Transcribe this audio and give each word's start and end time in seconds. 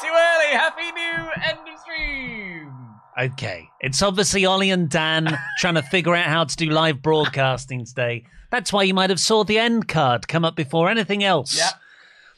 too 0.00 0.08
early. 0.08 0.56
Happy 0.56 0.92
new 0.92 1.30
end 1.42 1.58
of 1.72 1.80
stream. 1.80 2.72
Okay. 3.18 3.68
It's 3.80 4.02
obviously 4.02 4.44
Oli 4.46 4.70
and 4.70 4.88
Dan 4.90 5.36
trying 5.58 5.74
to 5.74 5.82
figure 5.82 6.14
out 6.14 6.26
how 6.26 6.44
to 6.44 6.56
do 6.56 6.70
live 6.70 7.02
broadcasting 7.02 7.84
today. 7.84 8.24
That's 8.50 8.72
why 8.72 8.82
you 8.84 8.94
might 8.94 9.10
have 9.10 9.20
saw 9.20 9.42
the 9.44 9.58
end 9.58 9.88
card 9.88 10.28
come 10.28 10.44
up 10.44 10.54
before 10.56 10.88
anything 10.90 11.24
else. 11.24 11.56
Yeah. 11.56 11.70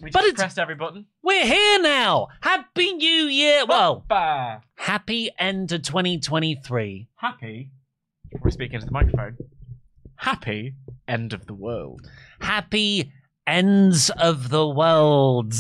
We 0.01 0.11
just 0.11 0.25
it's- 0.25 0.39
pressed 0.39 0.59
every 0.59 0.77
button. 0.77 1.07
We're 1.23 1.45
here 1.45 1.83
now. 1.83 2.29
Happy 2.41 2.93
New 2.95 3.25
Year. 3.27 3.67
Well, 3.67 4.05
happy 4.77 5.31
end 5.39 5.73
of 5.73 5.83
2023. 5.83 7.09
happy. 7.17 7.71
We're 8.41 8.51
speaking 8.51 8.79
to 8.81 8.87
the 8.87 8.93
microphone. 8.93 9.37
Happy 10.17 10.75
end 11.07 11.33
of 11.33 11.47
the 11.47 11.55
world. 11.55 12.09
Happy 12.41 13.13
ends 13.49 14.11
of 14.11 14.51
the 14.51 14.67
world. 14.67 15.53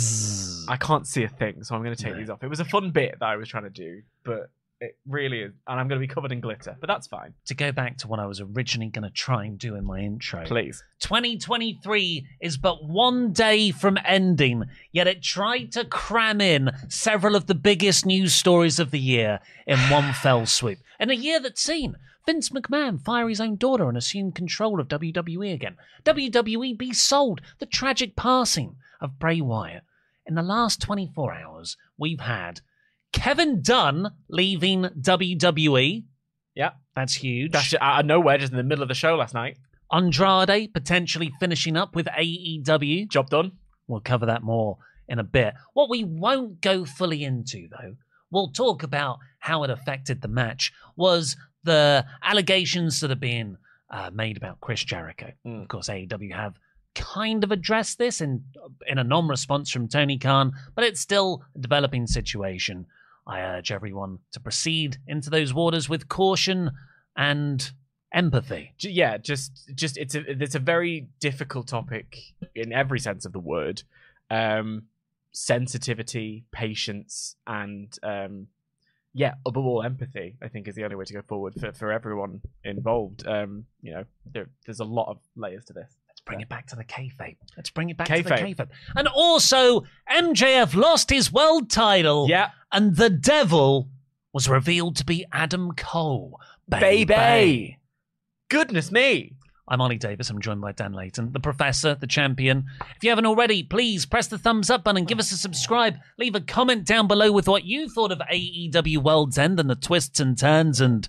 I 0.68 0.76
can't 0.76 1.06
see 1.06 1.24
a 1.24 1.28
thing, 1.28 1.64
so 1.64 1.74
I'm 1.74 1.82
going 1.82 1.96
to 1.96 2.02
take 2.02 2.12
No. 2.12 2.18
these 2.18 2.30
off. 2.30 2.42
It 2.44 2.48
was 2.48 2.60
a 2.60 2.64
fun 2.64 2.90
bit 2.90 3.16
that 3.18 3.26
I 3.26 3.36
was 3.36 3.48
trying 3.48 3.64
to 3.64 3.70
do, 3.70 4.02
but 4.24 4.50
it 4.80 4.96
really 5.08 5.40
is, 5.40 5.52
and 5.66 5.80
I'm 5.80 5.88
going 5.88 6.00
to 6.00 6.06
be 6.06 6.12
covered 6.12 6.30
in 6.30 6.40
glitter. 6.40 6.76
But 6.78 6.86
that's 6.86 7.06
fine. 7.08 7.34
To 7.46 7.54
go 7.54 7.72
back 7.72 7.96
to 7.98 8.06
what 8.08 8.20
I 8.20 8.26
was 8.26 8.40
originally 8.40 8.90
going 8.90 9.02
to 9.04 9.10
try 9.10 9.44
and 9.44 9.58
do 9.58 9.74
in 9.74 9.84
my 9.84 9.98
intro. 10.00 10.44
Please. 10.44 10.84
2023 11.00 12.26
is 12.40 12.56
but 12.58 12.84
one 12.84 13.32
day 13.32 13.70
from 13.70 13.98
ending, 14.04 14.64
yet 14.92 15.06
it 15.08 15.22
tried 15.22 15.72
to 15.72 15.84
cram 15.84 16.40
in 16.40 16.70
several 16.88 17.34
of 17.34 17.46
the 17.46 17.54
biggest 17.54 18.04
news 18.06 18.34
stories 18.34 18.78
of 18.78 18.90
the 18.90 19.00
year 19.00 19.40
in 19.66 19.78
one 19.90 20.12
fell 20.22 20.46
swoop. 20.46 20.78
In 21.00 21.10
a 21.10 21.14
year 21.14 21.40
that's 21.40 21.62
seen 21.62 21.96
Vince 22.28 22.50
McMahon 22.50 23.00
fire 23.00 23.26
his 23.26 23.40
own 23.40 23.56
daughter 23.56 23.88
and 23.88 23.96
assume 23.96 24.32
control 24.32 24.80
of 24.80 24.88
WWE 24.88 25.54
again, 25.54 25.78
WWE 26.04 26.76
be 26.76 26.92
sold, 26.92 27.40
the 27.58 27.64
tragic 27.64 28.16
passing 28.16 28.76
of 29.00 29.18
Bray 29.18 29.40
Wyatt. 29.40 29.84
In 30.26 30.34
the 30.34 30.42
last 30.42 30.78
24 30.82 31.32
hours, 31.32 31.78
we've 31.96 32.20
had 32.20 32.60
Kevin 33.12 33.62
Dunn 33.62 34.10
leaving 34.28 34.82
WWE. 34.82 36.04
Yeah. 36.54 36.72
That's 36.94 37.14
huge. 37.14 37.52
That's 37.52 37.70
just 37.70 37.82
out 37.82 38.00
of 38.00 38.04
nowhere, 38.04 38.36
just 38.36 38.52
in 38.52 38.58
the 38.58 38.62
middle 38.62 38.82
of 38.82 38.88
the 38.88 38.94
show 38.94 39.16
last 39.16 39.32
night. 39.32 39.56
Andrade 39.90 40.74
potentially 40.74 41.32
finishing 41.40 41.78
up 41.78 41.96
with 41.96 42.08
AEW. 42.08 43.08
Job 43.08 43.30
done. 43.30 43.52
We'll 43.86 44.00
cover 44.00 44.26
that 44.26 44.42
more 44.42 44.76
in 45.08 45.18
a 45.18 45.24
bit. 45.24 45.54
What 45.72 45.88
we 45.88 46.04
won't 46.04 46.60
go 46.60 46.84
fully 46.84 47.24
into, 47.24 47.68
though, 47.70 47.96
we'll 48.30 48.50
talk 48.50 48.82
about 48.82 49.18
how 49.38 49.64
it 49.64 49.70
affected 49.70 50.20
the 50.20 50.28
match, 50.28 50.74
was 50.94 51.38
the 51.64 52.04
allegations 52.22 53.00
that 53.00 53.10
are 53.10 53.16
being 53.16 53.56
uh, 53.90 54.10
made 54.12 54.36
about 54.36 54.60
Chris 54.60 54.84
Jericho. 54.84 55.32
Mm. 55.46 55.62
Of 55.62 55.68
course, 55.68 55.88
AEW 55.88 56.34
have 56.34 56.54
kind 56.94 57.44
of 57.44 57.52
addressed 57.52 57.98
this 57.98 58.20
in 58.20 58.44
in 58.86 58.98
a 58.98 59.04
non-response 59.04 59.70
from 59.70 59.88
Tony 59.88 60.18
Khan, 60.18 60.52
but 60.74 60.84
it's 60.84 61.00
still 61.00 61.42
a 61.54 61.58
developing 61.58 62.06
situation. 62.06 62.86
I 63.26 63.40
urge 63.40 63.70
everyone 63.70 64.18
to 64.32 64.40
proceed 64.40 64.96
into 65.06 65.30
those 65.30 65.52
waters 65.52 65.88
with 65.88 66.08
caution 66.08 66.70
and 67.16 67.70
empathy. 68.12 68.74
Yeah, 68.78 69.18
just 69.18 69.70
just 69.74 69.96
it's 69.96 70.14
a 70.14 70.42
it's 70.42 70.54
a 70.54 70.60
very 70.60 71.08
difficult 71.20 71.68
topic 71.68 72.16
in 72.54 72.72
every 72.72 73.00
sense 73.00 73.24
of 73.24 73.32
the 73.32 73.38
word. 73.40 73.82
Um, 74.30 74.84
sensitivity, 75.32 76.44
patience, 76.52 77.36
and 77.46 77.94
um, 78.02 78.48
yeah, 79.18 79.34
above 79.44 79.66
all, 79.66 79.82
empathy. 79.82 80.36
I 80.40 80.48
think 80.48 80.68
is 80.68 80.76
the 80.76 80.84
only 80.84 80.96
way 80.96 81.04
to 81.04 81.12
go 81.12 81.22
forward 81.22 81.54
for, 81.58 81.72
for 81.72 81.92
everyone 81.92 82.40
involved. 82.64 83.26
Um, 83.26 83.64
you 83.82 83.92
know, 83.92 84.04
there, 84.32 84.48
there's 84.64 84.80
a 84.80 84.84
lot 84.84 85.08
of 85.08 85.18
layers 85.36 85.64
to 85.66 85.72
this. 85.72 85.96
Let's 86.08 86.20
bring 86.20 86.40
it 86.40 86.48
back 86.48 86.66
to 86.68 86.76
the 86.76 86.84
kayfabe. 86.84 87.36
Let's 87.56 87.70
bring 87.70 87.90
it 87.90 87.96
back 87.96 88.06
to 88.06 88.22
the 88.22 88.30
Kayfabe. 88.30 88.68
And 88.94 89.08
also, 89.08 89.84
MJF 90.10 90.74
lost 90.74 91.10
his 91.10 91.32
world 91.32 91.68
title. 91.68 92.26
Yeah, 92.28 92.50
And 92.72 92.96
the 92.96 93.10
devil 93.10 93.88
was 94.32 94.48
revealed 94.48 94.96
to 94.96 95.04
be 95.04 95.26
Adam 95.32 95.72
Cole. 95.72 96.38
baby. 96.68 97.78
Goodness 98.48 98.92
me. 98.92 99.34
I'm 99.70 99.80
Oli 99.82 99.98
Davis. 99.98 100.30
I'm 100.30 100.40
joined 100.40 100.62
by 100.62 100.72
Dan 100.72 100.92
Layton, 100.92 101.32
the 101.32 101.40
professor, 101.40 101.94
the 101.94 102.06
champion. 102.06 102.64
If 102.96 103.04
you 103.04 103.10
haven't 103.10 103.26
already, 103.26 103.62
please 103.62 104.06
press 104.06 104.26
the 104.26 104.38
thumbs 104.38 104.70
up 104.70 104.82
button, 104.82 105.04
give 105.04 105.18
us 105.18 105.30
a 105.30 105.36
subscribe, 105.36 105.96
leave 106.16 106.34
a 106.34 106.40
comment 106.40 106.86
down 106.86 107.06
below 107.06 107.30
with 107.30 107.48
what 107.48 107.64
you 107.64 107.88
thought 107.88 108.12
of 108.12 108.18
AEW 108.18 108.98
World's 108.98 109.36
End 109.36 109.60
and 109.60 109.68
the 109.68 109.74
twists 109.74 110.20
and 110.20 110.38
turns 110.38 110.80
and 110.80 111.08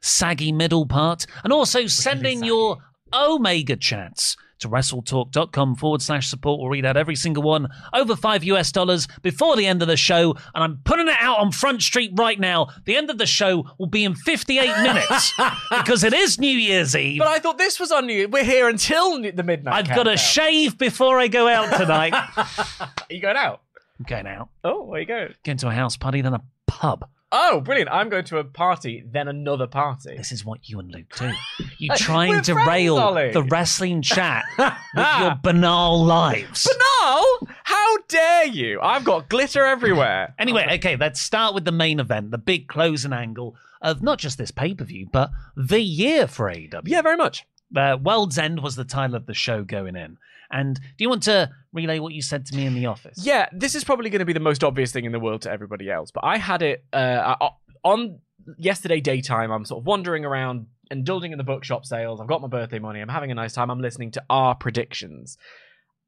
saggy 0.00 0.52
middle 0.52 0.86
part. 0.86 1.26
And 1.44 1.52
also 1.52 1.86
send 1.86 2.26
in 2.26 2.44
your 2.44 2.78
Omega 3.12 3.76
chats 3.76 4.36
to 4.60 4.68
wrestletalk.com 4.68 5.76
forward 5.76 6.02
slash 6.02 6.28
support. 6.28 6.60
We'll 6.60 6.68
read 6.68 6.84
out 6.84 6.96
every 6.96 7.16
single 7.16 7.42
one 7.42 7.68
over 7.92 8.16
five 8.16 8.44
US 8.44 8.72
dollars 8.72 9.08
before 9.22 9.56
the 9.56 9.66
end 9.66 9.82
of 9.82 9.88
the 9.88 9.96
show. 9.96 10.32
And 10.54 10.64
I'm 10.64 10.80
putting 10.84 11.08
it 11.08 11.16
out 11.20 11.38
on 11.38 11.52
Front 11.52 11.82
Street 11.82 12.12
right 12.16 12.38
now. 12.38 12.68
The 12.84 12.96
end 12.96 13.10
of 13.10 13.18
the 13.18 13.26
show 13.26 13.64
will 13.78 13.86
be 13.86 14.04
in 14.04 14.14
58 14.14 14.66
minutes 14.82 15.32
because 15.70 16.04
it 16.04 16.12
is 16.12 16.38
New 16.38 16.48
Year's 16.56 16.94
Eve. 16.96 17.18
But 17.18 17.28
I 17.28 17.38
thought 17.38 17.58
this 17.58 17.78
was 17.80 17.92
on 17.92 18.08
you. 18.08 18.28
We're 18.28 18.44
here 18.44 18.68
until 18.68 19.20
the 19.20 19.42
midnight. 19.42 19.74
I've 19.74 19.96
got 19.96 20.04
to 20.04 20.16
shave 20.16 20.78
before 20.78 21.18
I 21.18 21.28
go 21.28 21.48
out 21.48 21.76
tonight. 21.76 22.12
Are 22.80 22.90
you 23.10 23.20
going 23.20 23.36
out? 23.36 23.62
I'm 23.98 24.04
going 24.04 24.26
out, 24.26 24.48
Oh, 24.62 24.84
where 24.84 25.00
you 25.00 25.06
go? 25.06 25.28
going 25.44 25.58
to 25.58 25.68
a 25.68 25.72
house 25.72 25.96
party, 25.96 26.20
then 26.20 26.34
a 26.34 26.42
pub. 26.68 27.08
Oh, 27.30 27.60
brilliant! 27.60 27.90
I'm 27.90 28.08
going 28.08 28.24
to 28.24 28.38
a 28.38 28.44
party, 28.44 29.04
then 29.06 29.28
another 29.28 29.66
party. 29.66 30.16
This 30.16 30.32
is 30.32 30.44
what 30.46 30.66
you 30.68 30.78
and 30.80 30.90
Luke 30.90 31.14
do. 31.18 31.30
You 31.80 31.90
Hey, 31.92 31.96
try 31.98 32.28
we're 32.28 32.36
and 32.38 32.46
friends, 32.46 32.64
derail 32.66 32.98
Oli. 32.98 33.30
the 33.32 33.42
wrestling 33.44 34.02
chat 34.02 34.44
with 34.58 34.72
your 35.20 35.36
banal 35.42 36.04
lives. 36.04 36.66
Banal? 36.66 37.48
How 37.64 37.96
dare 38.08 38.46
you? 38.46 38.80
I've 38.80 39.04
got 39.04 39.28
glitter 39.28 39.64
everywhere. 39.64 40.34
Anyway, 40.38 40.66
okay, 40.72 40.96
let's 40.96 41.20
start 41.20 41.54
with 41.54 41.64
the 41.64 41.72
main 41.72 42.00
event, 42.00 42.30
the 42.32 42.38
big 42.38 42.66
closing 42.68 43.12
angle 43.12 43.54
of 43.82 44.02
not 44.02 44.18
just 44.18 44.38
this 44.38 44.50
pay 44.50 44.74
per 44.74 44.84
view, 44.84 45.06
but 45.12 45.30
the 45.56 45.80
year 45.80 46.26
for 46.26 46.50
AEW. 46.50 46.82
Yeah, 46.86 47.02
very 47.02 47.16
much. 47.16 47.44
Uh, 47.76 47.96
World's 48.02 48.38
End 48.38 48.60
was 48.62 48.74
the 48.76 48.84
title 48.84 49.14
of 49.14 49.26
the 49.26 49.34
show 49.34 49.62
going 49.62 49.94
in. 49.94 50.16
And 50.50 50.76
do 50.76 51.04
you 51.04 51.08
want 51.08 51.22
to 51.24 51.50
relay 51.72 51.98
what 51.98 52.14
you 52.14 52.22
said 52.22 52.46
to 52.46 52.56
me 52.56 52.64
in 52.64 52.74
the 52.74 52.86
office? 52.86 53.18
Yeah, 53.22 53.48
this 53.52 53.74
is 53.74 53.84
probably 53.84 54.10
going 54.10 54.20
to 54.20 54.24
be 54.24 54.32
the 54.32 54.40
most 54.40 54.64
obvious 54.64 54.92
thing 54.92 55.04
in 55.04 55.12
the 55.12 55.20
world 55.20 55.42
to 55.42 55.50
everybody 55.50 55.90
else, 55.90 56.10
but 56.10 56.24
I 56.24 56.38
had 56.38 56.62
it 56.62 56.84
uh, 56.92 57.36
on 57.84 58.20
yesterday 58.56 59.00
daytime. 59.00 59.50
I'm 59.50 59.64
sort 59.64 59.82
of 59.82 59.86
wandering 59.86 60.24
around 60.24 60.66
and 60.90 60.98
indulging 61.00 61.32
in 61.32 61.38
the 61.38 61.44
bookshop 61.44 61.84
sales. 61.84 62.20
I've 62.20 62.28
got 62.28 62.40
my 62.40 62.48
birthday 62.48 62.78
money. 62.78 63.00
I'm 63.00 63.08
having 63.08 63.30
a 63.30 63.34
nice 63.34 63.52
time. 63.52 63.70
I'm 63.70 63.80
listening 63.80 64.10
to 64.12 64.24
our 64.30 64.54
predictions. 64.54 65.36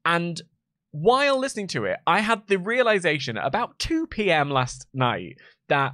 And 0.05 0.41
while 0.91 1.39
listening 1.39 1.67
to 1.67 1.85
it, 1.85 1.99
I 2.07 2.19
had 2.21 2.47
the 2.47 2.57
realization 2.57 3.37
at 3.37 3.45
about 3.45 3.77
2 3.79 4.07
p.m. 4.07 4.49
last 4.49 4.87
night 4.93 5.37
that 5.69 5.93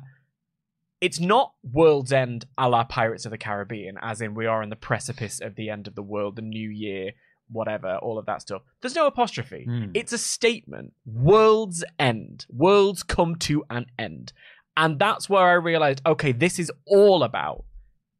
it's 1.01 1.19
not 1.19 1.53
World's 1.63 2.11
End 2.11 2.45
a 2.57 2.67
la 2.69 2.83
Pirates 2.83 3.25
of 3.25 3.31
the 3.31 3.37
Caribbean, 3.37 3.97
as 4.01 4.21
in 4.21 4.33
we 4.33 4.45
are 4.45 4.63
on 4.63 4.69
the 4.69 4.75
precipice 4.75 5.39
of 5.39 5.55
the 5.55 5.69
end 5.69 5.87
of 5.87 5.95
the 5.95 6.01
world, 6.01 6.35
the 6.35 6.41
new 6.41 6.69
year, 6.69 7.11
whatever, 7.49 7.97
all 7.97 8.17
of 8.17 8.25
that 8.25 8.41
stuff. 8.41 8.61
There's 8.81 8.95
no 8.95 9.07
apostrophe. 9.07 9.65
Hmm. 9.67 9.91
It's 9.93 10.13
a 10.13 10.17
statement. 10.17 10.93
World's 11.05 11.83
End. 11.99 12.45
Worlds 12.49 13.03
come 13.03 13.35
to 13.37 13.63
an 13.69 13.87
end. 13.97 14.33
And 14.75 14.99
that's 14.99 15.27
where 15.27 15.47
I 15.47 15.53
realized, 15.53 16.01
okay, 16.05 16.31
this 16.31 16.59
is 16.59 16.71
all 16.85 17.23
about 17.23 17.65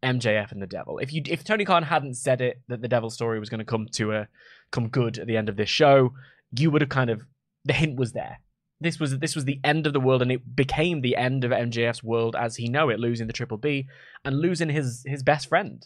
MJF 0.03 0.51
and 0.51 0.61
the 0.61 0.67
devil. 0.67 0.99
If 0.99 1.13
you 1.13 1.21
if 1.25 1.43
Tony 1.43 1.65
Khan 1.65 1.83
hadn't 1.83 2.15
said 2.15 2.41
it 2.41 2.61
that 2.67 2.81
the 2.81 2.87
devil 2.87 3.09
story 3.09 3.39
was 3.39 3.49
going 3.49 3.59
to 3.59 3.65
come 3.65 3.87
to 3.93 4.13
a 4.13 4.27
come 4.71 4.89
good 4.89 5.19
at 5.19 5.27
the 5.27 5.37
end 5.37 5.49
of 5.49 5.55
this 5.55 5.69
show, 5.69 6.13
you 6.51 6.71
would 6.71 6.81
have 6.81 6.89
kind 6.89 7.09
of 7.09 7.23
the 7.65 7.73
hint 7.73 7.97
was 7.97 8.13
there. 8.13 8.39
This 8.79 8.99
was 8.99 9.17
this 9.19 9.35
was 9.35 9.45
the 9.45 9.59
end 9.63 9.87
of 9.87 9.93
the 9.93 9.99
world, 9.99 10.21
and 10.21 10.31
it 10.31 10.55
became 10.55 11.01
the 11.01 11.15
end 11.15 11.43
of 11.43 11.51
MJF's 11.51 12.03
world 12.03 12.35
as 12.35 12.55
he 12.55 12.69
know 12.69 12.89
it, 12.89 12.99
losing 12.99 13.27
the 13.27 13.33
Triple 13.33 13.57
B 13.57 13.87
and 14.23 14.39
losing 14.39 14.69
his 14.69 15.03
his 15.05 15.23
best 15.23 15.49
friend. 15.49 15.85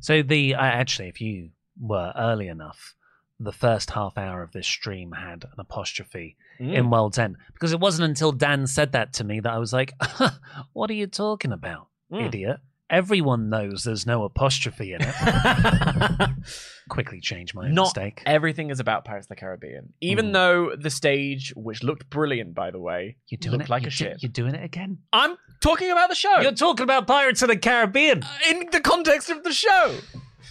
So 0.00 0.22
the 0.22 0.54
uh, 0.54 0.60
actually, 0.60 1.08
if 1.08 1.20
you 1.20 1.50
were 1.80 2.12
early 2.16 2.48
enough, 2.48 2.94
the 3.40 3.52
first 3.52 3.90
half 3.90 4.16
hour 4.16 4.42
of 4.42 4.52
this 4.52 4.66
stream 4.66 5.12
had 5.12 5.44
an 5.44 5.58
apostrophe 5.58 6.36
in 6.60 6.88
World's 6.90 7.18
End 7.18 7.36
because 7.52 7.72
it 7.72 7.80
wasn't 7.80 8.08
until 8.08 8.30
Dan 8.32 8.66
said 8.66 8.92
that 8.92 9.12
to 9.14 9.24
me 9.24 9.40
that 9.40 9.52
I 9.52 9.58
was 9.58 9.72
like, 9.72 9.92
"What 10.72 10.88
are 10.90 10.94
you 10.94 11.06
talking 11.08 11.52
about, 11.52 11.88
Mm. 12.12 12.26
idiot?" 12.26 12.58
Everyone 12.90 13.48
knows 13.48 13.82
there's 13.82 14.06
no 14.06 14.24
apostrophe 14.24 14.92
in 14.92 15.00
it. 15.02 15.14
Quickly 16.88 17.18
change 17.20 17.54
my 17.54 17.68
Not 17.70 17.84
mistake. 17.96 18.22
everything 18.26 18.68
is 18.70 18.78
about 18.78 19.04
Pirates 19.06 19.24
of 19.24 19.30
the 19.30 19.36
Caribbean, 19.36 19.94
even 20.02 20.26
Mm. 20.26 20.32
though 20.34 20.76
the 20.76 20.90
stage, 20.90 21.52
which 21.56 21.82
looked 21.82 22.08
brilliant 22.10 22.54
by 22.54 22.70
the 22.70 22.78
way, 22.78 23.16
You're 23.28 23.38
doing 23.38 23.52
looked 23.52 23.64
it 23.64 23.70
like 23.70 23.82
a 23.82 23.86
do- 23.86 23.90
ship. 23.90 24.18
You're 24.20 24.30
doing 24.30 24.54
it 24.54 24.62
again. 24.62 24.98
I'm 25.12 25.36
talking 25.60 25.90
about 25.90 26.10
the 26.10 26.14
show. 26.14 26.40
You're 26.40 26.52
talking 26.52 26.84
about 26.84 27.06
Pirates 27.06 27.40
of 27.42 27.48
the 27.48 27.56
Caribbean. 27.56 28.22
in 28.50 28.66
the 28.70 28.80
context 28.80 29.30
of 29.30 29.42
the 29.44 29.52
show. 29.52 29.96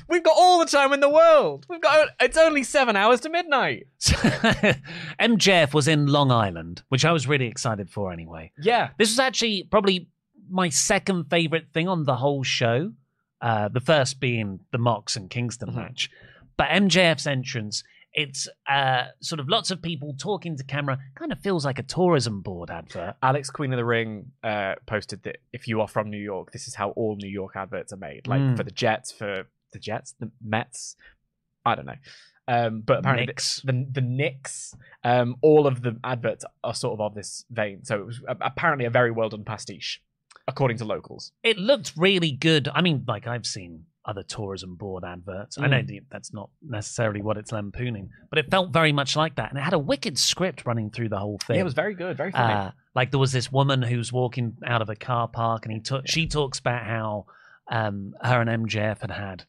We've 0.10 0.24
got 0.24 0.36
all 0.38 0.60
the 0.60 0.66
time 0.66 0.94
in 0.94 1.00
the 1.00 1.10
world. 1.10 1.66
We've 1.70 1.82
got 1.82 2.10
it's 2.20 2.38
only 2.38 2.64
seven 2.64 2.96
hours 2.96 3.20
to 3.22 3.30
midnight. 3.30 3.88
MJF 5.20 5.74
was 5.74 5.88
in 5.88 6.08
Long 6.08 6.32
Island, 6.32 6.84
which 6.90 7.06
I 7.06 7.12
was 7.12 7.28
really 7.28 7.48
excited 7.48 7.90
for 7.90 8.12
anyway. 8.12 8.52
Yeah. 8.60 8.90
This 8.98 9.10
was 9.10 9.20
actually 9.20 9.68
probably 9.70 10.10
my 10.50 10.70
second 10.70 11.26
favorite 11.30 11.68
thing 11.74 11.88
on 11.88 12.04
the 12.04 12.16
whole 12.16 12.44
show. 12.44 12.92
Uh, 13.42 13.68
the 13.68 13.82
first 13.82 14.20
being 14.22 14.62
the 14.72 14.78
Mox 14.78 15.16
and 15.18 15.30
Kingston 15.30 15.70
Mhm. 15.72 15.76
match. 15.76 16.10
But 16.56 16.70
MJF's 16.70 17.28
entrance, 17.28 17.84
it's 18.14 18.48
uh, 18.70 19.06
sort 19.22 19.42
of 19.42 19.50
lots 19.50 19.70
of 19.70 19.82
people 19.82 20.16
talking 20.18 20.56
to 20.56 20.64
camera, 20.64 20.98
kind 21.16 21.32
of 21.34 21.40
feels 21.42 21.66
like 21.66 21.78
a 21.78 21.84
tourism 21.84 22.42
board 22.42 22.70
advert. 22.72 23.16
Alex 23.22 23.50
Queen 23.50 23.74
of 23.74 23.78
the 23.78 23.84
Ring 23.84 24.32
uh, 24.44 24.76
posted 24.86 25.24
that 25.24 25.40
if 25.52 25.68
you 25.68 25.82
are 25.82 25.90
from 25.90 26.10
New 26.10 26.20
York, 26.22 26.52
this 26.54 26.68
is 26.70 26.76
how 26.76 26.92
all 26.92 27.18
New 27.18 27.28
York 27.30 27.58
adverts 27.58 27.92
are 27.92 27.98
made. 27.98 28.28
Like 28.28 28.40
Mm. 28.40 28.56
for 28.56 28.64
the 28.64 28.72
Jets, 28.72 29.12
for 29.12 29.46
the 29.74 29.80
Jets, 29.80 30.16
the 30.20 30.32
Mets, 30.44 30.96
I 31.66 31.76
don't 31.76 31.86
know. 31.86 31.96
Um, 32.48 32.82
but 32.82 33.00
apparently 33.00 33.28
Knicks. 33.28 33.62
the 33.62 33.72
the, 33.72 33.88
the 33.94 34.02
Knicks, 34.02 34.76
um, 35.04 35.38
all 35.42 35.66
of 35.66 35.82
the 35.82 35.98
adverts 36.04 36.44
are 36.64 36.74
sort 36.74 36.94
of 36.94 37.02
of 37.02 37.16
this 37.16 37.46
vein. 37.50 37.86
So 37.86 37.96
it 37.96 38.06
was 38.06 38.22
apparently 38.28 38.86
a 38.86 38.90
very 38.90 39.12
well 39.12 39.30
done 39.30 39.46
pastiche, 39.46 40.02
according 40.48 40.78
to 40.78 40.86
locals. 40.86 41.32
It 41.42 41.58
looked 41.58 41.94
really 41.96 42.32
good. 42.32 42.70
I 42.74 42.82
mean, 42.82 43.06
like 43.08 43.28
I've 43.28 43.46
seen 43.46 43.86
other 44.06 44.24
tourism 44.24 44.76
board 44.76 45.06
adverts. 45.06 45.58
I 45.58 45.68
know 45.68 45.82
that's 46.12 46.34
not 46.34 46.50
necessarily 46.62 47.22
what 47.22 47.38
it's 47.38 47.54
lampooning, 47.54 48.10
but 48.30 48.38
it 48.38 48.52
felt 48.52 48.72
very 48.72 48.92
much 48.92 49.16
like 49.16 49.36
that. 49.36 49.50
And 49.50 49.58
it 49.58 49.62
had 49.62 49.74
a 49.74 49.80
wicked 49.80 50.18
script 50.18 50.66
running 50.66 50.90
through 50.90 51.10
the 51.10 51.20
whole 51.20 51.40
thing. 51.48 51.56
Yeah, 51.56 51.62
it 51.62 51.66
was 51.66 51.74
very 51.74 51.94
good, 51.94 52.18
very 52.18 52.32
funny. 52.32 52.54
Uh, 52.54 52.72
like 52.94 53.12
there 53.12 53.20
was 53.20 53.32
this 53.32 53.52
woman 53.52 53.82
who's 53.82 54.12
walking 54.12 54.58
out 54.66 54.82
of 54.82 54.90
a 54.90 54.96
car 54.96 55.30
park, 55.30 55.66
and 55.66 55.74
he 55.74 55.80
took. 55.80 56.08
She 56.08 56.28
talks 56.28 56.60
about 56.60 56.84
how 56.84 57.26
um, 57.72 58.14
her 58.22 58.42
and 58.42 58.68
MJF 58.68 59.00
had 59.00 59.12
had 59.12 59.46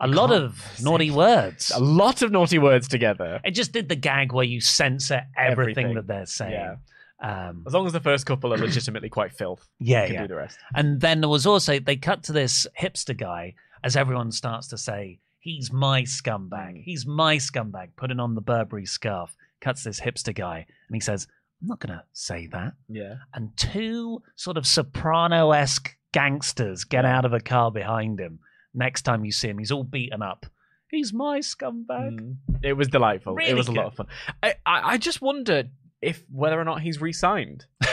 a 0.00 0.06
lot 0.06 0.30
of 0.30 0.64
naughty 0.80 1.10
words. 1.10 1.70
a 1.74 1.80
lot 1.80 2.22
of 2.22 2.30
naughty 2.30 2.58
words 2.58 2.86
together. 2.88 3.40
It 3.44 3.52
just 3.52 3.72
did 3.72 3.88
the 3.88 3.96
gag 3.96 4.32
where 4.32 4.44
you 4.44 4.60
censor 4.60 5.22
everything, 5.36 5.50
Everything. 5.86 5.94
that 5.94 6.06
they're 6.06 6.26
saying. 6.26 6.52
Yeah. 6.52 6.76
Um, 7.20 7.64
As 7.66 7.72
long 7.74 7.84
as 7.86 7.92
the 7.92 8.00
first 8.00 8.26
couple 8.26 8.54
are 8.54 8.58
legitimately 8.58 9.08
quite 9.08 9.32
filth, 9.32 9.68
yeah, 9.80 10.02
you 10.02 10.06
can 10.06 10.14
yeah. 10.14 10.22
do 10.22 10.28
the 10.28 10.34
rest. 10.36 10.58
And 10.74 11.00
then 11.00 11.20
there 11.20 11.28
was 11.28 11.46
also 11.46 11.80
they 11.80 11.96
cut 11.96 12.22
to 12.24 12.32
this 12.32 12.66
hipster 12.80 13.16
guy 13.16 13.54
as 13.82 13.96
everyone 13.96 14.30
starts 14.30 14.68
to 14.68 14.78
say, 14.78 15.18
"He's 15.40 15.72
my 15.72 16.02
scumbag. 16.02 16.76
Mm. 16.76 16.82
He's 16.84 17.06
my 17.06 17.36
scumbag." 17.36 17.88
Putting 17.96 18.20
on 18.20 18.36
the 18.36 18.40
Burberry 18.40 18.86
scarf, 18.86 19.34
cuts 19.60 19.82
this 19.82 19.98
hipster 20.00 20.32
guy, 20.34 20.58
and 20.88 20.94
he 20.94 21.00
says, 21.00 21.26
"I'm 21.60 21.66
not 21.66 21.80
going 21.80 21.98
to 21.98 22.04
say 22.12 22.46
that." 22.52 22.74
Yeah. 22.88 23.16
and 23.34 23.50
two 23.56 24.22
sort 24.36 24.56
of 24.56 24.64
soprano 24.64 25.50
esque 25.50 25.96
gangsters 26.12 26.84
get 26.84 27.04
out 27.04 27.24
of 27.24 27.32
a 27.32 27.40
car 27.40 27.72
behind 27.72 28.20
him. 28.20 28.38
Next 28.78 29.02
time 29.02 29.24
you 29.24 29.32
see 29.32 29.48
him, 29.48 29.58
he's 29.58 29.72
all 29.72 29.82
beaten 29.84 30.22
up. 30.22 30.46
He's 30.90 31.12
my 31.12 31.40
scumbag. 31.40 32.20
Mm. 32.20 32.36
It 32.62 32.72
was 32.74 32.88
delightful. 32.88 33.34
Really 33.34 33.50
it 33.50 33.54
was 33.56 33.68
a 33.68 33.72
lot 33.72 33.86
of 33.86 33.94
fun. 33.94 34.06
I, 34.42 34.54
I, 34.64 34.92
I 34.92 34.96
just 34.98 35.20
wonder 35.20 35.64
if 36.00 36.22
whether 36.32 36.58
or 36.58 36.64
not 36.64 36.80
he's 36.80 37.00
re-signed. 37.00 37.66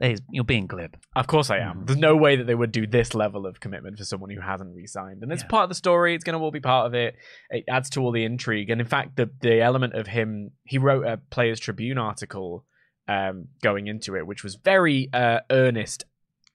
There's- 0.00 0.20
You're 0.30 0.44
being 0.44 0.66
glib. 0.66 0.96
Of 1.14 1.26
course 1.26 1.50
I 1.50 1.58
am. 1.58 1.80
Mhm. 1.82 1.86
There's 1.86 1.98
no 1.98 2.16
way 2.16 2.36
that 2.36 2.44
they 2.44 2.54
would 2.54 2.72
do 2.72 2.86
this 2.86 3.14
level 3.14 3.46
of 3.46 3.60
commitment 3.60 3.98
for 3.98 4.04
someone 4.04 4.30
who 4.30 4.40
hasn't 4.40 4.74
re-signed. 4.74 5.22
And 5.22 5.30
it's 5.30 5.42
Yeah. 5.42 5.48
part 5.48 5.64
of 5.64 5.68
the 5.68 5.74
story. 5.74 6.14
It's 6.14 6.24
going 6.24 6.38
to 6.38 6.42
all 6.42 6.50
be 6.50 6.58
part 6.60 6.86
of 6.86 6.94
it. 6.94 7.16
It 7.50 7.64
adds 7.68 7.90
to 7.90 8.00
all 8.00 8.10
the 8.10 8.24
intrigue. 8.24 8.70
And 8.70 8.80
in 8.80 8.86
fact, 8.86 9.16
the 9.16 9.28
the 9.42 9.60
element 9.60 9.92
of 9.94 10.06
him, 10.06 10.52
he 10.64 10.78
wrote 10.78 11.04
a 11.06 11.18
Players 11.18 11.60
Tribune 11.60 11.98
article 11.98 12.64
um, 13.08 13.48
going 13.62 13.88
into 13.88 14.16
it, 14.16 14.26
which 14.26 14.42
was 14.42 14.54
very 14.54 15.10
uh, 15.12 15.40
earnest, 15.50 16.04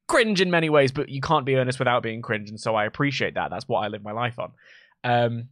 cringe 0.07 0.41
in 0.41 0.51
many 0.51 0.69
ways, 0.69 0.91
but 0.91 1.09
you 1.09 1.21
can't 1.21 1.45
be 1.45 1.55
earnest 1.55 1.79
without 1.79 2.03
being 2.03 2.21
cringe. 2.21 2.49
And 2.49 2.59
so 2.59 2.75
I 2.75 2.85
appreciate 2.85 3.35
that. 3.35 3.49
That's 3.49 3.67
what 3.67 3.79
I 3.79 3.87
live 3.87 4.03
my 4.03 4.11
life 4.11 4.37
on. 4.39 4.51
Um, 5.03 5.49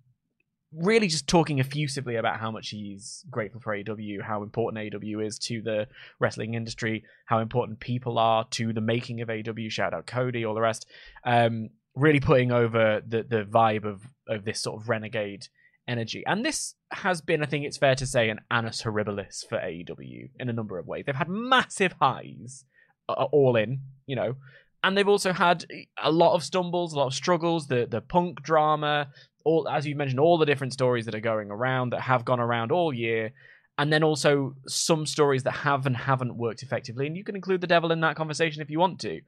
really 0.76 1.08
just 1.08 1.28
talking 1.28 1.60
effusively 1.60 2.16
about 2.16 2.40
how 2.40 2.52
much 2.52 2.70
he's 2.70 3.24
grateful 3.30 3.62
for 3.62 3.76
AEW, 3.76 4.22
how 4.22 4.44
important 4.44 4.94
AEW 4.94 5.26
is 5.26 5.38
to 5.40 5.62
the 5.62 5.88
wrestling 6.20 6.56
industry, 6.56 7.04
how 7.26 7.40
important 7.40 7.80
people 7.80 8.18
are 8.18 8.46
to 8.52 8.74
the 8.74 8.82
making 8.82 9.22
of 9.22 9.28
AEW. 9.28 9.70
Shout 9.70 9.94
out 9.94 10.08
Cody, 10.08 10.46
all 10.46 10.56
the 10.56 10.62
rest. 10.62 10.88
Um, 11.24 11.70
really 11.96 12.20
putting 12.20 12.52
over 12.52 13.02
the 13.08 13.24
the 13.24 13.44
vibe 13.44 13.86
of 13.86 14.02
of 14.28 14.46
this 14.46 14.62
sort 14.62 14.82
of 14.82 14.90
renegade 14.90 15.48
energy. 15.88 16.24
And 16.26 16.46
this 16.46 16.76
has 16.92 17.22
been, 17.22 17.44
I 17.44 17.46
think 17.46 17.66
it's 17.66 17.78
fair 17.78 17.96
to 17.96 18.06
say, 18.06 18.30
an 18.30 18.40
annus 18.50 18.84
horribilis 18.84 19.48
for 19.48 19.58
AEW 19.58 20.30
in 20.40 20.50
a 20.50 20.54
number 20.54 20.80
of 20.80 20.88
ways. 20.88 21.04
They've 21.06 21.16
had 21.16 21.30
massive 21.30 21.94
highs, 22.00 22.66
uh, 23.10 23.26
all 23.32 23.56
in, 23.56 23.80
you 24.06 24.16
know, 24.16 24.36
and 24.84 24.98
they've 24.98 25.08
also 25.08 25.32
had 25.32 25.66
a 26.02 26.12
lot 26.12 26.34
of 26.36 26.44
stumbles, 26.44 26.94
a 26.94 26.98
lot 26.98 27.08
of 27.08 27.14
struggles. 27.14 27.68
The 27.68 27.88
the 27.90 28.02
punk 28.02 28.42
drama, 28.42 29.08
all 29.44 29.68
as 29.68 29.88
you 29.88 29.96
mentioned, 29.96 30.20
all 30.20 30.38
the 30.38 30.46
different 30.46 30.74
stories 30.74 31.06
that 31.06 31.16
are 31.16 31.22
going 31.22 31.52
around 31.52 31.92
that 31.92 32.02
have 32.02 32.26
gone 32.26 32.40
around 32.40 32.72
all 32.72 32.94
year, 32.94 33.32
and 33.78 33.92
then 33.92 34.04
also 34.04 34.56
some 34.68 35.06
stories 35.06 35.44
that 35.44 35.52
have 35.52 35.86
and 35.86 35.96
haven't 35.96 36.36
worked 36.36 36.64
effectively. 36.64 37.08
And 37.08 37.16
you 37.16 37.24
can 37.24 37.36
include 37.36 37.62
the 37.62 37.68
devil 37.68 37.92
in 37.92 38.02
that 38.02 38.16
conversation 38.16 38.62
if 38.62 38.70
you 38.70 38.80
want 38.80 39.00
to. 39.02 39.22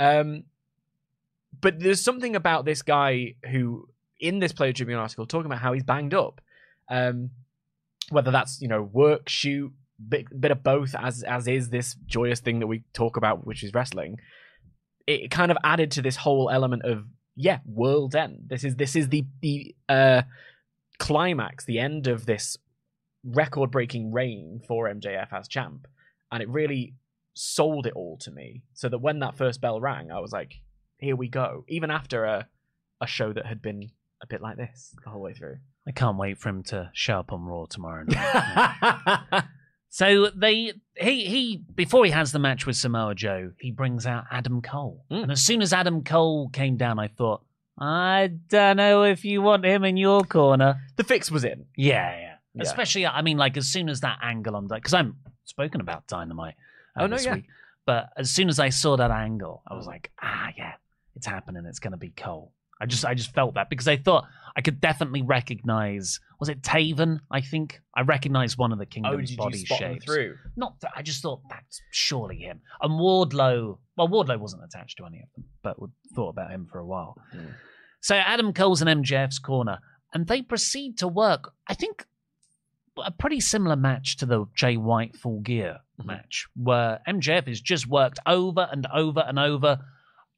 Um, 0.00 0.44
but 1.60 1.78
there's 1.78 2.02
something 2.02 2.34
about 2.34 2.64
this 2.64 2.80
guy 2.80 3.34
who, 3.50 3.88
in 4.18 4.38
this 4.38 4.52
Player 4.52 4.72
Tribune 4.72 4.98
article, 4.98 5.26
talking 5.26 5.46
about 5.46 5.60
how 5.60 5.74
he's 5.74 5.84
banged 5.84 6.14
up. 6.14 6.40
Um, 6.88 7.30
whether 8.10 8.30
that's 8.30 8.60
you 8.60 8.68
know 8.68 8.82
work, 8.82 9.28
shoot, 9.28 9.72
bit, 10.08 10.40
bit 10.40 10.50
of 10.50 10.62
both, 10.62 10.94
as 10.98 11.22
as 11.22 11.48
is 11.48 11.70
this 11.70 11.96
joyous 12.06 12.40
thing 12.40 12.60
that 12.60 12.66
we 12.66 12.84
talk 12.92 13.16
about, 13.16 13.46
which 13.46 13.62
is 13.62 13.74
wrestling. 13.74 14.18
It 15.06 15.30
kind 15.30 15.50
of 15.50 15.58
added 15.64 15.90
to 15.92 16.02
this 16.02 16.16
whole 16.16 16.50
element 16.50 16.84
of 16.84 17.04
yeah, 17.34 17.58
world's 17.64 18.14
end. 18.14 18.44
This 18.46 18.64
is 18.64 18.76
this 18.76 18.96
is 18.96 19.08
the 19.08 19.24
the 19.40 19.74
uh, 19.88 20.22
climax, 20.98 21.64
the 21.64 21.78
end 21.78 22.06
of 22.06 22.26
this 22.26 22.56
record-breaking 23.24 24.12
reign 24.12 24.60
for 24.66 24.88
MJF 24.88 25.32
as 25.32 25.48
champ, 25.48 25.86
and 26.30 26.42
it 26.42 26.48
really 26.48 26.94
sold 27.34 27.86
it 27.86 27.94
all 27.94 28.18
to 28.18 28.30
me. 28.30 28.62
So 28.74 28.88
that 28.88 28.98
when 28.98 29.20
that 29.20 29.36
first 29.36 29.60
bell 29.60 29.80
rang, 29.80 30.10
I 30.10 30.20
was 30.20 30.32
like, 30.32 30.60
"Here 30.98 31.16
we 31.16 31.28
go." 31.28 31.64
Even 31.68 31.90
after 31.90 32.24
a 32.24 32.48
a 33.00 33.06
show 33.06 33.32
that 33.32 33.46
had 33.46 33.60
been 33.60 33.90
a 34.22 34.26
bit 34.26 34.40
like 34.40 34.56
this 34.56 34.94
the 35.02 35.10
whole 35.10 35.20
way 35.20 35.34
through. 35.34 35.58
I 35.86 35.90
can't 35.90 36.16
wait 36.16 36.38
for 36.38 36.48
him 36.48 36.62
to 36.64 36.90
show 36.94 37.18
up 37.18 37.32
on 37.32 37.44
Raw 37.44 37.66
tomorrow 37.66 38.04
night. 38.04 39.44
so 39.94 40.30
they 40.34 40.72
he 40.96 41.26
he 41.26 41.62
before 41.74 42.06
he 42.06 42.10
has 42.12 42.32
the 42.32 42.38
match 42.38 42.64
with 42.64 42.76
Samoa 42.76 43.14
Joe, 43.14 43.52
he 43.58 43.70
brings 43.70 44.06
out 44.06 44.24
Adam 44.30 44.62
Cole. 44.62 45.04
Mm. 45.10 45.24
And 45.24 45.32
as 45.32 45.42
soon 45.42 45.60
as 45.60 45.74
Adam 45.74 46.02
Cole 46.02 46.48
came 46.48 46.78
down, 46.78 46.98
I 46.98 47.08
thought, 47.08 47.42
I 47.78 48.30
don't 48.48 48.78
know 48.78 49.02
if 49.02 49.22
you 49.22 49.42
want 49.42 49.66
him 49.66 49.84
in 49.84 49.98
your 49.98 50.22
corner. 50.22 50.80
the 50.96 51.04
fix 51.04 51.30
was 51.30 51.44
in. 51.44 51.66
Yeah, 51.76 52.10
yeah. 52.18 52.34
Yeah. 52.54 52.62
Especially, 52.62 53.06
I 53.06 53.20
mean, 53.20 53.36
like 53.36 53.58
as 53.58 53.68
soon 53.68 53.90
as 53.90 54.00
that 54.00 54.16
angle 54.22 54.56
on 54.56 54.66
because 54.66 54.94
I'm 54.94 55.16
spoken 55.44 55.82
about 55.82 56.06
Dynamite 56.06 56.54
uh, 56.98 57.02
Oh, 57.02 57.06
no, 57.06 57.16
this 57.16 57.26
yeah. 57.26 57.34
week, 57.34 57.44
but 57.84 58.08
as 58.16 58.30
soon 58.30 58.48
as 58.48 58.58
I 58.58 58.70
saw 58.70 58.96
that 58.96 59.10
angle, 59.10 59.62
I 59.68 59.74
was 59.74 59.86
like, 59.86 60.10
ah, 60.22 60.48
yeah, 60.56 60.72
it's 61.16 61.26
happening. 61.26 61.66
It's 61.66 61.80
going 61.80 61.92
to 61.92 61.98
be 61.98 62.10
Cole. 62.10 62.54
I 62.82 62.86
just 62.86 63.04
I 63.04 63.14
just 63.14 63.32
felt 63.32 63.54
that 63.54 63.70
because 63.70 63.86
I 63.88 63.96
thought 63.96 64.24
I 64.56 64.60
could 64.60 64.80
definitely 64.80 65.22
recognize 65.22 66.18
was 66.40 66.48
it 66.48 66.62
Taven? 66.62 67.20
I 67.30 67.40
think 67.40 67.80
I 67.94 68.02
recognized 68.02 68.58
one 68.58 68.72
of 68.72 68.78
the 68.78 68.84
Oh, 68.84 68.88
Kingdom's 68.90 69.30
you 69.30 69.36
body 69.36 69.64
shapes. 69.64 70.04
through? 70.04 70.36
Not 70.56 70.80
that 70.80 70.90
I 70.96 71.02
just 71.02 71.22
thought 71.22 71.40
that's 71.48 71.80
surely 71.92 72.38
him. 72.38 72.60
And 72.82 72.92
Wardlow, 72.98 73.78
well, 73.96 74.08
Wardlow 74.08 74.40
wasn't 74.40 74.64
attached 74.64 74.98
to 74.98 75.04
any 75.06 75.20
of 75.20 75.28
them, 75.36 75.44
but 75.62 75.80
we 75.80 75.88
thought 76.14 76.30
about 76.30 76.50
him 76.50 76.66
for 76.70 76.80
a 76.80 76.84
while. 76.86 77.16
Hmm. 77.32 77.46
So 78.00 78.16
Adam 78.16 78.52
Cole's 78.52 78.82
in 78.82 78.88
MJF's 78.88 79.38
corner, 79.38 79.78
and 80.12 80.26
they 80.26 80.42
proceed 80.42 80.98
to 80.98 81.06
work. 81.06 81.52
I 81.68 81.74
think 81.74 82.04
a 83.02 83.12
pretty 83.12 83.40
similar 83.40 83.76
match 83.76 84.16
to 84.18 84.26
the 84.26 84.44
Jay 84.56 84.76
White 84.76 85.16
Full 85.16 85.40
Gear 85.40 85.78
Mhm. 86.00 86.06
match, 86.06 86.46
where 86.56 87.00
MJF 87.06 87.46
is 87.48 87.60
just 87.60 87.86
worked 87.86 88.18
over 88.26 88.68
and 88.72 88.86
over 88.92 89.20
and 89.20 89.38
over, 89.38 89.78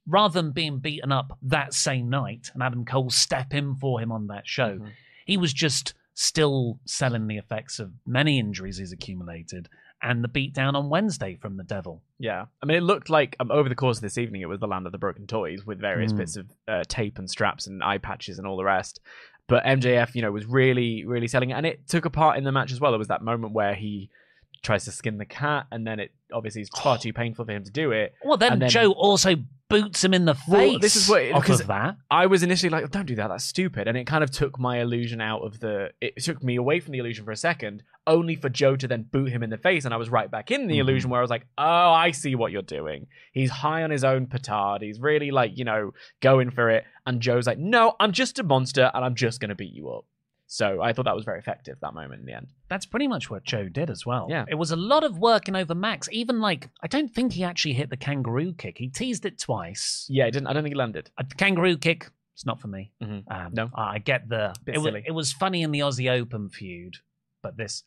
rather 0.06 0.40
than 0.40 0.52
being 0.52 0.78
beaten 0.78 1.10
up 1.12 1.38
that 1.42 1.72
same 1.74 2.08
night, 2.10 2.50
and 2.54 2.62
Adam 2.62 2.84
Cole 2.84 3.10
step 3.10 3.54
in 3.54 3.74
for 3.76 4.00
him 4.00 4.12
on 4.12 4.26
that 4.28 4.46
show. 4.46 4.78
Mhm. 4.78 4.90
He 5.26 5.36
was 5.36 5.52
just 5.52 5.94
still 6.12 6.78
selling 6.84 7.26
the 7.26 7.38
effects 7.38 7.78
of 7.80 7.92
many 8.06 8.38
injuries 8.38 8.76
he's 8.78 8.92
accumulated 8.92 9.68
and 10.02 10.22
the 10.22 10.28
beatdown 10.28 10.74
on 10.74 10.90
Wednesday 10.90 11.34
from 11.34 11.56
the 11.56 11.64
Devil. 11.64 12.02
Yeah, 12.18 12.44
I 12.62 12.66
mean, 12.66 12.76
it 12.76 12.82
looked 12.82 13.08
like 13.08 13.34
um, 13.40 13.50
over 13.50 13.68
the 13.68 13.74
course 13.74 13.98
of 13.98 14.02
this 14.02 14.18
evening, 14.18 14.42
it 14.42 14.48
was 14.48 14.60
the 14.60 14.66
land 14.66 14.86
of 14.86 14.92
the 14.92 14.98
broken 14.98 15.26
toys 15.26 15.64
with 15.66 15.80
various 15.80 16.12
Mm. 16.12 16.16
bits 16.18 16.36
of 16.36 16.50
uh, 16.68 16.84
tape 16.86 17.18
and 17.18 17.28
straps 17.30 17.66
and 17.66 17.82
eye 17.82 17.98
patches 17.98 18.38
and 18.38 18.46
all 18.46 18.56
the 18.56 18.64
rest. 18.64 19.00
But 19.46 19.64
MJF, 19.64 20.14
you 20.14 20.22
know, 20.22 20.30
was 20.30 20.46
really, 20.46 21.04
really 21.04 21.26
selling 21.26 21.50
it, 21.50 21.54
and 21.54 21.66
it 21.66 21.88
took 21.88 22.04
a 22.04 22.10
part 22.10 22.36
in 22.38 22.44
the 22.44 22.52
match 22.52 22.70
as 22.70 22.80
well. 22.80 22.94
It 22.94 22.98
was 22.98 23.08
that 23.08 23.22
moment 23.22 23.54
where 23.54 23.74
he 23.74 24.10
tries 24.64 24.84
to 24.86 24.90
skin 24.92 25.18
the 25.18 25.24
cat, 25.24 25.66
and 25.70 25.86
then 25.86 26.00
it 26.00 26.10
obviously 26.32 26.62
is 26.62 26.68
far 26.70 26.98
too 26.98 27.12
painful 27.12 27.44
for 27.44 27.52
him 27.52 27.62
to 27.62 27.70
do 27.70 27.92
it. 27.92 28.14
Well, 28.24 28.36
then, 28.36 28.54
And 28.54 28.62
then- 28.62 28.70
Joe 28.70 28.90
also 28.92 29.36
boots 29.70 30.02
him 30.04 30.12
in 30.12 30.24
the 30.24 30.34
face. 30.34 30.48
Well, 30.48 30.78
this 30.78 30.94
is 30.96 31.08
what- 31.08 31.32
because- 31.34 31.60
of 31.60 31.68
that. 31.68 31.96
I 32.10 32.26
was 32.26 32.42
initially 32.42 32.70
like, 32.70 32.90
"Don't 32.90 33.06
do 33.06 33.14
that. 33.16 33.28
That's 33.28 33.44
stupid," 33.44 33.86
and 33.88 33.96
it 33.96 34.04
kind 34.06 34.22
of 34.24 34.30
took 34.30 34.58
my 34.58 34.80
illusion 34.80 35.20
out 35.20 35.40
of 35.42 35.60
the. 35.60 35.90
It 36.00 36.16
took 36.22 36.42
me 36.42 36.56
away 36.56 36.80
from 36.80 36.92
the 36.92 36.98
illusion 36.98 37.24
for 37.24 37.30
a 37.30 37.36
second, 37.36 37.82
only 38.06 38.36
for 38.36 38.48
Joe 38.48 38.76
to 38.76 38.86
then 38.88 39.04
boot 39.04 39.30
him 39.30 39.42
in 39.42 39.50
the 39.50 39.56
face, 39.58 39.84
and 39.84 39.94
I 39.94 39.96
was 39.96 40.10
right 40.10 40.30
back 40.30 40.50
in 40.50 40.66
the 40.66 40.76
Mhm. 40.76 40.80
illusion 40.80 41.10
where 41.10 41.20
I 41.20 41.22
was 41.22 41.30
like, 41.30 41.46
"Oh, 41.56 41.64
I 41.92 42.10
see 42.10 42.34
what 42.34 42.52
you're 42.52 42.62
doing. 42.62 43.06
He's 43.32 43.50
high 43.50 43.82
on 43.82 43.90
his 43.90 44.04
own 44.04 44.26
petard. 44.26 44.82
He's 44.82 45.00
really 45.00 45.30
like, 45.30 45.56
you 45.56 45.64
know, 45.64 45.92
going 46.20 46.50
for 46.50 46.68
it." 46.70 46.84
And 47.06 47.20
Joe's 47.20 47.46
like, 47.46 47.58
"No, 47.58 47.96
I'm 48.00 48.12
just 48.12 48.38
a 48.38 48.42
monster, 48.42 48.90
and 48.94 49.04
I'm 49.04 49.14
just 49.14 49.40
gonna 49.40 49.54
beat 49.54 49.72
you 49.72 49.90
up." 49.90 50.04
So 50.46 50.82
I 50.82 50.92
thought 50.92 51.06
that 51.06 51.16
was 51.16 51.24
very 51.24 51.38
effective 51.38 51.78
that 51.80 51.94
moment 51.94 52.20
in 52.20 52.26
the 52.26 52.34
end. 52.34 52.48
That's 52.68 52.86
pretty 52.86 53.08
much 53.08 53.30
what 53.30 53.44
Joe 53.44 53.68
did 53.68 53.90
as 53.90 54.04
well. 54.04 54.26
Yeah. 54.30 54.44
It 54.48 54.56
was 54.56 54.70
a 54.70 54.76
lot 54.76 55.02
of 55.02 55.18
working 55.18 55.56
over 55.56 55.74
Max. 55.74 56.08
Even 56.12 56.40
like, 56.40 56.68
I 56.82 56.86
don't 56.86 57.08
think 57.12 57.32
he 57.32 57.44
actually 57.44 57.72
hit 57.74 57.90
the 57.90 57.96
kangaroo 57.96 58.52
kick. 58.52 58.76
He 58.78 58.88
teased 58.88 59.24
it 59.24 59.38
twice. 59.38 60.06
Yeah, 60.08 60.26
it 60.26 60.32
didn't. 60.32 60.46
I 60.48 60.52
don't 60.52 60.62
think 60.62 60.74
he 60.74 60.78
landed. 60.78 61.10
A 61.18 61.24
kangaroo 61.24 61.76
kick, 61.78 62.10
it's 62.34 62.44
not 62.46 62.60
for 62.60 62.68
me. 62.68 62.92
Mhm. 63.02 63.24
Um, 63.30 63.52
No. 63.54 63.70
I 63.74 63.98
get 63.98 64.28
the. 64.28 64.54
Bit 64.64 64.74
It 64.76 64.78
was, 64.78 64.94
it 65.06 65.12
was 65.12 65.32
funny 65.32 65.62
in 65.62 65.70
the 65.70 65.80
Aussie 65.80 66.10
Open 66.10 66.50
feud, 66.50 66.96
but 67.42 67.56
this, 67.56 67.82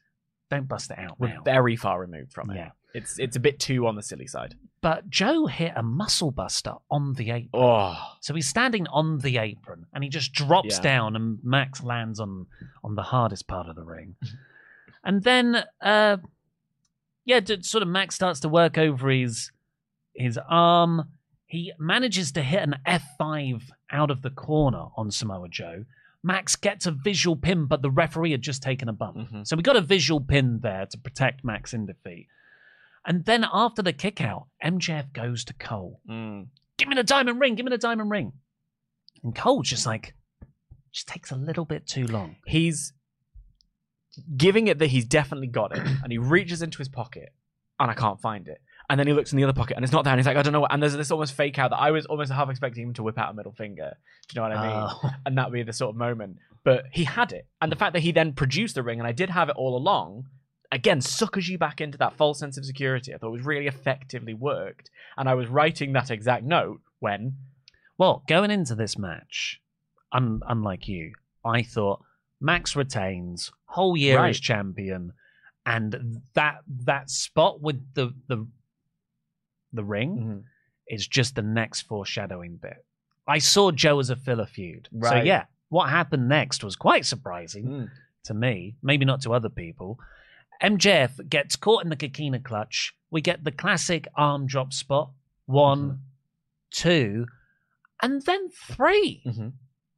don't 0.50 0.68
bust 0.68 0.90
it 0.92 0.98
out 1.00 1.20
We're 1.20 1.28
now. 1.36 1.44
very 1.44 1.76
far 1.76 2.00
removed 2.00 2.34
from 2.34 2.50
it. 2.52 2.56
Yeah. 2.56 2.72
It's 2.94 3.20
it's 3.20 3.36
a 3.36 3.40
bit 3.40 3.60
too 3.60 3.86
on 3.86 3.96
the 3.96 4.02
silly 4.02 4.26
side. 4.28 4.56
But 4.81 5.10
Joe 5.10 5.48
hit 5.48 5.74
a 5.75 5.81
muscle 5.84 6.29
buster 6.31 6.74
on 6.91 7.13
the 7.13 7.31
apron. 7.31 7.50
Oh, 7.53 7.98
So 8.22 8.34
he's 8.36 8.48
standing 8.48 8.86
on 8.88 9.19
the 9.19 9.38
apron 9.38 9.88
and 9.93 10.03
he 10.03 10.10
just 10.10 10.34
drops 10.34 10.75
Yeah. 10.77 10.81
down 10.81 11.15
and 11.15 11.39
Max 11.43 11.81
lands 11.84 12.19
on 12.19 12.46
on 12.84 12.96
the 12.96 13.01
hardest 13.03 13.48
part 13.48 13.67
of 13.67 13.75
the 13.75 13.84
ring. 13.84 14.15
and 15.03 15.24
then 15.24 15.63
uh 15.81 16.17
yeah, 17.25 17.39
sort 17.62 17.81
of 17.81 17.88
Max 17.89 18.15
starts 18.15 18.39
to 18.41 18.50
work 18.50 18.77
over 18.77 19.10
his 19.10 19.51
his 20.13 20.39
arm. 20.50 21.10
He 21.48 21.72
manages 21.79 22.31
to 22.34 22.41
hit 22.41 22.62
an 22.63 22.75
F5 22.86 23.63
out 23.91 24.12
of 24.12 24.22
the 24.22 24.29
corner 24.29 24.86
on 24.96 25.12
Samoa 25.12 25.50
Joe. 25.50 25.86
Max 26.24 26.55
gets 26.55 26.86
a 26.86 26.91
visual 26.91 27.36
pin, 27.36 27.65
but 27.67 27.81
the 27.81 27.91
referee 27.91 28.31
had 28.31 28.41
just 28.41 28.62
taken 28.62 28.89
a 28.89 28.93
bump. 28.93 29.17
Mhm. 29.17 29.48
So 29.48 29.55
we 29.55 29.63
got 29.63 29.75
a 29.77 29.81
visual 29.81 30.19
pin 30.19 30.60
there 30.62 30.86
to 30.88 30.98
protect 30.98 31.43
Max 31.43 31.74
in 31.74 31.86
defeat. 31.86 32.27
And 33.08 33.26
then 33.26 33.46
after 33.52 33.82
the 33.82 33.94
kick 33.94 34.22
out, 34.22 34.48
MJF 34.64 35.14
goes 35.14 35.44
to 35.46 35.54
Cole 35.54 36.02
Mm. 36.08 36.48
give 36.78 36.88
me 36.90 36.96
the 36.96 37.04
diamond 37.04 37.40
ring, 37.40 37.56
give 37.56 37.66
me 37.66 37.70
the 37.72 37.78
diamond 37.78 38.12
ring. 38.12 38.34
And 39.24 39.34
Cole's 39.34 39.70
just 39.70 39.86
like, 39.88 40.14
just 40.92 41.08
takes 41.08 41.32
a 41.32 41.36
little 41.36 41.66
bit 41.66 41.88
too 41.88 42.06
long. 42.06 42.36
he's 42.46 42.94
giving 44.36 44.68
it 44.68 44.80
that 44.80 44.88
he's 44.88 45.06
definitely 45.06 45.48
got 45.48 45.76
it, 45.76 45.80
and 46.04 46.12
he 46.12 46.18
reaches 46.18 46.62
into 46.62 46.78
his 46.80 46.90
pocket, 46.90 47.34
and 47.80 47.90
I 47.90 47.94
can't 47.94 48.20
find 48.20 48.48
it. 48.48 48.62
And 48.90 48.98
then 49.00 49.06
he 49.08 49.14
looks 49.14 49.32
in 49.34 49.38
the 49.38 49.44
other 49.44 49.54
pocket, 49.54 49.76
and 49.76 49.84
it's 49.84 49.92
not 49.92 50.06
there. 50.06 50.14
And 50.14 50.20
he's 50.20 50.26
like, 50.28 50.38
I 50.38 50.42
don't 50.42 50.54
know. 50.54 50.62
What. 50.62 50.74
And 50.74 50.82
there's 50.82 50.96
this 50.96 51.12
almost 51.12 51.34
fake 51.34 51.60
out 51.60 51.72
that 51.72 51.78
I 51.78 51.92
was 51.92 52.06
almost 52.06 52.32
half 52.32 52.50
expecting 52.50 52.84
him 52.88 52.94
to 52.94 53.04
whip 53.04 53.18
out 53.20 53.32
a 53.32 53.34
middle 53.34 53.52
finger. 53.52 53.98
Do 54.30 54.34
you 54.34 54.42
know 54.42 54.48
what 54.48 54.58
I 54.58 54.68
mean? 54.68 54.90
Oh. 55.04 55.10
And 55.26 55.38
that 55.38 55.48
would 55.50 55.54
be 55.54 55.64
the 55.64 55.74
sort 55.74 55.90
of 55.90 55.98
moment. 55.98 56.38
But 56.64 56.86
he 56.94 57.04
had 57.04 57.34
it, 57.34 57.48
and 57.62 57.70
the 57.72 57.76
fact 57.76 57.94
that 57.94 58.00
he 58.02 58.12
then 58.14 58.32
produced 58.34 58.76
the 58.76 58.84
ring, 58.84 59.00
and 59.00 59.08
I 59.08 59.12
did 59.12 59.30
have 59.30 59.50
it 59.50 59.56
all 59.58 59.76
along. 59.78 60.28
Again, 60.71 61.00
suckers 61.01 61.47
you 61.47 61.57
back 61.57 61.79
into 61.79 61.97
that 62.00 62.13
false 62.17 62.39
sense 62.39 62.57
of 62.57 62.65
security. 62.65 63.13
I 63.13 63.17
thought 63.17 63.27
it 63.29 63.38
was 63.38 63.45
really 63.45 63.67
effectively 63.67 64.33
worked, 64.33 64.89
and 65.17 65.29
I 65.29 65.33
was 65.33 65.47
writing 65.47 65.93
that 65.93 66.12
exact 66.12 66.43
note 66.43 66.81
when 67.00 67.36
well, 67.97 68.24
going 68.27 68.51
into 68.51 68.75
this 68.75 68.97
match, 68.97 69.59
un- 70.12 70.41
unlike 70.47 70.88
you, 70.88 71.13
I 71.43 71.63
thought 71.63 72.03
Max 72.39 72.75
retains, 72.75 73.51
whole 73.65 73.97
year 73.97 74.17
Right. 74.17 74.29
as 74.29 74.39
champion, 74.39 75.13
and 75.65 76.21
that 76.36 76.59
that 76.86 77.09
spot 77.09 77.62
with 77.62 77.81
the 77.93 78.13
the 78.27 78.45
the 79.74 79.83
ring 79.83 80.43
is 80.88 81.07
just 81.07 81.36
the 81.36 81.41
next 81.41 81.81
foreshadowing 81.83 82.57
bit. 82.57 82.86
I 83.27 83.39
saw 83.39 83.71
Joe 83.71 84.00
as 84.00 84.09
a 84.09 84.15
filler 84.15 84.45
feud. 84.45 84.88
So 85.01 85.15
yeah, 85.25 85.45
what 85.69 85.89
happened 85.89 86.29
next 86.29 86.63
was 86.63 86.75
quite 86.75 87.05
surprising. 87.05 87.65
Mm. 87.65 87.89
to 88.25 88.33
me, 88.33 88.75
maybe 88.83 89.05
not 89.05 89.21
to 89.21 89.33
other 89.33 89.50
people. 89.50 89.97
MJF 90.62 91.30
gets 91.30 91.56
caught 91.56 91.84
in 91.84 91.90
the 91.90 91.96
Coquina 91.96 92.40
clutch. 92.40 92.94
We 93.12 93.22
get 93.22 93.44
the 93.44 93.52
classic 93.52 94.08
arm 94.16 94.48
drop 94.48 94.74
spot. 94.74 95.12
One, 95.46 95.80
Mm-hmm. 95.80 95.96
two, 96.72 97.26
and 98.02 98.22
then 98.24 98.50
3 98.50 99.22
Mhm. 99.26 99.54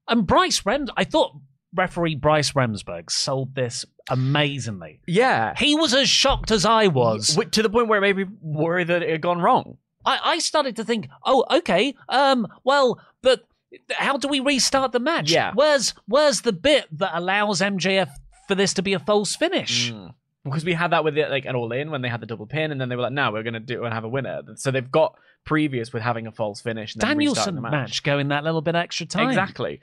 And 0.07 0.27
Bryce 0.27 0.61
Rems, 0.61 0.89
I 0.95 1.03
thought 1.03 1.35
referee 1.75 2.15
Bryce 2.15 2.51
Remsburg 2.53 3.09
sold 3.11 3.55
this 3.55 3.85
amazingly. 4.09 5.01
yeah, 5.07 5.53
He 5.57 5.75
was 5.75 5.93
as 5.93 6.09
shocked 6.09 6.51
as 6.51 6.65
I 6.65 6.87
was. 6.87 7.35
To 7.51 7.61
the 7.63 7.69
point 7.69 7.87
where 7.87 7.97
it 7.97 8.01
made 8.01 8.17
me 8.17 8.25
worry 8.41 8.83
that 8.83 9.01
it 9.03 9.09
had 9.09 9.21
gone 9.21 9.39
wrong. 9.41 9.77
I, 10.05 10.19
I 10.23 10.39
started 10.39 10.75
to 10.77 10.83
think, 10.85 11.09
oh, 11.25 11.45
okay, 11.51 11.93
um, 12.07 12.47
well, 12.63 12.99
but 13.21 13.43
how 13.91 14.17
do 14.17 14.27
we 14.27 14.39
restart 14.39 14.91
the 14.93 14.99
match? 14.99 15.31
Yeah. 15.31 15.51
Where's 15.53 15.93
where's 16.07 16.41
the 16.41 16.53
bit 16.53 16.87
that 16.97 17.11
allows 17.13 17.59
MJF 17.61 18.09
for 18.47 18.55
this 18.55 18.73
to 18.75 18.81
be 18.81 18.93
a 18.93 18.99
false 18.99 19.35
finish? 19.35 19.91
Mm. 19.91 20.13
Because 20.49 20.65
we 20.65 20.73
had 20.73 20.91
that 20.91 21.03
with 21.03 21.17
it, 21.17 21.29
like 21.29 21.45
an 21.45 21.55
all 21.55 21.71
in 21.71 21.91
when 21.91 22.01
they 22.01 22.09
had 22.09 22.21
the 22.21 22.25
double 22.25 22.45
pin, 22.45 22.71
and 22.71 22.79
then 22.79 22.89
they 22.89 22.95
were 22.95 23.03
like, 23.03 23.13
"Now 23.13 23.31
we're 23.31 23.43
going 23.43 23.53
to 23.53 23.59
do 23.59 23.83
it 23.83 23.85
and 23.85 23.93
have 23.93 24.03
a 24.03 24.09
winner." 24.09 24.41
So 24.55 24.71
they've 24.71 24.91
got 24.91 25.15
previous 25.45 25.93
with 25.93 26.03
having 26.03 26.27
a 26.27 26.31
false 26.31 26.61
finish. 26.61 26.95
And 26.95 27.01
Danielson 27.01 27.55
the 27.55 27.61
match. 27.61 28.03
going 28.03 28.29
that 28.29 28.43
little 28.43 28.61
bit 28.61 28.75
extra 28.75 29.05
time. 29.05 29.29
exactly. 29.29 29.81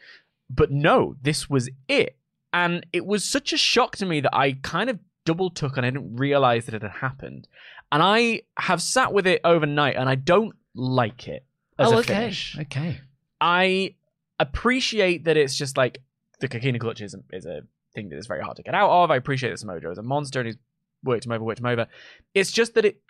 But 0.49 0.70
no, 0.70 1.16
this 1.23 1.50
was 1.50 1.68
it, 1.88 2.16
and 2.52 2.87
it 2.92 3.04
was 3.04 3.25
such 3.25 3.52
a 3.52 3.56
shock 3.56 3.96
to 3.96 4.06
me 4.06 4.20
that 4.20 4.35
I 4.35 4.52
kind 4.62 4.90
of 4.90 4.99
double 5.25 5.50
took 5.50 5.76
and 5.76 5.85
I 5.85 5.90
didn't 5.90 6.16
realize 6.16 6.66
that 6.66 6.75
it 6.75 6.82
had 6.82 6.92
happened, 6.92 7.49
and 7.90 8.02
I 8.02 8.42
have 8.58 8.82
sat 8.82 9.12
with 9.12 9.26
it 9.26 9.40
overnight, 9.44 9.96
and 9.96 10.08
I 10.08 10.14
don't 10.14 10.54
like 10.75 11.28
it 11.28 11.44
as 11.78 11.88
oh, 11.90 11.96
a 11.96 11.99
okay. 11.99 12.14
finish. 12.14 12.58
Okay. 12.61 13.00
I 13.40 13.94
appreciate 14.38 15.25
that 15.25 15.37
it's 15.37 15.56
just 15.56 15.76
like 15.76 16.02
the 16.40 16.49
Kakina 16.49 16.78
clutch 16.78 17.00
is, 17.00 17.16
is 17.32 17.46
a 17.46 17.62
thing 17.96 18.08
that 18.10 18.16
is 18.18 18.28
very 18.28 18.42
hard 18.42 18.56
to 18.58 18.62
get 18.62 18.74
out 18.74 18.88
of. 18.90 19.10
I 19.10 19.16
appreciate 19.16 19.50
that 19.50 19.58
Samoa 19.58 19.80
Joe 19.80 19.90
is 19.90 19.98
a 19.98 20.02
monster 20.04 20.38
and 20.40 20.46
he's 20.46 20.56
worked 21.02 21.26
him 21.26 21.32
over, 21.32 21.42
worked 21.42 21.58
him 21.58 21.66
over. 21.66 21.88
It's 22.34 22.52
just 22.52 22.74
that 22.74 22.84
it, 22.84 23.00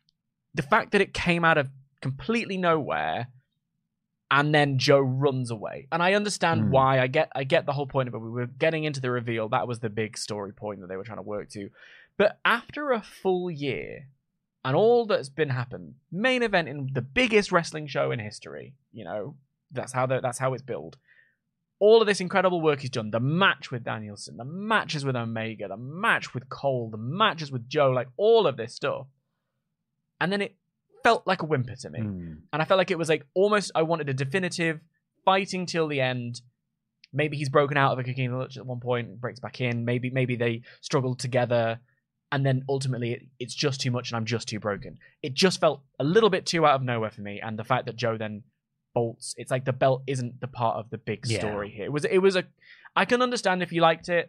the 0.55 0.63
fact 0.63 0.93
that 0.93 1.03
it 1.03 1.13
came 1.13 1.45
out 1.45 1.59
of 1.59 1.69
completely 2.01 2.57
nowhere, 2.57 3.29
and 4.31 4.55
then 4.55 4.79
Joe 4.79 5.01
runs 5.01 5.51
away. 5.51 5.87
And 5.93 6.03
I 6.03 6.15
understand 6.15 6.63
Hmm. 6.65 6.71
why. 6.71 7.01
I 7.01 7.07
get, 7.07 7.31
I 7.35 7.45
get 7.45 7.67
the 7.67 7.73
whole 7.73 7.87
point 7.87 8.09
of 8.09 8.15
it. 8.15 8.19
We 8.19 8.31
were 8.31 8.47
getting 8.47 8.85
into 8.85 9.01
the 9.01 9.11
reveal. 9.11 9.49
That 9.51 9.69
was 9.69 9.81
the 9.81 9.91
big 9.91 10.17
story 10.17 10.53
point 10.53 10.81
that 10.81 10.89
they 10.89 10.97
were 10.97 11.05
trying 11.05 11.19
to 11.19 11.23
work 11.23 11.51
to. 11.51 11.69
But 12.17 12.39
after 12.45 12.93
a 12.93 13.03
full 13.03 13.51
year. 13.51 14.09
And 14.65 14.75
all 14.75 15.07
that's 15.07 15.29
been 15.29 15.51
happened, 15.51 15.95
main 16.11 16.43
event 16.43 16.69
in 16.69 16.89
the 16.93 17.01
biggest 17.01 17.53
wrestling 17.53 17.87
show 17.87 18.11
in 18.11 18.19
history, 18.19 18.75
you 18.93 19.05
know, 19.05 19.37
that's 19.71 19.93
how 19.93 20.07
the, 20.07 20.19
that's 20.21 20.39
how 20.39 20.55
it's 20.55 20.63
built. 20.65 20.97
All 21.79 22.01
of 22.01 22.07
this 22.07 22.21
incredible 22.21 22.63
work 22.63 22.81
he's 22.81 22.91
done. 22.91 23.11
The 23.11 23.21
match 23.21 23.71
with 23.71 23.85
Danielson, 23.85 24.37
the 24.37 24.45
matches 24.45 25.05
with 25.05 25.15
Omega, 25.15 25.69
the 25.69 25.77
match 25.77 26.33
with 26.33 26.49
Cole, 26.49 26.89
the 26.91 26.97
matches 26.97 27.53
with 27.53 27.69
Joe, 27.69 27.91
like 27.91 28.09
all 28.17 28.47
of 28.47 28.57
this 28.57 28.75
stuff. 28.75 29.07
And 30.21 30.33
then 30.33 30.41
it 30.41 30.57
felt 31.03 31.27
like 31.27 31.43
a 31.43 31.47
whimper 31.47 31.77
to 31.77 31.91
me. 31.91 32.01
Mm. 32.01 32.39
And 32.53 32.63
I 32.63 32.65
felt 32.65 32.79
like 32.79 32.91
it 32.91 32.99
was 32.99 33.09
like 33.09 33.27
almost 33.35 33.71
I 33.75 33.83
wanted 33.83 34.09
a 34.09 34.15
definitive 34.15 34.81
fighting 35.25 35.67
till 35.67 35.87
the 35.87 36.01
end. 36.01 36.41
Maybe 37.13 37.37
he's 37.37 37.49
broken 37.49 37.77
out 37.77 37.93
of 37.93 37.99
a 37.99 38.05
Coquina 38.05 38.35
Clutch 38.35 38.57
at 38.57 38.67
one 38.67 38.81
point, 38.81 39.21
breaks 39.21 39.39
back 39.41 39.61
in. 39.61 39.85
Maybe 39.85 40.11
maybe 40.11 40.37
they 40.37 40.63
struggle 40.81 41.15
together, 41.15 41.79
and 42.33 42.45
then 42.45 42.65
ultimately 42.69 43.13
it, 43.13 43.23
it's 43.39 43.55
just 43.55 43.81
too 43.81 43.91
much, 43.91 44.11
and 44.11 44.17
I'm 44.17 44.25
just 44.25 44.49
too 44.49 44.59
broken. 44.59 44.99
It 45.23 45.35
just 45.35 45.61
felt 45.61 45.83
a 46.01 46.05
little 46.05 46.31
bit 46.31 46.47
too 46.47 46.67
out 46.67 46.75
of 46.75 46.83
nowhere 46.83 47.11
for 47.11 47.21
me, 47.21 47.41
and 47.41 47.59
the 47.59 47.65
fact 47.65 47.87
that 47.87 47.97
Joe 47.97 48.17
then 48.17 48.43
bolts. 48.99 49.35
It's 49.41 49.51
like 49.55 49.65
the 49.67 49.79
belt 49.85 50.01
isn't 50.15 50.41
the 50.45 50.49
part 50.61 50.75
of 50.81 50.85
the 50.91 50.99
big 51.11 51.21
Yeah. 51.27 51.39
story 51.41 51.71
here. 51.77 51.85
It 51.89 51.93
was 51.97 52.05
it 52.17 52.23
was 52.27 52.35
a 52.41 52.45
I 53.03 53.05
can 53.11 53.21
understand 53.27 53.63
if 53.63 53.71
you 53.75 53.81
liked 53.91 54.09
it. 54.19 54.27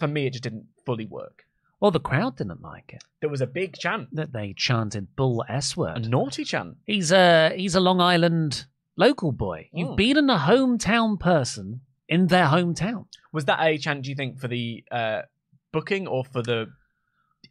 For 0.00 0.06
me, 0.14 0.20
it 0.26 0.32
just 0.34 0.44
didn't 0.48 0.66
fully 0.86 1.06
work. 1.20 1.36
Well, 1.80 1.90
the 1.98 2.06
crowd 2.10 2.36
didn't 2.40 2.62
like 2.72 2.88
it. 2.96 3.02
There 3.20 3.30
was 3.34 3.40
a 3.40 3.46
big 3.60 3.70
chant, 3.82 4.08
That 4.20 4.32
they 4.38 4.48
chanted 4.68 5.04
"Bull 5.16 5.44
S 5.48 5.68
word," 5.76 5.96
a 6.04 6.08
naughty 6.16 6.44
chant. 6.52 6.76
He's 6.92 7.10
a 7.24 7.28
he's 7.62 7.74
a 7.80 7.80
Long 7.88 8.00
Island 8.14 8.66
local 9.06 9.32
boy. 9.46 9.58
You've 9.72 9.94
Mm. 9.94 10.02
beaten 10.02 10.28
a 10.38 10.38
hometown 10.50 11.10
person 11.18 11.66
in 12.14 12.26
their 12.34 12.46
hometown. 12.56 13.06
Was 13.36 13.44
that 13.46 13.58
a 13.68 13.78
chant? 13.84 14.02
Do 14.04 14.10
you 14.10 14.16
think 14.16 14.38
for 14.42 14.48
the 14.56 14.84
uh, 15.00 15.20
booking 15.72 16.04
or 16.14 16.24
for 16.24 16.42
the 16.50 16.58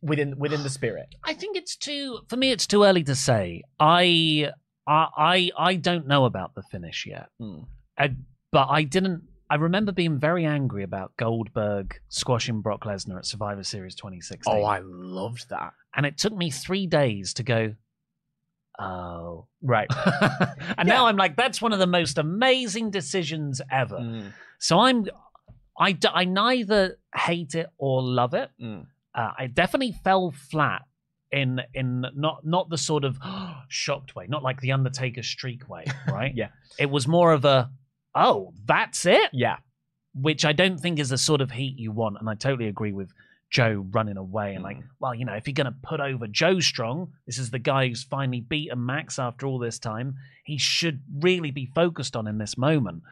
within 0.09 0.37
within 0.43 0.61
the 0.67 0.69
spirit? 0.79 1.09
I 1.23 1.33
think 1.41 1.57
it's 1.61 1.75
too 1.87 2.19
for 2.29 2.37
me. 2.37 2.47
It's 2.55 2.67
too 2.73 2.83
early 2.83 3.03
to 3.11 3.15
say. 3.15 3.63
I 3.79 4.51
I 4.87 5.07
I, 5.17 5.51
I 5.57 5.75
don't 5.75 6.07
know 6.07 6.25
about 6.25 6.55
the 6.55 6.63
finish 6.63 7.05
yet. 7.05 7.29
Hmm. 7.39 7.59
I, 7.97 8.15
but 8.51 8.67
I 8.69 8.83
didn't. 8.83 9.23
I 9.49 9.55
remember 9.55 9.91
being 9.91 10.19
very 10.19 10.45
angry 10.45 10.83
about 10.83 11.15
Goldberg 11.17 11.99
squashing 12.09 12.61
Brock 12.61 12.83
Lesnar 12.83 13.17
at 13.17 13.25
Survivor 13.25 13.63
Series 13.63 13.95
2016. 13.95 14.53
Oh, 14.53 14.63
I 14.63 14.79
loved 14.83 15.49
that. 15.49 15.73
and 15.95 16.05
it 16.05 16.17
took 16.17 16.33
me 16.35 16.49
three 16.51 16.85
days 16.85 17.33
to 17.35 17.43
go. 17.43 17.73
Oh, 18.79 19.47
Right. 19.61 19.87
and 20.77 20.87
now 20.87 21.07
I'm 21.07 21.17
like, 21.17 21.35
that's 21.35 21.61
one 21.61 21.73
of 21.73 21.79
the 21.79 21.87
most 21.87 22.17
amazing 22.17 22.91
decisions 22.91 23.61
ever. 23.71 23.97
Mm, 23.97 24.33
So 24.59 24.79
I'm, 24.79 25.07
I, 25.79 25.97
I 26.13 26.25
neither 26.25 26.97
hate 27.15 27.55
it 27.55 27.67
or 27.77 28.01
love 28.03 28.33
it. 28.33 28.49
mm. 28.61 28.85
Uh, 29.15 29.31
I 29.35 29.47
definitely 29.47 29.95
fell 30.03 30.31
flat 30.51 30.83
in 31.31 31.61
in 31.73 32.05
not 32.15 32.45
not 32.45 32.69
the 32.69 32.77
sort 32.77 33.03
of 33.03 33.17
shocked 33.67 34.15
way, 34.15 34.27
not 34.27 34.43
like 34.43 34.61
the 34.61 34.71
Undertaker 34.71 35.23
streak 35.23 35.67
way, 35.69 35.85
right? 36.07 36.33
Yeah. 36.35 36.49
It 36.79 36.89
was 36.89 37.07
more 37.07 37.33
of 37.33 37.43
a, 37.45 37.69
oh, 38.15 38.53
that's 38.65 39.05
it, 39.05 39.29
Yeah. 39.33 39.57
which 40.13 40.45
I 40.45 40.53
don't 40.53 40.79
think 40.79 40.99
is 40.99 41.09
the 41.09 41.17
sort 41.17 41.41
of 41.41 41.51
heat 41.51 41.77
you 41.77 41.91
want. 41.91 42.17
And 42.19 42.29
I 42.29 42.35
totally 42.35 42.67
agree 42.69 42.91
with 42.93 43.11
Joe 43.49 43.85
running 43.91 44.17
away 44.17 44.55
and 44.55 44.63
like, 44.63 44.77
Mm. 44.77 44.83
well, 44.99 45.15
you 45.15 45.25
know, 45.25 45.33
if 45.33 45.47
you're 45.47 45.53
going 45.53 45.65
to 45.73 45.75
put 45.81 45.99
over 45.99 46.27
Joe 46.27 46.59
Strong, 46.59 47.13
this 47.25 47.37
is 47.37 47.49
the 47.49 47.59
guy 47.59 47.87
who's 47.87 48.03
finally 48.03 48.41
beaten 48.41 48.85
Max 48.85 49.17
after 49.19 49.47
all 49.47 49.57
this 49.57 49.79
time. 49.79 50.15
He 50.45 50.57
should 50.57 51.01
really 51.19 51.51
be 51.51 51.65
focused 51.65 52.15
on 52.15 52.27
in 52.27 52.37
this 52.37 52.57
moment. 52.57 53.03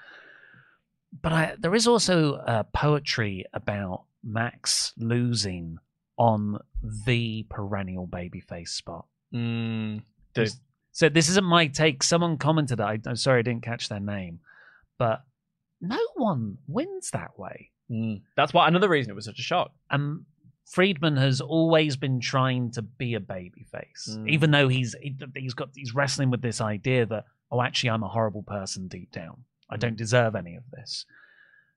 But 1.21 1.31
I, 1.31 1.55
there 1.57 1.73
is 1.75 1.87
also 1.87 2.35
uh, 2.35 2.63
poetry 2.73 3.45
about 3.53 4.03
Max 4.23 4.91
losing 4.97 5.77
on 6.17 6.57
the 7.05 7.45
perennial 7.49 8.07
babyface 8.07 8.69
spot. 8.69 9.05
Mm, 9.33 10.03
So 10.91 11.09
this 11.09 11.29
isn't 11.29 11.45
my 11.45 11.67
take. 11.67 12.03
Someone 12.03 12.37
commented. 12.37 12.79
I, 12.79 12.99
I'm 13.05 13.15
sorry 13.15 13.39
I 13.39 13.41
didn't 13.41 13.63
catch 13.63 13.89
their 13.89 13.99
name, 13.99 14.39
but 14.97 15.23
no 15.81 15.99
one 16.15 16.57
wins 16.67 17.11
that 17.11 17.37
way. 17.37 17.71
mm. 17.91 18.21
That's 18.37 18.53
why 18.53 18.67
another 18.67 18.87
reason 18.89 19.11
it 19.11 19.15
was 19.15 19.25
such 19.25 19.39
a 19.39 19.43
shock. 19.43 19.71
And 19.91 20.25
Friedman 20.71 21.17
has 21.17 21.41
always 21.41 21.95
been 21.97 22.19
trying 22.21 22.71
to 22.71 22.81
be 22.81 23.13
a 23.15 23.19
babyface, 23.19 24.09
Mm. 24.09 24.29
even 24.29 24.51
though 24.51 24.67
he's 24.67 24.95
he, 25.01 25.15
he's 25.35 25.53
got 25.53 25.69
he's 25.75 25.93
wrestling 25.93 26.31
with 26.31 26.41
this 26.41 26.61
idea 26.61 27.05
that 27.07 27.25
oh, 27.51 27.61
actually, 27.61 27.91
I'm 27.91 28.03
a 28.03 28.07
horrible 28.07 28.41
person 28.43 28.87
deep 28.87 29.11
down. 29.11 29.43
I 29.69 29.77
don't 29.77 29.95
deserve 29.97 30.35
any 30.35 30.55
of 30.55 30.63
this. 30.71 31.05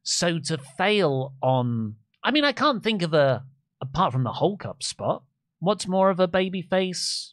So 0.03 0.39
to 0.39 0.57
fail 0.59 1.35
on, 1.43 1.97
I 2.25 2.31
mean, 2.31 2.45
I 2.45 2.53
can't 2.53 2.83
think 2.83 3.03
of 3.03 3.13
a 3.15 3.45
apart 3.81 4.13
from 4.13 4.25
the 4.25 4.33
Hulk 4.33 4.65
up 4.65 4.83
spot. 4.83 5.23
What's 5.61 5.87
more 5.89 6.11
of 6.11 6.21
a 6.21 6.29
babyface? 6.29 7.33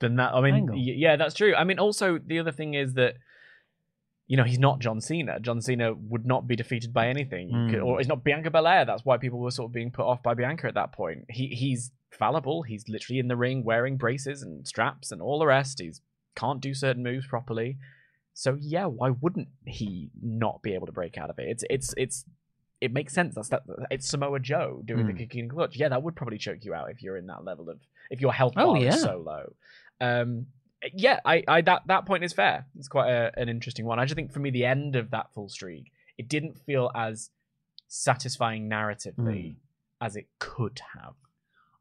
Than 0.00 0.16
that, 0.16 0.34
I 0.34 0.40
mean, 0.40 0.66
y- 0.66 0.94
yeah, 0.96 1.14
that's 1.16 1.34
true. 1.34 1.54
I 1.54 1.62
mean, 1.62 1.78
also 1.78 2.18
the 2.18 2.40
other 2.40 2.50
thing 2.50 2.74
is 2.74 2.94
that 2.94 3.14
you 4.26 4.36
know 4.36 4.42
he's 4.44 4.58
not 4.58 4.80
John 4.80 5.00
Cena. 5.00 5.38
John 5.38 5.60
Cena 5.60 5.94
would 5.94 6.26
not 6.26 6.48
be 6.48 6.56
defeated 6.56 6.92
by 6.92 7.06
anything, 7.08 7.50
You 7.50 7.70
could- 7.70 7.80
Mm. 7.82 7.86
or 7.86 7.98
he's 7.98 8.08
not 8.08 8.24
Bianca 8.24 8.50
Belair. 8.50 8.84
That's 8.84 9.04
why 9.04 9.16
people 9.18 9.38
were 9.38 9.50
sort 9.52 9.68
of 9.70 9.72
being 9.74 9.90
put 9.92 10.04
off 10.06 10.20
by 10.22 10.34
Bianca 10.34 10.66
at 10.66 10.74
that 10.74 10.90
point. 10.92 11.26
He 11.28 11.48
he's 11.48 11.92
fallible. 12.10 12.62
He's 12.62 12.88
literally 12.88 13.20
in 13.20 13.28
the 13.28 13.36
ring 13.36 13.62
wearing 13.62 13.96
braces 13.96 14.42
and 14.42 14.66
straps 14.66 15.12
and 15.12 15.22
all 15.22 15.38
the 15.38 15.46
rest. 15.46 15.80
He's 15.80 16.00
can't 16.34 16.60
do 16.60 16.74
certain 16.74 17.02
moves 17.04 17.26
properly. 17.26 17.78
So 18.34 18.56
yeah, 18.60 18.86
why 18.86 19.10
wouldn't 19.10 19.48
he 19.66 20.10
not 20.20 20.62
be 20.62 20.74
able 20.74 20.86
to 20.86 20.92
break 20.92 21.16
out 21.16 21.30
of 21.30 21.38
it? 21.38 21.46
It's 21.48 21.64
it's 21.70 21.94
it's 21.96 22.24
it 22.82 22.92
makes 22.92 23.12
sense. 23.14 23.34
That's 23.34 23.48
that. 23.50 23.62
It's 23.90 24.08
Samoa 24.08 24.40
Joe 24.40 24.82
doing 24.84 25.06
the 25.06 25.12
Mm. 25.14 25.18
kicking 25.18 25.48
clutch. 25.48 25.76
Yeah, 25.76 25.88
that 25.90 26.02
would 26.02 26.16
probably 26.16 26.38
choke 26.38 26.64
you 26.64 26.74
out 26.74 26.90
if 26.90 27.02
you're 27.02 27.16
in 27.16 27.26
that 27.28 27.44
level 27.44 27.70
of 27.70 27.78
if 28.10 28.20
your 28.20 28.32
health 28.32 28.54
Oh, 28.56 28.74
bar 28.74 28.82
yeah. 28.82 28.94
is 28.94 29.02
so 29.02 29.18
low. 29.18 29.54
Um, 30.00 30.46
yeah, 30.92 31.20
I, 31.24 31.44
I 31.46 31.60
that 31.62 31.82
that 31.86 32.06
point 32.06 32.24
is 32.24 32.32
fair. 32.32 32.66
It's 32.78 32.88
quite 32.88 33.10
a, 33.10 33.32
an 33.36 33.48
interesting 33.48 33.84
one. 33.86 33.98
I 34.00 34.04
just 34.04 34.16
think 34.16 34.32
for 34.32 34.40
me, 34.40 34.50
the 34.50 34.64
end 34.64 34.96
of 34.96 35.10
that 35.12 35.32
full 35.32 35.48
streak, 35.48 35.92
it 36.18 36.28
didn't 36.28 36.58
feel 36.66 36.90
as 36.94 37.30
satisfying 37.88 38.68
narratively 38.68 39.56
as 40.00 40.16
it 40.16 40.26
could 40.38 40.80
have. 40.94 41.14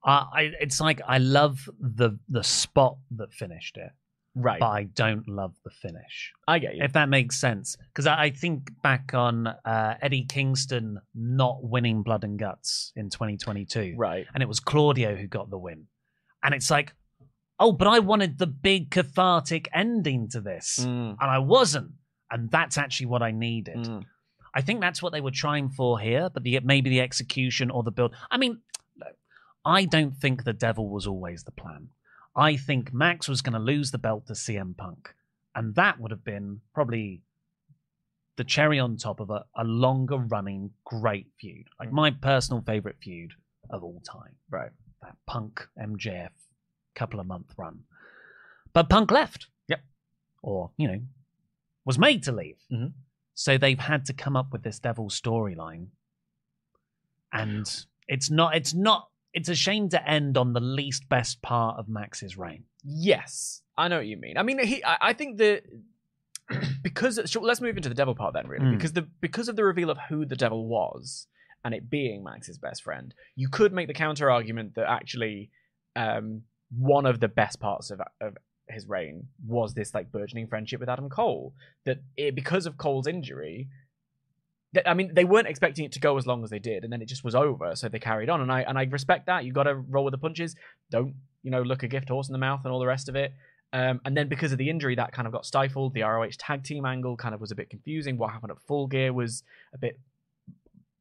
Uh, 0.04 0.26
I, 0.34 0.42
it's 0.60 0.80
like 0.82 1.00
I 1.08 1.18
love 1.20 1.70
the 1.80 2.18
the 2.30 2.44
spot 2.44 2.98
that 3.12 3.34
finished 3.34 3.78
it, 3.78 3.92
Right. 4.34 4.60
but 4.60 4.68
I 4.70 4.84
don't 4.84 5.28
love 5.28 5.56
the 5.66 5.70
finish. 5.70 6.32
I 6.48 6.60
get 6.60 6.76
you. 6.76 6.84
if 6.84 6.94
that 6.94 7.10
makes 7.10 7.40
sense. 7.40 7.76
Because 7.90 8.08
I, 8.08 8.24
I 8.24 8.30
think 8.30 8.72
back 8.82 9.14
on 9.14 9.48
uh, 9.48 9.96
Eddie 10.02 10.24
Kingston 10.26 11.00
not 11.14 11.64
winning 11.64 12.02
Blood 12.04 12.24
and 12.24 12.40
Guts 12.40 12.94
in 12.96 13.10
2022, 13.10 13.96
right. 13.98 14.26
and 14.34 14.42
it 14.42 14.48
was 14.48 14.60
Claudio 14.60 15.16
who 15.16 15.28
got 15.28 15.50
the 15.50 15.58
win, 15.58 15.88
and 16.44 16.54
it's 16.54 16.72
like, 16.72 16.94
oh, 17.60 17.72
but 17.74 17.88
I 17.88 18.00
wanted 18.00 18.38
the 18.38 18.48
big 18.48 18.90
cathartic 18.90 19.68
ending 19.74 20.30
to 20.30 20.40
this, 20.42 20.80
Mm, 20.82 21.18
and 21.20 21.30
I 21.30 21.40
wasn't, 21.40 21.92
and 22.32 22.50
that's 22.50 22.78
actually 22.78 23.08
what 23.08 23.22
I 23.22 23.32
needed. 23.32 23.76
mm. 23.78 24.04
I 24.54 24.62
think 24.62 24.82
that's 24.82 25.02
what 25.02 25.14
they 25.14 25.22
were 25.22 25.32
trying 25.32 25.70
for 25.70 26.00
here, 26.00 26.30
but 26.34 26.44
the 26.44 26.60
maybe 26.62 26.90
the 26.90 27.00
execution 27.02 27.72
or 27.72 27.84
the 27.84 27.92
build. 27.92 28.14
I 28.30 28.38
mean, 28.38 28.60
I 29.64 29.86
don't 29.86 30.16
think 30.18 30.44
the 30.44 30.54
devil 30.54 30.90
was 30.90 31.06
always 31.08 31.44
the 31.44 31.52
plan. 31.52 31.90
I 32.36 32.56
think 32.56 32.94
Max 32.94 33.28
was 33.28 33.42
going 33.42 33.54
to 33.54 33.60
lose 33.60 33.92
the 33.92 33.98
belt 33.98 34.28
to 34.28 34.34
CM 34.34 34.76
Punk, 34.78 35.14
and 35.56 35.76
that 35.76 36.00
would 36.00 36.12
have 36.12 36.24
been 36.24 36.62
probably 36.74 37.22
the 38.38 38.44
cherry 38.44 38.80
on 38.80 38.96
top 38.98 39.20
of 39.20 39.30
a, 39.30 39.46
a 39.56 39.64
longer 39.64 40.18
running 40.18 40.72
great 40.86 41.28
feud, 41.40 41.68
like 41.80 41.92
my 41.92 42.10
personal 42.12 42.62
favorite 42.62 42.96
feud 43.02 43.34
of 43.70 43.84
all 43.84 44.02
time. 44.10 44.36
Right. 44.50 44.72
That 45.02 45.16
Punk 45.28 45.68
MJF 45.78 46.30
couple 46.96 47.20
of 47.20 47.26
month 47.28 47.54
run, 47.58 47.82
but 48.74 48.90
Punk 48.90 49.12
left. 49.12 49.48
Yep. 49.68 49.82
Or 50.42 50.72
you 50.78 50.88
know, 50.88 51.02
was 51.86 51.98
made 52.00 52.24
to 52.24 52.32
leave. 52.32 52.58
Mhm. 52.72 52.94
So 53.34 53.58
they've 53.58 53.80
had 53.80 54.06
to 54.06 54.14
come 54.14 54.36
up 54.36 54.52
with 54.52 54.64
this 54.64 54.80
devil 54.80 55.10
storyline. 55.10 55.88
And 57.34 57.86
it's 58.08 58.30
not 58.30 58.56
it's 58.56 58.74
not 58.74 59.10
it's 59.34 59.50
a 59.50 59.56
shame 59.56 59.90
to 59.90 60.10
end 60.10 60.38
on 60.38 60.54
the 60.54 60.60
least 60.60 61.08
best 61.10 61.42
part 61.42 61.78
of 61.80 61.88
Max's 61.88 62.38
reign. 62.38 62.66
Yes, 62.84 63.62
I 63.78 63.88
know 63.88 63.98
what 63.98 64.08
you 64.08 64.18
mean. 64.18 64.38
I 64.38 64.44
mean, 64.44 64.60
he. 64.66 64.84
I, 64.84 64.98
I 65.02 65.14
think 65.14 65.38
the 65.38 65.62
because 66.84 67.20
so 67.32 67.40
let's 67.42 67.62
move 67.62 67.78
into 67.78 67.90
the 67.90 67.96
devil 67.96 68.16
part 68.16 68.34
then, 68.34 68.48
really, 68.48 68.66
Mm. 68.66 68.78
because 68.78 68.94
the 68.94 69.08
because 69.22 69.48
of 69.48 69.56
the 69.56 69.64
reveal 69.64 69.90
of 69.90 69.98
who 70.10 70.26
the 70.26 70.36
devil 70.36 70.68
was 70.68 71.28
and 71.64 71.74
it 71.74 71.90
being 71.90 72.24
Max's 72.24 72.58
best 72.58 72.84
friend, 72.84 73.14
you 73.36 73.48
could 73.50 73.72
make 73.72 73.88
the 73.88 73.94
counter 73.94 74.30
argument 74.32 74.76
that 74.76 74.90
actually 74.90 75.50
um, 75.96 76.42
one 76.78 77.06
of 77.06 77.20
the 77.20 77.28
best 77.28 77.60
parts 77.60 77.92
of 77.92 78.02
of 78.20 78.38
his 78.70 78.88
reign 78.88 79.28
was 79.46 79.74
this 79.74 79.94
like 79.94 80.12
burgeoning 80.12 80.48
friendship 80.48 80.80
with 80.80 80.90
Adam 80.90 81.10
Cole. 81.10 81.54
That 81.86 82.00
it, 82.18 82.36
because 82.36 82.66
of 82.66 82.78
Cole's 82.78 83.08
injury. 83.08 83.68
I 84.86 84.94
mean, 84.94 85.14
they 85.14 85.26
weren't 85.26 85.48
expecting 85.48 85.84
it 85.84 85.92
to 85.94 86.00
go 86.00 86.18
as 86.18 86.26
long 86.26 86.44
as 86.44 86.50
they 86.50 86.60
did, 86.60 86.84
and 86.84 86.94
then 86.94 87.02
it 87.02 87.08
just 87.08 87.24
was 87.24 87.36
over. 87.36 87.76
So 87.76 87.90
they 87.90 88.00
carried 88.00 88.30
on, 88.30 88.42
and 88.42 88.52
I 88.52 88.62
and 88.62 88.78
I 88.78 88.84
respect 88.84 89.26
that. 89.26 89.44
You 89.44 89.52
got 89.52 89.64
to 89.64 89.76
roll 89.76 90.06
with 90.06 90.14
the 90.14 90.18
punches. 90.18 90.56
Don't 90.90 91.16
you 91.44 91.52
know 91.52 91.62
look 91.62 91.84
a 91.84 91.88
gift 91.88 92.08
horse 92.10 92.30
in 92.30 92.34
the 92.34 92.40
mouth 92.40 92.62
and 92.64 92.72
all 92.72 92.80
the 92.80 92.88
rest 92.88 93.10
of 93.10 93.16
it. 93.16 93.34
Um, 93.74 94.02
and 94.06 94.16
then 94.16 94.28
because 94.28 94.52
of 94.52 94.58
the 94.58 94.70
injury, 94.70 94.96
that 94.96 95.12
kind 95.14 95.28
of 95.28 95.34
got 95.34 95.46
stifled. 95.46 95.94
The 95.94 96.02
ROH 96.04 96.32
tag 96.38 96.64
team 96.64 96.86
angle 96.86 97.16
kind 97.18 97.34
of 97.34 97.42
was 97.42 97.52
a 97.52 97.56
bit 97.56 97.70
confusing. 97.70 98.18
What 98.18 98.32
happened 98.32 98.52
at 98.52 98.62
Full 98.68 98.88
Gear 98.88 99.12
was 99.14 99.44
a 99.74 99.78
bit 99.78 100.00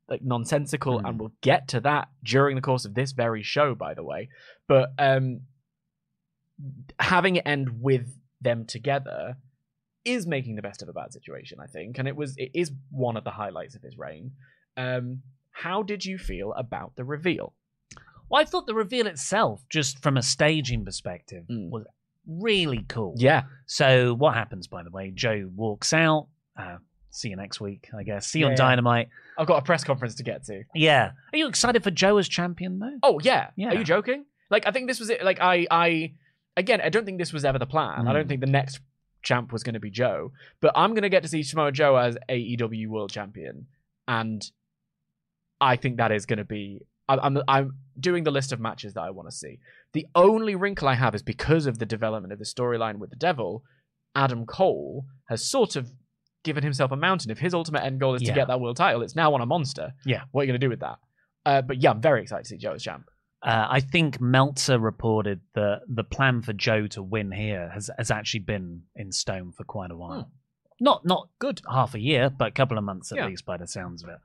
like 0.09 0.23
nonsensical, 0.23 1.01
Mm. 1.01 1.09
and 1.09 1.21
we'll 1.21 1.33
get 1.41 1.69
to 1.69 1.81
that 1.81 2.09
during 2.25 2.57
the 2.57 2.63
course 2.63 2.85
of 2.85 2.95
this 2.95 3.13
very 3.13 3.43
show, 3.45 3.75
by 3.77 3.95
the 3.95 4.03
way. 4.03 4.29
But 4.67 4.93
um, 4.99 5.43
having 6.99 7.37
it 7.37 7.43
end 7.47 7.81
with 7.81 8.17
them 8.41 8.65
together 8.67 9.37
is 10.13 10.27
making 10.27 10.57
the 10.57 10.63
best 10.63 10.83
of 10.83 10.89
a 10.89 10.93
bad 10.93 11.13
situation, 11.13 11.59
I 11.61 11.67
think, 11.67 11.99
and 11.99 12.07
it 12.09 12.17
was 12.17 12.35
it 12.37 12.51
is 12.55 12.73
one 12.91 13.17
of 13.17 13.25
the 13.25 13.31
highlights 13.31 13.75
of 13.75 13.83
his 13.83 13.97
reign. 13.99 14.33
Um, 14.77 15.23
how 15.53 15.83
did 15.83 16.05
you 16.05 16.19
feel 16.19 16.53
about 16.55 16.97
the 16.97 17.05
reveal? 17.05 17.55
Well, 18.31 18.41
I 18.41 18.45
thought 18.45 18.67
the 18.67 18.75
reveal 18.75 19.07
itself, 19.07 19.65
just 19.69 20.01
from 20.03 20.17
a 20.17 20.23
staging 20.23 20.85
perspective, 20.85 21.45
Mm. 21.51 21.71
was 21.71 21.85
really 22.27 22.85
cool. 22.89 23.15
Yeah, 23.17 23.43
So 23.67 24.15
what 24.15 24.35
happens, 24.35 24.67
by 24.69 24.83
the 24.85 24.91
way? 24.91 25.11
Joe 25.11 25.51
walks 25.55 25.93
out. 25.93 26.29
Uh, 26.57 26.77
see 27.11 27.31
you 27.31 27.37
next 27.37 27.61
week, 27.61 27.89
I 27.99 28.05
guess. 28.05 28.27
See 28.29 28.39
you 28.39 28.45
Yeah, 28.45 28.51
on 28.51 28.53
yeah. 28.53 28.57
Dynamite. 28.57 29.09
I've 29.37 29.47
got 29.49 29.59
a 29.59 29.63
press 29.63 29.83
conference 29.83 30.15
to 30.17 30.23
get 30.23 30.45
to. 30.45 30.63
Yeah. 30.75 31.13
Are 31.33 31.37
you 31.37 31.49
excited 31.49 31.83
for 31.83 31.91
Joe 31.91 32.19
as 32.19 32.29
champion, 32.29 32.79
though? 32.79 32.99
Oh 33.03 33.19
yeah. 33.21 33.51
Yeah. 33.57 33.71
Are 33.71 33.75
you 33.75 33.85
joking? 33.85 34.27
Like 34.51 34.67
I 34.67 34.71
think 34.71 34.87
this 34.87 35.01
was 35.01 35.11
it. 35.11 35.25
Like 35.25 35.41
I 35.41 35.67
I 35.71 36.13
again 36.57 36.81
I 36.81 36.89
don't 36.89 37.05
think 37.05 37.19
this 37.19 37.33
was 37.33 37.45
ever 37.45 37.59
the 37.59 37.67
plan. 37.67 38.07
I 38.07 38.11
Mm. 38.11 38.15
don't 38.15 38.29
think 38.29 38.41
the 38.43 38.47
next 38.47 38.81
champ 39.23 39.53
was 39.53 39.63
going 39.63 39.75
to 39.75 39.81
be 39.81 39.91
Joe, 39.91 40.33
but 40.61 40.73
I'm 40.75 40.91
going 40.91 41.03
to 41.03 41.09
get 41.09 41.23
to 41.23 41.29
see 41.29 41.43
Samoa 41.43 41.73
Joe 41.73 41.97
as 41.97 42.17
AEW 42.29 42.89
World 42.89 43.11
Champion, 43.11 43.67
and 44.09 44.43
I 45.61 45.77
think 45.77 45.99
that 45.99 46.13
is 46.13 46.27
going 46.27 46.39
to 46.39 46.45
be. 46.45 46.83
I'm 47.09 47.39
I'm 47.49 47.75
doing 47.99 48.23
the 48.23 48.31
list 48.31 48.53
of 48.53 48.61
matches 48.61 48.95
that 48.95 49.01
I 49.01 49.11
want 49.11 49.29
to 49.29 49.35
see. 49.35 49.59
The 49.93 50.07
only 50.15 50.55
wrinkle 50.55 50.87
I 50.87 50.95
have 50.95 51.15
is 51.15 51.23
because 51.23 51.67
of 51.67 51.79
the 51.79 51.87
development 51.87 52.33
of 52.33 52.39
the 52.39 52.45
storyline 52.45 52.99
with 52.99 53.11
the 53.11 53.17
Devil, 53.17 53.65
Adam 54.15 54.47
Cole 54.47 55.05
has 55.29 55.45
sort 55.45 55.75
of 55.75 55.91
given 56.45 56.63
himself 56.63 56.93
a 56.93 56.97
mountain. 56.97 57.31
If 57.31 57.39
his 57.39 57.53
ultimate 57.53 57.83
end 57.85 58.01
goal 58.01 58.15
is 58.15 58.23
to 58.23 58.33
get 58.33 58.49
that 58.49 58.61
world 58.61 58.77
title, 58.77 59.03
it's 59.03 59.17
now 59.17 59.35
on 59.35 59.41
a 59.41 59.47
monster. 59.47 59.93
Yeah. 60.07 60.23
What 60.31 60.43
are 60.43 60.45
you 60.45 60.53
going 60.53 60.61
to 60.61 60.65
do 60.65 60.71
with 60.71 60.81
that? 60.81 60.99
Uh, 61.45 61.63
but 61.63 61.83
yeah, 61.83 61.91
I'm 61.91 62.01
very 62.01 62.23
excited 62.23 62.45
to 62.45 62.49
see 62.49 62.57
Joe 62.57 62.73
as 62.75 62.83
champ. 62.83 63.11
Uh, 63.43 63.67
I 63.71 63.81
think 63.81 64.21
Meltzer 64.21 64.79
reported 64.79 65.41
that 65.55 65.83
the 65.89 66.05
plan 66.05 66.43
for 66.43 66.53
Joe 66.53 66.87
to 66.89 67.03
win 67.03 67.33
here 67.33 67.71
has, 67.73 67.91
has 67.97 68.11
actually 68.11 68.41
been 68.41 68.83
in 68.95 69.13
stone 69.13 69.53
for 69.53 69.65
quite 69.65 69.91
a 69.91 69.97
while. 69.97 70.31
Not 70.79 71.05
not 71.07 71.29
good 71.39 71.61
half 71.71 71.95
a 71.95 72.01
year, 72.01 72.31
but 72.31 72.49
a 72.49 72.51
couple 72.53 72.77
of 72.79 72.85
months 72.85 73.13
at 73.13 73.19
Yeah. 73.19 73.27
least 73.27 73.45
by 73.47 73.57
the 73.57 73.67
sounds 73.67 74.03
of 74.03 74.11
it. 74.11 74.19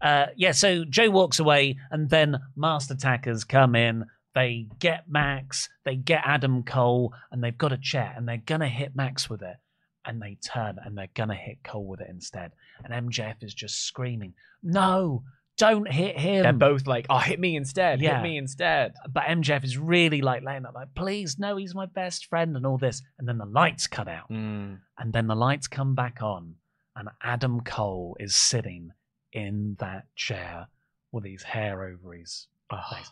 Uh, 0.00 0.26
yeah, 0.36 0.52
so 0.52 0.84
Joe 0.84 1.10
walks 1.10 1.38
away, 1.40 1.76
and 1.90 2.08
then 2.08 2.38
Master 2.56 2.94
Attackers 2.94 3.44
come 3.44 3.74
in. 3.74 4.04
They 4.34 4.66
get 4.78 5.08
Max, 5.08 5.68
they 5.84 5.96
get 5.96 6.22
Adam 6.24 6.62
Cole, 6.62 7.12
and 7.32 7.42
they've 7.42 7.56
got 7.56 7.72
a 7.72 7.78
chair, 7.78 8.12
and 8.16 8.28
they're 8.28 8.36
gonna 8.44 8.68
hit 8.68 8.94
Max 8.94 9.28
with 9.28 9.42
it, 9.42 9.56
and 10.04 10.22
they 10.22 10.36
turn 10.36 10.78
and 10.84 10.96
they're 10.96 11.08
gonna 11.14 11.34
hit 11.34 11.64
Cole 11.64 11.86
with 11.86 12.00
it 12.00 12.08
instead. 12.08 12.52
And 12.84 12.92
MJF 12.94 13.42
is 13.42 13.52
just 13.54 13.84
screaming, 13.84 14.34
"No, 14.62 15.24
don't 15.58 15.90
hit 15.90 16.18
him!" 16.18 16.42
They're 16.42 16.52
both 16.52 16.86
like, 16.86 17.06
"Oh, 17.10 17.18
hit 17.18 17.38
me 17.38 17.56
instead! 17.56 18.00
Yeah. 18.00 18.16
Hit 18.16 18.22
me 18.22 18.36
instead!" 18.38 18.94
but 19.12 19.24
MJF 19.24 19.64
is 19.64 19.76
really 19.76 20.22
like 20.22 20.42
laying 20.42 20.64
up, 20.64 20.74
like, 20.74 20.94
please, 20.94 21.38
no, 21.38 21.56
he's 21.56 21.74
my 21.74 21.86
best 21.86 22.26
friend, 22.26 22.56
and 22.56 22.64
all 22.64 22.78
this. 22.78 23.02
And 23.18 23.28
then 23.28 23.38
the 23.38 23.44
lights 23.46 23.86
cut 23.86 24.08
out, 24.08 24.30
and 24.30 24.78
then 25.12 25.26
the 25.26 25.34
lights 25.36 25.68
come 25.68 25.94
back 25.94 26.22
on, 26.22 26.54
and 26.96 27.08
Adam 27.22 27.60
Cole 27.60 28.16
is 28.18 28.34
sitting 28.34 28.92
in 29.32 29.76
that 29.78 30.04
chair 30.16 30.68
with 31.12 31.24
his 31.24 31.42
hair 31.42 31.82
over 31.84 32.14
his 32.14 32.46
face. 32.70 33.10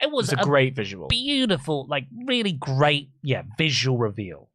It 0.00 0.10
was 0.12 0.32
It's 0.32 0.40
a 0.40 0.44
great 0.44 0.76
visual. 0.76 1.08
beautiful, 1.08 1.86
like 1.88 2.06
really 2.26 2.52
great, 2.52 3.10
yeah, 3.22 3.42
visual 3.58 3.98
reveal. 3.98 4.48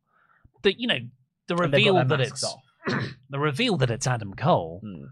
That, 0.61 0.79
you 0.79 0.87
know 0.87 0.99
the 1.47 1.55
And 1.55 1.73
they've 1.73 1.85
got 1.85 1.91
reveal 1.99 2.05
that 2.05 2.21
it's 2.21 2.43
off. 2.43 2.61
the 3.29 3.39
reveal 3.39 3.75
that 3.77 3.91
it's 3.91 4.07
Adam 4.07 4.33
Cole. 4.33 4.81
Mm. 4.85 5.09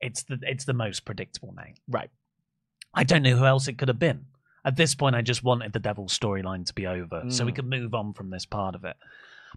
It's 0.00 0.22
the 0.24 0.38
it's 0.42 0.64
the 0.64 0.72
most 0.72 1.04
predictable 1.04 1.54
name. 1.56 1.74
Right. 1.88 2.10
I 2.94 3.04
don't 3.04 3.22
know 3.22 3.36
who 3.36 3.44
else 3.44 3.68
it 3.68 3.78
could 3.78 3.88
have 3.88 3.98
been. 3.98 4.26
At 4.64 4.76
this 4.76 4.94
point, 4.94 5.14
I 5.16 5.22
just 5.22 5.42
wanted 5.44 5.72
the 5.72 5.78
Devil's 5.78 6.18
storyline 6.18 6.66
to 6.66 6.74
be 6.74 6.86
over 6.86 7.24
so 7.28 7.44
we 7.44 7.52
Mm. 7.52 7.56
could 7.56 7.66
move 7.70 7.94
on 7.94 8.12
from 8.12 8.30
this 8.30 8.44
part 8.46 8.74
of 8.74 8.84
it. 8.84 8.96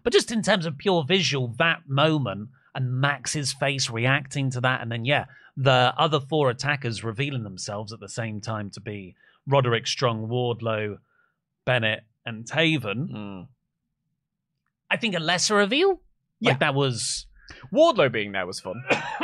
But 0.02 0.12
just 0.12 0.30
in 0.32 0.42
terms 0.42 0.66
of 0.66 0.78
pure 0.78 1.04
visual, 1.04 1.48
that 1.58 1.88
moment 1.88 2.50
and 2.74 3.00
Max's 3.00 3.52
face 3.52 3.90
reacting 3.90 4.50
to 4.50 4.60
that, 4.62 4.80
and 4.80 4.90
then, 4.90 5.04
yeah, 5.04 5.26
the 5.56 5.92
other 5.96 6.20
four 6.20 6.50
attackers 6.50 7.04
revealing 7.04 7.42
themselves 7.44 7.92
at 7.92 8.00
the 8.00 8.08
same 8.08 8.40
time 8.40 8.70
to 8.70 8.80
be 8.80 9.14
Roderick 9.46 9.86
Strong, 9.86 10.26
Wardlow, 10.28 10.98
Bennett, 11.64 12.04
and 12.26 12.44
Taven. 12.44 13.10
Mm. 13.10 13.48
I 14.90 14.96
think 14.96 15.14
a 15.14 15.20
lesser 15.20 15.56
reveal. 15.56 16.00
Yeah. 16.40 16.50
Like 16.52 16.60
that 16.60 16.74
was. 16.74 17.26
Wardlow 17.72 18.10
being 18.10 18.32
there 18.32 18.46
was 18.46 18.58
fun 18.60 18.82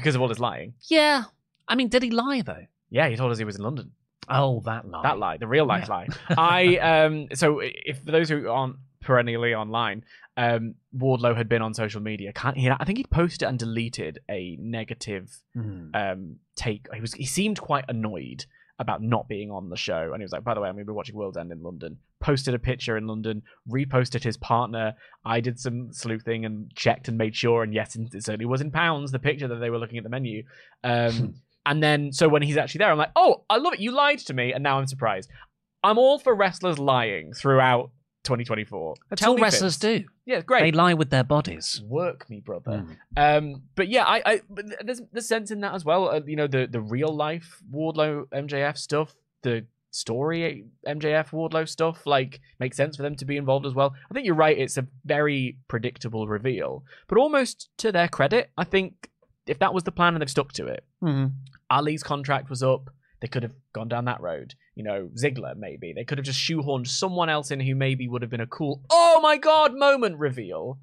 because 0.00 0.14
of 0.14 0.20
all 0.20 0.28
his 0.28 0.38
lying. 0.40 0.74
Yeah. 0.88 1.24
I 1.68 1.74
mean, 1.76 1.88
did 1.88 2.02
he 2.02 2.10
lie, 2.10 2.42
though? 2.42 2.66
Yeah, 2.90 3.08
he 3.08 3.16
told 3.16 3.30
us 3.30 3.38
he 3.38 3.44
was 3.44 3.56
in 3.56 3.62
London. 3.62 3.92
Oh, 4.28 4.60
that 4.64 4.88
lie. 4.88 5.02
That 5.02 5.18
lie, 5.18 5.36
the 5.36 5.46
real 5.46 5.66
life 5.66 5.86
Yeah. 5.88 5.94
lie. 5.94 6.06
I 6.36 6.76
um. 7.04 7.28
So 7.34 7.60
if 7.62 7.98
for 8.04 8.12
those 8.12 8.28
who 8.28 8.48
aren't 8.48 8.76
perennially 9.00 9.54
online, 9.54 10.04
um, 10.36 10.74
Wardlow 10.96 11.36
had 11.36 11.48
been 11.48 11.62
on 11.62 11.74
social 11.74 12.00
media. 12.00 12.32
Can't 12.32 12.56
he? 12.56 12.68
I 12.70 12.84
think 12.84 12.98
he'd 12.98 13.10
posted 13.10 13.48
and 13.48 13.58
deleted 13.58 14.18
a 14.28 14.56
negative 14.60 15.30
Hmm. 15.54 15.88
um 15.94 16.36
take. 16.56 16.86
He 16.94 17.00
was 17.00 17.14
he 17.14 17.26
seemed 17.26 17.60
quite 17.60 17.84
annoyed 17.88 18.44
about 18.80 19.02
not 19.02 19.28
being 19.28 19.50
on 19.50 19.68
the 19.68 19.76
show, 19.76 20.10
and 20.12 20.20
he 20.20 20.24
was 20.24 20.32
like, 20.32 20.42
"By 20.42 20.54
the 20.54 20.60
way, 20.60 20.68
I'm 20.68 20.74
going 20.74 20.86
to 20.86 20.90
be 20.90 20.96
watching 20.96 21.14
World's 21.14 21.36
End 21.36 21.52
in 21.52 21.62
London." 21.62 21.98
Posted 22.18 22.54
a 22.54 22.58
picture 22.58 22.96
in 22.96 23.06
London, 23.06 23.42
reposted 23.68 24.24
his 24.24 24.36
partner. 24.36 24.94
I 25.24 25.40
did 25.40 25.60
some 25.60 25.92
sleuthing 25.92 26.44
and 26.44 26.74
checked 26.74 27.06
and 27.06 27.16
made 27.16 27.36
sure, 27.36 27.62
and 27.62 27.72
yes, 27.72 27.94
it 27.94 28.24
certainly 28.24 28.46
was 28.46 28.60
in 28.60 28.72
pounds. 28.72 29.12
The 29.12 29.18
picture 29.18 29.46
that 29.46 29.56
they 29.56 29.70
were 29.70 29.78
looking 29.78 29.98
at 29.98 30.04
the 30.04 30.10
menu. 30.10 30.42
Um, 30.82 31.34
and 31.66 31.82
then 31.82 32.12
so 32.12 32.28
when 32.28 32.42
he's 32.42 32.56
actually 32.56 32.78
there, 32.78 32.90
I'm 32.90 32.98
like, 32.98 33.12
"Oh, 33.14 33.44
I 33.48 33.58
love 33.58 33.74
it. 33.74 33.80
You 33.80 33.92
lied 33.92 34.18
to 34.20 34.34
me, 34.34 34.52
and 34.52 34.64
now 34.64 34.78
I'm 34.78 34.86
surprised." 34.86 35.30
I'm 35.82 35.98
all 35.98 36.18
for 36.18 36.34
wrestlers 36.34 36.78
lying 36.78 37.32
throughout 37.32 37.90
2024. 38.24 38.94
That 38.94 39.00
That's 39.10 39.22
all 39.26 39.36
wrestlers 39.38 39.76
fits. 39.76 40.02
do. 40.04 40.08
Yeah, 40.26 40.40
great. 40.42 40.60
They 40.62 40.72
lie 40.72 40.94
with 40.94 41.10
their 41.10 41.24
bodies. 41.24 41.82
Work 41.86 42.28
me, 42.30 42.40
brother. 42.40 42.84
Mm. 43.16 43.38
Um, 43.54 43.62
but 43.74 43.88
yeah, 43.88 44.04
I, 44.04 44.22
I 44.24 44.40
but 44.48 44.66
there's 44.84 45.00
the 45.12 45.22
sense 45.22 45.50
in 45.50 45.60
that 45.60 45.74
as 45.74 45.84
well. 45.84 46.08
Uh, 46.10 46.20
you 46.26 46.36
know, 46.36 46.46
the 46.46 46.66
the 46.70 46.80
real 46.80 47.14
life 47.14 47.60
Wardlow 47.72 48.26
MJF 48.26 48.76
stuff, 48.76 49.14
the 49.42 49.64
story 49.90 50.64
MJF 50.86 51.30
Wardlow 51.30 51.68
stuff, 51.68 52.06
like 52.06 52.40
makes 52.58 52.76
sense 52.76 52.96
for 52.96 53.02
them 53.02 53.16
to 53.16 53.24
be 53.24 53.36
involved 53.36 53.66
as 53.66 53.74
well. 53.74 53.94
I 54.10 54.14
think 54.14 54.26
you're 54.26 54.34
right. 54.36 54.56
It's 54.56 54.76
a 54.76 54.86
very 55.04 55.56
predictable 55.68 56.28
reveal, 56.28 56.84
but 57.08 57.18
almost 57.18 57.70
to 57.78 57.90
their 57.90 58.08
credit, 58.08 58.50
I 58.56 58.64
think 58.64 59.10
if 59.46 59.58
that 59.58 59.74
was 59.74 59.82
the 59.82 59.92
plan 59.92 60.14
and 60.14 60.22
they've 60.22 60.30
stuck 60.30 60.52
to 60.52 60.66
it, 60.66 60.84
Mm. 61.02 61.32
Ali's 61.70 62.02
contract 62.02 62.50
was 62.50 62.62
up. 62.62 62.90
They 63.20 63.28
could 63.28 63.42
have 63.42 63.54
gone 63.72 63.88
down 63.88 64.06
that 64.06 64.20
road. 64.20 64.54
You 64.74 64.84
know, 64.84 65.10
Ziggler 65.14 65.54
maybe. 65.56 65.92
They 65.92 66.04
could 66.04 66.18
have 66.18 66.24
just 66.24 66.40
shoehorned 66.40 66.86
someone 66.88 67.28
else 67.28 67.50
in 67.50 67.60
who 67.60 67.74
maybe 67.74 68.08
would 68.08 68.22
have 68.22 68.30
been 68.30 68.40
a 68.40 68.46
cool, 68.46 68.82
oh 68.90 69.20
my 69.22 69.36
god, 69.36 69.74
moment 69.74 70.18
reveal, 70.18 70.78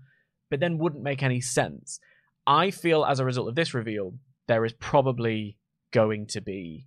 but 0.49 0.59
then 0.59 0.77
wouldn't 0.77 1.03
make 1.03 1.23
any 1.23 1.41
sense. 1.41 1.99
I 2.45 2.71
feel 2.71 3.03
as 3.05 3.19
a 3.19 3.25
result 3.25 3.49
of 3.49 3.55
this 3.55 3.73
reveal, 3.73 4.13
there 4.47 4.63
is 4.65 4.73
probably 4.73 5.57
going 5.91 6.27
to 6.27 6.41
be 6.41 6.85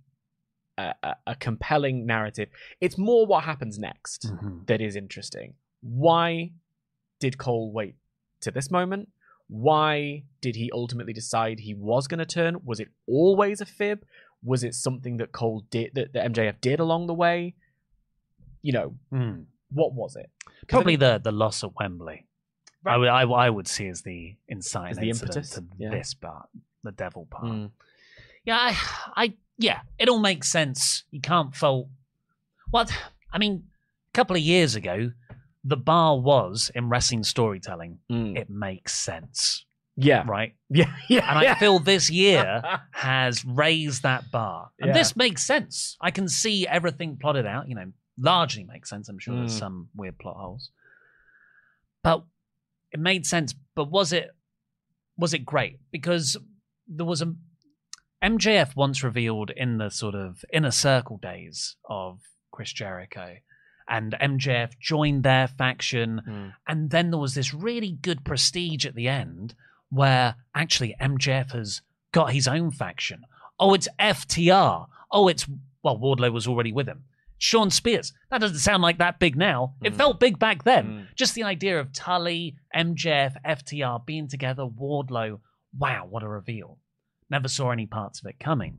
a, 0.77 0.93
a, 1.03 1.15
a 1.27 1.35
compelling 1.35 2.05
narrative. 2.05 2.49
It's 2.79 2.97
more 2.97 3.25
what 3.25 3.43
happens 3.43 3.77
next 3.77 4.31
Mhm. 4.31 4.65
that 4.67 4.79
is 4.81 4.95
interesting. 4.95 5.55
Why 5.81 6.51
did 7.19 7.37
Cole 7.37 7.71
wait 7.71 7.95
to 8.39 8.51
this 8.51 8.71
moment? 8.71 9.09
Why 9.47 10.23
did 10.39 10.55
he 10.55 10.71
ultimately 10.73 11.11
decide 11.13 11.59
he 11.59 11.73
was 11.73 12.07
going 12.07 12.19
to 12.19 12.25
turn? 12.25 12.61
Was 12.63 12.79
it 12.79 12.87
always 13.05 13.59
a 13.59 13.65
fib? 13.65 14.05
Was 14.43 14.63
it 14.63 14.73
something 14.75 15.17
that 15.17 15.31
Cole 15.31 15.65
did 15.69 15.91
that, 15.95 16.13
that 16.13 16.31
MJF 16.33 16.59
did 16.61 16.79
along 16.79 17.07
the 17.07 17.13
way? 17.13 17.53
You 18.61 18.73
know, 18.73 18.95
Mm. 19.11 19.45
what 19.71 19.93
was 19.93 20.15
it? 20.15 20.29
Probably 20.67 20.93
think- 20.93 21.23
the, 21.23 21.29
the 21.31 21.31
loss 21.31 21.63
at 21.63 21.71
Wembley. 21.79 22.25
I, 22.85 22.97
would, 22.97 23.09
I, 23.09 23.21
I 23.21 23.49
would 23.49 23.67
see 23.67 23.87
as 23.87 24.01
the 24.01 24.35
inciting 24.47 24.91
As 24.91 24.97
the 24.97 25.09
incident 25.09 25.35
impetus? 25.35 25.49
to 25.55 25.63
Yeah. 25.77 25.91
this 25.91 26.15
part, 26.15 26.49
the 26.83 26.91
devil 26.91 27.27
part. 27.29 27.45
Mm. 27.45 27.71
Yeah, 28.43 28.57
I, 28.57 28.77
I, 29.15 29.33
yeah, 29.59 29.81
it 29.99 30.09
all 30.09 30.17
makes 30.19 30.51
sense. 30.51 31.03
You 31.11 31.21
can't 31.21 31.55
fault. 31.55 31.89
What 32.71 32.91
I 33.31 33.37
mean, 33.37 33.65
a 34.09 34.13
couple 34.15 34.35
of 34.35 34.41
years 34.41 34.73
ago, 34.75 35.11
the 35.63 35.77
bar 35.77 36.17
was 36.19 36.71
in 36.73 36.89
wrestling 36.89 37.23
storytelling. 37.23 37.99
Mm. 38.11 38.35
It 38.35 38.49
makes 38.49 38.95
sense, 38.95 39.63
yeah, 40.05 40.23
right? 40.27 40.53
yeah, 40.69 40.93
yeah. 41.09 41.29
And 41.29 41.39
I 41.39 41.43
yeah. 41.43 41.55
feel 41.59 41.79
this 41.79 42.09
year 42.09 42.61
has 42.91 43.43
raised 43.45 44.03
that 44.03 44.31
bar, 44.31 44.71
and 44.79 44.89
Yeah. 44.89 44.93
this 44.93 45.15
makes 45.15 45.43
sense. 45.43 45.97
I 46.01 46.11
can 46.11 46.27
see 46.27 46.67
everything 46.67 47.17
plotted 47.19 47.45
out. 47.45 47.67
You 47.69 47.75
know, 47.75 47.91
largely 48.17 48.63
makes 48.63 48.89
sense. 48.89 49.09
I'm 49.09 49.19
sure 49.19 49.35
there's 49.35 49.55
Mm. 49.55 49.59
some 49.59 49.89
weird 49.95 50.17
plot 50.19 50.35
holes, 50.37 50.69
but 52.03 52.23
it 52.91 52.99
made 52.99 53.25
sense. 53.25 53.53
But 53.75 53.89
was 53.89 54.11
it 54.13 54.29
was 55.17 55.33
it 55.33 55.45
great? 55.45 55.79
Because 55.91 56.37
there 56.87 57.05
was 57.05 57.21
a 57.21 57.33
MJF 58.23 58.75
once 58.75 59.03
revealed 59.03 59.51
in 59.55 59.77
the 59.77 59.89
sort 59.89 60.15
of 60.15 60.43
inner 60.53 60.71
circle 60.71 61.17
days 61.17 61.75
of 61.89 62.19
Chris 62.51 62.71
Jericho, 62.71 63.37
and 63.87 64.13
MJF 64.21 64.77
joined 64.79 65.23
their 65.23 65.47
faction, 65.47 66.21
Mm. 66.27 66.53
and 66.67 66.89
then 66.91 67.09
there 67.11 67.19
was 67.19 67.33
this 67.33 67.53
really 67.53 67.91
good 67.91 68.23
prestige 68.23 68.85
at 68.85 68.93
the 68.95 69.07
end 69.07 69.55
where 69.91 70.35
actually 70.55 70.95
MJF 70.99 71.51
has 71.51 71.81
got 72.11 72.33
his 72.33 72.47
own 72.47 72.71
faction. 72.71 73.23
Oh, 73.59 73.73
it's 73.75 73.87
FTR. 73.99 74.87
Oh, 75.11 75.27
it's 75.27 75.47
well, 75.83 75.97
Wardlow 75.99 76.31
was 76.31 76.47
already 76.47 76.71
with 76.71 76.87
him. 76.87 77.03
Shawn 77.37 77.69
Spears. 77.71 78.13
That 78.29 78.39
doesn't 78.41 78.59
sound 78.59 78.83
like 78.83 78.99
that 78.99 79.17
big 79.19 79.35
now. 79.35 79.73
It 79.83 79.93
Mm. 79.93 79.97
felt 79.97 80.19
big 80.19 80.37
back 80.39 80.63
then. 80.63 80.85
Mm. 80.87 81.15
Just 81.15 81.33
the 81.35 81.43
idea 81.43 81.79
of 81.79 81.91
Tully, 81.91 82.55
MJF, 82.75 83.35
FTR 83.43 83.99
being 84.05 84.27
together, 84.27 84.63
Wardlow. 84.65 85.39
Wow, 85.77 86.05
what 86.07 86.21
a 86.23 86.27
reveal. 86.27 86.77
Never 87.29 87.47
saw 87.47 87.71
any 87.71 87.87
parts 87.87 88.19
of 88.19 88.27
it 88.27 88.39
coming. 88.39 88.77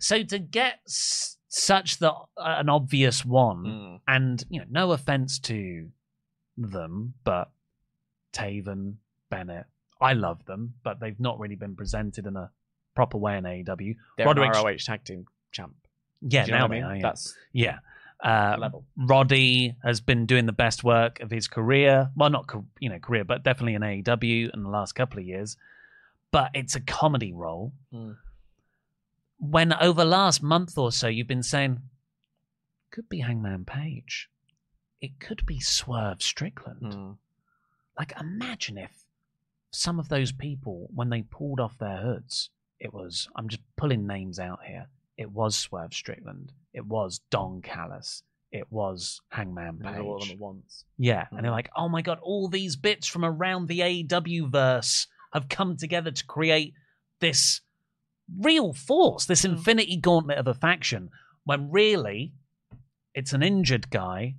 So 0.00 0.24
to 0.24 0.38
get 0.40 0.80
s- 0.86 1.36
such 1.48 1.98
the 1.98 2.10
uh, 2.12 2.24
an 2.36 2.68
obvious 2.68 3.24
one, 3.24 3.64
Mm. 3.64 4.00
and 4.08 4.44
you 4.50 4.60
know, 4.60 4.66
no 4.68 4.92
offense 4.92 5.38
to 5.40 5.90
them, 6.56 7.14
but 7.22 7.52
Taven, 8.32 8.96
Bennett, 9.30 9.66
I 10.00 10.12
love 10.12 10.44
them, 10.46 10.74
but 10.82 11.00
they've 11.00 11.18
not 11.18 11.38
really 11.38 11.56
been 11.56 11.74
presented 11.76 12.26
in 12.26 12.36
a 12.36 12.50
proper 12.94 13.18
way 13.18 13.36
in 13.38 13.44
AEW. 13.44 13.96
They're 14.16 14.26
Roderick- 14.26 14.54
an 14.56 14.64
ROH 14.64 14.76
tag 14.84 15.04
team 15.04 15.26
champ. 15.52 15.74
Yeah, 16.20 16.44
Do 16.44 16.50
you 16.50 16.52
know 16.52 16.58
now 16.58 16.64
I 16.64 16.68
mean? 16.68 16.82
are, 16.84 16.96
yeah. 16.96 17.02
That's 17.02 17.36
Yeah. 17.52 17.78
Uh, 18.20 18.56
Level. 18.58 18.84
Roddy 18.96 19.76
has 19.84 20.00
been 20.00 20.26
doing 20.26 20.46
the 20.46 20.52
best 20.52 20.82
work 20.82 21.20
of 21.20 21.30
his 21.30 21.46
career. 21.46 22.10
Well, 22.16 22.30
not 22.30 22.50
you 22.80 22.88
know 22.88 22.98
career, 22.98 23.22
but 23.24 23.44
definitely 23.44 23.74
in 23.74 23.82
AEW 23.82 24.50
in 24.52 24.62
the 24.64 24.68
last 24.68 24.92
couple 24.96 25.20
of 25.20 25.24
years. 25.24 25.56
But 26.32 26.50
it's 26.54 26.74
a 26.74 26.80
comedy 26.80 27.32
role. 27.32 27.72
Mm. 27.94 28.16
When 29.38 29.72
over 29.72 30.02
the 30.02 30.10
last 30.10 30.42
month 30.42 30.76
or 30.76 30.90
so 30.90 31.06
you've 31.06 31.28
been 31.28 31.44
saying, 31.44 31.80
could 32.90 33.08
be 33.08 33.20
Hangman 33.20 33.64
Page, 33.64 34.28
it 35.00 35.20
could 35.20 35.46
be 35.46 35.60
Swerve 35.60 36.20
Strickland. 36.20 36.92
Mm. 36.92 37.16
Like, 37.96 38.12
imagine 38.20 38.78
if 38.78 39.04
some 39.70 39.98
of 39.98 40.08
those 40.08 40.32
people, 40.32 40.88
when 40.94 41.10
they 41.10 41.22
pulled 41.22 41.60
off 41.60 41.78
their 41.78 41.98
hoods, 41.98 42.50
it 42.80 42.92
was, 42.92 43.28
I'm 43.36 43.48
just 43.48 43.62
pulling 43.76 44.06
names 44.06 44.38
out 44.38 44.60
here. 44.66 44.88
It 45.16 45.30
was 45.30 45.56
Swerve 45.56 45.92
Strickland. 45.92 46.52
It 46.72 46.86
was 46.86 47.20
Don 47.30 47.60
Callis. 47.60 48.22
It 48.52 48.70
was 48.70 49.20
Hangman 49.30 49.82
And 49.84 49.98
all 50.00 50.16
of 50.16 50.22
them 50.22 50.30
at 50.30 50.38
once. 50.38 50.84
Yeah. 50.96 51.26
And 51.30 51.40
they're 51.44 51.50
Mhm. 51.50 51.54
like, 51.56 51.70
oh 51.76 51.88
my 51.88 52.00
God, 52.02 52.18
all 52.22 52.48
these 52.48 52.76
bits 52.76 53.06
from 53.06 53.24
around 53.24 53.68
the 53.68 53.80
AEW 53.80 54.46
verse 54.50 55.06
have 55.32 55.48
come 55.48 55.76
together 55.76 56.10
to 56.10 56.24
create 56.26 56.72
this 57.20 57.60
real 58.38 58.72
force, 58.72 59.26
this 59.26 59.42
Mm. 59.42 59.50
infinity 59.56 59.96
gauntlet 59.96 60.38
of 60.38 60.46
a 60.46 60.54
faction, 60.54 61.10
when 61.44 61.70
really 61.70 62.32
it's 63.14 63.32
an 63.32 63.42
injured 63.42 63.90
guy, 63.90 64.36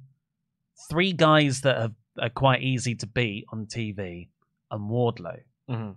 three 0.89 1.11
guys 1.13 1.61
that 1.61 1.77
have, 1.77 1.95
are 2.19 2.29
quite 2.29 2.63
easy 2.63 2.95
to 2.95 3.05
beat 3.05 3.45
on 3.49 3.65
TV, 3.67 4.29
and 4.71 4.89
Wardlow. 4.89 5.39
Mm-hmm. 5.69 5.91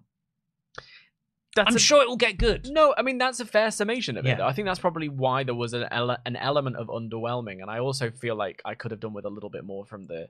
That's 1.54 1.68
I'm 1.70 1.76
a- 1.76 1.78
sure 1.80 2.02
it 2.02 2.08
will 2.08 2.16
get 2.16 2.38
good. 2.38 2.70
No, 2.70 2.94
I 2.96 3.02
mean 3.02 3.18
that's 3.18 3.40
a 3.40 3.44
fair 3.44 3.70
summation 3.70 4.16
of 4.16 4.24
it. 4.24 4.38
Yeah. 4.38 4.46
I 4.46 4.52
think 4.52 4.66
that's 4.66 4.78
probably 4.80 5.08
why 5.08 5.44
there 5.44 5.54
was 5.54 5.74
an 5.74 5.86
ele- 5.90 6.16
an 6.24 6.36
element 6.36 6.76
of 6.76 6.86
underwhelming, 6.88 7.60
and 7.60 7.70
I 7.70 7.78
also 7.78 8.10
feel 8.10 8.36
like 8.36 8.62
I 8.64 8.74
could 8.74 8.90
have 8.90 9.00
done 9.00 9.12
with 9.12 9.26
a 9.26 9.30
little 9.30 9.50
bit 9.50 9.64
more 9.64 9.84
from 9.84 10.06
the 10.06 10.28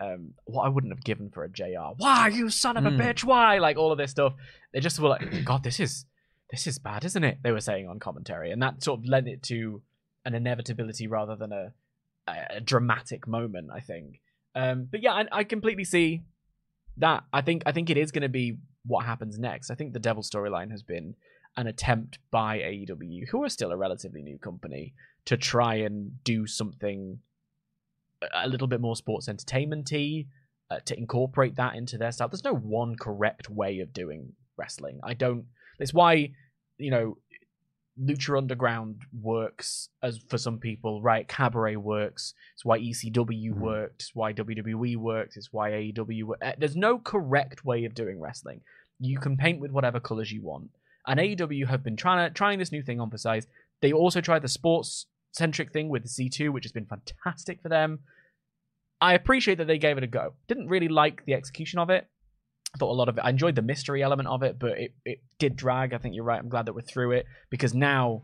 um 0.00 0.34
what 0.46 0.64
I 0.64 0.68
wouldn't 0.68 0.92
have 0.92 1.04
given 1.04 1.30
for 1.30 1.44
a 1.44 1.48
JR. 1.48 1.94
Why 1.96 2.26
you 2.28 2.50
son 2.50 2.76
of 2.76 2.84
a 2.86 2.90
Mm. 2.90 2.98
bitch? 3.00 3.22
Why 3.22 3.58
like 3.58 3.76
all 3.76 3.92
of 3.92 3.98
this 3.98 4.10
stuff? 4.10 4.34
They 4.72 4.80
just 4.80 4.98
were 4.98 5.08
like, 5.08 5.44
God, 5.44 5.62
this 5.62 5.78
is 5.78 6.06
this 6.50 6.66
is 6.66 6.78
bad, 6.80 7.04
isn't 7.04 7.22
it? 7.22 7.38
They 7.44 7.52
were 7.52 7.60
saying 7.60 7.86
on 7.88 8.00
commentary, 8.00 8.50
and 8.50 8.60
that 8.62 8.82
sort 8.82 8.98
of 9.00 9.06
led 9.06 9.28
it 9.28 9.44
to 9.44 9.80
an 10.24 10.34
inevitability 10.34 11.06
rather 11.06 11.36
than 11.36 11.52
a 11.52 11.72
a, 12.26 12.56
a 12.56 12.60
dramatic 12.60 13.28
moment. 13.28 13.70
I 13.72 13.78
think. 13.78 14.20
Um, 14.56 14.88
but 14.90 15.02
yeah, 15.02 15.12
I, 15.12 15.26
I 15.30 15.44
completely 15.44 15.84
see 15.84 16.22
that. 16.98 17.24
I 17.32 17.40
think 17.40 17.62
I 17.66 17.72
think 17.72 17.90
it 17.90 17.96
is 17.96 18.12
going 18.12 18.22
to 18.22 18.28
be 18.28 18.58
what 18.86 19.06
happens 19.06 19.38
next. 19.38 19.70
I 19.70 19.74
think 19.74 19.92
the 19.92 19.98
Devil 19.98 20.22
storyline 20.22 20.70
has 20.70 20.82
been 20.82 21.14
an 21.56 21.66
attempt 21.66 22.18
by 22.30 22.58
AEW, 22.58 23.28
who 23.28 23.42
are 23.42 23.48
still 23.48 23.72
a 23.72 23.76
relatively 23.76 24.22
new 24.22 24.38
company, 24.38 24.94
to 25.24 25.36
try 25.36 25.76
and 25.76 26.22
do 26.24 26.46
something 26.46 27.20
a- 28.34 28.48
little 28.48 28.66
bit 28.66 28.80
more 28.80 28.96
sports 28.96 29.28
entertainmenty, 29.28 30.28
uh, 30.70 30.80
to 30.84 30.98
incorporate 30.98 31.56
that 31.56 31.76
into 31.76 31.96
their 31.96 32.12
style. 32.12 32.28
There's 32.28 32.44
no 32.44 32.54
one 32.54 32.96
correct 32.96 33.48
way 33.48 33.80
of 33.80 33.92
doing 33.92 34.32
wrestling. 34.56 35.00
I 35.02 35.14
don't. 35.14 35.46
It's 35.78 35.94
why 35.94 36.32
you 36.78 36.90
know 36.90 37.16
Lucha 38.00 38.36
Underground 38.36 39.02
works 39.12 39.88
as 40.02 40.18
for 40.28 40.36
some 40.38 40.58
people, 40.58 41.00
right? 41.00 41.28
Cabaret 41.28 41.76
works. 41.76 42.34
It's 42.54 42.64
why 42.64 42.78
ECW 42.78 43.52
Mhm. 43.54 43.58
worked. 43.58 44.02
It's 44.02 44.14
why 44.14 44.32
WWE 44.32 44.96
worked. 44.96 45.36
It's 45.36 45.52
why 45.52 45.70
AEW. 45.72 46.26
Wo- 46.26 46.36
uh, 46.42 46.52
There's 46.58 46.74
no 46.76 46.98
correct 46.98 47.64
way 47.64 47.84
of 47.84 47.94
doing 47.94 48.18
wrestling. 48.20 48.62
You 48.98 49.18
can 49.18 49.36
paint 49.36 49.60
with 49.60 49.70
whatever 49.70 50.00
colors 50.00 50.32
you 50.32 50.42
want. 50.42 50.70
And 51.06 51.20
AEW 51.20 51.66
have 51.66 51.84
been 51.84 51.96
trying 51.96 52.28
to 52.28 52.34
trying 52.34 52.58
this 52.58 52.72
new 52.72 52.82
thing 52.82 53.00
on 53.00 53.10
for 53.10 53.18
size. 53.18 53.46
They 53.80 53.92
also 53.92 54.20
tried 54.20 54.42
the 54.42 54.48
sports 54.48 55.06
centric 55.32 55.72
thing 55.72 55.88
with 55.88 56.02
the 56.02 56.08
C2, 56.08 56.50
which 56.52 56.64
has 56.64 56.72
been 56.72 56.86
fantastic 56.86 57.60
for 57.62 57.68
them. 57.68 58.00
I 59.00 59.14
appreciate 59.14 59.56
that 59.58 59.66
they 59.66 59.78
gave 59.78 59.98
it 59.98 60.04
a 60.04 60.06
go. 60.08 60.34
Didn't 60.48 60.68
really 60.68 60.88
like 60.88 61.24
the 61.26 61.34
execution 61.34 61.78
of 61.78 61.90
it. 61.90 62.08
I 62.74 62.78
thought 62.78 62.90
a 62.90 62.98
lot 62.98 63.08
of 63.08 63.18
it. 63.18 63.24
I 63.24 63.30
enjoyed 63.30 63.54
the 63.54 63.62
mystery 63.62 64.02
element 64.02 64.28
of 64.28 64.42
it, 64.42 64.58
but 64.58 64.76
it, 64.78 64.92
it 65.04 65.20
did 65.38 65.54
drag. 65.54 65.94
I 65.94 65.98
think 65.98 66.16
you're 66.16 66.24
right. 66.24 66.40
I'm 66.40 66.48
glad 66.48 66.66
that 66.66 66.74
we're 66.74 66.80
through 66.80 67.12
it 67.12 67.26
because 67.48 67.72
now 67.72 68.22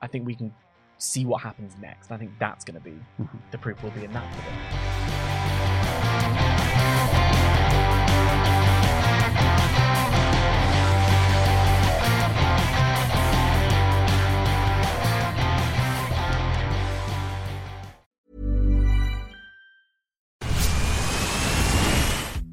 I 0.00 0.06
think 0.06 0.26
we 0.26 0.34
can 0.34 0.54
see 0.96 1.26
what 1.26 1.42
happens 1.42 1.76
next. 1.80 2.10
I 2.10 2.16
think 2.16 2.30
that's 2.38 2.64
going 2.64 2.78
to 2.78 2.80
be 2.80 2.96
mm-hmm. 3.20 3.36
the 3.50 3.58
proof 3.58 3.82
will 3.82 3.90
be 3.90 4.04
in 4.04 4.12
that 4.12 6.38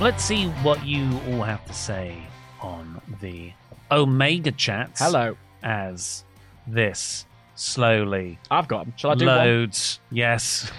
Let's 0.00 0.22
see 0.22 0.46
what 0.62 0.86
you 0.86 1.02
all 1.28 1.42
have 1.42 1.64
to 1.66 1.72
say 1.72 2.16
on 2.60 3.00
the 3.20 3.52
Omega 3.90 4.52
chat. 4.52 4.92
Hello. 4.96 5.36
As 5.62 6.24
this 6.68 7.26
slowly 7.56 8.38
I've 8.48 8.68
got 8.68 8.86
'em. 8.86 8.92
Shall 8.96 9.10
I 9.10 9.14
do 9.16 9.26
one? 9.26 9.36
loads. 9.38 9.98
Yes. 10.12 10.70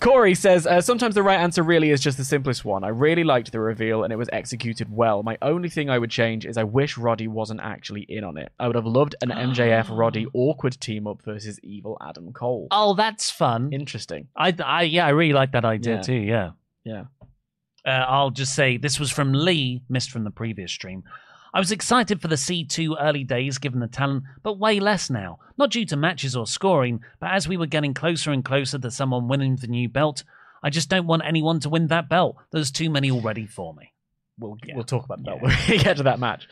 Corey 0.00 0.34
says, 0.34 0.66
uh, 0.66 0.82
sometimes 0.82 1.14
the 1.14 1.22
right 1.22 1.40
answer 1.40 1.62
really 1.62 1.88
is 1.90 2.02
just 2.02 2.18
the 2.18 2.24
simplest 2.24 2.66
one. 2.66 2.84
I 2.84 2.88
really 2.88 3.24
liked 3.24 3.50
the 3.52 3.60
reveal 3.60 4.04
and 4.04 4.12
it 4.12 4.16
was 4.16 4.28
executed 4.30 4.94
well. 4.94 5.22
My 5.22 5.38
only 5.40 5.70
thing 5.70 5.88
I 5.88 5.98
would 5.98 6.10
change 6.10 6.44
is 6.44 6.58
I 6.58 6.64
wish 6.64 6.98
Roddy 6.98 7.28
wasn't 7.28 7.60
actually 7.62 8.02
in 8.02 8.22
on 8.22 8.36
it. 8.36 8.52
I 8.60 8.66
would 8.66 8.76
have 8.76 8.84
loved 8.84 9.14
an 9.22 9.30
MJF 9.30 9.86
Roddy 9.90 10.26
awkward 10.34 10.78
team 10.78 11.06
up 11.06 11.22
versus 11.22 11.58
evil 11.62 11.96
Adam 12.06 12.30
Cole. 12.34 12.68
Oh, 12.70 12.92
that's 12.92 13.30
fun. 13.30 13.72
Interesting. 13.72 14.28
I, 14.36 14.54
I 14.62 14.82
yeah, 14.82 15.06
I 15.06 15.10
really 15.10 15.32
like 15.32 15.52
that 15.52 15.64
idea 15.64 15.94
Yeah. 15.96 16.02
too. 16.02 16.12
Yeah. 16.14 16.50
Yeah. 16.84 17.04
Uh, 17.86 18.04
I'll 18.08 18.30
just 18.30 18.54
say 18.54 18.76
this 18.76 18.98
was 18.98 19.10
from 19.10 19.32
Lee, 19.32 19.82
missed 19.88 20.10
from 20.10 20.24
the 20.24 20.30
previous 20.30 20.72
stream. 20.72 21.04
I 21.54 21.58
was 21.58 21.72
excited 21.72 22.20
for 22.20 22.28
the 22.28 22.34
C2 22.34 22.96
early 23.00 23.24
days 23.24 23.58
given 23.58 23.80
the 23.80 23.86
talent, 23.86 24.24
but 24.42 24.58
way 24.58 24.80
less 24.80 25.08
now. 25.08 25.38
Not 25.56 25.70
due 25.70 25.86
to 25.86 25.96
matches 25.96 26.36
or 26.36 26.46
scoring, 26.46 27.00
but 27.20 27.30
as 27.30 27.48
we 27.48 27.56
were 27.56 27.66
getting 27.66 27.94
closer 27.94 28.30
and 28.32 28.44
closer 28.44 28.78
to 28.78 28.90
someone 28.90 29.28
winning 29.28 29.56
the 29.56 29.68
new 29.68 29.88
belt, 29.88 30.24
I 30.62 30.68
just 30.68 30.90
don't 30.90 31.06
want 31.06 31.22
anyone 31.24 31.60
to 31.60 31.70
win 31.70 31.86
that 31.86 32.08
belt. 32.08 32.36
There's 32.50 32.70
too 32.70 32.90
many 32.90 33.10
already 33.10 33.46
for 33.46 33.72
me. 33.72 33.92
We'll, 34.38 34.58
we'll 34.74 34.84
talk 34.84 35.04
about 35.04 35.24
that 35.24 35.40
when 35.40 35.56
we 35.68 35.78
get 35.82 35.96
to 35.96 36.02
that 36.02 36.18
match. 36.18 36.46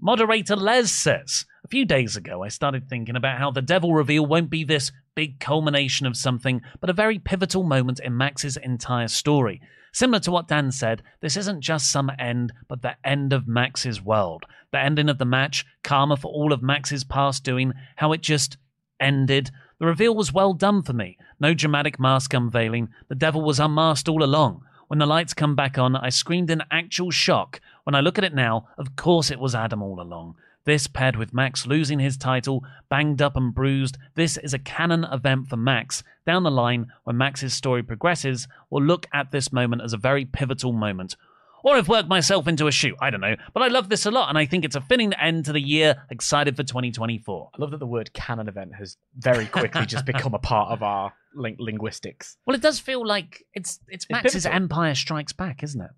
Moderator 0.00 0.56
Les 0.56 0.90
says, 0.90 1.44
A 1.64 1.68
few 1.68 1.84
days 1.84 2.16
ago, 2.16 2.42
I 2.42 2.48
started 2.48 2.88
thinking 2.88 3.16
about 3.16 3.38
how 3.38 3.50
the 3.50 3.62
Devil 3.62 3.92
reveal 3.94 4.24
won't 4.24 4.50
be 4.50 4.64
this 4.64 4.92
big 5.14 5.40
culmination 5.40 6.06
of 6.06 6.16
something, 6.16 6.60
but 6.80 6.90
a 6.90 6.94
very 6.94 7.18
pivotal 7.18 7.62
moment 7.62 8.00
in 8.00 8.16
Max's 8.16 8.56
entire 8.56 9.08
story. 9.08 9.60
Similar 9.96 10.20
to 10.20 10.30
what 10.30 10.46
Dan 10.46 10.72
said, 10.72 11.02
this 11.22 11.38
isn't 11.38 11.62
just 11.62 11.90
some 11.90 12.12
end, 12.18 12.52
but 12.68 12.82
the 12.82 12.96
end 13.02 13.32
of 13.32 13.48
Max's 13.48 14.02
world. 14.02 14.44
The 14.70 14.78
ending 14.78 15.08
of 15.08 15.16
the 15.16 15.24
match, 15.24 15.64
karma 15.82 16.18
for 16.18 16.30
all 16.30 16.52
of 16.52 16.62
Max's 16.62 17.02
past 17.02 17.44
doing, 17.44 17.72
how 17.96 18.12
it 18.12 18.20
just 18.20 18.58
ended. 19.00 19.50
The 19.78 19.86
reveal 19.86 20.14
was 20.14 20.34
well 20.34 20.52
done 20.52 20.82
for 20.82 20.92
me. 20.92 21.16
No 21.40 21.54
dramatic 21.54 21.98
mask 21.98 22.34
unveiling. 22.34 22.90
The 23.08 23.14
devil 23.14 23.40
was 23.40 23.58
unmasked 23.58 24.06
all 24.06 24.22
along. 24.22 24.60
When 24.88 24.98
the 24.98 25.06
lights 25.06 25.32
come 25.32 25.56
back 25.56 25.78
on, 25.78 25.96
I 25.96 26.10
screamed 26.10 26.50
in 26.50 26.62
actual 26.70 27.10
shock. 27.10 27.62
When 27.84 27.94
I 27.94 28.00
look 28.00 28.18
at 28.18 28.24
it 28.24 28.34
now, 28.34 28.68
of 28.76 28.96
course 28.96 29.30
it 29.30 29.40
was 29.40 29.54
Adam 29.54 29.82
all 29.82 29.98
along. 30.02 30.34
This 30.66 30.88
paired 30.88 31.14
with 31.16 31.32
Max 31.32 31.64
losing 31.66 32.00
his 32.00 32.16
title, 32.16 32.64
banged 32.90 33.22
up 33.22 33.36
and 33.36 33.54
bruised, 33.54 33.96
this 34.16 34.36
is 34.36 34.52
a 34.52 34.58
canon 34.58 35.04
event 35.04 35.46
for 35.48 35.56
Max. 35.56 36.02
Down 36.26 36.42
the 36.42 36.50
line, 36.50 36.88
when 37.04 37.16
Max's 37.16 37.54
story 37.54 37.84
progresses, 37.84 38.48
we'll 38.68 38.82
look 38.82 39.06
at 39.14 39.30
this 39.30 39.52
moment 39.52 39.82
as 39.82 39.92
a 39.92 39.96
very 39.96 40.24
pivotal 40.24 40.72
moment. 40.72 41.16
Or 41.62 41.76
I've 41.76 41.88
worked 41.88 42.08
myself 42.08 42.46
into 42.48 42.66
a 42.66 42.72
shoe, 42.72 42.96
I 43.00 43.10
don't 43.10 43.20
know. 43.20 43.36
But 43.54 43.62
I 43.62 43.68
love 43.68 43.88
this 43.88 44.06
a 44.06 44.10
lot, 44.10 44.28
and 44.28 44.36
I 44.36 44.44
think 44.46 44.64
it's 44.64 44.76
a 44.76 44.80
fitting 44.80 45.12
end 45.14 45.44
to 45.46 45.52
the 45.52 45.60
year. 45.60 46.04
Excited 46.10 46.56
for 46.56 46.62
2024. 46.64 47.50
I 47.54 47.60
love 47.60 47.70
that 47.70 47.78
the 47.78 47.86
word 47.86 48.12
canon 48.12 48.48
event 48.48 48.74
has 48.76 48.96
very 49.16 49.46
quickly 49.46 49.86
just 49.86 50.04
become 50.12 50.34
a 50.34 50.38
part 50.38 50.70
of 50.70 50.82
our 50.82 51.12
ling- 51.34 51.56
linguistics. 51.60 52.36
Well, 52.44 52.54
it 52.56 52.62
does 52.62 52.78
feel 52.80 53.06
like 53.06 53.44
it's 53.54 53.78
it's 53.88 54.04
It's 54.04 54.10
Max's 54.10 54.42
pivotal. 54.44 54.56
Empire 54.62 54.94
Strikes 54.96 55.32
Back, 55.32 55.62
isn't 55.62 55.80
it? 55.80 55.90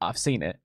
I've 0.00 0.18
seen 0.18 0.42
it, 0.42 0.56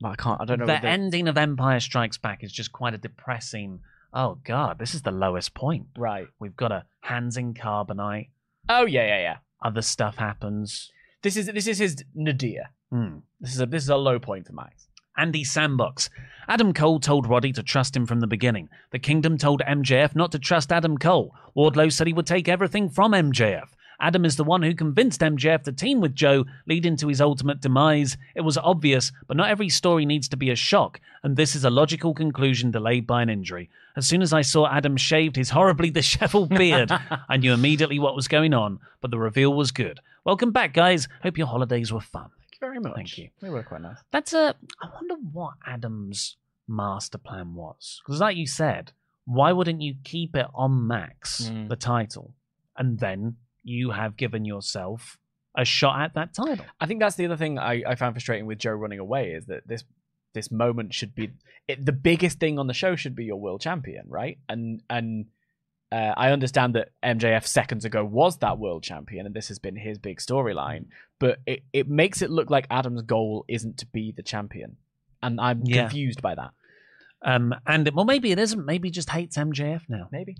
but 0.00 0.08
I 0.10 0.16
can't. 0.16 0.40
I 0.40 0.44
don't 0.44 0.58
know. 0.58 0.66
the 0.66 0.84
ending 0.84 1.28
of 1.28 1.36
Empire 1.36 1.80
Strikes 1.80 2.18
Back 2.18 2.42
is 2.42 2.52
just 2.52 2.72
quite 2.72 2.94
a 2.94 2.98
depressing. 2.98 3.80
Oh 4.12 4.38
God, 4.44 4.78
this 4.78 4.94
is 4.94 5.02
the 5.02 5.12
lowest 5.12 5.54
point. 5.54 5.86
Right. 5.96 6.26
We've 6.38 6.56
got 6.56 6.72
a 6.72 6.84
hands 7.02 7.36
in 7.36 7.54
carbonite. 7.54 8.30
Oh 8.68 8.86
yeah, 8.86 9.06
yeah, 9.06 9.20
yeah. 9.20 9.36
Other 9.62 9.82
stuff 9.82 10.16
happens. 10.16 10.90
This 11.22 11.36
is 11.36 11.46
this 11.46 11.66
is 11.66 11.78
his 11.78 12.04
nadir. 12.14 12.70
Hmm. 12.90 13.18
This 13.40 13.54
is 13.54 13.60
a 13.60 13.66
this 13.66 13.82
is 13.82 13.88
a 13.88 13.96
low 13.96 14.18
point 14.18 14.46
for 14.46 14.52
Max. 14.52 14.86
Andy 15.16 15.44
Sandbox. 15.44 16.08
Adam 16.48 16.72
Cole 16.72 16.98
told 16.98 17.26
Roddy 17.28 17.52
to 17.52 17.62
trust 17.62 17.94
him 17.94 18.06
from 18.06 18.20
the 18.20 18.26
beginning. 18.26 18.68
The 18.90 18.98
Kingdom 18.98 19.36
told 19.36 19.60
MJF 19.60 20.16
not 20.16 20.32
to 20.32 20.38
trust 20.38 20.72
Adam 20.72 20.96
Cole. 20.96 21.34
Wardlow 21.56 21.92
said 21.92 22.06
he 22.06 22.12
would 22.12 22.26
take 22.26 22.48
everything 22.48 22.88
from 22.88 23.12
MJF. 23.12 23.68
Adam 24.00 24.24
is 24.24 24.36
the 24.36 24.44
one 24.44 24.62
who 24.62 24.74
convinced 24.74 25.20
MJF 25.20 25.62
to 25.64 25.72
team 25.72 26.00
with 26.00 26.14
Joe, 26.14 26.44
leading 26.66 26.96
to 26.96 27.08
his 27.08 27.20
ultimate 27.20 27.60
demise. 27.60 28.16
It 28.34 28.40
was 28.40 28.56
obvious, 28.56 29.12
but 29.26 29.36
not 29.36 29.50
every 29.50 29.68
story 29.68 30.06
needs 30.06 30.28
to 30.30 30.36
be 30.36 30.50
a 30.50 30.56
shock, 30.56 31.00
and 31.22 31.36
this 31.36 31.54
is 31.54 31.64
a 31.64 31.70
logical 31.70 32.14
conclusion 32.14 32.70
delayed 32.70 33.06
by 33.06 33.22
an 33.22 33.28
injury. 33.28 33.68
As 33.96 34.06
soon 34.06 34.22
as 34.22 34.32
I 34.32 34.42
saw 34.42 34.66
Adam 34.70 34.96
shaved 34.96 35.36
his 35.36 35.50
horribly 35.50 35.90
disheveled 36.00 36.48
beard, 36.50 36.90
I 37.28 37.36
knew 37.36 37.52
immediately 37.52 37.98
what 37.98 38.16
was 38.16 38.28
going 38.28 38.54
on, 38.54 38.78
but 39.00 39.10
the 39.10 39.18
reveal 39.18 39.52
was 39.54 39.70
good. 39.70 40.00
Welcome 40.24 40.50
back, 40.52 40.72
guys. 40.72 41.06
Hope 41.22 41.36
your 41.38 41.46
holidays 41.48 41.92
were 41.92 42.00
fun. 42.00 42.30
Thank 42.38 42.52
you 42.52 42.58
very 42.60 42.80
much. 42.80 42.94
Thank 42.94 43.18
you. 43.18 43.28
They 43.40 43.50
were 43.50 43.62
quite 43.62 43.82
nice. 43.82 43.96
That's 44.12 44.32
a. 44.32 44.54
I 44.82 44.88
wonder 44.94 45.14
what 45.32 45.54
Adam's 45.66 46.36
master 46.68 47.18
plan 47.18 47.54
was. 47.54 48.00
Because, 48.04 48.20
like 48.20 48.36
you 48.36 48.46
said, 48.46 48.92
why 49.24 49.52
wouldn't 49.52 49.82
you 49.82 49.94
keep 50.04 50.36
it 50.36 50.46
on 50.54 50.86
Max, 50.86 51.50
Mm. 51.50 51.68
the 51.68 51.76
title, 51.76 52.34
and 52.76 52.98
then 52.98 53.36
you 53.62 53.90
have 53.90 54.16
given 54.16 54.44
yourself 54.44 55.18
a 55.56 55.64
shot 55.64 56.00
at 56.02 56.14
that 56.14 56.34
title? 56.34 56.64
I 56.80 56.86
think 56.86 57.00
that's 57.00 57.16
the 57.16 57.26
other 57.26 57.36
thing 57.36 57.58
I, 57.58 57.82
I 57.86 57.94
found 57.96 58.14
frustrating 58.14 58.46
with 58.46 58.58
Joe 58.58 58.72
running 58.72 58.98
away 58.98 59.32
is 59.32 59.46
that 59.46 59.66
this 59.66 59.84
this 60.32 60.50
moment 60.50 60.94
should 60.94 61.14
be 61.14 61.30
it, 61.66 61.84
the 61.84 61.92
biggest 61.92 62.38
thing 62.38 62.58
on 62.58 62.68
the 62.68 62.74
show 62.74 62.94
should 62.94 63.16
be 63.16 63.24
your 63.24 63.40
world 63.40 63.60
champion, 63.60 64.04
right? 64.08 64.38
And 64.48 64.82
and 64.88 65.26
uh, 65.92 66.14
I 66.16 66.30
understand 66.30 66.76
that 66.76 66.90
MJF 67.04 67.44
seconds 67.46 67.84
ago 67.84 68.04
was 68.04 68.38
that 68.38 68.58
world 68.60 68.84
champion, 68.84 69.26
and 69.26 69.34
this 69.34 69.48
has 69.48 69.58
been 69.58 69.74
his 69.74 69.98
big 69.98 70.18
storyline. 70.18 70.86
But 71.18 71.40
it, 71.46 71.64
it 71.72 71.88
makes 71.88 72.22
it 72.22 72.30
look 72.30 72.48
like 72.48 72.68
Adam's 72.70 73.02
goal 73.02 73.44
isn't 73.48 73.78
to 73.78 73.86
be 73.86 74.12
the 74.16 74.22
champion, 74.22 74.76
and 75.20 75.40
I'm 75.40 75.62
Yeah. 75.64 75.82
confused 75.88 76.22
by 76.22 76.36
that. 76.36 76.50
Um, 77.22 77.54
and 77.66 77.90
well, 77.92 78.04
maybe 78.04 78.30
it 78.30 78.38
isn't. 78.38 78.64
Maybe 78.64 78.86
he 78.88 78.92
just 78.92 79.10
hates 79.10 79.36
MJF 79.36 79.82
now. 79.88 80.08
Maybe 80.12 80.36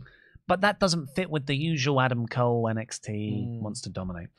But 0.51 0.63
that 0.63 0.81
doesn't 0.81 1.07
fit 1.15 1.31
with 1.31 1.47
the 1.47 1.55
usual 1.55 2.01
Adam 2.01 2.27
Cole 2.27 2.65
NXT 2.65 3.09
Mm. 3.09 3.61
wants 3.61 3.81
to 3.83 3.89
dominate. 3.89 4.31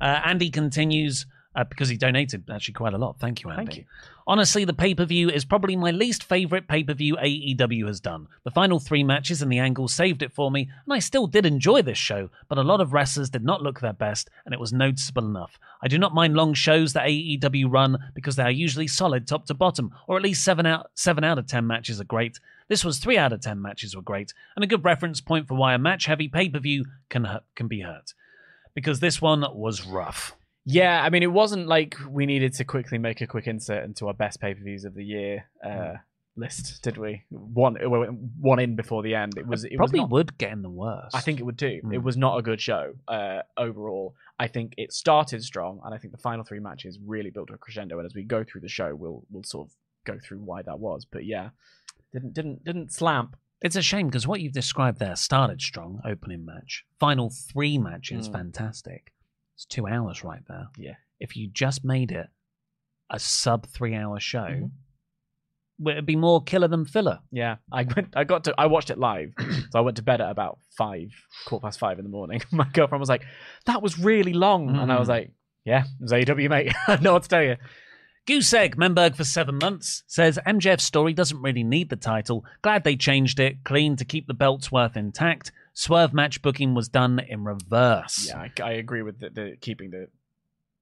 Uh, 0.00 0.22
Andy 0.24 0.48
continues 0.48 1.26
uh, 1.54 1.64
because 1.64 1.90
he 1.90 1.96
donated 1.98 2.48
actually 2.50 2.72
quite 2.72 2.94
a 2.94 2.98
lot. 2.98 3.18
Thank 3.20 3.42
you, 3.42 3.50
Andy. 3.50 3.64
Thank 3.64 3.76
you. 3.76 3.84
Honestly, 4.26 4.64
the 4.64 4.72
pay 4.72 4.94
per 4.94 5.04
view 5.04 5.28
is 5.28 5.44
probably 5.44 5.76
my 5.76 5.90
least 5.90 6.24
favorite 6.24 6.68
pay 6.68 6.84
per 6.84 6.94
view 6.94 7.16
AEW 7.16 7.86
has 7.86 8.00
done. 8.00 8.28
The 8.44 8.50
final 8.50 8.78
three 8.80 9.04
matches 9.04 9.42
and 9.42 9.52
the 9.52 9.58
angles 9.58 9.92
saved 9.92 10.22
it 10.22 10.32
for 10.32 10.50
me, 10.50 10.70
and 10.86 10.92
I 10.94 11.00
still 11.00 11.26
did 11.26 11.44
enjoy 11.44 11.82
this 11.82 11.98
show, 11.98 12.30
but 12.48 12.56
a 12.56 12.62
lot 12.62 12.80
of 12.80 12.94
wrestlers 12.94 13.28
did 13.28 13.44
not 13.44 13.62
look 13.62 13.80
their 13.80 13.92
best, 13.92 14.30
and 14.46 14.54
it 14.54 14.60
was 14.60 14.72
noticeable 14.72 15.26
enough. 15.26 15.58
I 15.82 15.88
do 15.88 15.98
not 15.98 16.14
mind 16.14 16.34
long 16.34 16.54
shows 16.54 16.94
that 16.94 17.06
AEW 17.08 17.70
run 17.70 17.98
because 18.14 18.36
they 18.36 18.42
are 18.44 18.50
usually 18.50 18.86
solid 18.88 19.26
top 19.26 19.44
to 19.46 19.54
bottom, 19.54 19.92
or 20.06 20.16
at 20.16 20.22
least 20.22 20.44
seven 20.44 20.64
out 20.64 20.90
seven 20.94 21.24
out 21.24 21.38
of 21.38 21.46
ten 21.46 21.66
matches 21.66 22.00
are 22.00 22.04
great. 22.04 22.40
This 22.68 22.84
was 22.84 22.98
three 22.98 23.18
out 23.18 23.32
of 23.32 23.40
ten 23.40 23.60
matches 23.60 23.96
were 23.96 24.02
great, 24.02 24.32
and 24.54 24.62
a 24.62 24.68
good 24.68 24.84
reference 24.84 25.20
point 25.20 25.48
for 25.48 25.54
why 25.54 25.74
a 25.74 25.78
match 25.78 26.06
heavy 26.06 26.28
pay 26.28 26.48
per 26.48 26.58
view 26.58 26.84
can 27.08 27.26
can 27.54 27.68
be 27.68 27.80
hurt, 27.80 28.14
because 28.74 29.00
this 29.00 29.20
one 29.20 29.44
was 29.54 29.86
rough. 29.86 30.36
Yeah, 30.64 31.02
I 31.02 31.08
mean, 31.08 31.22
it 31.22 31.32
wasn't 31.32 31.66
like 31.66 31.96
we 32.08 32.26
needed 32.26 32.52
to 32.54 32.64
quickly 32.64 32.98
make 32.98 33.22
a 33.22 33.26
quick 33.26 33.46
insert 33.46 33.84
into 33.84 34.06
our 34.06 34.14
best 34.14 34.38
pay 34.38 34.52
per 34.52 34.62
views 34.62 34.84
of 34.84 34.94
the 34.94 35.02
year 35.02 35.46
uh, 35.64 35.94
list, 36.36 36.82
did 36.82 36.98
we? 36.98 37.24
One 37.30 37.76
one 38.38 38.58
in 38.58 38.76
before 38.76 39.02
the 39.02 39.14
end. 39.14 39.38
It 39.38 39.46
was 39.46 39.64
it 39.64 39.76
Probably 39.76 40.00
was 40.00 40.04
not, 40.04 40.10
would 40.10 40.38
get 40.38 40.52
in 40.52 40.60
the 40.60 40.68
worst. 40.68 41.16
I 41.16 41.20
think 41.20 41.40
it 41.40 41.44
would 41.44 41.58
too. 41.58 41.80
Mm. 41.82 41.94
It 41.94 42.02
was 42.02 42.18
not 42.18 42.38
a 42.38 42.42
good 42.42 42.60
show 42.60 42.96
uh, 43.08 43.40
overall. 43.56 44.14
I 44.38 44.46
think 44.46 44.74
it 44.76 44.92
started 44.92 45.42
strong, 45.42 45.80
and 45.84 45.94
I 45.94 45.98
think 45.98 46.12
the 46.12 46.18
final 46.18 46.44
three 46.44 46.60
matches 46.60 46.98
really 47.02 47.30
built 47.30 47.48
a 47.50 47.56
crescendo. 47.56 47.98
And 47.98 48.04
as 48.04 48.14
we 48.14 48.22
go 48.22 48.44
through 48.44 48.60
the 48.60 48.68
show, 48.68 48.94
we'll 48.94 49.24
we'll 49.30 49.44
sort 49.44 49.68
of 49.68 49.74
go 50.04 50.18
through 50.22 50.38
why 50.38 50.60
that 50.62 50.78
was. 50.78 51.06
But 51.10 51.24
yeah, 51.24 51.48
didn't 52.12 52.34
didn't 52.34 52.64
didn't 52.64 52.92
slamp. 52.92 53.36
It's 53.60 53.76
a 53.76 53.82
shame 53.82 54.06
because 54.06 54.26
what 54.26 54.40
you've 54.40 54.52
described 54.52 54.98
there 55.00 55.16
started 55.16 55.60
strong, 55.60 56.00
opening 56.04 56.44
match. 56.44 56.84
Final 57.00 57.30
three 57.30 57.76
matches, 57.78 58.28
Mm. 58.28 58.32
fantastic. 58.32 59.12
It's 59.56 59.64
two 59.64 59.86
hours 59.88 60.22
right 60.22 60.42
there. 60.48 60.68
Yeah. 60.78 60.94
If 61.18 61.36
you 61.36 61.48
just 61.48 61.84
made 61.84 62.12
it 62.12 62.28
a 63.10 63.18
sub 63.18 63.66
three 63.66 63.96
hour 63.96 64.20
show, 64.20 64.44
Mhm. 64.46 64.70
well, 65.80 65.94
it'd 65.94 66.06
be 66.06 66.14
more 66.14 66.42
killer 66.44 66.68
than 66.68 66.84
filler. 66.84 67.18
Yeah, 67.32 67.56
I 67.72 67.82
went. 67.84 68.16
I 68.16 68.22
got 68.24 68.44
to. 68.44 68.54
I 68.56 68.66
watched 68.66 68.90
it 68.90 68.98
live, 68.98 69.32
so 69.70 69.78
I 69.78 69.80
went 69.80 69.96
to 69.96 70.02
bed 70.04 70.20
at 70.20 70.30
about 70.30 70.60
five, 70.76 71.08
quarter 71.46 71.64
past 71.64 71.78
five 71.80 71.98
in 71.98 72.04
the 72.04 72.10
morning. 72.10 72.40
My 72.52 72.68
girlfriend 72.72 73.00
was 73.00 73.08
like, 73.08 73.24
"That 73.66 73.82
was 73.82 73.98
really 73.98 74.32
long," 74.34 74.76
and 74.76 74.92
I 74.92 74.98
was 75.00 75.08
Mm. 75.08 75.12
like, 75.12 75.32
"Yeah, 75.64 75.82
it 75.84 76.00
was 76.02 76.12
AEW, 76.12 76.48
mate. 76.48 76.72
I 76.86 76.96
know 77.00 77.12
what 77.14 77.24
to 77.24 77.28
tell 77.28 77.42
you." 77.42 77.56
Goose 78.28 78.52
Egg, 78.52 78.76
Memberg 78.76 79.16
for 79.16 79.24
seven 79.24 79.56
months, 79.56 80.02
says 80.06 80.38
MJF's 80.46 80.84
story 80.84 81.14
doesn't 81.14 81.40
really 81.40 81.64
need 81.64 81.88
the 81.88 81.96
title. 81.96 82.44
Glad 82.60 82.84
they 82.84 82.94
changed 82.94 83.40
it 83.40 83.64
clean 83.64 83.96
to 83.96 84.04
keep 84.04 84.26
the 84.26 84.34
belt's 84.34 84.70
worth 84.70 84.98
intact. 84.98 85.50
Swerve 85.72 86.12
match 86.12 86.42
booking 86.42 86.74
was 86.74 86.90
done 86.90 87.20
in 87.20 87.42
reverse. 87.44 88.28
Yeah, 88.28 88.36
I, 88.40 88.50
I 88.62 88.72
agree 88.72 89.00
with 89.00 89.18
the, 89.18 89.30
the 89.30 89.56
keeping 89.62 89.92
the 89.92 90.08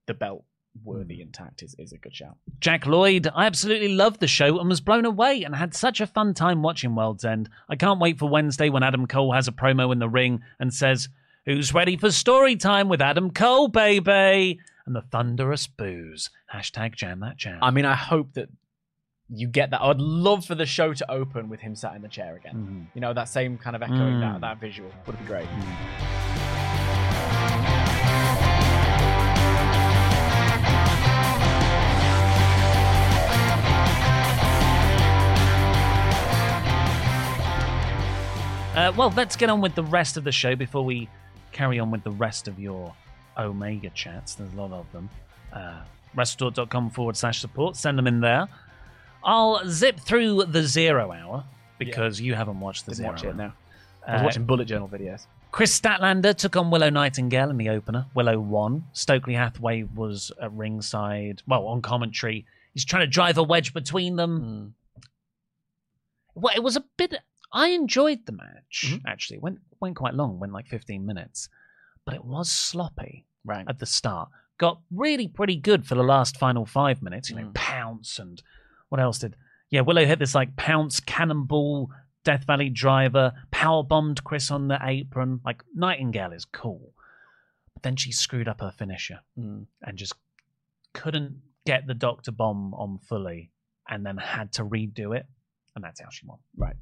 the 0.06 0.14
belt 0.14 0.42
worthy 0.82 1.18
hmm. 1.18 1.22
intact 1.22 1.62
is, 1.62 1.76
is 1.78 1.92
a 1.92 1.98
good 1.98 2.16
shout. 2.16 2.36
Jack 2.58 2.84
Lloyd, 2.84 3.28
I 3.32 3.46
absolutely 3.46 3.90
loved 3.90 4.18
the 4.18 4.26
show 4.26 4.58
and 4.58 4.68
was 4.68 4.80
blown 4.80 5.04
away 5.04 5.44
and 5.44 5.54
had 5.54 5.72
such 5.72 6.00
a 6.00 6.06
fun 6.08 6.34
time 6.34 6.62
watching 6.62 6.96
World's 6.96 7.24
End. 7.24 7.48
I 7.68 7.76
can't 7.76 8.00
wait 8.00 8.18
for 8.18 8.28
Wednesday 8.28 8.70
when 8.70 8.82
Adam 8.82 9.06
Cole 9.06 9.30
has 9.34 9.46
a 9.46 9.52
promo 9.52 9.92
in 9.92 10.00
the 10.00 10.08
ring 10.08 10.42
and 10.58 10.74
says, 10.74 11.08
Who's 11.44 11.72
ready 11.72 11.96
for 11.96 12.10
story 12.10 12.56
time 12.56 12.88
with 12.88 13.00
Adam 13.00 13.30
Cole, 13.30 13.68
baby? 13.68 14.58
And 14.86 14.94
the 14.94 15.02
thunderous 15.02 15.66
booze. 15.66 16.30
Hashtag 16.54 16.94
jam 16.94 17.20
that 17.20 17.36
jam. 17.36 17.58
I 17.60 17.70
mean, 17.72 17.84
I 17.84 17.94
hope 17.94 18.34
that 18.34 18.48
you 19.28 19.48
get 19.48 19.70
that. 19.70 19.80
I 19.80 19.88
would 19.88 20.00
love 20.00 20.44
for 20.46 20.54
the 20.54 20.66
show 20.66 20.92
to 20.94 21.10
open 21.10 21.48
with 21.48 21.58
him 21.58 21.74
sat 21.74 21.96
in 21.96 22.02
the 22.02 22.08
chair 22.08 22.36
again. 22.36 22.54
Mm-hmm. 22.54 22.82
You 22.94 23.00
know, 23.00 23.12
that 23.12 23.28
same 23.28 23.58
kind 23.58 23.74
of 23.74 23.82
echoing 23.82 23.98
Mm. 23.98 24.20
that 24.20 24.40
that 24.42 24.60
visual 24.60 24.90
would 25.06 25.18
be 25.18 25.24
great. 25.24 25.48
Uh, 38.74 38.92
well, 38.94 39.10
let's 39.16 39.36
get 39.36 39.48
on 39.48 39.62
with 39.62 39.74
the 39.74 39.82
rest 39.82 40.18
of 40.18 40.24
the 40.24 40.32
show 40.32 40.54
before 40.54 40.84
we 40.84 41.08
carry 41.50 41.78
on 41.80 41.90
with 41.90 42.04
the 42.04 42.10
rest 42.10 42.46
of 42.46 42.58
your 42.60 42.94
Omega 43.38 43.90
chats. 43.90 44.34
There's 44.34 44.52
a 44.52 44.56
lot 44.56 44.72
of 44.72 44.90
them. 44.92 45.08
Uh, 45.52 45.80
WrestleTalk.com 46.16 46.90
forward 46.90 47.16
slash 47.16 47.40
support. 47.40 47.76
Send 47.76 47.98
them 47.98 48.06
in 48.06 48.20
there. 48.20 48.46
I'll 49.24 49.60
zip 49.68 49.98
through 50.00 50.44
the 50.46 50.62
zero 50.62 51.12
hour 51.12 51.44
because 51.78 52.20
you 52.20 52.34
haven't 52.34 52.60
watched 52.60 52.86
the 52.86 52.92
Didn't 52.92 52.96
zero 52.98 53.10
watch 53.12 53.24
hour. 53.24 53.30
it 53.30 53.36
now. 53.36 53.52
I 54.06 54.12
was 54.14 54.20
Uh, 54.20 54.24
watching 54.24 54.44
bullet 54.44 54.64
journal 54.66 54.88
videos. 54.88 55.26
Kris 55.52 55.78
Statlander 55.78 56.34
took 56.34 56.54
on 56.56 56.70
Willow 56.70 56.90
Nightingale 56.90 57.50
in 57.50 57.56
the 57.56 57.70
opener. 57.70 58.06
Willow 58.14 58.38
won. 58.38 58.84
Stokely 58.92 59.34
Hathaway 59.34 59.82
was 59.84 60.30
at 60.40 60.52
ringside, 60.52 61.42
well, 61.46 61.66
on 61.66 61.82
commentary. 61.82 62.44
He's 62.74 62.84
trying 62.84 63.02
to 63.02 63.06
drive 63.06 63.38
a 63.38 63.42
wedge 63.42 63.72
between 63.72 64.16
them. 64.16 64.74
Well, 66.34 66.54
it 66.54 66.62
was 66.62 66.76
a 66.76 66.84
bit. 66.98 67.14
I 67.52 67.68
enjoyed 67.68 68.26
the 68.26 68.32
match, 68.32 68.96
actually. 69.06 69.36
It 69.38 69.42
went, 69.42 69.60
went 69.80 69.96
quite 69.96 70.14
long, 70.14 70.38
went 70.38 70.52
like 70.52 70.66
15 70.66 71.06
minutes. 71.06 71.48
But 72.06 72.14
it 72.14 72.24
was 72.24 72.50
sloppy 72.50 73.26
Right. 73.44 73.66
at 73.68 73.78
the 73.78 73.84
start. 73.86 74.30
Got 74.58 74.80
really 74.90 75.28
pretty 75.28 75.56
good 75.56 75.86
for 75.86 75.94
the 75.96 76.02
last 76.02 76.38
final 76.38 76.64
five 76.64 77.02
minutes. 77.02 77.28
You 77.28 77.36
know, 77.36 77.48
Mm. 77.48 77.54
pounce 77.54 78.18
and 78.18 78.42
what 78.88 79.00
else 79.00 79.18
did? 79.18 79.36
Yeah, 79.68 79.82
Willow 79.82 80.06
hit 80.06 80.18
this 80.20 80.34
like 80.34 80.56
pounce 80.56 81.00
cannonball, 81.00 81.90
Death 82.24 82.44
Valley 82.44 82.70
driver, 82.70 83.32
power 83.50 83.82
bombed 83.82 84.24
Chris 84.24 84.50
on 84.50 84.68
the 84.68 84.78
apron. 84.82 85.40
Like 85.44 85.62
Nightingale 85.74 86.32
is 86.32 86.44
cool, 86.46 86.94
but 87.74 87.82
then 87.82 87.96
she 87.96 88.12
screwed 88.12 88.48
up 88.48 88.60
her 88.60 88.70
finisher 88.70 89.20
Mm. 89.36 89.66
and 89.82 89.98
just 89.98 90.14
couldn't 90.92 91.42
get 91.66 91.86
the 91.86 91.94
Doctor 91.94 92.30
Bomb 92.32 92.72
on 92.74 92.98
fully, 92.98 93.50
and 93.88 94.06
then 94.06 94.16
had 94.16 94.52
to 94.52 94.64
redo 94.64 95.16
it, 95.16 95.26
and 95.74 95.82
that's 95.84 96.00
how 96.00 96.08
she 96.10 96.24
won. 96.26 96.38
Right. 96.56 96.76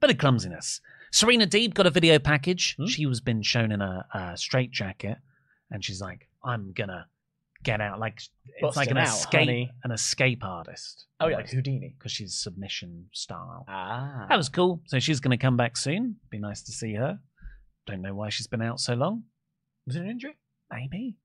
Bit 0.00 0.10
of 0.10 0.18
clumsiness. 0.18 0.80
Serena 1.10 1.46
Deeb 1.46 1.74
got 1.74 1.86
a 1.86 1.90
video 1.90 2.18
package. 2.18 2.76
Hmm? 2.76 2.86
She 2.86 3.06
was 3.06 3.20
been 3.20 3.42
shown 3.42 3.72
in 3.72 3.80
a, 3.80 4.06
a 4.14 4.36
straight 4.36 4.70
jacket, 4.70 5.18
and 5.70 5.84
she's 5.84 6.00
like, 6.00 6.28
"I'm 6.44 6.72
gonna 6.72 7.06
get 7.62 7.80
out." 7.80 7.98
Like 7.98 8.20
it's 8.62 8.76
like 8.76 8.90
an 8.90 8.98
out, 8.98 9.08
escape, 9.08 9.40
honey. 9.40 9.70
an 9.84 9.90
escape 9.92 10.44
artist. 10.44 11.06
Oh, 11.20 11.26
yeah, 11.28 11.36
like 11.36 11.50
Houdini. 11.50 11.94
because 11.98 12.12
she's 12.12 12.34
submission 12.34 13.06
style. 13.12 13.64
Ah. 13.68 14.26
That 14.28 14.36
was 14.36 14.48
cool. 14.48 14.80
So 14.86 14.98
she's 14.98 15.20
going 15.20 15.36
to 15.38 15.42
come 15.42 15.56
back 15.56 15.76
soon. 15.76 16.16
Be 16.30 16.38
nice 16.38 16.62
to 16.62 16.72
see 16.72 16.94
her. 16.94 17.18
Don't 17.86 18.00
know 18.00 18.14
why 18.14 18.30
she's 18.30 18.46
been 18.46 18.62
out 18.62 18.80
so 18.80 18.94
long. 18.94 19.24
Was 19.86 19.96
it 19.96 20.00
an 20.02 20.08
injury? 20.08 20.38
Maybe. 20.72 21.16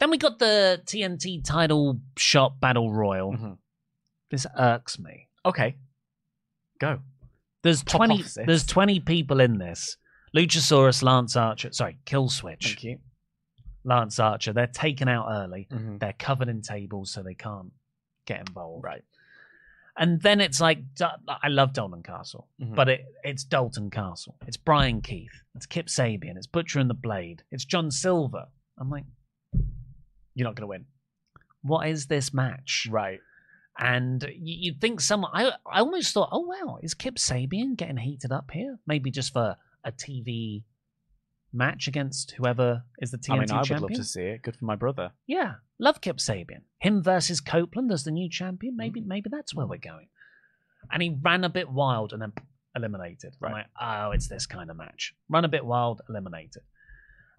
Then 0.00 0.10
we 0.10 0.18
got 0.18 0.38
the 0.40 0.82
TNT 0.84 1.44
title 1.44 2.00
shot 2.16 2.58
battle 2.58 2.92
royal. 2.92 3.32
Mhm. 3.32 3.58
This 4.30 4.46
irks 4.58 4.98
me. 4.98 5.28
Okay. 5.46 5.76
Go. 6.80 6.98
There's 7.68 7.84
twenty. 7.84 8.24
There's 8.46 8.66
twenty 8.66 9.00
people 9.00 9.40
in 9.40 9.58
this. 9.58 9.96
Luchasaurus, 10.36 11.02
Lance 11.02 11.36
Archer, 11.36 11.72
sorry, 11.72 11.98
Killswitch, 12.06 12.64
Thank 12.64 12.84
you. 12.84 12.98
Lance 13.84 14.18
Archer. 14.18 14.52
They're 14.52 14.66
taken 14.66 15.08
out 15.08 15.26
early. 15.30 15.66
Mhm. 15.70 15.98
They're 16.00 16.12
covered 16.12 16.48
in 16.48 16.60
tables, 16.62 17.10
so 17.12 17.22
they 17.22 17.34
can't 17.34 17.72
get 18.26 18.40
involved. 18.46 18.84
Right. 18.84 19.02
And 19.96 20.20
then 20.22 20.40
it's 20.40 20.60
like 20.60 20.78
I 21.28 21.48
love 21.48 21.72
Dalton 21.72 22.02
Castle, 22.02 22.46
Mhm. 22.60 22.74
but 22.74 22.88
it, 22.88 23.04
it's 23.24 23.42
Dalton 23.44 23.90
Castle. 23.90 24.36
It's 24.46 24.56
Bryan 24.56 25.00
Keith. 25.02 25.42
It's 25.54 25.66
Kip 25.66 25.86
Sabian. 25.86 26.36
It's 26.36 26.46
Butcher 26.46 26.78
and 26.78 26.88
the 26.88 26.94
Blade. 26.94 27.42
It's 27.50 27.64
John 27.64 27.90
Silver. 27.90 28.46
I'm 28.78 28.90
like, 28.90 29.04
You're 30.34 30.44
not 30.46 30.54
going 30.54 30.62
to 30.62 30.66
win. 30.68 30.86
what 31.62 31.88
is 31.88 32.06
this 32.06 32.32
match? 32.32 32.86
Right. 32.90 33.20
And 33.78 34.26
you'd 34.36 34.80
think 34.80 35.00
someone. 35.00 35.30
I 35.32 35.52
I 35.70 35.80
almost 35.80 36.12
thought, 36.12 36.30
oh 36.32 36.40
wow, 36.40 36.78
is 36.82 36.94
Kip 36.94 37.14
Sabian 37.14 37.76
getting 37.76 37.96
heated 37.98 38.32
up 38.32 38.50
here? 38.50 38.78
Maybe 38.86 39.10
just 39.10 39.32
for 39.32 39.56
a 39.84 39.92
TV 39.92 40.64
match 41.52 41.88
against 41.88 42.32
whoever 42.32 42.82
is 42.98 43.10
the 43.10 43.18
TNT 43.18 43.30
I 43.30 43.38
mean, 43.38 43.50
I 43.50 43.60
would 43.60 43.80
love 43.80 43.90
to 43.92 44.04
see 44.04 44.22
it. 44.22 44.42
Good 44.42 44.56
for 44.56 44.64
my 44.64 44.74
brother. 44.76 45.12
Yeah, 45.26 45.54
love 45.78 46.00
Kip 46.00 46.16
Sabian. 46.18 46.62
Him 46.80 47.02
versus 47.02 47.40
Copeland 47.40 47.92
as 47.92 48.04
the 48.04 48.10
new 48.10 48.28
champion. 48.28 48.76
Maybe 48.76 49.00
mm. 49.00 49.06
maybe 49.06 49.30
that's 49.30 49.54
where 49.54 49.66
we're 49.66 49.78
going. 49.78 50.08
And 50.90 51.02
he 51.02 51.16
ran 51.22 51.44
a 51.44 51.48
bit 51.48 51.70
wild 51.70 52.12
and 52.12 52.22
then 52.22 52.32
eliminated. 52.74 53.34
I'm 53.42 53.52
Right. 53.52 53.52
like, 53.58 53.66
oh, 53.80 54.10
it's 54.12 54.28
this 54.28 54.46
kind 54.46 54.70
of 54.70 54.76
match. 54.76 55.14
Run 55.28 55.44
a 55.44 55.48
bit 55.48 55.64
wild, 55.64 56.02
eliminated. 56.08 56.62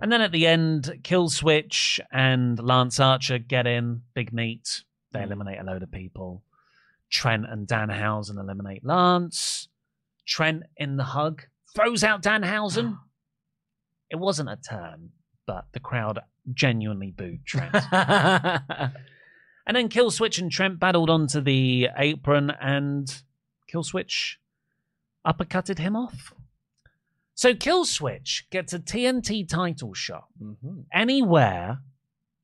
And 0.01 0.11
then 0.11 0.21
at 0.21 0.31
the 0.31 0.47
end, 0.47 0.99
Killswitch 1.03 1.99
and 2.11 2.57
Lance 2.59 2.99
Archer 2.99 3.37
get 3.37 3.67
in, 3.67 4.03
big 4.13 4.31
meat. 4.31 4.83
They 5.11 5.19
Mm. 5.19 5.25
eliminate 5.25 5.59
a 5.59 5.63
load 5.63 5.83
of 5.83 5.91
people. 5.91 6.43
Trent 7.09 7.45
and 7.49 7.67
Danhausen 7.67 8.37
eliminate 8.37 8.83
Lance. 8.85 9.67
Trent 10.27 10.63
in 10.77 10.97
the 10.97 11.03
hug 11.03 11.43
throws 11.73 12.03
out 12.03 12.21
Danhausen. 12.21 12.99
it 14.09 14.17
wasn't 14.17 14.49
a 14.49 14.57
turn, 14.57 15.11
but 15.45 15.65
the 15.71 15.79
crowd 15.79 16.19
genuinely 16.53 17.11
booed 17.11 17.45
Trent. 17.45 17.73
and 17.91 19.75
then 19.75 19.89
Killswitch 19.89 20.39
and 20.39 20.51
Trent 20.51 20.79
battled 20.79 21.09
onto 21.09 21.41
the 21.41 21.89
apron, 21.97 22.51
and 22.51 23.21
Killswitch 23.71 24.37
uppercutted 25.25 25.79
him 25.79 25.95
off. 25.95 26.33
So 27.33 27.53
Killswitch 27.53 28.49
gets 28.51 28.73
a 28.73 28.79
TNT 28.79 29.47
title 29.47 29.93
shot 29.93 30.25
hmm 30.37 30.81
anywhere, 30.93 31.79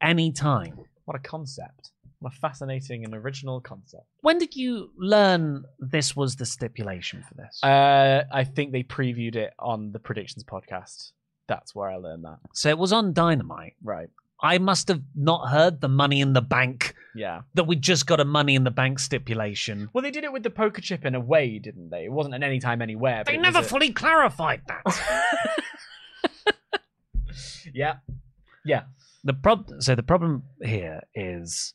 anytime. 0.02 0.80
What 1.06 1.16
a 1.16 1.20
concept. 1.20 1.92
A 2.26 2.32
fascinating 2.32 3.06
and 3.06 3.14
original 3.14 3.62
concept. 3.62 4.06
When 4.22 4.38
did 4.40 4.56
you 4.56 4.92
learn 4.98 5.66
this 5.80 6.16
was 6.16 6.36
the 6.38 6.46
stipulation 6.46 7.24
for 7.28 7.36
this? 7.36 7.60
Uh, 7.64 8.24
I 8.32 8.44
think 8.44 8.72
they 8.72 8.82
previewed 8.84 9.36
it 9.36 9.54
on 9.60 9.92
the 9.92 10.00
Predictions 10.00 10.44
podcast. 10.44 11.12
That's 11.48 11.76
where 11.76 11.90
I 11.90 11.98
learned 11.98 12.24
that. 12.26 12.40
so 12.54 12.70
it 12.70 12.78
was 12.80 12.92
on 12.92 13.14
Dynamite. 13.14 13.76
Right. 13.84 14.10
I 14.42 14.58
must 14.58 14.88
have 14.90 15.02
not 15.16 15.50
heard 15.50 15.80
the 15.82 15.88
Money 15.88 16.20
in 16.20 16.34
the 16.34 16.42
Bank 16.42 16.94
Yeah. 17.16 17.42
that 17.54 17.66
we 17.68 17.76
just 17.78 18.06
got 18.06 18.20
a 18.20 18.26
Money 18.26 18.56
in 18.56 18.64
the 18.64 18.72
Bank 18.72 19.00
stipulation. 19.00 19.90
Well, 19.94 20.02
they 20.02 20.12
did 20.12 20.24
it 20.24 20.34
with 20.34 20.44
the 20.44 20.50
poker 20.50 20.82
chip 20.82 21.06
in 21.06 21.16
a 21.16 21.20
way, 21.22 21.58
didn't 21.60 21.90
they? 21.90 22.04
It 22.06 22.12
wasn't 22.12 22.36
an 22.36 22.44
anytime, 22.44 22.82
anywhere. 22.82 23.24
but 23.26 23.32
They 23.32 23.38
never 23.38 23.62
fully 23.62 23.92
clarified 23.94 24.62
that. 24.68 24.84
Yeah. 27.74 27.96
Yeah. 28.64 28.84
the 29.24 29.34
prob- 29.34 29.70
so 29.80 29.96
the 29.96 30.04
problem 30.04 30.44
here 30.64 31.02
is 31.14 31.74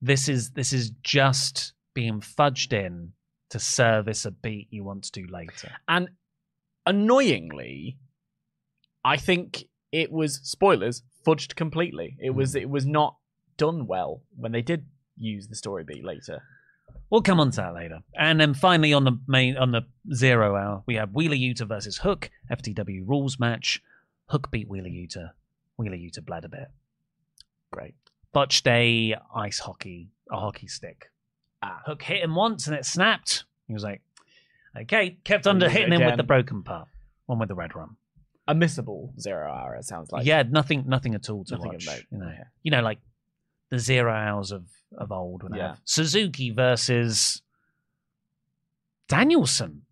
this 0.00 0.28
is 0.28 0.50
this 0.50 0.72
is 0.72 0.90
just 1.02 1.72
being 1.94 2.20
fudged 2.20 2.72
in 2.72 3.12
to 3.50 3.58
service 3.58 4.24
a 4.24 4.30
beat 4.30 4.68
you 4.70 4.84
want 4.84 5.04
to 5.04 5.12
do 5.12 5.26
later. 5.26 5.72
And 5.88 6.10
annoyingly, 6.86 7.98
I 9.04 9.16
think 9.16 9.64
it 9.92 10.10
was 10.12 10.40
spoilers 10.42 11.02
fudged 11.26 11.56
completely. 11.56 12.16
It 12.20 12.30
was 12.30 12.52
hmm. 12.52 12.58
it 12.58 12.70
was 12.70 12.86
not 12.86 13.16
done 13.56 13.86
well 13.86 14.22
when 14.36 14.52
they 14.52 14.62
did 14.62 14.86
use 15.16 15.48
the 15.48 15.56
story 15.56 15.84
beat 15.84 16.04
later. 16.04 16.42
We'll 17.10 17.22
come 17.22 17.40
on 17.40 17.50
to 17.52 17.56
that 17.56 17.74
later. 17.74 18.00
And 18.16 18.40
then 18.40 18.54
finally 18.54 18.92
on 18.92 19.04
the 19.04 19.18
main 19.26 19.56
on 19.56 19.72
the 19.72 19.82
zero 20.14 20.56
hour, 20.56 20.82
we 20.86 20.94
have 20.94 21.12
Wheeler 21.12 21.36
Yuta 21.36 21.66
versus 21.66 21.98
Hook, 21.98 22.30
FTW 22.50 23.06
rules 23.06 23.38
match. 23.38 23.82
Hook 24.26 24.50
beat 24.50 24.68
Wheeler 24.68 24.88
Yuta. 24.88 25.30
Wheeler 25.76 25.96
Yuta 25.96 26.24
bled 26.24 26.44
a 26.44 26.48
bit. 26.48 26.68
Great. 27.72 27.94
Botched 28.32 28.66
a 28.68 29.16
ice 29.34 29.58
hockey, 29.58 30.08
a 30.30 30.36
hockey 30.38 30.66
stick. 30.68 31.10
Ah. 31.62 31.82
Hook 31.86 32.02
hit 32.02 32.22
him 32.22 32.34
once 32.34 32.66
and 32.66 32.76
it 32.76 32.84
snapped. 32.86 33.44
He 33.66 33.74
was 33.74 33.82
like, 33.82 34.02
okay, 34.76 35.18
kept 35.24 35.46
under 35.46 35.68
hitting 35.68 35.92
him 35.92 36.04
with 36.06 36.16
the 36.16 36.22
broken 36.22 36.62
part. 36.62 36.88
One 37.26 37.38
with 37.38 37.48
the 37.48 37.56
Redrum. 37.56 37.96
A 38.48 38.54
missable 38.54 39.18
zero 39.20 39.50
hour, 39.52 39.74
it 39.76 39.84
sounds 39.84 40.10
like. 40.10 40.26
yeah, 40.26 40.42
nothing, 40.48 40.84
nothing 40.86 41.14
at 41.14 41.28
all 41.30 41.44
to 41.44 41.54
Nothing 41.56 41.72
watch. 41.72 41.86
note. 41.86 42.02
You 42.10 42.18
know, 42.18 42.26
Okay. 42.26 42.42
you 42.62 42.70
know, 42.70 42.80
like 42.82 42.98
the 43.68 43.78
zero 43.78 44.12
hours 44.12 44.50
of 44.52 44.64
of 44.98 45.12
old 45.12 45.42
when 45.44 45.52
they 45.52 45.58
Yeah. 45.58 45.68
have 45.68 45.80
Suzuki 45.84 46.50
versus 46.50 47.42
Danielson. 49.08 49.82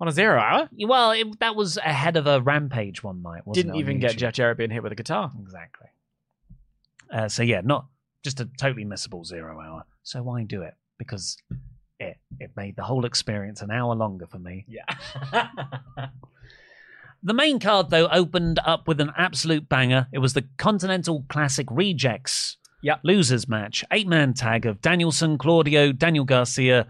On 0.00 0.08
a 0.08 0.12
zero 0.12 0.38
hour, 0.40 0.68
Well, 0.84 1.12
it, 1.12 1.38
that 1.38 1.54
was 1.54 1.76
ahead 1.76 2.16
of 2.16 2.26
a 2.26 2.40
Rampage 2.40 3.04
one 3.04 3.22
night. 3.22 3.46
Wasn't 3.46 3.54
didn't 3.54 3.70
it, 3.70 3.74
on 3.74 3.80
even 3.80 4.00
get 4.00 4.12
YouTube? 4.12 4.16
Jeff 4.18 4.32
Jarrett 4.34 4.58
being 4.58 4.70
hit 4.70 4.82
with 4.82 4.90
a 4.90 4.96
guitar. 4.96 5.30
Exactly. 5.40 5.86
Uh, 7.12 7.28
so 7.28 7.42
yeah, 7.42 7.60
not 7.62 7.86
just 8.24 8.40
a 8.40 8.48
totally 8.58 8.84
missable 8.84 9.24
zero 9.24 9.60
hour. 9.60 9.84
So 10.02 10.22
why 10.22 10.42
do 10.44 10.62
it? 10.62 10.74
Because 10.98 11.36
it 12.00 12.16
it 12.40 12.50
made 12.56 12.74
the 12.76 12.82
whole 12.82 13.04
experience 13.04 13.60
an 13.62 13.70
hour 13.70 13.94
longer 13.94 14.26
for 14.26 14.38
me. 14.38 14.64
Yeah. 14.66 15.48
The 17.24 17.34
main 17.34 17.60
card 17.60 17.90
though 17.90 18.08
opened 18.08 18.58
up 18.64 18.88
with 18.88 19.00
an 19.00 19.12
absolute 19.16 19.68
banger. 19.68 20.08
It 20.12 20.18
was 20.18 20.32
the 20.32 20.44
Continental 20.58 21.24
Classic 21.28 21.68
Rejects 21.70 22.56
Yep. 22.82 23.00
losers 23.04 23.48
match, 23.48 23.84
eight 23.92 24.08
man 24.08 24.34
tag 24.34 24.66
of 24.66 24.80
Danielson, 24.80 25.38
Claudio, 25.38 25.92
Daniel 25.92 26.24
Garcia, 26.24 26.88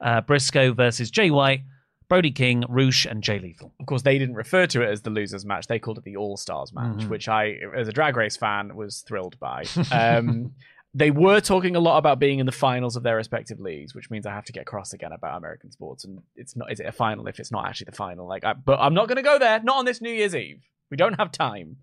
uh, 0.00 0.20
Briscoe 0.20 0.72
versus 0.72 1.10
Jay 1.10 1.32
White, 1.32 1.62
Brody 2.12 2.30
King, 2.30 2.62
Roosh, 2.68 3.06
and 3.06 3.22
Jay 3.22 3.38
Lethal. 3.38 3.72
of 3.80 3.86
course, 3.86 4.02
they 4.02 4.18
didn't 4.18 4.34
refer 4.34 4.66
to 4.66 4.82
it 4.82 4.90
as 4.90 5.00
the 5.00 5.08
losers 5.08 5.46
match. 5.46 5.66
They 5.66 5.78
called 5.78 5.96
it 5.96 6.04
the 6.04 6.16
All 6.16 6.36
Stars 6.36 6.70
match, 6.74 6.98
Mhm. 6.98 7.08
which 7.08 7.26
I, 7.26 7.58
as 7.74 7.88
a 7.88 7.92
drag 7.92 8.16
race 8.18 8.36
fan, 8.36 8.76
was 8.76 9.00
thrilled 9.08 9.38
by. 9.40 9.64
Um, 9.92 10.52
they 10.94 11.10
were 11.10 11.40
talking 11.40 11.74
a 11.74 11.80
lot 11.80 11.96
about 11.96 12.18
being 12.18 12.38
in 12.38 12.44
the 12.44 12.52
finals 12.52 12.96
of 12.96 13.02
their 13.02 13.16
respective 13.16 13.58
leagues, 13.60 13.94
which 13.94 14.10
means 14.10 14.26
I 14.26 14.32
have 14.34 14.44
to 14.44 14.52
get 14.52 14.66
cross 14.66 14.92
again 14.92 15.12
about 15.12 15.38
American 15.38 15.70
sports. 15.70 16.04
And 16.04 16.20
it's 16.36 16.54
not, 16.54 16.70
is 16.70 16.80
it 16.80 16.86
a 16.86 16.92
final 16.92 17.26
if 17.28 17.40
it's 17.40 17.50
not 17.50 17.66
actually 17.66 17.86
the 17.86 17.96
final? 17.96 18.28
Like, 18.28 18.44
I, 18.44 18.52
but 18.52 18.78
I'm 18.78 18.92
not 18.92 19.08
going 19.08 19.16
to 19.16 19.22
go 19.22 19.38
there. 19.38 19.62
Not 19.62 19.78
on 19.78 19.86
this 19.86 20.02
New 20.02 20.12
Year's 20.12 20.34
Eve. 20.34 20.60
We 20.90 20.98
don't 20.98 21.14
have 21.18 21.32
time. 21.32 21.78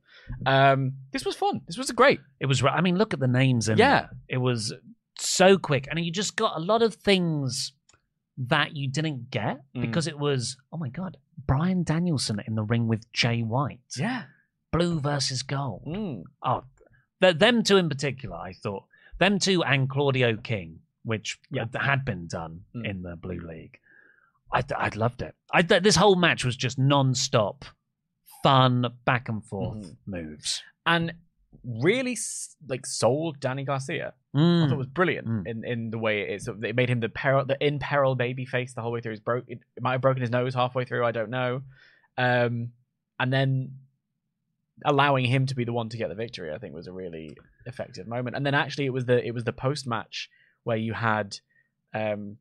Um, 0.45 0.93
this 1.11 1.25
was 1.25 1.35
fun. 1.35 1.61
This 1.65 1.75
was 1.79 1.89
great. 1.89 2.19
It 2.39 2.45
was. 2.45 2.63
I 2.63 2.81
mean, 2.81 2.97
look 2.97 3.15
at 3.15 3.19
the 3.19 3.27
names 3.27 3.67
in 3.67 3.79
Yeah. 3.79 4.01
there. 4.01 4.09
It 4.27 4.37
was 4.37 4.73
so 5.17 5.57
quick, 5.57 5.87
and 5.89 5.97
you 6.05 6.11
just 6.11 6.35
got 6.35 6.55
a 6.55 6.59
lot 6.59 6.83
of 6.83 6.93
things 6.93 7.73
that 8.47 8.75
you 8.75 8.87
didn't 8.89 9.29
get 9.29 9.59
Mm. 9.75 9.81
because 9.81 10.07
it 10.07 10.17
was. 10.17 10.57
Oh 10.71 10.77
my 10.77 10.89
god, 10.89 11.17
Bryan 11.45 11.83
Danielson 11.83 12.39
in 12.47 12.55
the 12.55 12.63
ring 12.63 12.87
with 12.87 13.11
Jay 13.13 13.41
White. 13.43 13.81
Yeah. 13.97 14.23
Blue 14.71 14.99
versus 14.99 15.41
gold. 15.43 15.83
Mm. 15.85 16.23
Oh, 16.43 16.63
th- 17.21 17.37
them 17.37 17.63
two 17.63 17.77
in 17.77 17.89
particular, 17.89 18.35
I 18.37 18.53
thought 18.53 18.85
them 19.17 19.39
two 19.39 19.63
and 19.63 19.89
Claudio 19.89 20.37
King, 20.37 20.79
which 21.03 21.39
Yeah. 21.51 21.65
had 21.75 22.05
been 22.05 22.27
done 22.27 22.63
Mm. 22.75 22.85
in 22.89 23.01
the 23.01 23.15
Blue 23.15 23.39
League. 23.39 23.79
I 24.53 24.63
I 24.75 24.89
loved 24.95 25.21
it. 25.21 25.35
I 25.53 25.61
th- 25.61 25.83
this 25.83 25.95
whole 25.97 26.15
match 26.15 26.43
was 26.45 26.55
just 26.55 26.79
non-stop 26.79 27.65
fun 28.43 28.85
back 29.05 29.27
and 29.27 29.43
forth 29.45 29.77
Mhm. 29.85 29.97
moves. 30.05 30.63
And 30.85 31.13
really, 31.63 32.17
like, 32.67 32.85
sold 32.85 33.39
Danny 33.39 33.63
Garcia. 33.63 34.13
I 34.33 34.37
Mm. 34.37 34.61
thought 34.67 34.73
it 34.73 34.77
was 34.77 34.87
brilliant 34.87 35.27
Mm. 35.27 35.47
in, 35.47 35.63
in 35.65 35.91
the 35.91 35.97
way 35.97 36.21
it 36.21 36.29
is. 36.35 36.45
So 36.45 36.57
It 36.61 36.75
made 36.75 36.89
him 36.89 36.99
the 36.99 37.09
peril, 37.09 37.45
the 37.45 37.57
in 37.65 37.79
peril 37.79 38.15
baby 38.15 38.45
face 38.45 38.73
the 38.73 38.81
whole 38.81 38.91
way 38.91 39.01
through. 39.01 39.13
He's 39.13 39.19
broke. 39.19 39.45
It, 39.47 39.59
it 39.75 39.83
might 39.83 39.93
have 39.93 40.01
broken 40.01 40.21
his 40.21 40.29
nose 40.29 40.53
halfway 40.53 40.85
through. 40.85 41.05
I 41.05 41.11
don't 41.11 41.29
know. 41.29 41.63
Um, 42.17 42.71
and 43.19 43.33
then 43.33 43.79
allowing 44.85 45.25
him 45.25 45.45
to 45.47 45.55
be 45.55 45.63
the 45.65 45.73
one 45.73 45.89
to 45.89 45.97
get 45.97 46.09
the 46.09 46.15
victory, 46.15 46.53
I 46.53 46.57
think, 46.57 46.73
was 46.73 46.87
a 46.87 46.93
really 46.93 47.35
effective 47.65 48.07
moment. 48.07 48.35
And 48.35 48.45
then 48.45 48.53
actually, 48.53 48.85
it 48.85 48.93
was 48.93 49.05
the 49.05 49.25
it 49.25 49.31
was 49.33 49.43
the 49.43 49.53
post 49.53 49.87
match 49.87 50.29
where 50.63 50.77
you 50.77 50.93
had 50.93 51.37
um, 51.93 52.37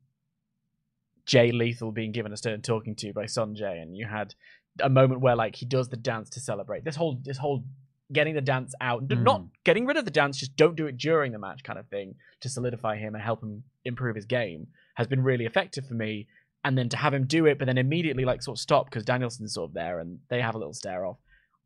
Jay 1.25 1.51
Lethal 1.51 1.91
being 1.91 2.11
given 2.11 2.31
a 2.33 2.37
stern 2.37 2.61
talking 2.61 2.95
to 2.97 3.13
by 3.13 3.25
Sonjay, 3.25 3.81
and 3.81 3.95
you 3.95 4.05
had 4.05 4.35
a 4.81 4.89
moment 4.89 5.21
where 5.21 5.35
like 5.35 5.55
he 5.55 5.65
does 5.65 5.89
the 5.89 5.97
dance 5.97 6.29
to 6.31 6.39
celebrate. 6.39 6.83
This 6.85 6.95
whole 6.95 7.19
this 7.23 7.37
whole 7.37 7.63
getting 8.11 8.33
the 8.35 8.41
dance 8.41 8.73
out, 8.81 9.07
Mm. 9.07 9.23
not 9.23 9.45
getting 9.63 9.85
rid 9.85 9.97
of 9.97 10.05
the 10.05 10.11
dance, 10.11 10.37
just 10.39 10.55
don't 10.55 10.75
do 10.75 10.87
it 10.87 10.97
during 10.97 11.31
the 11.31 11.39
match 11.39 11.63
kind 11.63 11.77
of 11.79 11.87
thing 11.87 12.15
to 12.41 12.49
solidify 12.49 12.95
him 12.97 13.13
and 13.15 13.23
help 13.23 13.41
him 13.43 13.63
improve 13.85 14.15
his 14.15 14.25
game 14.25 14.67
has 14.95 15.07
been 15.07 15.21
really 15.23 15.45
effective 15.45 15.85
for 15.85 15.93
me. 15.93 16.27
And 16.63 16.77
then 16.77 16.89
to 16.89 16.97
have 16.97 17.13
him 17.13 17.25
do 17.25 17.45
it, 17.45 17.57
but 17.57 17.65
then 17.65 17.77
immediately 17.77 18.25
like 18.25 18.41
sort 18.41 18.57
of 18.57 18.61
stop 18.61 18.85
because 18.85 19.05
Danielson's 19.05 19.53
sort 19.53 19.69
of 19.69 19.73
there 19.73 19.99
and 19.99 20.19
they 20.29 20.41
have 20.41 20.55
a 20.55 20.57
little 20.57 20.73
stare 20.73 21.05
off. 21.05 21.17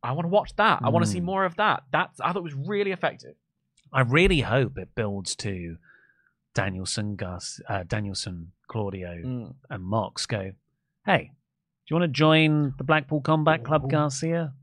I 0.04 0.12
want 0.12 0.26
to 0.26 0.30
watch 0.30 0.56
that. 0.58 0.82
I 0.84 0.90
want 0.90 1.04
to 1.06 1.10
see 1.12 1.20
Mm. 1.22 1.24
more 1.24 1.46
of 1.46 1.56
that. 1.56 1.84
That's 1.92 2.20
I 2.22 2.28
thought 2.32 2.40
it 2.40 2.44
was 2.44 2.54
really 2.54 2.92
effective. 2.92 3.36
I 3.92 4.02
really 4.02 4.42
hope 4.42 4.78
it 4.78 4.94
builds 4.96 5.36
to 5.38 5.78
Danielson, 6.54 7.16
Gus, 7.16 7.60
uh, 7.68 7.84
Danielson, 7.84 8.52
Claudio, 8.68 9.16
Mm. 9.24 9.56
and 9.70 9.84
Mox 9.84 10.26
go, 10.26 10.52
hey, 11.06 11.32
do 11.86 11.96
you 11.96 12.00
want 12.00 12.04
to 12.04 12.14
join 12.14 12.74
the 12.78 12.84
Blackpool 12.84 13.22
Combat 13.22 13.64
Club, 13.64 13.90
Garcia? 13.90 14.54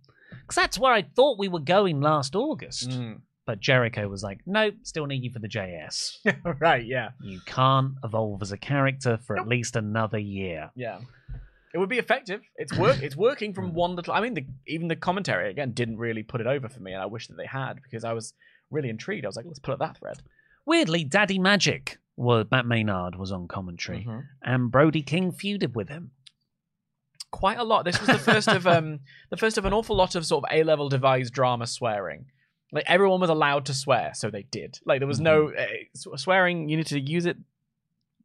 Because 0.51 0.63
that's 0.65 0.79
where 0.81 0.93
I 0.93 1.03
thought 1.03 1.39
we 1.39 1.47
were 1.47 1.61
going 1.61 2.01
last 2.01 2.35
August. 2.35 2.91
Mm. 2.91 3.21
But 3.47 3.61
Jericho 3.61 4.09
was 4.09 4.25
like, 4.25 4.41
nope, 4.47 4.75
still 4.83 5.07
need 5.07 5.23
you 5.23 5.31
for 5.31 5.39
the 5.39 5.49
JS. 5.49 6.17
right, 6.61 6.85
yeah. 6.85 7.11
you 7.23 7.39
can't 7.47 7.93
evolve 8.03 8.43
as 8.43 8.51
a 8.51 8.57
character 8.59 9.17
for 9.25 9.39
at 9.39 9.47
least 9.47 9.77
another 9.77 10.19
year. 10.19 10.73
Yeah. 10.75 10.99
It 11.73 11.79
would 11.79 11.89
be 11.89 11.99
effective. 11.99 12.41
It's 12.57 12.77
work. 12.77 13.01
It's 13.01 13.15
working 13.17 13.55
from 13.55 13.75
one 13.75 13.95
little. 13.95 14.13
I 14.13 14.21
mean, 14.21 14.35
the, 14.35 14.45
even 14.67 14.89
the 14.89 14.97
commentary 14.97 15.51
again 15.51 15.71
didn't 15.71 15.99
really 15.99 16.25
put 16.25 16.41
it 16.41 16.49
over 16.49 16.69
for 16.69 16.81
me, 16.81 16.93
and 16.95 17.01
I 17.01 17.07
wish 17.07 17.29
that 17.29 17.37
they 17.37 17.47
had 17.47 17.75
because 17.81 18.03
I 18.03 18.13
was 18.13 18.35
really 18.73 18.89
intrigued. 18.89 19.25
I 19.25 19.29
was 19.29 19.37
like, 19.37 19.47
let's 19.47 19.61
pull 19.61 19.75
up 19.75 19.79
that 19.81 19.97
thread. 19.99 20.19
Weirdly, 20.67 21.05
Daddy 21.05 21.39
Magic, 21.39 21.99
well, 22.17 22.45
Matt 22.51 22.67
Menard 22.67 23.15
was 23.17 23.31
on 23.31 23.47
commentary, 23.47 24.01
Mm-hmm. 24.01 24.19
and 24.43 24.71
Brody 24.73 25.03
King 25.03 25.31
feuded 25.31 25.75
with 25.75 25.89
him. 25.89 26.11
Quite 27.31 27.59
a 27.59 27.65
lot. 27.65 27.85
This 27.85 27.99
was 28.01 28.09
the 28.09 28.19
first 28.19 28.49
of 28.49 28.67
um 28.67 29.01
the 29.31 29.37
first 29.37 29.57
of 29.59 29.65
an 29.65 29.73
awful 29.73 29.97
lot 29.97 30.15
of 30.15 30.27
sort 30.27 30.45
of 30.45 30.51
A 30.53 30.63
level 30.65 30.89
devised 30.89 31.33
drama 31.33 31.67
swearing. 31.67 32.27
Like 32.73 32.85
everyone 32.87 33.21
was 33.21 33.31
allowed 33.31 33.67
to 33.67 33.75
swear, 33.75 34.13
so 34.15 34.31
they 34.31 34.43
did. 34.45 34.79
Like 34.85 35.01
there 35.01 35.09
was 35.09 35.21
no 35.21 35.51
uh, 35.53 35.67
swearing. 36.17 36.69
You 36.69 36.77
need 36.77 36.87
to 36.89 37.01
use 37.01 37.27
it 37.27 37.37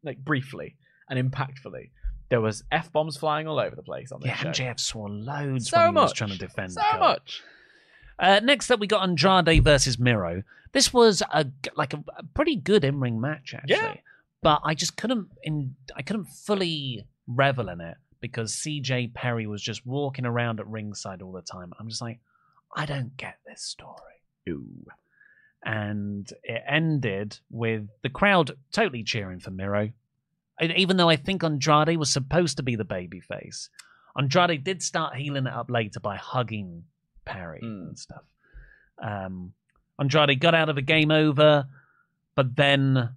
like 0.03 0.17
briefly 0.17 0.75
and 1.09 1.19
impactfully. 1.31 1.89
There 2.29 2.41
was 2.41 2.63
f 2.71 2.91
bombs 2.91 3.17
flying 3.17 3.47
all 3.47 3.59
over 3.59 3.75
the 3.75 3.83
place 3.83 4.11
on 4.11 4.21
this 4.21 4.29
Yeah, 4.29 4.35
show. 4.37 4.49
MJF 4.49 4.79
swore 4.79 5.09
loads 5.09 5.69
So 5.69 5.77
when 5.77 5.87
he 5.89 5.93
was 5.93 6.09
much. 6.11 6.17
trying 6.17 6.31
to 6.31 6.37
defend 6.37 6.73
so 6.73 6.81
the 6.93 6.99
much. 6.99 7.41
Uh, 8.17 8.39
next 8.43 8.71
up, 8.71 8.79
we 8.79 8.87
got 8.87 9.03
Andrade 9.03 9.63
versus 9.63 9.99
Miro. 9.99 10.41
This 10.71 10.91
was 10.93 11.21
a 11.31 11.45
like 11.75 11.93
a, 11.93 12.03
a 12.17 12.23
pretty 12.33 12.55
good 12.55 12.83
in 12.83 12.99
ring 12.99 13.19
match, 13.21 13.53
actually. 13.53 13.75
Yeah. 13.75 13.95
But 14.41 14.61
I 14.63 14.73
just 14.73 14.97
couldn't 14.97 15.27
in 15.43 15.75
I 15.95 16.01
couldn't 16.01 16.25
fully 16.25 17.05
revel 17.27 17.69
in 17.69 17.81
it 17.81 17.97
because 18.29 18.53
CJ 18.55 19.13
Perry 19.13 19.45
was 19.47 19.61
just 19.61 19.85
walking 19.85 20.25
around 20.25 20.59
at 20.59 20.67
ringside 20.67 21.21
all 21.21 21.31
the 21.31 21.41
time. 21.41 21.73
I'm 21.79 21.87
just 21.89 22.01
like, 22.01 22.19
I 22.75 22.85
don't 22.85 23.15
get 23.17 23.37
this 23.45 23.61
story. 23.61 24.21
Ooh. 24.49 24.85
And 25.63 26.31
it 26.43 26.63
ended 26.67 27.39
with 27.49 27.87
the 28.03 28.09
crowd 28.09 28.51
totally 28.71 29.03
cheering 29.03 29.39
for 29.39 29.51
Miro. 29.51 29.91
Even 30.61 30.97
though 30.97 31.09
I 31.09 31.15
think 31.15 31.43
Andrade 31.43 31.97
was 31.97 32.11
supposed 32.11 32.57
to 32.57 32.63
be 32.63 32.75
the 32.75 32.85
babyface, 32.85 33.69
Andrade 34.17 34.63
did 34.63 34.81
start 34.81 35.15
healing 35.15 35.47
it 35.47 35.53
up 35.53 35.69
later 35.69 35.99
by 35.99 36.15
hugging 36.15 36.83
Perry 37.25 37.59
Mm. 37.63 37.87
and 37.89 37.99
stuff. 37.99 38.23
Um, 39.01 39.53
Andrade 39.99 40.39
got 40.39 40.55
out 40.55 40.69
of 40.69 40.77
a 40.77 40.81
game 40.81 41.11
over, 41.11 41.67
but 42.35 42.55
then 42.55 43.09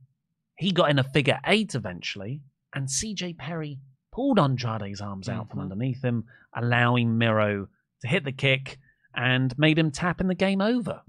he 0.57 0.73
got 0.73 0.91
in 0.91 0.99
a 0.99 1.05
figure 1.05 1.39
eight 1.47 1.75
eventually, 1.75 2.41
and 2.75 2.89
CJ 2.89 3.37
Perry 3.39 3.79
pulled 4.19 4.39
Andrade's 4.41 5.01
arms 5.01 5.29
out 5.29 5.49
from 5.49 5.61
Mhm. 5.61 5.63
underneath 5.63 6.03
him, 6.03 6.25
allowing 6.53 7.17
Miro 7.19 7.69
to 8.01 8.09
hit 8.09 8.25
the 8.25 8.33
kick 8.33 8.79
and 9.15 9.57
made 9.57 9.79
him 9.79 9.93
tap 9.93 10.21
in 10.21 10.27
the 10.27 10.35
game 10.35 10.61
over. 10.61 11.03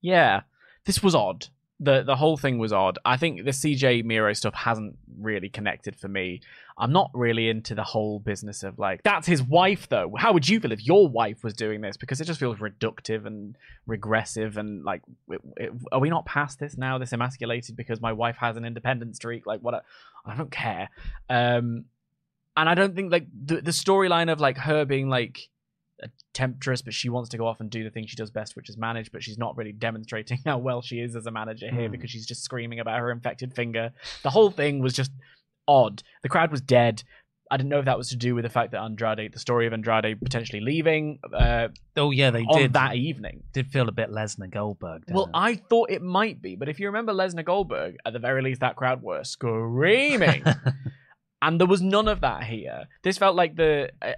Yeah, 0.00 0.42
this 0.86 1.02
was 1.02 1.14
odd. 1.14 1.48
the 1.78 2.02
The 2.02 2.16
whole 2.16 2.38
thing 2.38 2.56
was 2.56 2.72
odd. 2.72 2.98
I 3.04 3.18
think 3.18 3.44
the 3.44 3.52
CJ 3.52 4.00
Miro 4.02 4.32
stuff 4.32 4.54
hasn't 4.54 4.96
really 5.20 5.50
connected 5.50 5.94
for 5.94 6.08
me. 6.08 6.40
I'm 6.78 6.90
not 6.90 7.10
really 7.12 7.50
into 7.50 7.74
the 7.74 7.84
whole 7.84 8.18
business 8.18 8.62
of 8.62 8.78
like 8.78 9.02
that's 9.02 9.26
his 9.26 9.42
wife 9.42 9.86
though. 9.90 10.14
How 10.16 10.32
would 10.32 10.48
you 10.48 10.58
feel 10.58 10.72
if 10.72 10.86
your 10.86 11.06
wife 11.06 11.44
was 11.44 11.52
doing 11.52 11.82
this? 11.82 11.98
Because 11.98 12.18
it 12.22 12.24
just 12.24 12.40
feels 12.40 12.56
reductive 12.60 13.26
and 13.26 13.56
regressive 13.86 14.56
and 14.56 14.84
like, 14.84 15.02
it, 15.28 15.40
it- 15.58 15.72
are 15.92 16.00
we 16.00 16.08
not 16.08 16.24
past 16.24 16.58
this 16.58 16.78
now? 16.78 16.96
This 16.96 17.12
emasculated 17.12 17.76
because 17.76 18.00
my 18.00 18.14
wife 18.14 18.38
has 18.38 18.56
an 18.56 18.64
independent 18.64 19.14
streak. 19.14 19.44
Like 19.46 19.60
what? 19.60 19.74
A, 19.74 19.82
I 20.24 20.34
don't 20.34 20.50
care. 20.50 20.88
Um, 21.28 21.84
and 22.56 22.68
I 22.68 22.74
don't 22.74 22.94
think 22.94 23.12
like 23.12 23.26
the 23.44 23.56
the 23.60 23.70
storyline 23.70 24.30
of 24.32 24.40
like 24.40 24.58
her 24.58 24.84
being 24.84 25.08
like 25.08 25.38
a 26.02 26.08
temptress, 26.34 26.82
but 26.82 26.92
she 26.92 27.08
wants 27.08 27.30
to 27.30 27.38
go 27.38 27.46
off 27.46 27.60
and 27.60 27.70
do 27.70 27.82
the 27.82 27.90
thing 27.90 28.06
she 28.06 28.16
does 28.16 28.30
best, 28.30 28.54
which 28.56 28.68
is 28.68 28.76
manage, 28.76 29.10
but 29.12 29.22
she's 29.22 29.38
not 29.38 29.56
really 29.56 29.72
demonstrating 29.72 30.38
how 30.44 30.58
well 30.58 30.82
she 30.82 31.00
is 31.00 31.16
as 31.16 31.26
a 31.26 31.30
manager 31.30 31.70
here 31.70 31.86
Hmm. 31.86 31.92
because 31.92 32.10
she's 32.10 32.26
just 32.26 32.42
screaming 32.42 32.80
about 32.80 32.98
her 33.00 33.10
infected 33.10 33.54
finger. 33.54 33.92
The 34.22 34.30
whole 34.30 34.50
thing 34.50 34.80
was 34.80 34.92
just 34.92 35.10
odd. 35.66 36.02
The 36.22 36.28
crowd 36.28 36.50
was 36.50 36.60
dead. 36.60 37.02
I 37.48 37.56
didn't 37.56 37.70
know 37.70 37.78
if 37.78 37.84
that 37.84 37.96
was 37.96 38.08
to 38.08 38.16
do 38.16 38.34
with 38.34 38.42
the 38.42 38.48
fact 38.50 38.72
that 38.72 38.80
Andrade, 38.82 39.32
the 39.32 39.38
story 39.38 39.68
of 39.68 39.72
Andrade 39.72 40.20
potentially 40.20 40.60
leaving 40.60 41.20
uh, 41.32 41.68
Oh 41.96 42.10
yeah, 42.10 42.30
they 42.32 42.42
on 42.42 42.58
did 42.58 42.72
that 42.72 42.96
evening. 42.96 43.44
did 43.52 43.68
feel 43.70 43.88
a 43.88 43.92
bit 43.92 44.10
Lesnar 44.10 44.50
Goldberg. 44.50 45.04
Well, 45.08 45.26
it? 45.26 45.30
I 45.32 45.54
thought 45.54 45.90
it 45.90 46.02
might 46.02 46.42
be, 46.42 46.56
but 46.56 46.68
if 46.68 46.80
you 46.80 46.86
remember 46.88 47.12
Lesnar 47.12 47.44
Goldberg, 47.44 47.96
at 48.04 48.12
the 48.12 48.18
very 48.18 48.42
least, 48.42 48.60
that 48.62 48.74
crowd 48.74 49.00
were 49.00 49.22
screaming. 49.22 50.42
and 51.42 51.60
there 51.60 51.66
was 51.66 51.82
none 51.82 52.08
of 52.08 52.20
that 52.22 52.44
here. 52.44 52.84
This 53.02 53.18
felt 53.18 53.36
like 53.36 53.56
the. 53.56 53.90
Uh, 54.02 54.12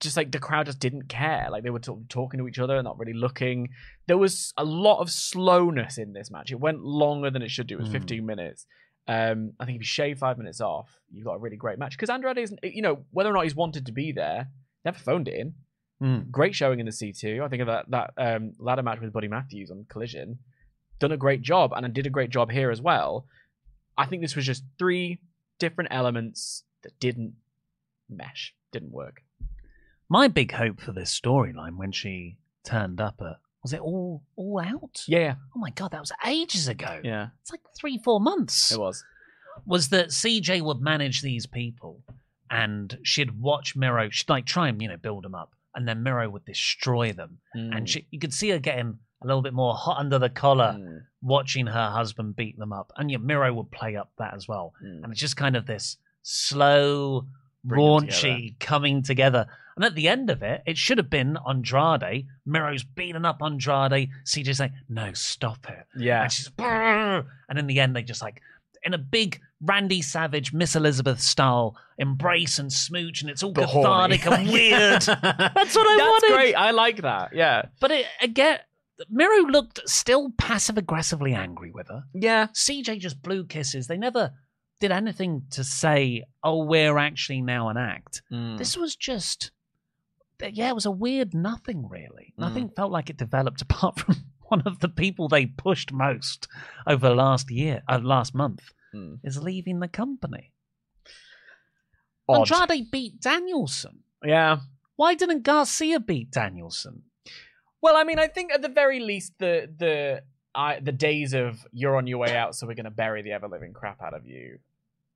just 0.00 0.16
like 0.16 0.30
the 0.30 0.38
crowd 0.38 0.66
just 0.66 0.78
didn't 0.78 1.08
care. 1.08 1.48
Like 1.50 1.64
they 1.64 1.70
were 1.70 1.80
of 1.88 2.08
talking 2.08 2.38
to 2.38 2.46
each 2.46 2.60
other, 2.60 2.76
and 2.76 2.84
not 2.84 2.98
really 2.98 3.14
looking. 3.14 3.70
There 4.06 4.16
was 4.18 4.52
a 4.56 4.64
lot 4.64 5.00
of 5.00 5.10
slowness 5.10 5.98
in 5.98 6.12
this 6.12 6.30
match. 6.30 6.52
It 6.52 6.60
went 6.60 6.80
longer 6.84 7.30
than 7.30 7.42
it 7.42 7.50
should 7.50 7.66
do. 7.66 7.74
It 7.74 7.80
was 7.80 7.88
Mm. 7.88 7.92
15 7.92 8.26
minutes. 8.26 8.66
Um, 9.08 9.54
I 9.58 9.64
think 9.64 9.76
if 9.76 9.80
you 9.80 9.86
shave 9.86 10.18
five 10.18 10.38
minutes 10.38 10.60
off, 10.60 11.00
you've 11.10 11.24
got 11.24 11.34
a 11.34 11.38
really 11.38 11.56
great 11.56 11.78
match. 11.80 11.96
Because 11.96 12.10
Andrade 12.10 12.38
isn't, 12.38 12.60
you 12.62 12.82
know, 12.82 13.04
whether 13.10 13.30
or 13.30 13.32
not 13.32 13.42
he's 13.44 13.56
wanted 13.56 13.86
to 13.86 13.92
be 13.92 14.12
there, 14.12 14.50
never 14.84 14.98
phoned 14.98 15.26
it 15.26 15.34
in. 15.34 15.54
Mm. 16.00 16.30
Great 16.30 16.54
showing 16.54 16.78
in 16.78 16.86
the 16.86 16.92
C2. 16.92 17.42
I 17.42 17.48
think 17.48 17.62
of 17.62 17.66
that 17.66 17.90
that 17.90 18.12
um, 18.16 18.52
ladder 18.60 18.84
match 18.84 19.00
with 19.00 19.12
Buddy 19.12 19.26
Matthews 19.28 19.70
on 19.72 19.84
Collision. 19.88 20.38
Done 21.00 21.10
a 21.10 21.16
great 21.16 21.42
job, 21.42 21.72
and 21.74 21.84
I 21.84 21.88
did 21.88 22.06
a 22.06 22.10
great 22.10 22.30
job 22.30 22.52
here 22.52 22.70
as 22.70 22.80
well. 22.80 23.26
I 23.96 24.06
think 24.06 24.22
this 24.22 24.36
was 24.36 24.46
just 24.46 24.62
three 24.78 25.18
different 25.58 25.90
elements 25.92 26.64
that 26.82 26.98
didn't 27.00 27.34
mesh, 28.08 28.54
didn't 28.72 28.92
work. 28.92 29.22
My 30.08 30.28
big 30.28 30.52
hope 30.52 30.80
for 30.80 30.92
this 30.92 31.18
storyline 31.18 31.76
when 31.76 31.92
she 31.92 32.36
turned 32.64 33.00
up 33.00 33.20
at 33.20 33.38
was 33.62 33.72
it 33.72 33.80
all 33.80 34.22
all 34.36 34.60
out? 34.64 35.02
Yeah, 35.06 35.34
Oh 35.54 35.58
my 35.58 35.70
god, 35.70 35.90
that 35.90 36.00
was 36.00 36.12
ages 36.26 36.68
ago. 36.68 37.00
yeah, 37.02 37.28
It's 37.42 37.50
like 37.50 37.60
three, 37.76 37.98
four 38.02 38.20
months. 38.20 38.70
it 38.72 38.78
was. 38.78 39.04
was 39.66 39.88
that 39.88 40.08
CJ 40.08 40.62
would 40.62 40.80
manage 40.80 41.20
these 41.22 41.44
people 41.46 42.00
and 42.50 42.96
she'd 43.02 43.40
watch 43.40 43.74
Miro, 43.76 44.08
she'd 44.10 44.28
like 44.30 44.46
try 44.46 44.68
and, 44.68 44.80
you 44.80 44.88
know, 44.88 44.96
build 44.96 45.24
them 45.24 45.34
up. 45.34 45.52
And 45.74 45.86
then 45.86 46.02
Miro 46.02 46.30
would 46.30 46.44
destroy 46.46 47.12
them. 47.12 47.38
Mm. 47.54 47.76
And 47.76 47.88
she, 47.88 48.06
you 48.10 48.18
could 48.18 48.32
see 48.32 48.48
her 48.50 48.58
getting 48.58 48.98
a 49.22 49.26
little 49.26 49.42
bit 49.42 49.52
more 49.54 49.74
hot 49.74 49.98
under 49.98 50.18
the 50.18 50.28
collar, 50.30 50.76
Mm. 50.78 51.02
watching 51.22 51.66
her 51.66 51.90
husband 51.90 52.36
beat 52.36 52.58
them 52.58 52.72
up. 52.72 52.92
And 52.96 53.10
yeah, 53.10 53.18
Miro 53.18 53.52
would 53.52 53.70
play 53.70 53.96
up 53.96 54.10
that 54.18 54.34
as 54.34 54.46
well. 54.46 54.74
Mm. 54.84 55.02
And 55.04 55.12
it's 55.12 55.20
just 55.20 55.36
kind 55.36 55.56
of 55.56 55.66
this 55.66 55.96
slow, 56.22 57.26
Bring 57.64 57.80
raunchy 57.80 58.58
coming 58.60 59.02
together. 59.02 59.46
And 59.76 59.84
at 59.84 59.94
the 59.94 60.08
end 60.08 60.30
of 60.30 60.42
it, 60.42 60.62
it 60.66 60.76
should 60.78 60.98
have 60.98 61.10
been 61.10 61.36
Andrade. 61.48 62.26
Miro's 62.46 62.84
beating 62.84 63.24
up 63.24 63.40
Andrade. 63.42 64.10
CJ's 64.24 64.60
like, 64.60 64.72
no, 64.88 65.12
stop 65.12 65.68
it. 65.68 65.86
Yeah, 65.96 66.22
And 66.24 66.32
she's 66.32 66.50
and 66.58 67.58
in 67.58 67.66
the 67.66 67.80
end 67.80 67.94
they 67.96 68.02
just 68.02 68.22
like 68.22 68.40
in 68.84 68.94
a 68.94 68.98
big 68.98 69.40
Randy 69.60 70.02
Savage 70.02 70.52
Miss 70.52 70.76
Elizabeth 70.76 71.20
style 71.20 71.76
embrace 71.98 72.58
and 72.60 72.72
smooch 72.72 73.22
and 73.22 73.30
it's 73.30 73.42
all 73.42 73.50
But 73.52 73.68
cathartic 73.68 74.20
horny. 74.22 74.42
and 74.44 74.52
weird. 74.52 75.02
That's 75.02 75.74
what 75.76 75.86
I 75.86 75.96
That's 75.96 76.22
wanted. 76.22 76.32
great. 76.34 76.54
I 76.54 76.70
like 76.70 77.02
that. 77.02 77.30
Yeah, 77.34 77.62
But 77.80 77.90
it, 77.90 78.06
again, 78.20 78.58
Miro 79.08 79.46
looked 79.46 79.80
still 79.88 80.30
passive 80.38 80.76
aggressively 80.78 81.32
angry 81.34 81.70
with 81.70 81.88
her. 81.88 82.04
yeah. 82.14 82.48
CJ 82.52 82.98
just 82.98 83.22
blew 83.22 83.44
kisses. 83.44 83.86
They 83.86 83.96
never 83.98 84.32
did 84.80 84.90
anything 84.92 85.42
to 85.50 85.62
say, 85.64 86.24
"Oh, 86.42 86.64
we're 86.64 86.98
actually 86.98 87.40
now 87.42 87.68
an 87.68 87.76
act." 87.76 88.22
Mm. 88.32 88.58
This 88.58 88.76
was 88.76 88.94
just, 88.96 89.50
yeah, 90.40 90.68
it 90.68 90.74
was 90.74 90.86
a 90.86 90.90
weird 90.90 91.34
nothing. 91.34 91.88
Really, 91.88 92.32
Mm. 92.36 92.40
nothing 92.40 92.68
felt 92.70 92.90
like 92.92 93.08
it 93.10 93.16
developed 93.16 93.62
apart 93.68 93.98
from 94.00 94.16
one 94.48 94.62
of 94.66 94.78
the 94.80 94.88
people 94.88 95.28
they 95.28 95.46
pushed 95.46 95.92
most 95.92 96.48
over 96.86 97.14
last 97.14 97.50
year, 97.50 97.82
uh, 97.88 98.00
last 98.02 98.34
month, 98.34 98.72
Mm. 98.94 99.18
is 99.22 99.42
leaving 99.42 99.80
the 99.80 99.88
company. 99.88 100.52
Odd. 102.28 102.50
Andrade 102.52 102.90
beat 102.90 103.20
Danielson. 103.20 104.02
Yeah. 104.24 104.58
Why 104.96 105.14
didn't 105.14 105.42
Garcia 105.42 106.00
beat 106.00 106.30
Danielson? 106.30 107.02
Well, 107.80 107.96
I 107.96 108.04
mean, 108.04 108.18
I 108.18 108.26
think 108.26 108.52
at 108.52 108.62
the 108.62 108.68
very 108.68 109.00
least, 109.00 109.32
the 109.38 109.70
the 109.76 110.22
I, 110.54 110.80
the 110.80 110.92
days 110.92 111.34
of 111.34 111.64
you're 111.72 111.96
on 111.96 112.06
your 112.06 112.18
way 112.18 112.36
out, 112.36 112.54
so 112.54 112.66
we're 112.66 112.74
going 112.74 112.84
to 112.84 112.90
bury 112.90 113.22
the 113.22 113.32
ever 113.32 113.48
living 113.48 113.72
crap 113.72 114.02
out 114.02 114.14
of 114.14 114.26
you, 114.26 114.58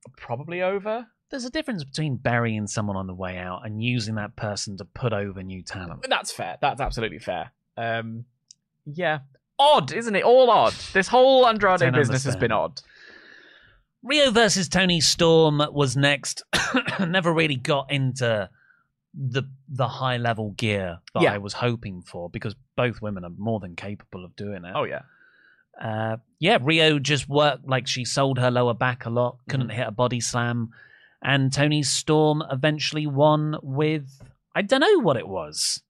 are 0.06 0.12
probably 0.16 0.62
over. 0.62 1.06
There's 1.30 1.44
a 1.44 1.50
difference 1.50 1.82
between 1.82 2.16
burying 2.16 2.66
someone 2.66 2.96
on 2.96 3.06
the 3.06 3.14
way 3.14 3.38
out 3.38 3.64
and 3.64 3.82
using 3.82 4.16
that 4.16 4.36
person 4.36 4.76
to 4.76 4.84
put 4.84 5.14
over 5.14 5.42
new 5.42 5.62
talent. 5.62 6.06
That's 6.08 6.30
fair. 6.30 6.58
That's 6.60 6.80
absolutely 6.80 7.20
fair. 7.20 7.52
Um, 7.76 8.26
yeah, 8.84 9.20
odd, 9.58 9.92
isn't 9.92 10.14
it? 10.14 10.24
All 10.24 10.50
odd. 10.50 10.74
This 10.92 11.08
whole 11.08 11.46
Andrade 11.46 11.92
business 11.94 12.24
has 12.24 12.36
been 12.36 12.52
odd. 12.52 12.80
Riho 14.04 14.32
versus 14.32 14.68
Toni 14.68 15.00
Storm 15.00 15.62
was 15.72 15.96
next. 15.96 16.42
Never 17.00 17.32
really 17.32 17.56
got 17.56 17.90
into 17.90 18.50
the 19.14 19.42
the 19.68 19.88
high 19.88 20.16
level 20.16 20.52
gear 20.52 20.98
that 21.14 21.22
Yeah. 21.22 21.32
I 21.34 21.38
was 21.38 21.52
hoping 21.54 22.02
for 22.02 22.30
because 22.30 22.54
both 22.76 23.02
women 23.02 23.24
are 23.24 23.32
more 23.36 23.60
than 23.60 23.76
capable 23.76 24.24
of 24.24 24.34
doing 24.36 24.64
it. 24.64 24.72
Oh 24.74 24.84
yeah. 24.84 25.02
Uh, 25.80 26.18
yeah, 26.38 26.58
Riho 26.58 27.00
just 27.00 27.28
worked 27.28 27.66
like 27.66 27.86
she 27.86 28.04
sold 28.04 28.38
her 28.38 28.50
lower 28.50 28.74
back 28.74 29.04
a 29.06 29.10
lot, 29.10 29.38
couldn't 29.48 29.68
Mhm. 29.68 29.72
hit 29.74 29.86
a 29.88 29.90
body 29.90 30.20
slam, 30.20 30.70
and 31.22 31.52
Toni 31.52 31.82
Storm 31.82 32.42
eventually 32.50 33.06
won 33.06 33.56
with 33.62 34.22
I 34.54 34.62
don't 34.62 34.80
know 34.80 34.98
what 35.00 35.16
it 35.16 35.26
was, 35.28 35.82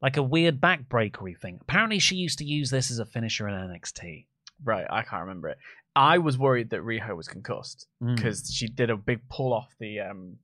like 0.00 0.16
a 0.16 0.22
weird 0.22 0.60
backbreakery 0.60 1.36
thing. 1.38 1.58
Apparently, 1.60 1.98
she 1.98 2.14
used 2.16 2.38
to 2.38 2.44
use 2.44 2.70
this 2.70 2.90
as 2.90 2.98
a 3.00 3.04
finisher 3.06 3.48
in 3.48 3.54
NXT. 3.54 4.26
Right. 4.62 4.86
I 4.88 5.02
can't 5.02 5.22
remember 5.22 5.48
it. 5.48 5.58
I 5.96 6.18
was 6.18 6.38
worried 6.38 6.70
that 6.70 6.82
Riho 6.82 7.16
was 7.16 7.26
concussed 7.28 7.86
Mm. 8.02 8.14
because 8.16 8.52
she 8.54 8.68
did 8.68 8.90
a 8.90 8.96
big 8.96 9.28
pull 9.28 9.52
off 9.52 9.74
the 9.80 9.98
um, 10.00 10.38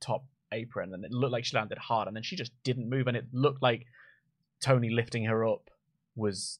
top 0.00 0.24
apron 0.52 0.94
and 0.94 1.04
it 1.04 1.10
looked 1.12 1.32
like 1.32 1.44
she 1.44 1.56
landed 1.56 1.78
hard 1.78 2.06
and 2.08 2.16
then 2.16 2.22
she 2.22 2.36
just 2.36 2.52
didn't 2.64 2.88
move 2.88 3.06
and 3.06 3.16
it 3.16 3.26
looked 3.32 3.62
like 3.62 3.86
Toni 4.60 4.90
lifting 4.90 5.24
her 5.24 5.46
up 5.46 5.70
was 6.14 6.58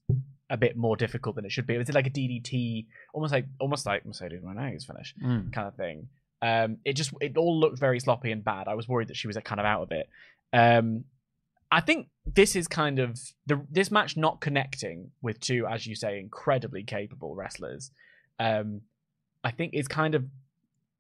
a 0.51 0.57
bit 0.57 0.77
more 0.77 0.97
difficult 0.97 1.35
than 1.37 1.45
it 1.45 1.53
should 1.53 1.67
be. 1.67 1.75
It 1.75 1.79
was 1.79 1.93
like 1.93 2.07
a 2.07 2.11
DDT, 2.11 2.87
almost 3.15 3.33
like 3.33 3.47
almost 3.59 3.87
like 3.87 4.05
Mercedes 4.05 4.43
Moné's 4.43 4.85
finish 4.85 5.15
Mm. 5.23 5.53
kind 5.53 5.67
of 5.69 5.75
thing. 5.77 6.09
Um, 6.43 6.79
it 6.85 6.93
just 6.93 7.13
it 7.21 7.37
all 7.37 7.59
looked 7.59 7.79
very 7.79 7.99
sloppy 7.99 8.31
and 8.31 8.45
bad. 8.45 8.69
I 8.69 8.75
was 8.75 8.87
worried 8.87 9.09
that 9.09 9.17
she 9.17 9.27
was 9.27 9.37
kind 9.45 9.59
of 9.61 9.67
out 9.67 9.83
of 9.83 9.93
it. 9.93 10.09
Um, 10.53 11.05
I 11.73 11.81
think 11.81 12.09
this 12.27 12.55
is 12.55 12.69
kind 12.69 12.99
of 12.99 13.19
the 13.47 13.61
this 13.71 13.91
match 13.91 14.17
not 14.17 14.41
connecting 14.41 15.11
with 15.23 15.41
two, 15.41 15.67
as 15.67 15.87
you 15.87 15.95
say, 15.97 16.19
incredibly 16.21 16.85
capable 16.85 17.35
wrestlers. 17.35 17.91
Um, 18.39 18.83
I 19.43 19.51
think 19.51 19.73
is 19.75 19.89
kind 19.89 20.15
of 20.15 20.27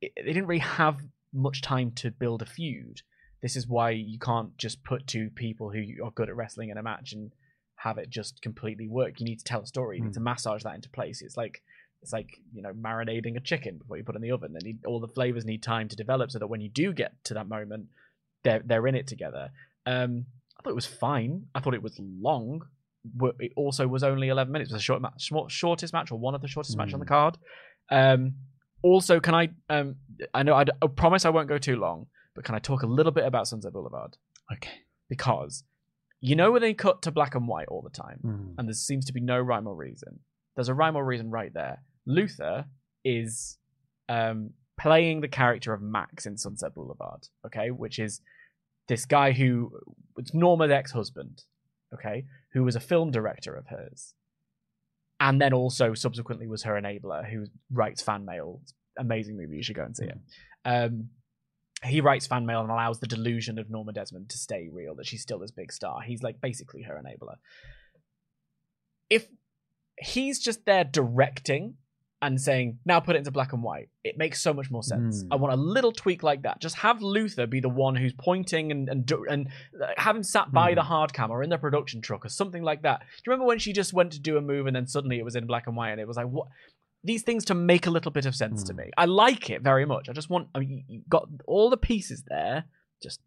they 0.00 0.10
didn't 0.16 0.46
really 0.46 0.60
have 0.60 0.98
much 1.32 1.62
time 1.62 1.92
to 1.96 2.10
build 2.10 2.42
a 2.42 2.46
feud. 2.46 3.02
This 3.42 3.56
is 3.56 3.66
why 3.66 3.90
you 3.90 4.18
can't 4.18 4.56
just 4.56 4.82
put 4.82 5.06
two 5.06 5.30
people 5.30 5.70
who 5.70 5.82
are 6.04 6.10
good 6.10 6.28
at 6.28 6.36
wrestling 6.36 6.70
in 6.70 6.78
a 6.78 6.82
match 6.82 7.12
and 7.12 7.32
have 7.76 7.98
it 7.98 8.10
just 8.10 8.40
completely 8.42 8.88
work. 8.88 9.20
You 9.20 9.26
need 9.26 9.38
to 9.38 9.44
tell 9.44 9.62
a 9.62 9.66
story. 9.66 9.98
You 9.98 10.04
need 10.04 10.14
to 10.14 10.20
massage 10.20 10.62
that 10.62 10.74
into 10.74 10.88
place. 10.88 11.22
It's 11.22 11.36
like 11.36 11.62
it's 12.02 12.12
like 12.12 12.30
you 12.52 12.62
know 12.62 12.72
marinating 12.72 13.36
a 13.36 13.40
chicken 13.40 13.78
before 13.78 13.96
you 13.96 14.04
put 14.04 14.14
it 14.14 14.18
in 14.18 14.22
the 14.22 14.30
oven. 14.32 14.52
They 14.52 14.66
need 14.66 14.78
all 14.86 15.00
the 15.00 15.08
flavors 15.08 15.44
need 15.44 15.62
time 15.62 15.88
to 15.88 15.96
develop 15.96 16.30
so 16.30 16.38
that 16.38 16.46
when 16.46 16.60
you 16.60 16.68
do 16.68 16.92
get 16.92 17.12
to 17.24 17.34
that 17.34 17.48
moment, 17.48 17.86
they're 18.44 18.62
they're 18.64 18.86
in 18.86 18.94
it 18.94 19.06
together. 19.06 19.50
Um, 19.84 20.26
I 20.58 20.62
thought 20.62 20.70
it 20.70 20.74
was 20.74 20.86
fine. 20.86 21.46
I 21.54 21.60
thought 21.60 21.74
it 21.74 21.82
was 21.82 21.98
long. 22.00 22.62
It 23.38 23.52
also 23.56 23.86
was 23.86 24.02
only 24.02 24.28
eleven 24.28 24.52
minutes. 24.52 24.70
It 24.70 24.74
was 24.74 24.82
a 24.82 24.84
short 24.84 25.02
match, 25.02 25.22
short- 25.22 25.52
shortest 25.52 25.92
match 25.92 26.10
or 26.10 26.18
one 26.18 26.34
of 26.34 26.40
the 26.40 26.48
shortest 26.48 26.76
match 26.76 26.92
on 26.94 27.00
the 27.00 27.06
card. 27.06 27.38
Um, 27.90 28.34
also, 28.82 29.20
can 29.20 29.34
I? 29.34 29.48
Um, 29.68 29.96
I 30.34 30.42
know 30.42 30.54
I 30.54 30.64
promise 30.94 31.24
I 31.24 31.30
won't 31.30 31.48
go 31.48 31.58
too 31.58 31.76
long, 31.76 32.06
but 32.34 32.44
can 32.44 32.54
I 32.54 32.58
talk 32.58 32.82
a 32.82 32.86
little 32.86 33.12
bit 33.12 33.24
about 33.24 33.48
Sunset 33.48 33.72
Boulevard? 33.72 34.16
Okay. 34.52 34.70
Because 35.08 35.64
you 36.20 36.34
know 36.34 36.50
when 36.52 36.62
they 36.62 36.74
cut 36.74 37.02
to 37.02 37.10
black 37.10 37.34
and 37.34 37.46
white 37.46 37.68
all 37.68 37.82
the 37.82 37.90
time, 37.90 38.20
Mm. 38.24 38.54
and 38.58 38.68
there 38.68 38.74
seems 38.74 39.04
to 39.06 39.12
be 39.12 39.20
no 39.20 39.38
rhyme 39.38 39.66
or 39.66 39.74
reason. 39.76 40.20
There's 40.54 40.68
a 40.68 40.74
rhyme 40.74 40.96
or 40.96 41.04
reason 41.04 41.30
right 41.30 41.52
there. 41.52 41.82
Luther 42.06 42.64
is 43.04 43.58
um, 44.08 44.50
playing 44.80 45.20
the 45.20 45.28
character 45.28 45.72
of 45.72 45.82
Max 45.82 46.26
in 46.26 46.36
Sunset 46.38 46.74
Boulevard, 46.74 47.28
okay, 47.44 47.70
which 47.70 47.98
is 47.98 48.20
this 48.88 49.04
guy 49.04 49.32
who 49.32 49.72
it's 50.16 50.32
Norma's 50.32 50.70
ex-husband, 50.70 51.42
okay, 51.92 52.24
who 52.52 52.62
was 52.64 52.76
a 52.76 52.80
film 52.80 53.10
director 53.10 53.54
of 53.54 53.66
hers, 53.66 54.14
and 55.20 55.40
then 55.40 55.52
also 55.52 55.92
subsequently 55.94 56.46
was 56.46 56.62
her 56.62 56.74
enabler, 56.80 57.28
who 57.28 57.46
writes 57.72 58.00
fan 58.02 58.24
mail. 58.24 58.60
Amazing 58.98 59.36
movie, 59.36 59.56
you 59.56 59.62
should 59.62 59.76
go 59.76 59.84
and 59.84 59.96
see 59.96 60.06
it. 60.06 60.18
Um, 60.64 61.10
he 61.84 62.00
writes 62.00 62.26
fan 62.26 62.46
mail 62.46 62.62
and 62.62 62.70
allows 62.70 63.00
the 63.00 63.06
delusion 63.06 63.58
of 63.58 63.70
Norma 63.70 63.92
Desmond 63.92 64.30
to 64.30 64.38
stay 64.38 64.68
real, 64.72 64.94
that 64.96 65.06
she's 65.06 65.22
still 65.22 65.38
this 65.38 65.50
big 65.50 65.72
star. 65.72 66.00
He's 66.00 66.22
like 66.22 66.40
basically 66.40 66.82
her 66.82 66.94
enabler. 66.94 67.36
If 69.10 69.28
he's 69.98 70.38
just 70.38 70.64
there 70.64 70.84
directing 70.84 71.74
and 72.22 72.40
saying, 72.40 72.78
now 72.86 72.98
put 72.98 73.14
it 73.14 73.18
into 73.18 73.30
black 73.30 73.52
and 73.52 73.62
white, 73.62 73.90
it 74.02 74.16
makes 74.16 74.40
so 74.40 74.54
much 74.54 74.70
more 74.70 74.82
sense. 74.82 75.22
Mm. 75.22 75.28
I 75.32 75.36
want 75.36 75.52
a 75.52 75.56
little 75.56 75.92
tweak 75.92 76.22
like 76.22 76.42
that. 76.42 76.60
Just 76.60 76.76
have 76.76 77.02
Luther 77.02 77.46
be 77.46 77.60
the 77.60 77.68
one 77.68 77.94
who's 77.94 78.14
pointing 78.14 78.72
and 78.72 78.88
and, 78.88 79.04
do- 79.04 79.26
and 79.28 79.48
have 79.98 80.16
him 80.16 80.22
sat 80.22 80.50
by 80.50 80.74
the 80.74 80.82
hard 80.82 81.12
camera 81.12 81.44
in 81.44 81.50
the 81.50 81.58
production 81.58 82.00
truck 82.00 82.24
or 82.24 82.30
something 82.30 82.62
like 82.62 82.82
that. 82.82 83.00
Do 83.00 83.06
you 83.26 83.32
remember 83.32 83.46
when 83.46 83.58
she 83.58 83.74
just 83.74 83.92
went 83.92 84.12
to 84.12 84.18
do 84.18 84.38
a 84.38 84.40
move 84.40 84.66
and 84.66 84.74
then 84.74 84.86
suddenly 84.86 85.18
it 85.18 85.24
was 85.24 85.36
in 85.36 85.46
black 85.46 85.66
and 85.66 85.76
white 85.76 85.90
and 85.90 86.00
it 86.00 86.08
was 86.08 86.16
like, 86.16 86.26
what? 86.26 86.48
These 87.06 87.22
things 87.22 87.44
to 87.46 87.54
make 87.54 87.86
a 87.86 87.90
little 87.90 88.10
bit 88.10 88.26
of 88.26 88.34
sense 88.34 88.62
to 88.64 88.74
me. 88.74 88.90
I 88.98 89.04
like 89.06 89.48
it 89.50 89.62
very 89.62 89.84
much. 89.86 90.08
I 90.08 90.12
just 90.12 90.28
want, 90.28 90.48
I 90.54 90.58
mean, 90.58 90.70
you- 90.70 90.84
you've 90.88 91.08
got 91.08 91.28
all 91.46 91.70
the 91.70 91.76
pieces 91.76 92.24
there. 92.28 92.64
Just, 93.02 93.20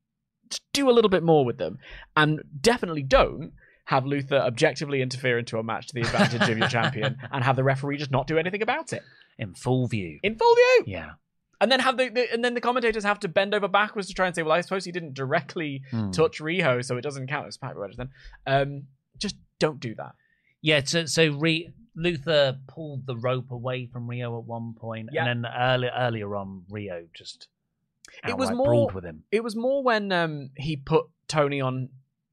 do 0.74 0.90
a 0.90 0.92
little 0.92 1.10
bit 1.10 1.22
more 1.24 1.46
with 1.46 1.58
them. 1.60 1.78
And 2.18 2.42
definitely 2.60 3.04
don't 3.04 3.54
have 3.86 4.06
Luther 4.06 4.36
objectively 4.38 5.02
interfere 5.02 5.38
into 5.40 5.58
a 5.60 5.64
match 5.64 5.88
to 5.88 5.94
the 5.94 6.02
advantage 6.02 6.50
of 6.50 6.58
your 6.58 6.68
champion 6.78 7.18
and 7.32 7.44
have 7.44 7.56
the 7.56 7.64
referee 7.64 7.98
just 7.98 8.12
not 8.12 8.26
do 8.28 8.38
anything 8.38 8.62
about 8.62 8.92
it. 8.94 9.04
In 9.38 9.54
full 9.54 9.88
view. 9.88 10.20
In 10.24 10.36
full 10.36 10.54
view. 10.56 10.84
Yeah. 10.88 11.12
And 11.62 11.72
then 11.72 11.80
have 11.82 11.98
the, 11.98 12.10
the 12.10 12.32
and 12.34 12.44
then 12.44 12.54
the 12.56 12.62
commentators 12.62 13.04
have 13.04 13.20
to 13.20 13.28
bend 13.28 13.54
over 13.54 13.68
backwards 13.68 14.08
to 14.08 14.14
try 14.14 14.26
and 14.28 14.36
say, 14.36 14.42
well, 14.44 14.54
I 14.54 14.62
suppose 14.62 14.86
he 14.86 14.92
didn't 14.92 15.14
directly 15.14 15.84
Hmm. 15.92 16.10
touch 16.12 16.40
Riho, 16.40 16.84
so 16.84 16.98
it 16.98 17.02
doesn't 17.02 17.28
count 17.28 17.48
as 17.48 17.58
Pac 17.58 17.76
then. 17.98 18.10
Um, 18.48 18.84
just 19.18 19.36
don't 19.60 19.80
do 19.80 19.94
that. 19.96 20.14
Yeah, 20.62 20.82
so, 20.84 21.06
so 21.06 21.32
Re- 21.38 21.72
Luther 22.00 22.58
pulled 22.68 23.06
the 23.06 23.16
rope 23.18 23.52
away 23.52 23.86
from 23.86 24.08
Riho 24.08 24.40
at 24.40 24.46
one 24.46 24.74
point, 24.74 25.10
Yeah. 25.12 25.26
and 25.26 25.44
then 25.44 25.52
earlier 25.56 25.92
earlier 25.96 26.36
on, 26.36 26.64
Riho 26.72 27.08
just 27.14 27.48
It 28.28 28.38
was 28.38 28.52
more- 28.52 28.90
with 28.92 29.04
him. 29.06 29.24
It 29.32 29.44
was 29.44 29.56
more 29.56 29.84
when 29.84 30.12
um, 30.12 30.50
he 30.56 30.76
put 30.76 31.06
Toni 31.28 31.62
on 31.62 31.90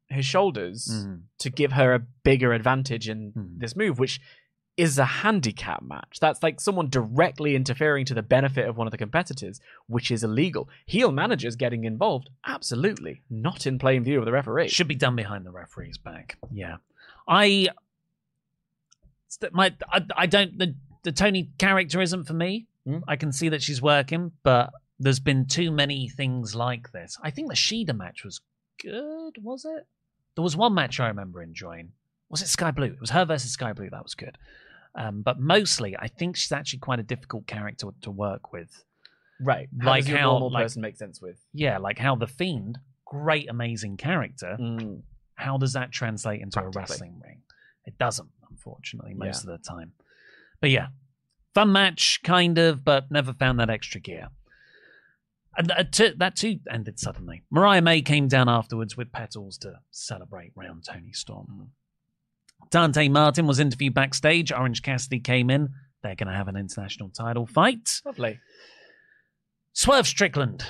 his 0.09 0.25
shoulders 0.25 0.89
Mhm. 0.91 1.23
to 1.39 1.51
give 1.51 1.73
her 1.73 1.93
a 1.95 1.99
bigger 2.23 2.53
advantage 2.53 3.09
in 3.09 3.33
Mhm. 3.33 3.59
this 3.59 3.75
move, 3.77 3.99
which 3.99 4.21
is 4.77 4.99
a 4.99 5.05
handicap 5.07 5.83
match. 5.83 6.19
That's 6.21 6.43
like 6.43 6.61
someone 6.61 6.89
directly 6.89 7.57
interfering 7.57 8.05
to 8.07 8.14
the 8.14 8.23
benefit 8.23 8.69
of 8.69 8.77
one 8.77 8.87
of 8.87 8.91
the 8.91 8.99
competitors, 8.99 9.59
which 9.87 10.11
is 10.11 10.23
illegal. 10.23 10.69
Heel 10.85 11.11
managers 11.11 11.57
getting 11.57 11.85
involved, 11.85 12.29
absolutely 12.45 13.23
not 13.31 13.67
in 13.67 13.79
plain 13.79 14.05
view 14.05 14.19
of 14.19 14.27
the 14.27 14.33
referee. 14.33 14.69
Should 14.69 14.87
be 14.89 14.95
done 14.95 15.17
behind 15.17 15.45
the 15.47 15.51
referee's 15.51 15.97
back. 15.99 16.39
Yeah, 16.53 16.77
I, 17.27 17.69
my, 19.53 19.74
I, 19.93 20.03
I 20.16 20.27
don't. 20.27 20.59
The, 20.59 20.74
the 21.03 21.12
Toni 21.12 21.51
character 21.59 22.01
isn't 22.01 22.24
for 22.24 22.35
me. 22.35 22.66
Mm. 22.87 23.03
I 23.09 23.16
can 23.16 23.33
see 23.33 23.49
that 23.51 23.62
she's 23.62 23.83
working, 23.83 24.33
but 24.43 24.70
there's 24.99 25.20
been 25.20 25.47
too 25.47 25.70
many 25.70 26.09
things 26.09 26.55
like 26.55 26.93
this. 26.93 27.16
I 27.22 27.31
think 27.31 27.49
the 27.49 27.55
Shida 27.57 27.97
match 27.97 28.24
was 28.24 28.41
good. 28.83 29.35
Was 29.43 29.64
it? 29.64 29.87
There 30.35 30.43
was 30.43 30.57
one 30.57 30.74
match 30.74 31.01
I 31.01 31.09
remember 31.09 31.43
enjoying. 31.43 31.93
Was 32.29 32.43
it 32.43 32.49
Skye 32.49 32.70
Blue? 32.72 32.87
It 32.87 33.01
was 33.01 33.11
her 33.11 33.24
versus 33.24 33.53
Skye 33.53 33.72
Blue. 33.72 33.89
That 33.91 34.03
was 34.03 34.14
good. 34.14 34.37
Um, 34.95 35.22
but 35.22 35.39
mostly, 35.39 35.97
I 35.99 36.09
think 36.09 36.37
she's 36.37 36.53
actually 36.53 36.79
quite 36.81 36.99
a 36.99 37.03
difficult 37.05 37.47
character 37.47 37.89
to 38.03 38.11
work 38.11 38.53
with. 38.53 38.70
right. 39.41 39.68
How 39.81 39.91
like 39.91 40.07
how- 40.07 40.31
normal 40.33 40.51
like- 40.51 40.64
person 40.64 40.83
makes 40.83 40.99
sense 40.99 41.20
with? 41.20 41.37
Yeah, 41.53 41.79
like 41.79 41.99
how 41.99 42.16
the 42.16 42.27
Fiend, 42.27 42.79
great, 43.05 43.49
amazing 43.51 43.97
character. 43.97 44.57
Mm. 44.61 45.03
How 45.35 45.59
does 45.59 45.74
that 45.74 45.93
translate 45.93 46.41
into 46.41 46.61
a 46.61 46.70
wrestling 46.70 47.20
ring? 47.22 47.43
It 47.85 47.99
doesn't, 47.99 48.29
unfortunately, 48.57 49.15
most 49.15 49.45
Yeah. 49.45 49.53
of 49.53 49.61
the 49.63 49.69
time. 49.69 49.93
But 50.61 50.71
yeah, 50.71 50.89
fun 51.55 51.73
match, 51.73 52.21
kind 52.23 52.59
of, 52.59 52.85
but 52.85 53.11
never 53.11 53.33
found 53.33 53.61
that 53.61 53.71
extra 53.71 54.01
gear. 54.01 54.29
And 55.59 55.69
that 55.69 55.93
too, 55.93 56.15
that 56.19 56.37
too 56.37 56.61
ended 56.71 56.99
suddenly. 56.99 57.43
Mariah 57.51 57.81
May 57.83 58.03
came 58.03 58.29
down 58.29 58.49
afterwards 58.49 58.97
with 58.97 59.13
petals 59.13 59.57
to 59.59 59.81
celebrate 59.91 60.53
round 60.55 60.85
Toni 60.85 61.13
Storm. 61.13 61.47
Mm. 62.63 62.69
Dante 62.71 63.09
Martin 63.09 63.47
was 63.47 63.61
interviewed 63.61 63.95
backstage. 63.95 64.53
Orange 64.53 64.83
Cassidy 64.83 65.21
came 65.21 65.51
in. 65.51 65.71
They're 66.03 66.15
going 66.15 66.29
to 66.31 66.37
have 66.37 66.49
an 66.49 66.57
international 66.57 67.09
title 67.11 67.47
fight. 67.47 68.03
Lovely. 68.05 68.39
Swerve 69.73 70.07
Strickland. 70.07 70.65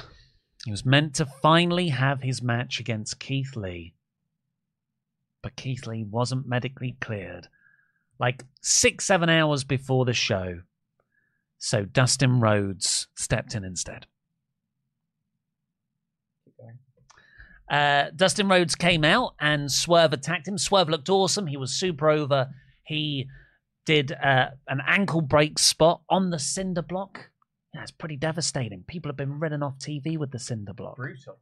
He 0.65 0.71
was 0.71 0.85
meant 0.85 1.15
to 1.17 1.27
finally 1.27 1.89
have 1.89 2.23
his 2.23 2.43
match 2.43 2.79
against 2.81 3.19
Keith 3.21 3.57
Lee. 3.57 3.95
But 5.43 5.57
Keith 5.57 5.87
Lee 5.87 6.05
wasn't 6.05 6.47
medically 6.47 6.97
cleared. 7.01 7.49
Like 8.19 8.45
six, 8.63 9.05
seven 9.05 9.29
hours 9.29 9.65
before 9.65 10.05
the 10.05 10.13
show. 10.13 10.61
So 11.59 11.85
Dustin 11.85 12.41
Rhodes 12.41 13.09
stepped 13.15 13.55
in 13.55 13.65
instead. 13.65 14.07
Uh, 17.69 18.11
Dustin 18.15 18.49
Rhodes 18.49 18.77
came 18.77 19.05
out 19.05 19.35
and 19.41 19.71
Swerve 19.71 20.13
attacked 20.13 20.47
him. 20.47 20.59
Swerve 20.59 20.89
looked 20.89 21.09
awesome. 21.09 21.47
He 21.47 21.57
was 21.57 21.73
super 21.73 22.09
over. 22.09 22.49
He 22.85 23.27
did 23.85 24.13
uh, 24.13 24.51
an 24.69 24.81
ankle 24.87 25.21
break 25.21 25.59
spot 25.59 26.03
on 26.09 26.31
the 26.31 26.39
cinder 26.39 26.83
block. 26.83 27.31
Yeah, 27.75 27.83
it's 27.83 27.91
pretty 27.91 28.17
devastating. 28.17 28.85
People 28.87 29.09
have 29.09 29.17
been 29.17 29.41
written 29.41 29.63
off 29.63 29.79
TV 29.79 30.17
with 30.17 30.31
the 30.31 30.39
cinder 30.39 30.73
block. 30.73 30.97
Brutal. 30.97 31.39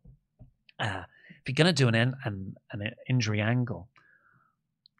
Uh, 0.79 1.03
if 1.29 1.49
you're 1.49 1.55
going 1.55 1.73
to 1.73 1.73
do 1.73 1.89
an, 1.89 1.95
an 2.25 2.55
an 2.73 2.91
injury 3.09 3.41
angle, 3.41 3.89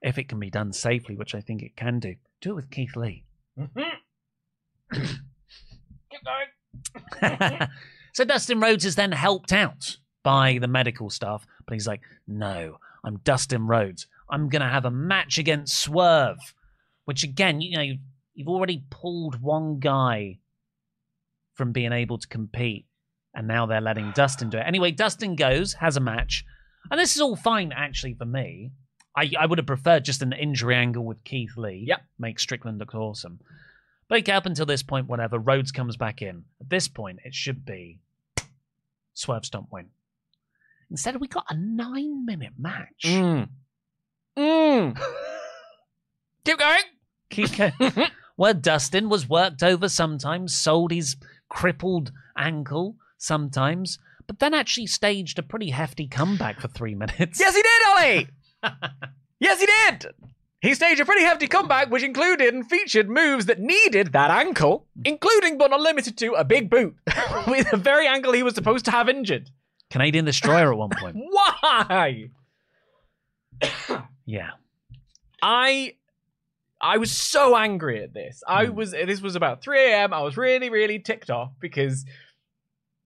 if 0.05 0.19
it 0.19 0.29
can 0.29 0.39
be 0.39 0.51
done 0.51 0.73
safely, 0.73 1.17
which 1.17 1.35
I 1.35 1.41
think 1.41 1.63
it 1.63 1.77
can 1.77 1.99
do, 1.99 2.15
do 2.43 2.51
it 2.51 2.55
with 2.55 2.71
Keith 2.71 2.95
Lee. 2.95 3.25
Mm-hmm. 3.59 5.15
so 8.13 8.25
Dustin 8.25 8.61
Rhodes 8.61 8.85
is 8.85 8.97
then 8.97 9.13
helped 9.13 9.53
out 9.53 9.97
by 10.23 10.59
the 10.61 10.69
medical 10.69 11.09
staff, 11.09 11.47
but 11.67 11.73
he's 11.73 11.87
like, 11.87 12.03
"No, 12.29 12.77
I'm 13.03 13.17
Dustin 13.25 13.67
Rhodes. 13.67 14.07
I'm 14.29 14.51
going 14.51 14.63
to 14.63 14.69
have 14.69 14.85
a 14.85 14.91
match 14.91 15.39
against 15.39 15.79
Swerve." 15.79 16.55
Which 17.07 17.25
again, 17.25 17.61
you 17.63 17.77
know, 17.77 17.95
you've 18.35 18.49
already 18.49 18.85
pulled 18.91 19.41
one 19.41 19.79
guy 19.79 20.39
from 21.55 21.73
being 21.73 21.93
able 21.93 22.19
to 22.19 22.29
compete, 22.29 22.87
and 23.35 23.49
now 23.49 23.65
they're 23.65 23.81
letting 23.81 24.13
Dustin 24.15 24.51
do 24.51 24.59
it. 24.59 24.67
Anyway, 24.67 24.91
Dustin 24.91 25.35
goes, 25.35 25.73
has 25.75 25.97
a 25.97 26.01
match, 26.01 26.45
and 26.91 27.01
this 27.01 27.15
is 27.15 27.23
all 27.23 27.37
fine 27.37 27.73
actually 27.75 28.15
for 28.15 28.27
me. 28.27 28.73
I, 29.17 29.31
I 29.39 29.47
would 29.47 29.59
have 29.59 29.67
preferred 29.67 30.05
just 30.05 30.23
an 30.23 30.33
injury 30.33 30.75
angle 30.75 31.05
with 31.05 31.23
Keith 31.25 31.57
Lee. 31.57 31.85
Yep. 31.87 32.03
Make 32.19 32.41
Strickland 32.41 32.79
look 32.79 32.95
awesome. 32.95 33.41
But 34.09 34.19
okay, 34.21 34.33
up 34.33 34.47
until 34.47 34.67
this 34.67 34.83
point, 34.83 35.09
whatever, 35.09 35.39
Rhodes 35.39 35.73
comes 35.73 35.97
back 35.97 36.21
in. 36.21 36.45
At 36.61 36.69
this 36.69 36.89
point, 36.89 37.21
it 37.25 37.35
should 37.35 37.65
be 37.65 38.01
Swerve 39.15 39.47
Stomp 39.47 39.69
win. 39.71 39.87
Instead, 40.91 41.21
we 41.21 41.29
got 41.29 41.47
a 41.49 41.57
nine 41.57 42.27
minute 42.27 42.53
match. 42.59 43.05
Mm. 43.05 43.49
Mm. 44.37 45.01
Keep 46.45 46.59
going. 46.59 46.83
Keep 47.31 47.57
going. 47.79 48.09
Where 48.37 48.55
Dustin 48.55 49.09
was 49.09 49.29
worked 49.29 49.63
over 49.63 49.89
sometimes, 49.89 50.55
sold 50.55 50.91
his 50.91 51.17
crippled 51.49 52.11
ankle 52.37 52.97
sometimes, 53.17 53.99
but 54.27 54.41
then 54.41 54.55
actually 54.55 54.89
staged 54.89 55.39
a 55.39 55.43
pretty 55.43 55.71
hefty 55.71 56.09
comeback 56.09 56.61
for 56.61 56.67
three 56.67 56.97
minutes. 56.97 57.39
Yes, 57.39 57.55
he 57.55 57.63
did, 57.63 57.83
Oli. 57.91 58.29
Yes, 59.41 59.61
he 59.61 59.67
did. 59.67 60.13
He 60.61 60.73
staged 60.73 61.01
a 61.01 61.05
pretty 61.05 61.25
hefty 61.25 61.47
comeback, 61.47 61.91
which 61.91 62.03
included 62.03 62.55
and 62.55 62.67
featured 62.67 63.11
moves 63.11 63.45
that 63.47 63.61
needed 63.61 64.13
that 64.13 64.31
ankle, 64.31 64.87
including 65.05 65.59
but 65.59 65.71
not 65.71 65.81
limited 65.81 66.17
to 66.19 66.33
a 66.33 66.45
big 66.45 66.71
boot 66.71 66.97
with 67.47 67.71
the 67.71 67.77
very 67.77 68.07
ankle 68.07 68.33
he 68.33 68.43
was 68.43 68.55
supposed 68.55 68.87
to 68.87 68.91
have 68.91 69.09
injured. 69.09 69.51
Canadian 69.91 70.25
Destroyer 70.25 70.73
at 70.73 70.79
one 70.79 70.91
point. 70.91 71.17
Why? 71.31 72.31
Yeah. 74.27 74.53
I 75.43 75.97
I 76.81 76.97
was 76.97 77.13
so 77.13 77.57
angry 77.57 78.03
at 78.03 78.15
this. 78.15 78.43
I 78.49 78.67
hmm. 78.67 78.75
was 78.75 78.93
this 78.93 79.21
was 79.21 79.37
about 79.37 79.63
3 79.63 79.93
a.m. 79.93 80.15
I 80.15 80.23
was 80.23 80.39
really, 80.39 80.71
really 80.71 80.99
ticked 80.99 81.31
off 81.31 81.53
because 81.61 82.07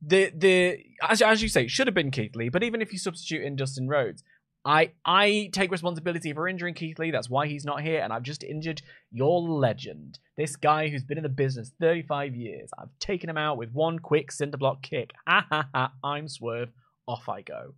the 0.01 0.33
the 0.35 0.79
as, 1.09 1.21
as 1.23 1.43
you 1.43 1.49
say, 1.49 1.65
it 1.65 1.71
should 1.71 1.89
have 1.89 1.95
been 1.95 2.13
Keith 2.13 2.37
Lee, 2.37 2.49
but 2.49 2.63
even 2.63 2.81
if 2.81 2.93
you 2.93 2.99
substitute 2.99 3.45
in 3.45 3.57
Dustin 3.57 3.89
Rhodes, 3.89 4.23
I 4.69 4.93
I 5.07 5.49
take 5.53 5.73
responsibility 5.73 6.33
for 6.35 6.47
injuring 6.47 6.75
Keith 6.75 6.99
Lee. 6.99 7.11
That's 7.11 7.31
why 7.31 7.47
he's 7.47 7.65
not 7.65 7.81
here, 7.81 8.01
and 8.03 8.13
I've 8.13 8.23
just 8.23 8.45
injured 8.45 8.83
your 9.11 9.41
legend. 9.41 10.19
This 10.37 10.57
guy 10.57 10.89
who's 10.89 11.03
been 11.03 11.17
in 11.17 11.23
the 11.23 11.31
business 11.31 11.73
35 11.81 12.37
years. 12.37 12.69
I've 12.79 12.97
taken 13.01 13.31
him 13.31 13.39
out 13.39 13.57
with 13.57 13.73
one 13.73 13.99
quick 13.99 14.31
cinder 14.31 14.59
block 14.59 14.83
kick. 14.83 15.13
Ha 15.27 15.47
ha 15.51 15.69
ha! 15.75 15.93
I'm 16.05 16.29
Swerve. 16.29 16.71
Off 17.07 17.29
I 17.29 17.41
go 17.41 17.75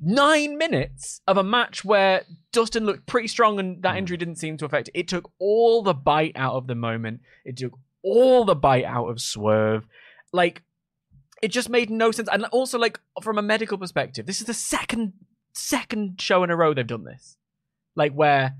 nine 0.00 0.56
minutes 0.56 1.20
of 1.26 1.36
a 1.36 1.42
match 1.42 1.84
where 1.84 2.24
Dustin 2.52 2.86
looked 2.86 3.06
pretty 3.06 3.28
strong 3.28 3.60
and 3.60 3.82
that 3.82 3.92
hmm. 3.92 3.98
injury 3.98 4.16
didn't 4.16 4.36
seem 4.36 4.56
to 4.56 4.64
affect 4.64 4.88
it. 4.88 4.98
It 4.98 5.08
took 5.08 5.30
all 5.38 5.82
the 5.82 5.92
bite 5.92 6.32
out 6.36 6.54
of 6.54 6.66
the 6.66 6.74
moment. 6.74 7.20
It 7.44 7.58
took 7.58 7.78
all 8.02 8.46
the 8.46 8.54
bite 8.54 8.84
out 8.84 9.08
of 9.08 9.20
Swerve. 9.20 9.86
Like, 10.32 10.62
it 11.42 11.48
just 11.48 11.68
made 11.68 11.90
no 11.90 12.12
sense. 12.12 12.28
And 12.32 12.46
also, 12.46 12.78
like, 12.78 12.98
from 13.22 13.36
a 13.36 13.42
medical 13.42 13.76
perspective, 13.76 14.24
this 14.24 14.40
is 14.40 14.46
the 14.46 14.54
second 14.54 15.12
second 15.52 16.20
show 16.20 16.42
in 16.44 16.50
a 16.50 16.56
row 16.56 16.74
they've 16.74 16.86
done 16.86 17.04
this. 17.04 17.36
Like, 17.96 18.12
where 18.12 18.54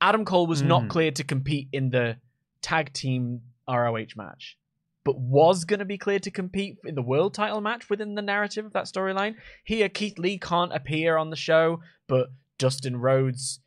Adam 0.00 0.24
Cole 0.24 0.46
was 0.46 0.62
not 0.62 0.84
Mm. 0.84 0.88
cleared 0.90 1.16
to 1.16 1.24
compete 1.24 1.68
in 1.72 1.90
the 1.90 2.18
tag 2.62 2.92
team 2.92 3.42
ROH 3.66 4.14
match. 4.16 4.56
But 5.04 5.18
was 5.18 5.64
going 5.64 5.78
to 5.78 5.84
be 5.86 5.96
cleared 5.98 6.22
to 6.24 6.30
compete 6.30 6.76
in 6.84 6.94
the 6.94 7.02
world 7.02 7.32
title 7.34 7.60
match 7.60 7.88
within 7.88 8.14
the 8.14 8.22
narrative 8.22 8.66
of 8.66 8.72
that 8.74 8.84
storyline. 8.84 9.36
Here, 9.64 9.88
Keith 9.88 10.18
Lee 10.18 10.38
can't 10.38 10.72
appear 10.72 11.16
on 11.16 11.30
the 11.30 11.36
show, 11.36 11.80
but 12.06 12.28
Dustin 12.58 12.96
Rhodes 12.96 13.60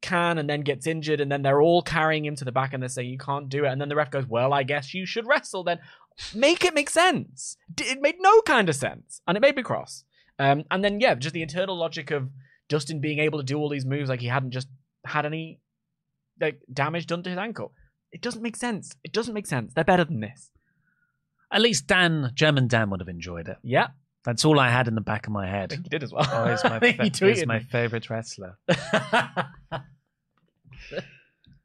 can 0.00 0.38
and 0.38 0.48
then 0.48 0.60
gets 0.62 0.86
injured, 0.86 1.20
and 1.20 1.30
then 1.30 1.42
they're 1.42 1.60
all 1.62 1.82
carrying 1.82 2.24
him 2.24 2.36
to 2.36 2.44
the 2.44 2.52
back 2.52 2.72
and 2.72 2.82
they're 2.82 2.88
saying, 2.88 3.10
You 3.10 3.18
can't 3.18 3.48
do 3.48 3.64
it. 3.64 3.68
And 3.68 3.80
then 3.80 3.88
the 3.88 3.96
ref 3.96 4.10
goes, 4.10 4.26
Well, 4.26 4.52
I 4.52 4.62
guess 4.64 4.92
you 4.94 5.06
should 5.06 5.26
wrestle 5.26 5.64
then. 5.64 5.78
Make 6.34 6.64
it 6.64 6.74
make 6.74 6.90
sense. 6.90 7.56
It 7.80 8.00
made 8.00 8.16
no 8.20 8.40
kind 8.42 8.68
of 8.68 8.74
sense, 8.74 9.20
and 9.26 9.36
it 9.36 9.40
made 9.40 9.54
me 9.56 9.62
cross. 9.62 10.04
Um, 10.38 10.64
and 10.70 10.84
then, 10.84 11.00
yeah, 11.00 11.14
just 11.14 11.32
the 11.34 11.42
internal 11.42 11.76
logic 11.76 12.10
of 12.10 12.28
Dustin 12.68 13.00
being 13.00 13.18
able 13.18 13.38
to 13.38 13.44
do 13.44 13.58
all 13.58 13.68
these 13.68 13.84
moves 13.84 14.08
like 14.08 14.20
he 14.20 14.28
hadn't 14.28 14.52
just 14.52 14.68
had 15.04 15.26
any 15.26 15.60
like 16.40 16.60
damage 16.72 17.06
done 17.06 17.22
to 17.24 17.30
his 17.30 17.38
ankle. 17.38 17.72
It 18.12 18.22
doesn't 18.22 18.42
make 18.42 18.56
sense. 18.56 18.94
It 19.04 19.12
doesn't 19.12 19.34
make 19.34 19.46
sense. 19.46 19.72
They're 19.74 19.84
better 19.84 20.04
than 20.04 20.20
this. 20.20 20.50
At 21.50 21.60
least 21.62 21.86
Dan, 21.86 22.30
German 22.34 22.68
Dan, 22.68 22.90
would 22.90 23.00
have 23.00 23.08
enjoyed 23.08 23.48
it. 23.48 23.56
Yeah, 23.62 23.88
That's 24.24 24.44
all 24.44 24.60
I 24.60 24.68
had 24.70 24.86
in 24.86 24.94
the 24.94 25.00
back 25.00 25.26
of 25.26 25.32
my 25.32 25.46
I 25.46 25.50
head. 25.50 25.70
think 25.70 25.84
he 25.84 25.88
did 25.88 26.02
as 26.02 26.12
well. 26.12 26.28
Oh, 26.30 26.50
he's 26.50 26.62
my, 26.70 26.78
fa- 26.78 26.92
he 27.04 27.10
he's 27.32 27.46
my 27.46 27.60
favorite 27.60 28.08
wrestler. 28.10 28.58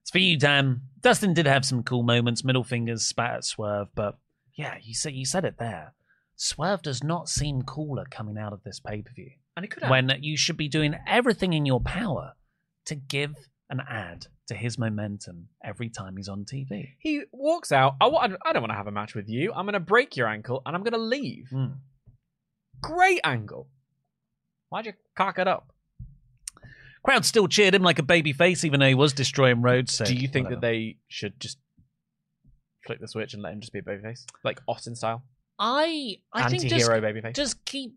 It's 0.02 0.12
for 0.12 0.18
you, 0.20 0.38
Dan. 0.38 0.82
Dustin 1.02 1.34
did 1.34 1.46
have 1.48 1.64
some 1.66 1.84
cool 1.84 2.04
moments, 2.04 2.44
middle 2.44 2.64
fingers, 2.64 3.06
spat 3.06 3.36
at 3.36 3.46
Swerve, 3.46 3.88
but 3.96 4.18
Yeah, 4.56 4.76
you 4.82 4.94
said 4.94 5.14
you 5.14 5.26
said 5.26 5.46
it 5.46 5.58
there. 5.58 5.94
Swerve 6.36 6.82
does 6.82 7.04
not 7.04 7.30
seem 7.30 7.62
cooler 7.62 8.06
coming 8.10 8.38
out 8.38 8.54
of 8.54 8.64
this 8.64 8.80
pay 8.80 9.02
per 9.02 9.12
view 9.14 9.32
And 9.56 9.64
it 9.66 9.70
could 9.70 9.84
have. 9.84 9.92
when 9.92 10.12
you 10.22 10.36
should 10.38 10.58
be 10.58 10.68
doing 10.68 10.96
everything 11.08 11.54
in 11.54 11.66
your 11.66 11.80
power 11.80 12.34
to 12.86 12.96
give 12.96 13.34
an 13.70 13.82
ad 13.90 14.28
to 14.48 14.56
his 14.56 14.78
momentum 14.78 15.48
every 15.64 15.90
time 15.90 16.18
he's 16.18 16.28
on 16.28 16.44
TV. 16.44 16.96
he 17.00 17.24
walks 17.32 17.72
out. 17.72 17.96
I, 18.02 18.10
don't 18.10 18.62
want 18.62 18.72
to 18.72 18.74
have 18.74 18.88
a 18.88 18.92
match 18.92 19.16
with 19.16 19.30
you. 19.30 19.54
I'm 19.54 19.66
going 19.66 19.74
to 19.74 19.80
break 19.80 20.18
your 20.18 20.28
ankle 20.28 20.62
and 20.66 20.76
I'm 20.76 20.84
going 20.84 20.94
to 20.94 20.98
leave. 21.00 21.50
Mm. 21.52 21.76
Great 22.82 23.22
angle. 23.24 23.68
Why'd 24.70 24.86
you 24.88 24.94
cock 25.16 25.40
it 25.40 25.48
up? 25.48 25.72
Crowd 27.04 27.26
still 27.26 27.48
cheered 27.48 27.76
him 27.76 27.84
like 27.84 28.00
a 28.00 28.04
baby 28.04 28.34
face, 28.34 28.64
even 28.64 28.80
though 28.80 28.88
he 28.88 28.96
was 28.96 29.14
destroying 29.14 29.62
Rhodes. 29.62 29.94
So 29.94 30.06
Do 30.06 30.16
you 30.16 30.28
think 30.28 30.46
whatever. 30.46 30.62
that 30.62 30.68
they 30.68 30.98
should 31.08 31.40
just 31.40 31.58
flick 32.86 33.00
the 33.00 33.08
switch 33.08 33.34
and 33.34 33.42
let 33.44 33.54
him 33.54 33.62
just 33.62 33.74
be 33.74 33.80
a 33.80 33.82
babyface, 33.82 34.26
like 34.44 34.60
Austin 34.68 34.96
style, 34.96 35.24
I 35.60 36.18
I 36.34 36.50
think 36.50 36.64
just 36.64 36.90
anti-hero 36.90 37.02
babyface? 37.02 37.36
just 37.36 37.64
keep 37.66 37.96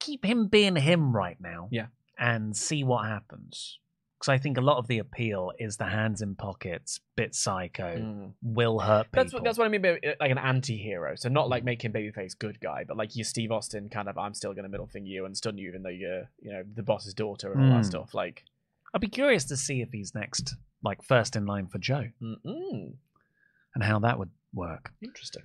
keep 0.00 0.24
him 0.24 0.46
being 0.46 0.76
him 0.76 1.14
right 1.14 1.36
now. 1.40 1.68
Yeah. 1.70 1.86
And 2.18 2.56
see 2.56 2.82
what 2.84 3.06
happens. 3.06 3.78
Because 4.18 4.30
I 4.32 4.38
think 4.38 4.58
a 4.58 4.60
lot 4.60 4.78
of 4.78 4.88
the 4.88 4.98
appeal 4.98 5.52
is 5.60 5.76
the 5.76 5.84
hands 5.84 6.22
in 6.22 6.34
pockets, 6.34 6.98
bit 7.14 7.36
psycho, 7.36 7.96
Mm. 7.98 8.32
will 8.42 8.80
hurt 8.80 9.04
people. 9.12 9.22
That's 9.22 9.32
what, 9.32 9.44
that's 9.44 9.58
what 9.58 9.66
I 9.66 9.68
mean 9.68 9.80
by 9.82 9.90
uh, 10.04 10.14
like 10.18 10.32
an 10.32 10.38
anti-hero. 10.38 11.14
So 11.14 11.28
not 11.28 11.48
like 11.48 11.62
making 11.62 11.92
babyface 11.92 12.36
good 12.36 12.58
guy, 12.60 12.82
but 12.86 12.96
like 12.96 13.14
your 13.14 13.24
Steve 13.24 13.52
Austin 13.52 13.88
kind 13.88 14.08
of 14.08 14.18
I'm 14.18 14.34
still 14.34 14.54
gonna 14.54 14.68
middle 14.68 14.88
finger 14.88 15.08
you 15.08 15.24
and 15.24 15.36
stun 15.36 15.56
you 15.56 15.68
even 15.68 15.84
though 15.84 15.88
you're 15.90 16.28
you 16.40 16.50
know 16.52 16.64
the 16.74 16.82
boss's 16.82 17.14
daughter 17.14 17.52
and 17.52 17.62
all 17.62 17.76
that 17.76 17.84
Mm. 17.84 17.90
stuff. 17.90 18.12
Like 18.14 18.42
I'd 18.92 19.00
be 19.00 19.06
curious 19.08 19.44
to 19.46 19.56
see 19.56 19.82
if 19.82 19.92
he's 19.92 20.12
next, 20.16 20.56
like 20.82 21.02
first 21.04 21.36
in 21.36 21.46
line 21.46 21.68
for 21.68 21.78
Joe, 21.78 22.08
mm 22.20 22.94
and 23.74 23.84
how 23.84 24.00
that 24.00 24.18
would 24.18 24.30
work. 24.52 24.92
interesting. 25.00 25.42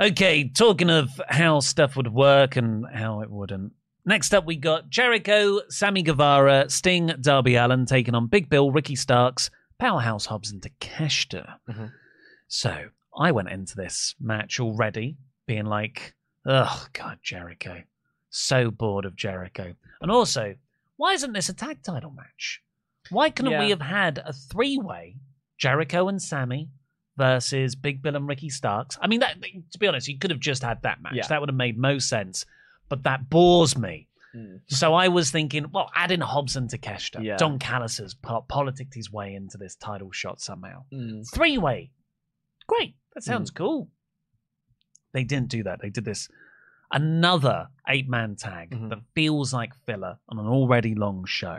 Okay, 0.00 0.48
talking 0.48 0.88
of 0.88 1.10
how 1.28 1.60
stuff 1.60 1.94
would 1.96 2.12
work 2.12 2.56
and 2.56 2.86
how 2.92 3.20
it 3.20 3.30
wouldn't. 3.30 3.72
Next 4.06 4.32
up, 4.32 4.46
we 4.46 4.56
got 4.56 4.88
Jericho, 4.88 5.60
Sammy 5.68 6.02
Guevara, 6.02 6.70
Sting, 6.70 7.08
Darby 7.20 7.56
Allin 7.56 7.84
taking 7.84 8.14
on 8.14 8.26
Big 8.26 8.48
Bill, 8.48 8.70
Ricky 8.72 8.96
Starks, 8.96 9.50
Powerhouse 9.78 10.24
Hobbs, 10.24 10.50
and 10.50 10.62
Takeshita. 10.62 11.56
Mhm. 11.68 11.92
So 12.48 12.88
I 13.16 13.30
went 13.30 13.50
into 13.50 13.76
this 13.76 14.14
match 14.18 14.58
already 14.58 15.18
being 15.46 15.66
like, 15.66 16.14
oh, 16.46 16.86
God, 16.94 17.18
Jericho. 17.22 17.82
So 18.30 18.70
bored 18.70 19.04
of 19.04 19.16
Jericho. 19.16 19.74
And 20.00 20.10
also, 20.10 20.56
why 20.96 21.12
isn't 21.12 21.34
this 21.34 21.50
a 21.50 21.54
tag 21.54 21.82
title 21.82 22.10
match? 22.10 22.62
Why 23.10 23.28
couldn't 23.28 23.58
we 23.58 23.68
have 23.70 23.82
had 23.82 24.18
a 24.24 24.32
three 24.32 24.78
way 24.78 25.16
Jericho 25.58 26.08
and 26.08 26.22
Sammy 26.22 26.70
versus 27.16 27.74
Big 27.74 28.02
Bill 28.02 28.16
and 28.16 28.28
Ricky 28.28 28.48
Starks? 28.50 28.98
I 29.00 29.06
mean, 29.06 29.20
that 29.20 29.36
to 29.72 29.78
be 29.78 29.86
honest, 29.86 30.08
you 30.08 30.18
could 30.18 30.30
have 30.30 30.40
just 30.40 30.62
had 30.62 30.82
that 30.82 31.02
match. 31.02 31.14
Yeah. 31.14 31.26
That 31.26 31.40
would 31.40 31.48
have 31.48 31.56
made 31.56 31.76
most 31.78 32.08
sense. 32.08 32.44
But 32.88 33.04
that 33.04 33.30
bores 33.30 33.76
me. 33.78 34.08
Mm. 34.34 34.60
So 34.68 34.94
I 34.94 35.08
was 35.08 35.30
thinking, 35.30 35.66
well, 35.72 35.90
add 35.94 36.10
in 36.12 36.20
Hobbs 36.20 36.56
and 36.56 36.68
Takeshita. 36.70 37.22
Yeah. 37.24 37.36
Don 37.36 37.58
Callis 37.58 37.98
has 37.98 38.14
politicked 38.14 38.94
his 38.94 39.10
way 39.12 39.34
into 39.34 39.58
this 39.58 39.74
title 39.76 40.10
shot 40.12 40.40
somehow. 40.40 40.84
Mm. 40.92 41.28
Three 41.32 41.58
way. 41.58 41.90
Great. 42.66 42.94
That 43.14 43.22
sounds 43.22 43.50
cool. 43.50 43.88
They 45.12 45.24
didn't 45.24 45.48
do 45.48 45.64
that. 45.64 45.80
They 45.82 45.90
did 45.90 46.04
this 46.04 46.28
another 46.92 47.68
eight 47.88 48.08
man 48.08 48.36
tag 48.36 48.70
Mhm. 48.70 48.88
that 48.90 48.98
feels 49.14 49.52
like 49.52 49.74
filler 49.86 50.18
on 50.28 50.38
an 50.38 50.46
already 50.46 50.94
long 50.94 51.24
show. 51.24 51.58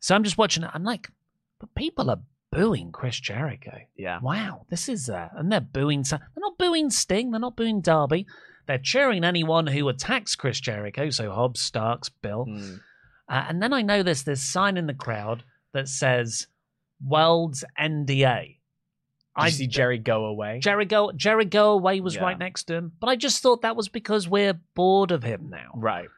So 0.00 0.14
I'm 0.14 0.24
just 0.24 0.38
watching 0.38 0.62
it. 0.62 0.70
I'm 0.72 0.84
like, 0.84 1.10
but 1.58 1.74
people 1.74 2.10
are 2.10 2.20
booing 2.52 2.92
Chris 2.92 3.18
Jericho. 3.20 3.78
Yeah. 3.96 4.20
Wow, 4.22 4.66
this 4.70 4.88
is 4.88 5.08
uh, 5.10 5.28
and 5.34 5.50
they're 5.50 5.60
booing. 5.60 6.02
They're 6.08 6.20
not 6.36 6.58
booing 6.58 6.90
Sting. 6.90 7.30
They're 7.30 7.40
not 7.40 7.56
booing 7.56 7.80
Darby. 7.80 8.26
They're 8.66 8.78
cheering 8.78 9.22
anyone 9.24 9.66
who 9.68 9.88
attacks 9.88 10.34
Chris 10.34 10.58
Jericho. 10.60 11.10
So 11.10 11.30
Hobbs, 11.30 11.60
Starks, 11.60 12.08
Bill. 12.08 12.46
Mm. 12.46 12.80
Uh, 13.28 13.44
and 13.48 13.62
then 13.62 13.72
I 13.72 13.82
noticed 13.82 14.26
this 14.26 14.42
sign 14.42 14.76
in 14.76 14.86
the 14.86 14.94
crowd 14.94 15.44
that 15.72 15.88
says 15.88 16.46
World's 17.04 17.64
NDA. 17.78 18.56
Did 19.38 19.44
you 19.44 19.50
see 19.50 19.66
Jerry 19.66 19.98
go 19.98 20.24
away? 20.24 20.60
Jerry 20.60 20.86
go 20.86 21.12
Jerry 21.12 21.44
go 21.44 21.72
away 21.72 22.00
was 22.00 22.14
Yeah. 22.14 22.22
right 22.22 22.38
next 22.38 22.64
to 22.64 22.74
him, 22.74 22.92
but 22.98 23.08
I 23.08 23.16
just 23.16 23.42
thought 23.42 23.62
that 23.62 23.76
was 23.76 23.88
because 23.88 24.26
we're 24.28 24.58
bored 24.74 25.10
of 25.10 25.22
him 25.22 25.48
now. 25.50 25.72
right. 25.74 26.08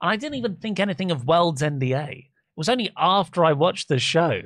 And 0.00 0.10
I 0.10 0.16
didn't 0.16 0.36
even 0.36 0.56
think 0.56 0.78
anything 0.78 1.10
of 1.10 1.24
World's 1.26 1.62
NDA. 1.62 2.28
Was 2.58 2.68
only 2.68 2.90
after 2.96 3.44
I 3.44 3.52
watched 3.52 3.88
the 3.88 3.98
show. 3.98 4.42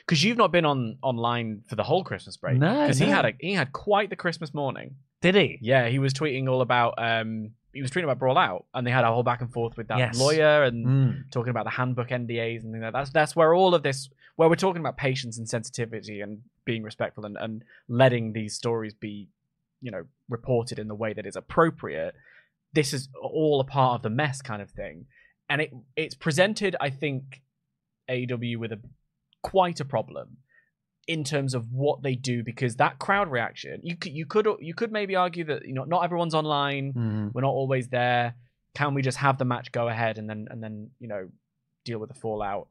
Because 0.00 0.22
you've 0.24 0.36
not 0.36 0.50
been 0.52 0.64
on 0.64 0.98
online 1.02 1.62
for 1.68 1.76
the 1.76 1.82
whole 1.84 2.02
Christmas 2.04 2.36
break. 2.36 2.58
No, 2.58 2.80
Because 2.82 2.98
he 2.98 3.06
no. 3.06 3.12
had 3.12 3.24
a 3.24 3.32
he 3.38 3.54
had 3.54 3.72
quite 3.72 4.10
the 4.10 4.16
Christmas 4.16 4.52
morning. 4.52 4.96
Did 5.20 5.34
he? 5.36 5.58
Yeah, 5.62 5.88
he 5.88 5.98
was 6.00 6.12
tweeting 6.12 6.48
all 6.48 6.60
about 6.60 6.94
um 6.98 7.52
he 7.72 7.80
was 7.80 7.90
tweeting 7.90 8.04
about 8.04 8.18
Brawl 8.18 8.36
Out, 8.36 8.66
and 8.74 8.86
they 8.86 8.90
had 8.90 9.04
a 9.04 9.12
whole 9.12 9.22
back 9.22 9.40
and 9.40 9.50
forth 9.52 9.76
with 9.78 9.88
that 9.88 9.98
Yes. 9.98 10.18
lawyer 10.18 10.64
and 10.64 10.86
Mm. 10.86 11.30
talking 11.30 11.50
about 11.50 11.64
the 11.64 11.70
handbook 11.70 12.08
NDAs 12.10 12.62
and 12.64 12.72
things 12.72 12.82
like 12.82 12.92
that. 12.92 12.98
That's 12.98 13.10
that's 13.10 13.36
where 13.36 13.54
all 13.54 13.74
of 13.74 13.82
this 13.82 14.10
where 14.36 14.48
we're 14.48 14.56
talking 14.56 14.80
about 14.80 14.96
patience 14.96 15.38
and 15.38 15.48
sensitivity 15.48 16.20
and 16.20 16.42
being 16.64 16.82
respectful 16.82 17.24
and, 17.24 17.36
and 17.38 17.62
letting 17.88 18.32
these 18.32 18.54
stories 18.54 18.92
be, 18.94 19.28
you 19.80 19.90
know, 19.90 20.04
reported 20.28 20.78
in 20.78 20.88
the 20.88 20.94
way 20.94 21.12
that 21.12 21.26
is 21.26 21.36
appropriate. 21.36 22.14
This 22.72 22.92
is 22.92 23.08
all 23.20 23.60
a 23.60 23.64
part 23.64 23.96
of 23.96 24.02
the 24.02 24.10
mess 24.10 24.42
kind 24.42 24.60
of 24.62 24.70
thing. 24.70 25.06
And 25.48 25.60
it 25.62 25.72
it's 25.96 26.14
presented, 26.14 26.76
I 26.80 26.90
think, 26.90 27.42
AEW 28.12 28.56
with 28.58 28.72
a 28.72 28.80
quite 29.42 29.80
a 29.80 29.84
problem 29.84 30.28
in 31.08 31.24
terms 31.24 31.52
of 31.54 31.62
what 31.72 32.02
they 32.02 32.14
do 32.14 32.44
because 32.44 32.76
that 32.76 32.94
crowd 33.00 33.28
reaction 33.36 33.80
you 33.82 33.96
could 33.96 34.12
you 34.12 34.24
could 34.24 34.46
you 34.60 34.72
could 34.72 34.92
maybe 34.92 35.16
argue 35.16 35.44
that 35.44 35.66
you 35.66 35.74
know 35.74 35.82
not 35.94 36.04
everyone's 36.04 36.34
online 36.42 36.92
Mm. 36.92 37.30
we're 37.34 37.40
not 37.48 37.56
always 37.62 37.88
there 37.88 38.34
can 38.74 38.94
we 38.94 39.02
just 39.02 39.18
have 39.18 39.36
the 39.38 39.44
match 39.44 39.72
go 39.72 39.88
ahead 39.88 40.16
and 40.18 40.30
then 40.30 40.46
and 40.50 40.62
then 40.62 40.90
you 41.00 41.08
know 41.08 41.28
deal 41.84 41.98
with 41.98 42.08
the 42.12 42.20
fallout 42.24 42.68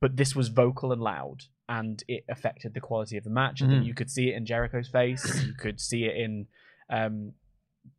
but 0.00 0.16
this 0.16 0.34
was 0.34 0.48
vocal 0.48 0.92
and 0.92 1.02
loud 1.02 1.42
and 1.68 2.02
it 2.08 2.24
affected 2.30 2.72
the 2.72 2.80
quality 2.80 3.16
of 3.18 3.24
the 3.24 3.30
match 3.30 3.60
and 3.60 3.70
Mhm. 3.70 3.84
you 3.84 3.92
could 3.98 4.10
see 4.10 4.30
it 4.30 4.34
in 4.38 4.46
jericho's 4.46 4.88
face 4.88 5.24
you 5.48 5.52
could 5.52 5.78
see 5.78 6.04
it 6.04 6.16
in 6.16 6.46
um 6.88 7.32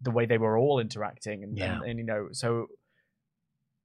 the 0.01 0.11
way 0.11 0.25
they 0.25 0.37
were 0.39 0.57
all 0.57 0.79
interacting 0.79 1.43
and, 1.43 1.55
Yeah. 1.57 1.73
and, 1.75 1.83
and 1.89 1.99
you 1.99 2.05
know 2.05 2.29
so 2.31 2.67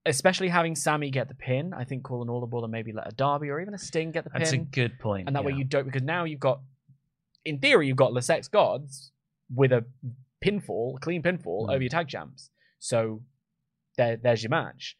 especially 0.07 0.49
having 0.49 0.75
sammy 0.75 1.11
get 1.11 1.29
the 1.29 1.35
pin 1.35 1.73
i 1.75 1.83
think 1.85 2.03
call 2.03 2.23
an 2.23 2.29
audible 2.29 2.63
and 2.65 2.71
maybe 2.73 2.93
let 2.93 3.07
a 3.11 3.15
Darby 3.15 3.49
or 3.49 3.61
even 3.61 3.73
a 3.75 3.79
sting 3.79 4.13
get 4.13 4.25
the 4.25 4.31
pin 4.31 4.41
That's 4.41 4.53
a 4.53 4.59
good 4.59 4.99
point. 4.99 5.27
and 5.27 5.35
that 5.37 5.45
way 5.45 5.53
you 5.53 5.65
don't 5.65 5.85
because 5.85 6.03
now 6.03 6.25
you've 6.25 6.41
got 6.41 6.61
in 7.45 7.59
theory 7.59 7.89
you've 7.89 7.97
got 7.97 8.13
the 8.15 8.23
sex 8.23 8.47
gods 8.49 9.11
with 9.55 9.73
a 9.73 9.85
pinfall 10.45 10.97
a 10.97 11.01
clean 11.01 11.23
pinfall 11.23 11.67
Mm. 11.67 11.73
over 11.75 11.83
your 11.83 11.89
tag 11.89 12.09
champs. 12.09 12.51
So 12.79 13.23
there, 13.97 14.17
there's 14.17 14.43
your 14.43 14.51
match. 14.51 14.97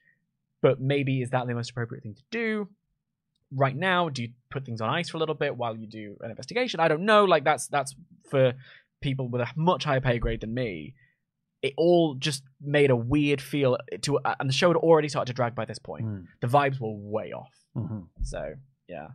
But 0.63 0.81
maybe 0.81 1.21
is 1.21 1.31
that 1.31 1.47
the 1.47 1.55
most 1.55 1.71
appropriate 1.71 2.03
thing 2.03 2.15
to 2.15 2.23
do? 2.31 2.69
Right 3.53 3.77
now 3.77 4.09
do 4.09 4.23
you 4.23 4.31
put 4.51 4.65
things 4.65 4.81
on 4.81 4.89
ice 4.89 5.11
for 5.11 5.19
a 5.19 5.21
little 5.21 5.35
bit 5.35 5.55
while 5.57 5.77
you 5.77 5.87
do 5.87 6.17
an 6.23 6.31
investigation? 6.31 6.81
I 6.81 6.89
don't 6.89 7.03
know. 7.05 7.25
Like 7.25 7.45
that's 7.45 7.67
that's 7.67 7.95
for 8.31 8.55
people 9.03 9.29
with 9.29 9.43
a 9.43 9.49
much 9.57 9.85
higher 9.85 10.01
pay 10.01 10.19
grade 10.19 10.41
than 10.41 10.55
me 10.55 10.95
it 11.67 11.73
all 11.77 12.15
just 12.29 12.43
made 12.61 12.91
a 12.91 12.97
weird 12.97 13.41
feel 13.41 13.77
to 14.03 14.19
and 14.41 14.49
the 14.51 14.53
show 14.61 14.69
had 14.69 14.77
already 14.77 15.09
started 15.09 15.27
to 15.33 15.37
drag 15.41 15.55
by 15.55 15.65
this 15.65 15.79
point 15.91 16.05
Mm. 16.07 16.25
the 16.41 16.47
vibes 16.57 16.79
were 16.81 16.93
way 17.17 17.33
off 17.33 17.53
Mhm. 17.77 18.07
so 18.23 18.55
yeah 18.89 19.09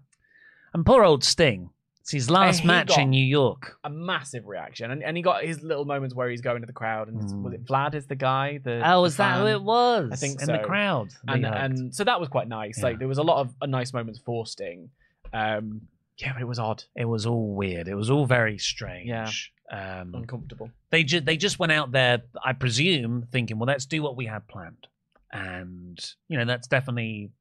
And 0.74 0.86
poor 0.86 1.04
old 1.04 1.24
Sting. 1.24 1.70
It's 2.02 2.12
his 2.12 2.30
last 2.30 2.64
match 2.66 2.97
in 2.97 3.10
New 3.12 3.24
York. 3.39 3.78
a 3.84 3.89
massive 3.89 4.47
reaction, 4.47 4.89
and, 4.91 5.04
and 5.04 5.16
he 5.18 5.22
got 5.22 5.43
his 5.43 5.62
little 5.62 5.86
moments 5.86 6.14
where 6.16 6.28
he's 6.30 6.41
going 6.41 6.62
to 6.62 6.66
the 6.68 6.74
crowd, 6.82 7.08
and 7.08 7.18
Mm. 7.22 7.41
was 7.43 7.54
it 7.54 7.66
Vlad 7.66 7.93
is 7.93 8.08
the 8.08 8.16
guy? 8.16 8.58
The 8.58 8.82
Oh, 8.84 9.02
the 9.02 9.08
is 9.10 9.18
that 9.18 9.39
who 9.39 9.45
it 9.47 9.62
was? 9.62 10.10
I 10.12 10.16
think 10.16 10.39
in 10.41 10.47
so. 10.47 10.54
the 10.54 10.60
crowd. 10.72 11.10
And 11.28 11.45
and 11.45 11.93
so 11.97 12.04
that 12.04 12.20
was 12.20 12.30
quite 12.30 12.47
nice. 12.47 12.78
Yeah. 12.80 12.86
Like 12.86 13.00
there 13.00 13.08
was 13.08 13.20
a 13.20 13.24
lot 13.32 13.41
of 13.41 13.54
uh, 13.62 13.68
nice 13.68 13.93
moments 13.93 14.20
for 14.26 14.45
Sting. 14.47 14.89
Um, 15.34 15.82
yeah, 16.18 16.34
but 16.34 16.41
it 16.41 16.47
was 16.54 16.58
odd, 16.60 16.84
it 16.95 17.06
was 17.06 17.26
all 17.28 17.54
weird. 17.56 17.88
It 17.88 17.95
was 17.95 18.10
all 18.10 18.26
very 18.26 18.58
strange. 18.58 19.08
Yeah. 19.08 19.30
Um, 19.72 20.15
uncomfortable. 20.15 20.72
they 20.89 21.03
just 21.03 21.26
they 21.26 21.38
just 21.38 21.59
went 21.59 21.72
out 21.72 21.91
there, 21.91 22.24
I 22.43 22.53
presume, 22.53 23.28
thinking, 23.32 23.59
well, 23.59 23.67
let's 23.67 23.86
do 23.86 24.01
what 24.01 24.15
we 24.17 24.26
had 24.26 24.47
planned, 24.47 24.88
and 25.32 25.99
you 26.28 26.38
know 26.38 26.45
that's 26.45 26.67
definitely 26.67 27.32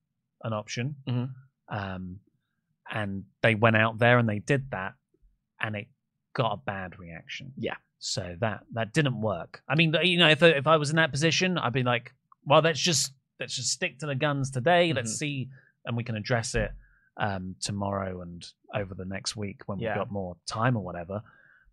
an 0.45 0.53
option. 0.53 0.97
Mhm. 1.07 1.31
Um, 1.69 2.21
and 2.91 3.25
they 3.43 3.55
went 3.55 3.77
out 3.77 3.99
there 3.99 4.19
and 4.19 4.29
they 4.29 4.39
did 4.39 4.71
that, 4.71 4.95
and 5.61 5.75
it 5.77 5.89
got 6.35 6.53
a 6.53 6.57
bad 6.57 6.99
reaction. 6.99 7.53
Yeah. 7.57 7.77
So 7.99 8.37
that 8.41 8.61
that 8.75 8.93
didn't 8.93 9.21
work. 9.21 9.63
I 9.69 9.75
mean, 9.75 9.95
you 10.03 10.19
know, 10.19 10.29
if 10.29 10.43
if 10.43 10.67
I 10.67 10.77
was 10.77 10.91
in 10.91 10.97
that 10.97 11.11
position, 11.11 11.59
I'd 11.59 11.73
be 11.73 11.83
like, 11.83 12.15
well, 12.45 12.61
let's 12.61 12.81
just 12.81 13.13
let's 13.41 13.57
just 13.57 13.71
stick 13.71 13.99
to 14.01 14.07
the 14.07 14.15
guns 14.15 14.51
today. 14.51 14.93
Let's 14.93 15.13
Mhm. 15.15 15.17
see, 15.19 15.49
and 15.85 15.97
we 15.97 16.05
can 16.05 16.17
address 16.17 16.55
it 16.55 16.73
um, 17.17 17.57
tomorrow 17.61 18.21
and 18.21 18.47
over 18.75 18.95
the 18.95 19.05
next 19.05 19.35
week 19.37 19.63
when 19.67 19.79
Yeah. 19.81 19.89
we've 19.95 19.99
got 20.05 20.11
more 20.13 20.37
time 20.47 20.77
or 20.77 20.85
whatever. 20.85 21.23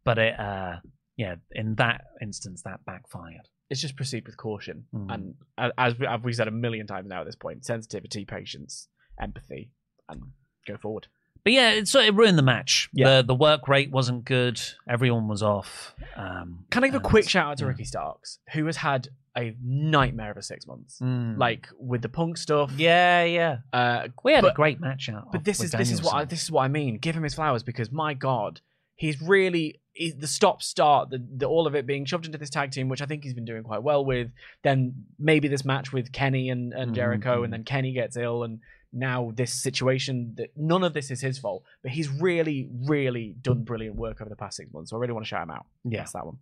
But 0.05 0.17
it, 0.19 0.39
uh, 0.39 0.77
yeah, 1.17 1.35
in 1.51 1.75
that 1.75 2.01
instance, 2.21 2.61
that 2.63 2.85
backfired. 2.85 3.49
It's 3.69 3.81
just 3.81 3.95
proceed 3.95 4.25
with 4.27 4.37
caution, 4.37 4.85
Mm. 4.93 5.13
and 5.13 5.35
as 5.77 5.97
we- 5.97 6.05
as 6.07 6.21
we've 6.21 6.35
said 6.35 6.47
a 6.47 6.51
million 6.51 6.85
times 6.87 7.07
now 7.07 7.21
at 7.21 7.25
this 7.25 7.35
point, 7.35 7.65
sensitivity, 7.65 8.23
patience, 8.23 8.87
empathy, 9.19 9.71
and 10.07 10.21
go 10.67 10.77
forward. 10.77 11.07
but 11.43 11.53
yeah, 11.53 11.71
it 11.71 11.87
sort 11.87 12.07
of 12.07 12.15
ruined 12.15 12.37
the 12.39 12.43
match. 12.43 12.89
Yeah. 12.93 13.17
The 13.17 13.23
the 13.27 13.35
work 13.35 13.67
rate 13.67 13.91
wasn't 13.91 14.25
good. 14.25 14.59
Everyone 14.89 15.27
was 15.27 15.43
off. 15.43 15.93
Um, 16.15 16.65
Can 16.71 16.83
I 16.83 16.87
give 16.87 16.95
a 16.95 16.99
quick 16.99 17.27
shout 17.29 17.51
out 17.51 17.57
to 17.59 17.65
yeah. 17.65 17.69
Ricky 17.69 17.83
Starks, 17.85 18.39
who 18.53 18.65
has 18.67 18.77
had 18.77 19.09
a 19.37 19.55
nightmare 19.61 20.31
of 20.31 20.37
a 20.37 20.41
six 20.41 20.65
months, 20.65 20.99
Mm. 20.99 21.37
like 21.37 21.67
with 21.77 22.01
the 22.01 22.09
punk 22.09 22.37
stuff. 22.37 22.71
yeah, 22.77 23.23
yeah. 23.25 23.57
Uh, 23.73 24.07
We 24.23 24.33
had 24.33 24.41
but, 24.41 24.53
a 24.53 24.55
great 24.55 24.79
match 24.79 25.07
out. 25.09 25.31
But 25.31 25.43
this 25.43 25.59
is 25.63 25.71
this 25.71 25.91
is 25.91 26.01
what 26.01 26.13
I, 26.15 26.25
this 26.25 26.41
is 26.43 26.49
what 26.51 26.63
I 26.63 26.67
mean. 26.67 26.97
Give 26.97 27.15
him 27.15 27.23
his 27.23 27.33
flowers 27.35 27.61
because 27.63 27.91
my 27.91 28.13
God, 28.15 28.61
he's 28.95 29.21
really 29.21 29.79
he, 29.93 30.11
the 30.11 30.27
stop 30.27 30.61
start, 30.61 31.09
the, 31.09 31.25
the 31.37 31.45
all 31.45 31.67
of 31.67 31.75
it 31.75 31.85
being 31.87 32.03
shoved 32.05 32.25
into 32.25 32.37
this 32.37 32.49
tag 32.49 32.71
team, 32.71 32.89
which 32.89 33.01
I 33.01 33.05
think 33.05 33.23
he's 33.23 33.33
been 33.33 33.45
doing 33.45 33.63
quite 33.63 33.81
well 33.83 34.03
with. 34.03 34.29
Then 34.63 35.05
maybe 35.17 35.47
this 35.47 35.63
match 35.63 35.93
with 35.93 36.11
Kenny 36.11 36.49
and, 36.49 36.73
and 36.73 36.91
Mhm, 36.91 36.95
Jericho, 36.95 37.41
mhm. 37.41 37.43
and 37.45 37.53
then 37.53 37.63
Kenny 37.63 37.93
gets 37.93 38.17
ill, 38.17 38.43
and 38.43 38.59
now 38.91 39.31
this 39.35 39.53
situation 39.53 40.33
that 40.37 40.49
none 40.57 40.83
of 40.83 40.93
this 40.93 41.11
is 41.11 41.21
his 41.21 41.37
fault, 41.39 41.63
but 41.81 41.91
he's 41.91 42.09
really, 42.09 42.67
really 42.87 43.35
done 43.41 43.63
brilliant 43.63 43.95
work 43.95 44.19
over 44.21 44.29
the 44.29 44.35
past 44.35 44.57
six 44.57 44.71
months. 44.73 44.89
So 44.89 44.97
I 44.97 44.99
really 44.99 45.13
want 45.13 45.25
to 45.25 45.29
shout 45.29 45.43
him 45.43 45.51
out. 45.51 45.65
Yeah. 45.85 45.99
That's 45.99 46.11
that 46.13 46.25
one. 46.25 46.39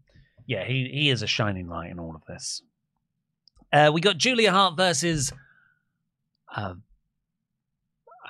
yeah, 0.48 0.64
he 0.66 0.90
he 0.92 1.10
is 1.12 1.22
a 1.22 1.28
shining 1.28 1.68
light 1.68 1.92
in 1.92 2.00
all 2.00 2.16
of 2.16 2.26
this. 2.26 2.62
Uh, 3.72 3.92
we 3.94 4.02
got 4.02 4.18
Julia 4.18 4.52
Hart 4.52 4.78
versus 4.78 5.32
uh, 6.56 6.74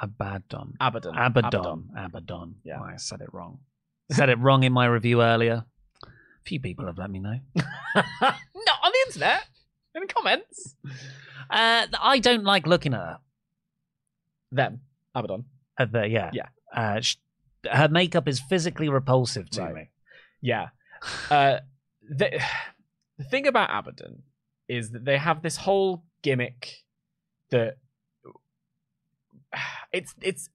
Abaddon. 0.01 0.73
Abaddon. 0.79 1.15
Abaddon. 1.15 1.89
Abaddon. 1.97 2.55
Yeah. 2.63 2.79
Oh, 2.81 2.83
I 2.83 2.95
said 2.97 3.21
it 3.21 3.33
wrong. 3.33 3.59
Said 4.11 4.29
it 4.29 4.39
wrong 4.39 4.63
in 4.63 4.73
my 4.73 4.85
review 4.85 5.21
earlier. 5.21 5.65
A 6.03 6.07
few 6.45 6.59
people 6.59 6.85
have 6.87 6.97
let 6.97 7.09
me 7.09 7.19
know. 7.19 7.39
Not 7.55 8.35
on 8.83 8.91
the 8.91 9.03
internet. 9.07 9.45
In 9.95 10.01
the 10.01 10.13
comments. 10.13 10.75
Uh, 11.49 11.87
I 12.01 12.19
don't 12.19 12.43
like 12.43 12.65
looking 12.67 12.93
at 12.93 12.99
her. 12.99 13.17
Them. 14.51 14.81
Abaddon. 15.15 15.45
At 15.77 15.91
the, 15.91 16.07
yeah. 16.07 16.31
Yeah. 16.33 16.47
Uh, 16.75 16.99
sh- 17.01 17.17
her 17.71 17.87
makeup 17.87 18.27
is 18.27 18.39
physically 18.39 18.89
repulsive 18.89 19.49
to 19.51 19.61
Right. 19.61 19.75
me. 19.75 19.89
Yeah. 20.41 20.69
Uh, 21.29 21.59
the, 22.07 22.39
the 23.17 23.23
thing 23.23 23.47
about 23.47 23.69
Abaddon 23.71 24.23
is 24.67 24.91
that 24.91 25.05
they 25.05 25.17
have 25.17 25.41
this 25.43 25.57
whole 25.57 26.03
gimmick 26.23 26.83
that 27.51 27.77
it's 29.91 30.15
it's 30.21 30.49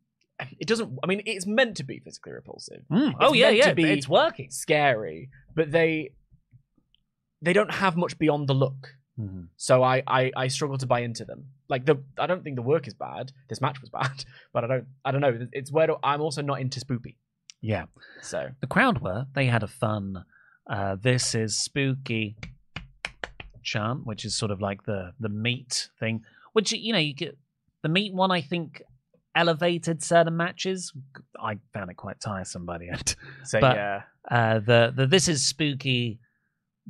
it 0.59 0.67
doesn't. 0.69 0.99
I 1.03 1.07
mean, 1.07 1.23
it's 1.27 1.47
meant 1.47 1.77
to 1.79 1.85
be 1.85 1.99
physically 2.01 2.33
repulsive, 2.33 2.83
Mm. 2.91 3.15
Oh 3.21 3.33
yeah, 3.33 3.51
yeah. 3.51 3.73
be- 3.75 3.85
it's 3.91 4.09
working. 4.09 4.51
scary, 4.51 5.31
but 5.55 5.71
they 5.73 6.11
they 7.43 7.53
don't 7.53 7.73
have 7.73 7.97
much 7.97 8.19
beyond 8.19 8.49
the 8.49 8.55
look. 8.55 8.95
Mhm. 9.19 9.49
So 9.57 9.83
I, 9.83 10.03
I 10.07 10.31
I 10.37 10.49
struggle 10.49 10.79
to 10.79 10.87
buy 10.87 11.01
into 11.01 11.25
them. 11.25 11.47
Like 11.69 11.85
the 11.87 11.97
I 12.19 12.27
don't 12.27 12.43
think 12.45 12.57
the 12.57 12.63
work 12.63 12.87
is 12.87 12.95
bad. 12.95 13.33
This 13.49 13.61
match 13.61 13.81
was 13.81 13.91
bad, 14.01 14.25
but 14.53 14.65
I 14.65 14.67
don't 14.69 14.87
I 15.05 15.11
don't 15.11 15.21
know. 15.21 15.47
It's 15.53 15.73
where 15.73 15.89
do- 15.89 15.97
I'm 16.05 16.21
also 16.21 16.43
not 16.43 16.61
into 16.61 16.79
spoopy. 16.81 17.17
Yeah. 17.61 17.87
So 18.23 18.51
The 18.61 18.67
crowd 18.69 19.01
were. 19.03 19.27
They 19.35 19.47
had 19.47 19.63
a 19.65 19.69
fun. 19.69 20.25
Uh, 20.71 20.95
this 20.97 21.35
is 21.35 21.59
spooky 21.59 22.37
chant, 23.63 24.07
which 24.07 24.25
is 24.25 24.37
sort 24.37 24.51
of 24.51 24.61
like 24.61 24.85
the 24.85 25.13
the 25.19 25.29
meat 25.29 25.89
thing. 25.99 26.23
Which 26.53 26.73
you 26.73 26.93
know 26.93 26.99
you 26.99 27.15
get 27.15 27.37
the 27.83 27.89
meat 27.89 28.15
one. 28.15 28.31
I 28.31 28.41
think 28.41 28.83
elevated 29.39 30.03
certain 30.03 30.37
matches. 30.37 30.93
I 31.41 31.59
found 31.73 31.91
it 31.91 31.97
quite 31.97 32.21
tiresome 32.21 32.65
by 32.67 32.79
the 32.79 32.89
end. 32.91 33.15
so 33.45 33.61
But- 33.61 33.77
yeah. 33.77 34.03
Uh, 34.31 34.59
the 34.59 34.93
the 34.95 35.07
this 35.07 35.27
is 35.27 35.47
spooky 35.47 36.21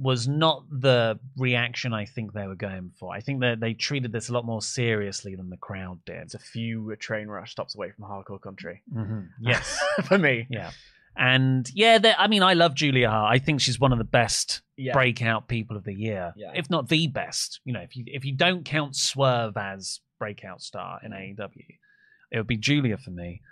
was 0.01 0.27
not 0.29 0.65
the 0.71 1.19
reaction 1.37 1.93
I 1.93 2.05
think 2.05 2.33
they 2.33 2.47
were 2.47 2.55
going 2.57 2.91
for. 2.99 3.13
I 3.15 3.21
think 3.21 3.41
that 3.41 3.59
they 3.61 3.75
treated 3.75 4.13
this 4.13 4.29
a 4.29 4.33
lot 4.33 4.45
more 4.45 4.63
seriously 4.63 5.35
than 5.37 5.51
the 5.51 5.57
crowd 5.57 5.99
did. 6.05 6.17
It's 6.23 6.35
a 6.35 6.39
few 6.39 6.95
train 6.97 7.29
rush 7.29 7.51
stops 7.53 7.75
away 7.77 7.91
from 7.93 8.05
hardcore 8.05 8.41
country. 8.41 8.83
Mm-hmm. 8.95 9.21
Yes. 9.41 9.79
for 10.05 10.19
me. 10.19 10.47
Yeah. 10.51 10.71
And 11.17 11.69
yeah, 11.75 11.99
I 12.17 12.29
mean, 12.29 12.43
I 12.45 12.55
love 12.55 12.75
Julia 12.75 13.11
Hart. 13.11 13.35
I 13.35 13.39
think 13.41 13.61
she's 13.61 13.81
one 13.81 13.93
of 13.93 13.99
the 13.99 14.05
best 14.05 14.63
Yeah. 14.77 14.93
breakout 14.93 15.49
people 15.49 15.77
of 15.77 15.83
the 15.85 15.95
year, 15.95 16.33
Yeah. 16.37 16.53
if 16.55 16.71
not 16.71 16.89
the 16.89 17.09
best. 17.09 17.61
You 17.65 17.73
know, 17.73 17.81
if 17.81 17.97
you 17.97 18.05
if 18.07 18.25
you 18.25 18.35
don't 18.37 18.65
count 18.65 18.95
Swerve 18.95 19.57
as 19.57 20.01
breakout 20.21 20.61
star 20.63 21.01
in 21.05 21.11
AEW, 21.13 21.67
it 22.31 22.39
would 22.39 22.47
be 22.47 22.57
Julia 22.57 22.97
for 22.99 23.11
me. 23.11 23.43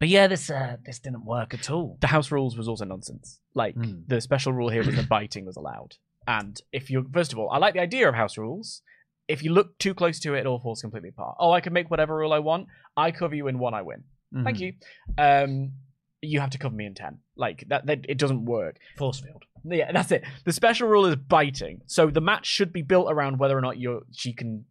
But 0.00 0.08
yeah, 0.08 0.26
this 0.26 0.50
uh, 0.50 0.76
this 0.84 0.98
didn't 0.98 1.24
work 1.24 1.54
at 1.54 1.70
all. 1.70 1.98
The 2.00 2.08
house 2.08 2.32
rules 2.32 2.56
was 2.56 2.66
also 2.68 2.84
nonsense. 2.84 3.38
Like 3.54 3.76
Mm. 3.76 4.04
the 4.08 4.20
special 4.20 4.52
rule 4.52 4.68
here 4.68 4.84
was 4.84 4.96
that 4.96 5.08
biting 5.08 5.44
was 5.46 5.56
allowed. 5.56 5.96
And 6.26 6.60
if 6.72 6.90
you 6.90 7.06
first 7.12 7.32
of 7.32 7.38
all, 7.38 7.50
I 7.50 7.58
like 7.58 7.74
the 7.74 7.80
idea 7.80 8.08
of 8.08 8.14
house 8.14 8.36
rules. 8.36 8.82
If 9.28 9.42
you 9.44 9.52
look 9.52 9.78
too 9.78 9.94
close 9.94 10.18
to 10.20 10.34
it, 10.34 10.40
it 10.40 10.46
all 10.46 10.58
falls 10.58 10.80
completely 10.82 11.10
apart. 11.10 11.36
Oh, 11.38 11.52
I 11.52 11.60
can 11.60 11.72
make 11.72 11.90
whatever 11.90 12.16
rule 12.16 12.32
I 12.32 12.40
want. 12.40 12.66
I 12.96 13.12
cover 13.12 13.34
you 13.36 13.46
in 13.46 13.58
one, 13.58 13.74
I 13.74 13.82
win. 13.82 14.02
Thank 14.44 14.58
Mhm. 14.58 14.60
you. 14.60 14.72
Um, 15.18 15.72
you 16.20 16.40
have 16.40 16.50
to 16.50 16.58
cover 16.58 16.74
me 16.74 16.86
in 16.86 16.94
ten. 16.94 17.18
Like 17.36 17.64
that, 17.68 17.86
that 17.86 18.00
it 18.08 18.18
doesn't 18.18 18.44
work. 18.44 18.78
Force 18.96 19.20
field. 19.20 19.44
Yeah, 19.64 19.92
that's 19.92 20.10
it. 20.10 20.24
The 20.44 20.52
special 20.52 20.88
rule 20.88 21.06
is 21.06 21.14
biting. 21.16 21.82
So 21.86 22.10
the 22.10 22.20
match 22.20 22.46
should 22.46 22.72
be 22.72 22.82
built 22.82 23.06
around 23.10 23.38
whether 23.38 23.56
or 23.56 23.60
not 23.60 23.78
you're 23.78 24.02
she 24.12 24.32
can 24.32 24.64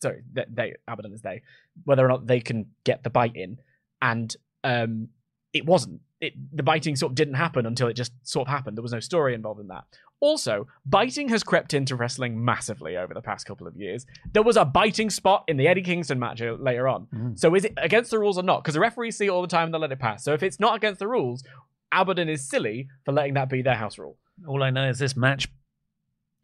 sorry, 0.00 0.22
they, 0.32 0.44
they 0.52 0.74
Abaddon 0.88 1.12
is 1.12 1.22
they, 1.22 1.42
whether 1.84 2.04
or 2.04 2.08
not 2.08 2.26
they 2.26 2.40
can 2.40 2.66
get 2.84 3.02
the 3.02 3.10
bite 3.10 3.36
in. 3.36 3.58
And 4.02 4.34
um 4.64 5.08
it 5.52 5.64
wasn't. 5.64 6.00
It 6.20 6.34
the 6.52 6.62
biting 6.62 6.96
sort 6.96 7.12
of 7.12 7.16
didn't 7.16 7.34
happen 7.34 7.66
until 7.66 7.88
it 7.88 7.94
just 7.94 8.12
sort 8.22 8.48
of 8.48 8.52
happened. 8.52 8.76
There 8.76 8.82
was 8.82 8.92
no 8.92 9.00
story 9.00 9.34
involved 9.34 9.60
in 9.60 9.68
that. 9.68 9.84
Also, 10.20 10.66
biting 10.86 11.28
has 11.28 11.42
crept 11.42 11.74
into 11.74 11.94
wrestling 11.94 12.42
massively 12.42 12.96
over 12.96 13.12
the 13.12 13.20
past 13.20 13.46
couple 13.46 13.66
of 13.66 13.76
years. 13.76 14.06
There 14.32 14.42
was 14.42 14.56
a 14.56 14.64
biting 14.64 15.10
spot 15.10 15.44
in 15.46 15.58
the 15.58 15.68
Eddie 15.68 15.82
Kingston 15.82 16.18
match 16.18 16.40
uh, 16.40 16.56
later 16.58 16.88
on. 16.88 17.06
Mm. 17.14 17.38
So 17.38 17.54
is 17.54 17.66
it 17.66 17.74
against 17.76 18.10
the 18.10 18.18
rules 18.18 18.38
or 18.38 18.42
not? 18.42 18.62
Because 18.62 18.74
the 18.74 18.80
referees 18.80 19.16
see 19.18 19.26
it 19.26 19.30
all 19.30 19.42
the 19.42 19.48
time 19.48 19.66
and 19.66 19.74
they 19.74 19.78
let 19.78 19.92
it 19.92 19.98
pass. 19.98 20.24
So 20.24 20.32
if 20.32 20.42
it's 20.42 20.58
not 20.58 20.74
against 20.74 21.00
the 21.00 21.06
rules, 21.06 21.44
Abaddon 21.92 22.30
is 22.30 22.48
silly 22.48 22.88
for 23.04 23.12
letting 23.12 23.34
that 23.34 23.50
be 23.50 23.60
their 23.60 23.74
house 23.74 23.98
rule. 23.98 24.16
All 24.46 24.62
I 24.62 24.70
know 24.70 24.88
is 24.88 24.98
this 24.98 25.16
match 25.16 25.48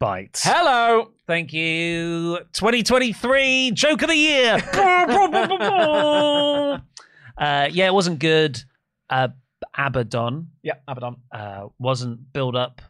Hello. 0.03 1.11
Thank 1.27 1.53
you. 1.53 2.39
2023 2.51 3.71
Joke 3.71 4.01
of 4.01 4.09
the 4.09 4.15
Year. 4.15 4.55
uh, 7.37 7.69
yeah, 7.71 7.85
it 7.87 7.93
wasn't 7.93 8.19
good. 8.19 8.61
Uh, 9.09 9.29
Abaddon 9.77 10.49
Yeah, 10.61 10.73
Abaddon. 10.89 11.15
uh, 11.31 11.67
wasn't 11.79 12.33
built 12.33 12.53
up 12.55 12.81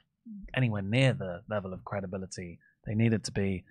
anywhere 0.55 0.81
near 0.81 1.13
the 1.13 1.41
level 1.47 1.71
of 1.71 1.85
credibility 1.85 2.57
they 2.87 2.95
needed 2.95 3.23
to 3.25 3.31
be. 3.31 3.63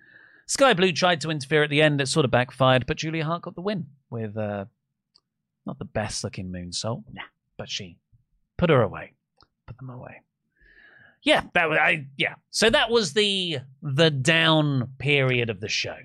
Skye 0.47 0.73
Blue 0.73 0.93
tried 0.93 1.19
to 1.21 1.29
interfere 1.29 1.63
at 1.63 1.69
the 1.69 1.81
end. 1.81 1.99
It 1.99 2.07
sort 2.07 2.23
of 2.23 2.31
backfired, 2.31 2.85
but 2.85 2.95
Julia 2.97 3.25
Hart 3.25 3.41
got 3.41 3.55
the 3.55 3.61
win 3.61 3.87
with 4.09 4.37
uh, 4.37 4.65
not 5.65 5.79
the 5.79 5.85
best 5.85 6.23
looking 6.23 6.49
moonsault, 6.49 7.03
nah, 7.11 7.23
but 7.57 7.69
she 7.69 7.97
put 8.57 8.69
her 8.69 8.81
away, 8.81 9.13
put 9.67 9.77
them 9.77 9.89
away. 9.89 10.21
Yeah, 11.23 11.43
that 11.53 11.69
was 11.69 11.77
I. 11.81 12.07
Yeah, 12.17 12.35
so 12.51 12.69
that 12.69 12.89
was 12.89 13.13
the 13.13 13.59
the 13.81 14.11
down 14.11 14.89
period 14.99 15.49
of 15.49 15.59
the 15.61 15.69
show. 15.69 15.95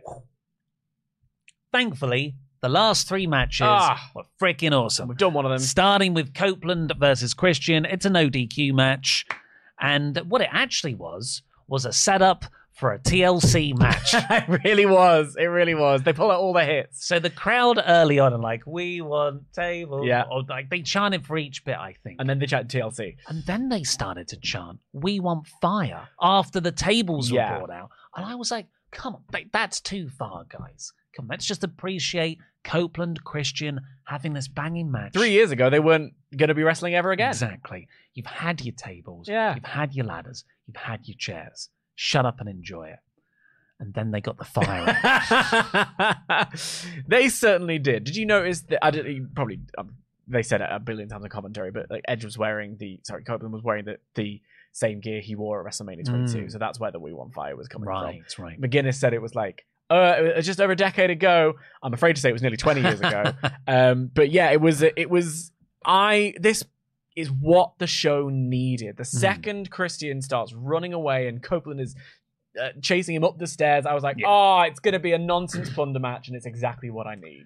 Thankfully, 1.73 2.35
the 2.61 2.69
last 2.69 3.09
three 3.09 3.27
matches 3.27 3.67
Ah. 3.69 4.11
were 4.15 4.25
freaking 4.41 4.73
awesome. 4.73 5.09
We've 5.09 5.19
done 5.19 5.35
one 5.35 5.45
of 5.45 5.51
them. 5.51 5.59
Starting 5.59 6.15
with 6.15 6.35
Copeland 6.35 6.93
versus 6.99 7.35
Christian, 7.35 7.85
it's 7.85 8.07
a 8.07 8.11
no 8.11 8.29
DQ 8.31 8.73
match. 8.75 9.27
And 9.81 10.17
what 10.29 10.41
it 10.41 10.49
actually 10.51 10.95
was, 10.95 11.43
was 11.69 11.85
a 11.85 11.93
setup 11.93 12.47
for 12.79 12.93
a 12.93 12.99
TLC 12.99 13.77
match. 13.77 14.11
it 14.15 14.63
really 14.65 14.87
was. 14.87 15.37
It 15.39 15.47
really 15.47 15.75
was. 15.75 16.03
They 16.03 16.13
pull 16.13 16.31
out 16.31 16.39
all 16.41 16.53
the 16.53 16.65
hits. 16.65 17.07
so 17.07 17.19
the 17.19 17.29
crowd 17.31 17.83
early 17.85 18.19
on 18.21 18.33
are 18.33 18.39
like, 18.39 18.63
we 18.67 19.01
want 19.01 19.53
tables. 19.53 20.07
Yeah. 20.07 20.25
Or 20.31 20.43
like 20.49 20.71
they 20.71 20.83
chanted 20.83 21.27
for 21.27 21.37
each 21.37 21.65
bit, 21.65 21.77
I 21.77 21.95
think. 22.05 22.17
And 22.21 22.29
then 22.31 22.39
they 22.39 22.47
chat 22.47 22.69
TLC. 22.69 23.17
And 23.27 23.45
then 23.47 23.69
they 23.69 23.83
started 23.83 24.29
to 24.29 24.37
chant, 24.37 24.79
we 24.93 25.19
want 25.21 25.47
fire 25.61 26.09
after 26.23 26.61
the 26.61 26.73
tables 26.73 27.31
Yeah. 27.31 27.53
were 27.53 27.67
brought 27.67 27.77
out. 27.77 27.91
And 28.17 28.25
I 28.25 28.37
was 28.37 28.51
like, 28.51 28.67
come 28.93 29.17
on, 29.17 29.23
that's 29.53 29.81
too 29.81 30.09
far, 30.09 30.45
guys. 30.49 30.93
Come 31.17 31.25
on, 31.25 31.29
let's 31.31 31.47
just 31.47 31.65
appreciate 31.65 32.39
Copeland, 32.65 33.25
Christian 33.25 33.81
having 34.05 34.35
this 34.35 34.47
banging 34.47 34.91
match. 34.91 35.13
Three 35.15 35.31
years 35.33 35.51
ago, 35.51 35.69
they 35.69 35.81
weren't 35.81 36.13
going 36.37 36.49
to 36.49 36.55
be 36.55 36.63
wrestling 36.63 36.95
ever 36.95 37.11
again. 37.11 37.31
Exactly. 37.31 37.89
You've 38.15 38.27
had 38.27 38.61
your 38.61 38.75
tables. 38.75 39.29
Yeah. 39.29 39.55
You've 39.55 39.65
had 39.65 39.95
your 39.95 40.07
ladders. 40.07 40.45
You've 40.67 40.77
had 40.77 41.01
your 41.09 41.17
chairs. 41.19 41.71
Shut 42.01 42.25
up 42.25 42.39
and 42.39 42.49
enjoy 42.49 42.91
it. 42.91 43.01
And 43.81 43.93
then 43.93 44.13
they 44.13 44.21
got 44.21 44.39
the 44.39 44.45
fire. 44.45 44.87
they 47.09 47.29
certainly 47.29 47.79
did. 47.81 48.05
Did 48.05 48.15
you 48.17 48.25
notice 48.25 48.61
that? 48.63 48.85
I 48.85 48.91
did, 48.93 49.07
you 49.07 49.27
probably 49.35 49.59
um, 49.77 49.97
they 50.29 50.43
said 50.43 50.61
it 50.61 50.69
a 50.71 50.79
billion 50.79 51.09
times 51.09 51.25
in 51.25 51.31
commentary, 51.31 51.73
but 51.73 51.87
like 51.91 52.03
Edge 52.07 52.25
was 52.25 52.39
wearing 52.39 52.77
the 52.79 53.01
sorry, 53.03 53.25
Copeland 53.25 53.53
was 53.53 53.63
wearing 53.65 53.85
the, 53.85 53.97
the 54.15 54.41
same 54.73 55.01
gear 55.01 55.21
he 55.21 55.35
wore 55.35 55.67
at 55.67 55.73
WrestleMania 55.73 56.05
22, 56.05 56.39
Mm. 56.39 56.53
so 56.53 56.59
that's 56.59 56.79
where 56.79 56.93
the 56.93 57.01
We 57.01 57.13
Want 57.13 57.35
Fire 57.35 57.57
was 57.57 57.67
coming 57.67 57.87
from. 57.87 57.95
right, 58.05 58.23
right. 58.39 58.61
from. 58.61 58.71
McGuinness 58.71 58.95
said 58.95 59.13
it 59.13 59.23
was 59.23 59.35
like. 59.35 59.65
Uh, 59.91 60.41
just 60.43 60.61
over 60.61 60.73
a 60.73 60.77
decade 60.77 61.09
ago. 61.11 61.55
I'm 61.83 61.95
afraid 61.95 62.15
to 62.15 62.21
say 62.21 62.29
it 62.29 62.33
was 62.35 62.43
nearly 62.43 62.59
20 62.59 62.83
years 62.83 63.01
ago. 63.01 63.33
um, 63.67 64.11
but 64.15 64.31
yeah, 64.31 64.51
it 64.51 64.61
was. 64.61 64.83
It 64.83 65.09
was. 65.11 65.51
I. 65.85 66.35
This 66.39 66.63
is 67.19 67.31
what 67.31 67.73
the 67.79 67.87
show 67.87 68.29
needed. 68.29 68.95
Hmm. 68.97 68.99
The 68.99 69.05
second 69.05 69.71
Christian 69.71 70.23
starts 70.23 70.53
running 70.53 70.93
away 70.93 71.29
and 71.29 71.43
Copeland 71.43 71.81
is 71.81 71.95
uh, 72.61 72.69
chasing 72.83 73.15
him 73.15 73.25
up 73.25 73.39
the 73.39 73.47
stairs, 73.47 73.87
I 73.87 73.95
was 73.95 74.03
like, 74.03 74.17
Yeah. 74.19 74.27
oh, 74.29 74.61
it's 74.63 74.81
going 74.81 74.95
to 74.95 74.99
be 74.99 75.13
a 75.13 75.19
nonsense 75.19 75.69
plunder 75.71 76.01
match, 76.01 76.27
and 76.29 76.37
it's 76.37 76.47
exactly 76.47 76.91
what 76.91 77.07
I 77.07 77.15
need. 77.15 77.45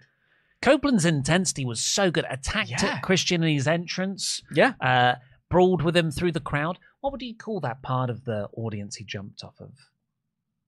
Copeland's 0.63 1.05
intensity 1.05 1.65
was 1.65 1.81
so 1.83 2.11
good. 2.11 2.25
Attacked 2.31 2.71
Yeah. 2.71 3.01
Christian 3.01 3.43
in 3.43 3.53
his 3.55 3.67
entrance, 3.67 4.41
Yeah. 4.55 4.75
uh, 4.81 5.17
brawled 5.51 5.83
with 5.83 5.97
him 5.97 6.11
through 6.11 6.33
the 6.33 6.41
crowd. 6.41 6.79
What 7.01 7.13
would 7.13 7.21
you 7.21 7.37
call 7.37 7.61
that 7.61 7.83
part 7.83 8.09
of 8.11 8.25
the 8.25 8.49
audience 8.57 8.97
he 8.97 9.05
jumped 9.05 9.43
off 9.45 9.61
of? 9.61 9.73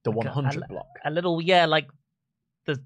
The 0.03 0.11
Like 0.11 0.27
a- 0.27 0.33
100 0.33 0.63
a, 0.65 0.67
block. 0.69 0.87
A 1.05 1.11
little, 1.11 1.41
yeah, 1.41 1.65
like 1.67 1.89
the 2.67 2.83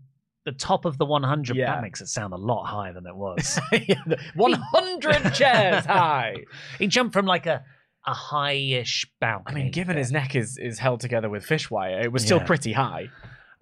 the 0.51 0.59
top 0.59 0.85
of 0.85 0.97
the 0.99 1.05
100. 1.05 1.57
Yeah. 1.57 1.75
That 1.75 1.83
makes 1.83 2.01
it 2.01 2.07
sound 2.09 2.33
a 2.33 2.37
lot 2.37 2.65
higher 2.65 2.93
than 2.95 3.07
it 3.07 3.15
was. 3.17 3.59
Yeah, 3.73 4.03
100 4.35 5.35
chairs 5.35 5.85
high. 5.85 6.37
he 6.79 6.87
jumped 6.87 7.13
from 7.13 7.27
like 7.27 7.47
a 7.47 7.65
a 8.07 8.15
high-ish 8.15 9.05
I 9.23 9.53
mean, 9.53 9.71
given 9.71 9.97
his 9.99 10.11
neck 10.11 10.35
is, 10.35 10.57
is 10.57 10.79
held 10.79 11.01
together 11.01 11.29
with 11.29 11.45
fish 11.45 11.71
wire, 11.71 12.01
it 12.01 12.11
was 12.11 12.25
still 12.25 12.39
Yeah. 12.39 12.45
pretty 12.47 12.73
high. 12.73 13.09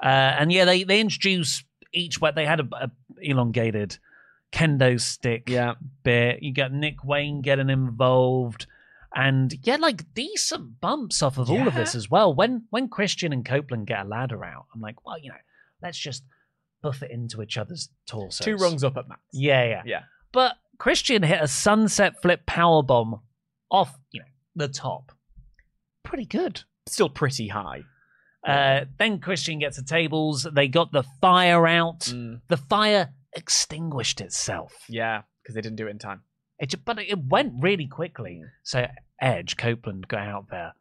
Uh, 0.01 0.07
and 0.39 0.53
yeah, 0.53 0.65
they 0.65 0.85
they 0.85 1.01
introduce 1.01 1.65
each 1.93 2.21
what 2.21 2.35
they 2.37 2.47
had 2.47 2.61
a, 2.61 2.69
a 2.81 2.91
elongated 3.21 3.99
kendo 4.53 5.01
stick 5.01 5.49
Yeah. 5.49 5.75
bit. 6.05 6.43
You 6.43 6.53
got 6.53 6.73
Nick 6.73 7.03
Wayne 7.03 7.41
getting 7.43 7.71
involved, 7.71 8.67
and 9.15 9.53
yeah, 9.65 9.77
like 9.81 10.15
decent 10.15 10.81
bumps 10.81 11.23
off 11.23 11.39
of 11.39 11.51
all 11.51 11.67
of 11.67 11.75
Yeah. 11.75 11.81
this 11.81 11.95
as 11.97 12.09
well. 12.11 12.33
When 12.33 12.67
when 12.71 12.89
Christian 12.89 13.33
and 13.33 13.45
Copeland 13.45 13.87
get 13.89 14.05
a 14.05 14.09
ladder 14.09 14.45
out, 14.45 14.67
I'm 14.75 14.81
like, 14.81 15.05
well, 15.05 15.19
you 15.19 15.31
know, 15.31 15.43
let's 15.83 15.99
just 15.99 16.23
buff 16.87 17.03
it 17.03 17.11
into 17.11 17.43
each 17.43 17.57
other's 17.59 17.89
torsos. 18.07 18.45
Two 18.45 18.57
rungs 18.57 18.85
up 18.85 18.97
at 18.97 19.09
max. 19.09 19.21
Yeah, 19.33 19.65
yeah, 19.65 19.83
Yeah. 19.85 20.03
But 20.33 20.57
Christian 20.79 21.23
hit 21.23 21.41
a 21.43 21.49
sunset 21.49 22.21
flip 22.23 22.47
power 22.47 22.83
bomb 22.83 23.21
off, 23.71 23.95
you 24.13 24.21
know, 24.21 24.27
the 24.55 24.69
top. 24.69 25.13
Pretty 26.05 26.27
good. 26.27 26.63
Still 26.87 27.09
pretty 27.09 27.49
high. 27.49 27.83
Uh, 28.47 28.85
then 28.99 29.19
Christian 29.19 29.59
gets 29.59 29.77
the 29.77 29.83
tables. 29.83 30.47
They 30.53 30.69
got 30.69 30.93
the 30.93 31.03
fire 31.21 31.67
out. 31.67 32.01
Mm, 32.01 32.43
The 32.49 32.57
fire 32.57 33.13
extinguished 33.33 34.21
itself. 34.21 34.73
yeah, 34.89 35.23
because 35.43 35.55
they 35.57 35.61
didn't 35.61 35.77
do 35.77 35.89
it 35.89 35.91
in 35.91 35.99
time. 35.99 36.23
It, 36.59 36.71
ju- 36.71 36.79
but 36.85 36.99
it 37.01 37.19
went 37.27 37.55
really 37.61 37.87
quickly. 37.89 38.43
So 38.63 38.87
Edge 39.21 39.57
Copeland 39.57 40.07
got 40.09 40.21
out 40.29 40.47
there. 40.51 40.75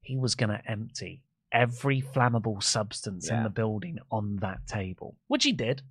He 0.00 0.16
was 0.16 0.34
going 0.34 0.50
to 0.50 0.60
empty 0.66 1.22
every 1.52 2.00
flammable 2.00 2.62
substance 2.62 3.30
in 3.30 3.42
the 3.42 3.50
building 3.50 3.98
on 4.10 4.36
that 4.36 4.66
table, 4.66 5.16
which 5.28 5.44
he 5.44 5.52
did. 5.52 5.82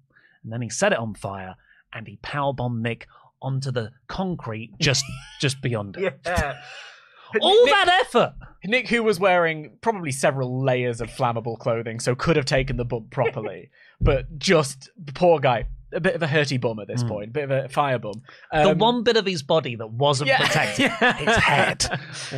And 0.44 0.52
then 0.52 0.62
he 0.62 0.70
set 0.70 0.92
it 0.92 0.98
on 0.98 1.14
fire 1.14 1.56
and 1.94 2.08
he 2.08 2.18
powerbombed 2.24 2.82
Nick 2.82 3.08
onto 3.42 3.72
the 3.72 3.92
concrete 4.08 4.72
just 4.80 5.06
just 5.42 5.62
beyond 5.62 5.98
it. 5.98 6.20
Yeah. 6.26 6.58
All 7.42 7.66
Nick, 7.66 7.74
that 7.74 7.88
effort. 8.02 8.34
Nick, 8.66 8.90
who 8.90 9.04
was 9.04 9.20
wearing 9.20 9.78
probably 9.82 10.12
several 10.12 10.64
layers 10.64 11.02
of 11.02 11.10
flammable 11.10 11.58
clothing, 11.58 12.00
so 12.00 12.14
could 12.14 12.36
have 12.36 12.46
taken 12.46 12.78
the 12.78 12.86
bump 12.86 13.10
properly, 13.10 13.70
but 14.02 14.38
just 14.38 14.90
the 15.02 15.14
poor 15.14 15.40
guy, 15.40 15.68
a 15.94 16.00
bit 16.00 16.16
of 16.16 16.24
a 16.24 16.28
hurty 16.28 16.60
bum 16.60 16.80
at 16.80 16.88
this 16.88 17.04
Mm. 17.04 17.08
point, 17.10 17.34
bit 17.34 17.44
of 17.44 17.52
a 17.52 17.70
fire 17.70 18.00
bum. 18.00 18.22
the 18.52 18.72
Um, 18.72 18.78
one 18.78 19.04
bit 19.04 19.18
of 19.18 19.26
his 19.26 19.44
body 19.44 19.76
that 19.76 19.92
wasn't 19.92 20.30
yeah, 20.30 20.38
protected, 20.38 20.92
yeah. 21.02 21.14
his 21.18 21.36
head, 21.38 21.86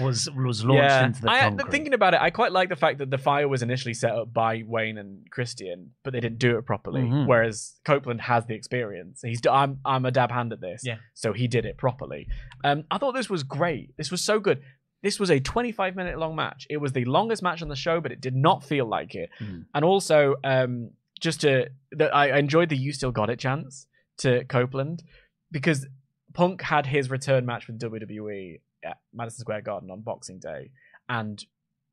was 0.02 0.30
was 0.36 0.64
launched 0.66 1.06
into 1.06 1.22
the 1.22 1.30
I, 1.32 1.40
concrete. 1.42 1.72
thinking 1.72 1.94
about 1.94 2.14
it, 2.14 2.22
I 2.22 2.30
quite 2.30 2.52
like 2.52 2.70
the 2.70 2.76
fact 2.76 3.00
that 3.00 3.10
the 3.12 3.18
fire 3.18 3.48
was 3.48 3.62
initially 3.62 3.94
set 3.94 4.12
up 4.12 4.34
by 4.34 4.64
Wayne 4.66 4.98
and 4.98 5.30
Christian, 5.32 5.92
but 6.04 6.14
they 6.14 6.20
didn't 6.20 6.40
do 6.40 6.58
it 6.58 6.66
properly. 6.66 7.02
Mhm. 7.02 7.28
Whereas 7.28 7.80
Copeland 7.86 8.22
has 8.22 8.46
the 8.46 8.56
experience. 8.56 9.22
He's 9.22 9.42
I'm 9.50 9.80
I'm 9.86 10.06
a 10.06 10.12
dab 10.12 10.32
hand 10.32 10.54
at 10.54 10.62
this, 10.62 10.82
Yeah. 10.86 10.98
so 11.14 11.34
he 11.34 11.48
did 11.48 11.66
it 11.66 11.78
properly. 11.78 12.28
Um, 12.64 12.84
I 12.90 12.98
thought 12.98 13.14
this 13.14 13.30
was 13.30 13.44
great. 13.44 13.96
This 13.98 14.12
was 14.12 14.22
so 14.22 14.40
good. 14.40 14.62
This 15.04 15.20
was 15.20 15.30
a 15.30 15.40
25 15.42 15.96
minute 15.98 16.18
long 16.18 16.34
match. 16.36 16.66
It 16.70 16.78
was 16.78 16.94
the 16.94 17.04
longest 17.04 17.44
match 17.44 17.62
on 17.62 17.68
the 17.68 17.76
show, 17.76 18.00
but 18.00 18.12
it 18.14 18.22
did 18.22 18.36
not 18.36 18.64
feel 18.64 18.86
like 18.86 19.16
it. 19.16 19.30
Mhm. 19.42 19.66
And 19.76 19.84
also, 19.84 20.36
um, 20.46 20.92
just 21.24 21.42
to 21.42 21.70
that 21.94 22.14
I 22.14 22.38
enjoyed 22.38 22.70
the 22.70 22.78
"You 22.78 22.92
Still 22.92 23.12
Got 23.12 23.30
It" 23.30 23.40
chance 23.40 23.88
to 24.18 24.44
Copeland 24.44 25.04
because 25.52 25.88
Punk 26.34 26.62
had 26.62 26.86
his 26.86 27.10
return 27.10 27.46
match 27.46 27.66
with 27.66 27.80
WWE 27.80 28.60
at 28.84 28.98
Madison 29.14 29.40
Square 29.40 29.62
Garden 29.62 29.90
on 29.90 30.02
Boxing 30.02 30.40
Day, 30.40 30.72
and 31.08 31.44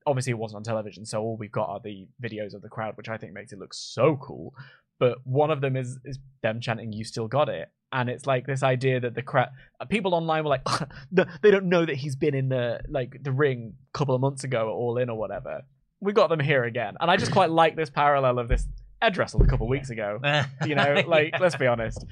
obviously 0.04 0.32
it 0.32 0.38
wasn't 0.38 0.56
on 0.56 0.64
television, 0.64 1.06
so 1.06 1.22
all 1.22 1.36
we've 1.36 1.52
got 1.52 1.68
are 1.68 1.80
the 1.82 2.08
videos 2.20 2.54
of 2.54 2.62
the 2.62 2.68
crowd, 2.68 2.96
which 2.96 3.08
I 3.08 3.18
think 3.18 3.32
makes 3.32 3.52
it 3.52 3.60
look 3.60 3.72
so 3.72 4.16
cool. 4.16 4.52
But 4.98 5.18
one 5.24 5.52
of 5.52 5.60
them 5.60 5.76
is 5.76 5.98
is 6.04 6.18
them 6.42 6.60
chanting 6.60 6.92
"You 6.92 7.04
still 7.04 7.28
got 7.28 7.48
it," 7.48 7.68
and 7.92 8.10
it's 8.10 8.26
like 8.26 8.46
this 8.46 8.64
idea 8.64 8.98
that 8.98 9.14
the 9.14 9.22
crowd, 9.22 9.50
people 9.88 10.12
online 10.12 10.42
were 10.42 10.50
like, 10.50 10.66
they 11.12 11.52
don't 11.52 11.68
know 11.68 11.86
that 11.86 11.94
he's 11.94 12.16
been 12.16 12.34
in 12.34 12.48
the 12.48 12.80
like 12.88 13.22
the 13.22 13.30
ring 13.30 13.74
a 13.94 13.96
couple 13.96 14.16
of 14.16 14.20
months 14.20 14.42
ago 14.42 14.62
at 14.62 14.72
All 14.72 14.98
In 14.98 15.08
or 15.08 15.16
whatever. 15.16 15.62
We 16.00 16.14
got 16.14 16.30
them 16.30 16.40
here 16.40 16.64
again, 16.64 16.96
and 16.98 17.08
I 17.08 17.16
just 17.16 17.30
quite 17.30 17.50
like 17.50 17.76
this 17.76 17.90
parallel 17.90 18.40
of 18.40 18.48
this 18.48 18.66
Edge 19.02 19.16
wrestled 19.18 19.42
a 19.42 19.46
couple 19.46 19.66
of 19.66 19.70
weeks 19.70 19.90
ago. 19.90 20.18
You 20.66 20.74
know, 20.74 21.02
like 21.06 21.38
let's 21.40 21.56
be 21.56 21.66
honest, 21.66 22.04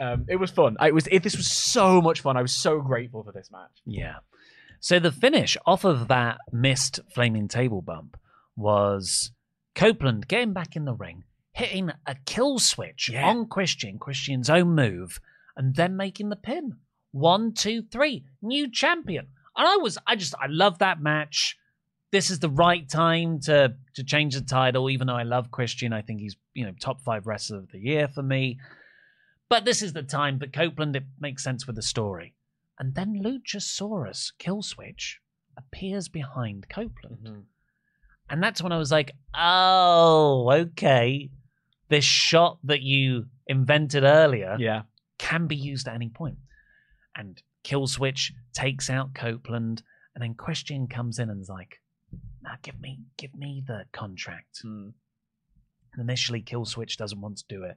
um, 0.00 0.26
it 0.28 0.36
was 0.36 0.50
fun. 0.50 0.76
I, 0.78 0.88
it 0.88 0.94
was 0.94 1.06
it, 1.08 1.22
this 1.22 1.36
was 1.36 1.48
so 1.48 2.00
much 2.00 2.20
fun. 2.20 2.36
I 2.36 2.42
was 2.42 2.52
so 2.52 2.80
grateful 2.80 3.22
for 3.24 3.32
this 3.32 3.50
match. 3.50 3.70
Yeah. 3.84 4.16
So 4.80 4.98
the 4.98 5.10
finish 5.10 5.56
off 5.66 5.84
of 5.84 6.08
that 6.08 6.38
missed 6.52 7.00
flaming 7.14 7.48
table 7.48 7.82
bump 7.82 8.16
was 8.56 9.32
Copeland 9.74 10.28
getting 10.28 10.52
back 10.52 10.76
in 10.76 10.84
the 10.84 10.94
ring, 10.94 11.24
hitting 11.52 11.90
a 12.06 12.14
kill 12.26 12.58
switch 12.58 13.10
Yeah. 13.12 13.26
on 13.26 13.46
Christian, 13.48 13.98
Christian's 13.98 14.48
own 14.50 14.74
move, 14.74 15.20
and 15.56 15.74
then 15.74 15.96
making 15.96 16.28
the 16.28 16.36
pin. 16.36 16.76
One, 17.12 17.52
two, 17.54 17.82
three, 17.82 18.24
new 18.42 18.70
champion. 18.70 19.28
And 19.56 19.66
I 19.66 19.76
was, 19.78 19.96
I 20.06 20.16
just, 20.16 20.34
I 20.40 20.46
love 20.48 20.78
that 20.78 21.00
match. 21.00 21.56
This 22.16 22.30
is 22.30 22.38
the 22.38 22.48
right 22.48 22.88
time 22.88 23.40
to 23.40 23.74
to 23.92 24.02
change 24.02 24.34
the 24.34 24.40
title. 24.40 24.88
Even 24.88 25.06
though 25.06 25.16
I 25.16 25.24
love 25.24 25.50
Christian, 25.50 25.92
I 25.92 26.00
think 26.00 26.20
he's 26.20 26.34
you 26.54 26.64
know 26.64 26.72
top 26.80 27.02
five 27.02 27.26
wrestler 27.26 27.58
of 27.58 27.70
the 27.72 27.78
year 27.78 28.08
for 28.08 28.22
me. 28.22 28.58
But 29.50 29.66
this 29.66 29.82
is 29.82 29.92
the 29.92 30.02
time. 30.02 30.38
But 30.38 30.54
Copeland, 30.54 30.96
it 30.96 31.04
makes 31.20 31.44
sense 31.44 31.66
with 31.66 31.76
the 31.76 31.82
story. 31.82 32.32
And 32.78 32.94
then 32.94 33.20
Luchasaurus 33.22 34.32
Killswitch 34.38 35.16
appears 35.58 36.08
behind 36.08 36.70
Copeland. 36.70 37.18
Mm-hmm. 37.22 37.40
And 38.30 38.42
that's 38.42 38.62
when 38.62 38.72
I 38.72 38.78
was 38.78 38.90
like, 38.90 39.12
oh, 39.34 40.50
okay. 40.50 41.28
This 41.90 42.04
shot 42.06 42.58
that 42.64 42.80
you 42.80 43.26
invented 43.46 44.04
earlier 44.04 44.56
Yeah, 44.58 44.84
can 45.18 45.46
be 45.48 45.56
used 45.56 45.86
at 45.86 45.94
any 45.94 46.08
point. 46.08 46.38
And 47.14 47.42
Killswitch 47.62 48.32
takes 48.54 48.88
out 48.88 49.14
Copeland, 49.14 49.82
and 50.14 50.22
then 50.22 50.32
Christian 50.32 50.86
comes 50.86 51.18
in 51.18 51.28
and 51.28 51.42
is 51.42 51.50
like, 51.50 51.78
nah, 52.56 52.60
give 52.62 52.80
me 52.80 53.00
give 53.16 53.34
me 53.34 53.62
the 53.66 53.84
contract. 53.92 54.62
Mm. 54.64 54.92
And 55.92 56.02
initially 56.02 56.42
Killswitch 56.42 56.96
doesn't 56.96 57.20
want 57.20 57.38
to 57.38 57.44
do 57.48 57.62
it. 57.64 57.76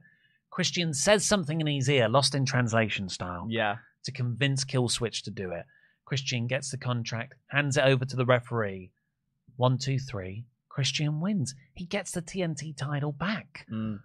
Christian 0.49 0.93
says 0.93 1.25
something 1.25 1.61
in 1.61 1.67
his 1.67 1.89
ear, 1.89 2.09
lost 2.09 2.35
in 2.35 2.45
translation 2.45 3.07
style 3.07 3.47
yeah. 3.49 3.77
to 4.03 4.11
convince 4.11 4.65
Killswitch 4.65 5.21
to 5.23 5.31
do 5.31 5.51
it. 5.51 5.65
Christian 6.05 6.47
gets 6.47 6.71
the 6.71 6.77
contract, 6.77 7.35
hands 7.47 7.77
it 7.77 7.83
over 7.83 8.03
to 8.03 8.15
the 8.15 8.25
referee. 8.25 8.91
One, 9.57 9.77
two, 9.77 9.99
three. 9.99 10.45
Christian 10.67 11.19
wins. 11.19 11.55
He 11.75 11.85
gets 11.85 12.11
the 12.11 12.21
TNT 12.21 12.75
title 12.75 13.11
back. 13.11 13.65
Mm. 13.71 13.99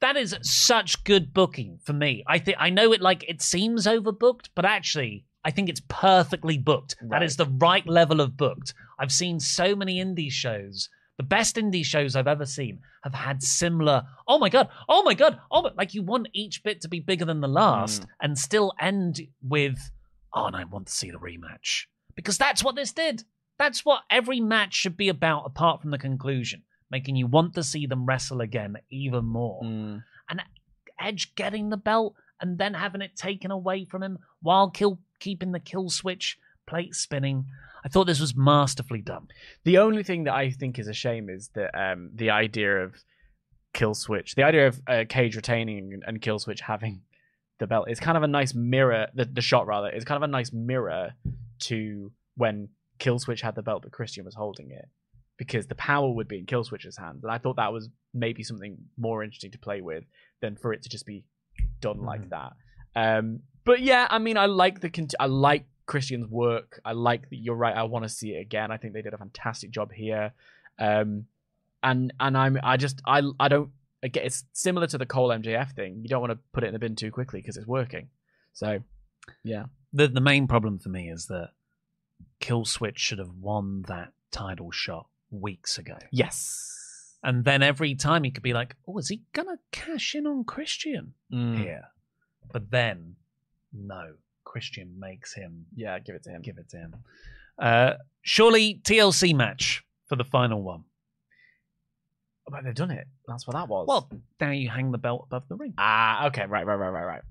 That 0.00 0.16
is 0.16 0.34
such 0.42 1.04
good 1.04 1.34
booking 1.34 1.78
for 1.84 1.92
me. 1.92 2.24
I 2.26 2.38
think 2.38 2.56
I 2.58 2.70
know 2.70 2.92
it 2.92 3.02
like 3.02 3.24
it 3.28 3.42
seems 3.42 3.86
overbooked, 3.86 4.48
but 4.54 4.64
actually 4.64 5.26
I 5.44 5.50
think 5.50 5.68
it's 5.68 5.82
perfectly 5.88 6.58
booked. 6.58 6.96
That 7.00 7.08
Right. 7.08 7.22
is 7.22 7.36
the 7.36 7.46
right 7.46 7.86
level 7.86 8.20
of 8.20 8.36
booked. 8.36 8.74
I've 8.98 9.12
seen 9.12 9.40
so 9.40 9.74
many 9.74 9.96
indie 10.04 10.30
shows. 10.30 10.88
The 11.16 11.22
best 11.24 11.56
indie 11.56 11.84
shows 11.84 12.16
I've 12.16 12.26
ever 12.26 12.46
seen 12.46 12.80
have 13.04 13.14
had 13.14 13.42
similar. 13.42 14.06
Oh 14.26 14.38
my 14.38 14.48
god! 14.48 14.68
Oh 14.88 15.02
my 15.02 15.14
god! 15.14 15.38
Oh, 15.50 15.62
my, 15.62 15.70
like 15.76 15.92
you 15.94 16.02
want 16.02 16.28
each 16.32 16.62
bit 16.62 16.80
to 16.82 16.88
be 16.88 17.00
bigger 17.00 17.24
than 17.26 17.40
the 17.40 17.48
last, 17.48 18.06
and 18.22 18.38
still 18.38 18.72
end 18.80 19.20
with, 19.42 19.90
"Oh, 20.34 20.46
and 20.46 20.56
I 20.56 20.64
want 20.64 20.86
to 20.86 20.92
see 20.92 21.10
the 21.10 21.18
rematch," 21.18 21.86
because 22.14 22.38
that's 22.38 22.64
what 22.64 22.74
this 22.74 22.92
did. 22.92 23.24
That's 23.58 23.84
what 23.84 24.04
every 24.10 24.40
match 24.40 24.72
should 24.74 24.96
be 24.96 25.10
about, 25.10 25.44
apart 25.44 25.82
from 25.82 25.90
the 25.90 25.98
conclusion, 25.98 26.62
making 26.90 27.16
you 27.16 27.26
want 27.26 27.52
to 27.54 27.62
see 27.62 27.84
them 27.86 28.06
wrestle 28.06 28.40
again 28.40 28.76
even 28.90 29.26
more. 29.26 29.62
Mm. 29.62 30.02
And 30.30 30.42
Edge 30.98 31.34
getting 31.34 31.68
the 31.68 31.76
belt 31.76 32.14
and 32.40 32.58
then 32.58 32.74
having 32.74 33.02
it 33.02 33.16
taken 33.16 33.50
away 33.50 33.84
from 33.84 34.02
him 34.02 34.18
while 34.42 34.70
kill, 34.70 34.98
keeping 35.18 35.52
the 35.52 35.60
kill 35.60 35.90
switch 35.90 36.38
plate 36.66 36.94
spinning. 36.94 37.46
I 37.84 37.88
thought 37.88 38.06
this 38.06 38.20
was 38.20 38.36
masterfully 38.36 39.00
done. 39.00 39.28
The 39.64 39.78
only 39.78 40.02
thing 40.02 40.24
that 40.24 40.34
I 40.34 40.50
think 40.50 40.78
is 40.78 40.88
a 40.88 40.92
shame 40.92 41.28
is 41.28 41.48
that 41.54 41.70
um, 41.74 42.10
the 42.14 42.30
idea 42.30 42.84
of 42.84 42.94
Killswitch, 43.74 44.34
the 44.34 44.42
idea 44.42 44.68
of 44.68 44.80
uh, 44.86 45.04
Cage 45.08 45.36
retaining 45.36 46.00
and, 46.06 46.20
Killswitch 46.20 46.60
having 46.60 47.02
the 47.58 47.66
belt 47.66 47.88
is 47.88 48.00
kind 48.00 48.16
of 48.16 48.22
a 48.22 48.28
nice 48.28 48.54
mirror. 48.54 49.06
The, 49.14 49.24
the 49.24 49.40
shot 49.40 49.66
rather 49.66 49.88
is 49.88 50.04
kind 50.04 50.16
of 50.22 50.28
a 50.28 50.32
nice 50.32 50.52
mirror 50.52 51.12
to 51.60 52.12
when 52.36 52.68
Killswitch 52.98 53.40
had 53.40 53.54
the 53.54 53.62
belt 53.62 53.82
but 53.82 53.92
Christian 53.92 54.24
was 54.24 54.34
holding 54.34 54.70
it 54.70 54.88
because 55.36 55.66
the 55.66 55.74
power 55.74 56.10
would 56.10 56.28
be 56.28 56.38
in 56.38 56.46
Killswitch's 56.46 56.98
hands, 56.98 57.24
and 57.24 57.32
I 57.32 57.38
thought 57.38 57.56
that 57.56 57.72
was 57.72 57.88
maybe 58.12 58.42
something 58.42 58.76
more 58.98 59.22
interesting 59.22 59.52
to 59.52 59.58
play 59.58 59.80
with 59.80 60.04
than 60.42 60.56
for 60.56 60.72
it 60.72 60.82
to 60.82 60.88
just 60.88 61.06
be 61.06 61.24
done 61.80 62.02
like 62.02 62.30
that. 62.30 62.52
Um, 62.94 63.40
but 63.64 63.80
yeah, 63.80 64.06
I 64.10 64.18
mean, 64.18 64.36
I 64.36 64.46
like 64.46 64.80
the 64.80 65.14
I 65.18 65.26
like 65.26 65.66
Christian's 65.86 66.28
work. 66.28 66.80
I 66.84 66.92
like 66.92 67.30
that 67.30 67.36
you're 67.36 67.54
right. 67.56 67.76
I 67.76 67.82
want 67.84 68.04
to 68.04 68.08
see 68.08 68.30
it 68.30 68.40
again. 68.40 68.70
I 68.70 68.76
think 68.76 68.94
they 68.94 69.02
did 69.02 69.14
a 69.14 69.18
fantastic 69.18 69.70
job 69.70 69.92
here. 69.92 70.32
Um, 70.78 71.26
and 71.82 72.12
and 72.20 72.36
I'm 72.36 72.58
I 72.62 72.76
just 72.76 73.00
I 73.06 73.22
I 73.38 73.48
don't 73.48 73.70
again, 74.02 74.24
it's 74.24 74.44
similar 74.52 74.86
to 74.88 74.98
the 74.98 75.06
Cole 75.06 75.28
MJF 75.28 75.72
thing. 75.72 76.00
You 76.02 76.08
don't 76.08 76.20
want 76.20 76.32
to 76.32 76.38
put 76.52 76.64
it 76.64 76.68
in 76.68 76.72
the 76.72 76.78
bin 76.78 76.96
too 76.96 77.10
quickly 77.10 77.40
because 77.40 77.56
it's 77.56 77.66
working. 77.66 78.08
So, 78.52 78.80
yeah, 79.44 79.64
The 79.92 80.08
the 80.08 80.20
main 80.20 80.46
problem 80.46 80.78
for 80.78 80.88
me 80.88 81.08
is 81.10 81.26
that 81.26 81.50
Killswitch 82.40 82.98
should 82.98 83.18
have 83.18 83.32
won 83.40 83.82
that 83.88 84.12
title 84.30 84.70
shot 84.70 85.06
weeks 85.30 85.78
ago. 85.78 85.96
yes, 86.10 86.79
And 87.22 87.44
then 87.44 87.62
every 87.62 87.94
time 87.94 88.24
he 88.24 88.30
could 88.30 88.42
be 88.42 88.54
like, 88.54 88.76
"Oh, 88.88 88.96
is 88.98 89.08
he 89.08 89.22
gonna 89.32 89.58
cash 89.72 90.14
in 90.14 90.26
on 90.26 90.44
Christian 90.44 91.14
Mm. 91.32 91.58
here?" 91.58 91.88
But 92.52 92.70
then, 92.70 93.16
no, 93.72 94.14
Christian 94.44 94.98
makes 94.98 95.34
him 95.34 95.66
yeah, 95.74 95.98
give 95.98 96.14
it 96.14 96.22
to 96.24 96.30
him. 96.30 96.42
give 96.42 96.58
it 96.58 96.68
to 96.70 96.78
him. 96.78 96.94
Uh, 97.58 97.94
surely 98.22 98.80
TLC 98.84 99.34
match 99.34 99.84
for 100.06 100.16
the 100.16 100.24
final 100.24 100.62
one. 100.62 100.84
But 102.48 102.64
they've 102.64 102.74
done 102.74 102.90
it. 102.90 103.06
That's 103.28 103.46
what 103.46 103.52
that 103.54 103.68
was. 103.68 103.86
Well, 103.86 104.10
now 104.40 104.50
you 104.50 104.68
hang 104.70 104.90
the 104.90 104.98
belt 104.98 105.24
above 105.26 105.46
the 105.48 105.56
ring. 105.56 105.74
ah, 105.78 106.26
okay, 106.28 106.46
right, 106.46 106.66
right, 106.66 106.74
right, 106.74 106.88
right, 106.88 107.04
right. 107.04 107.22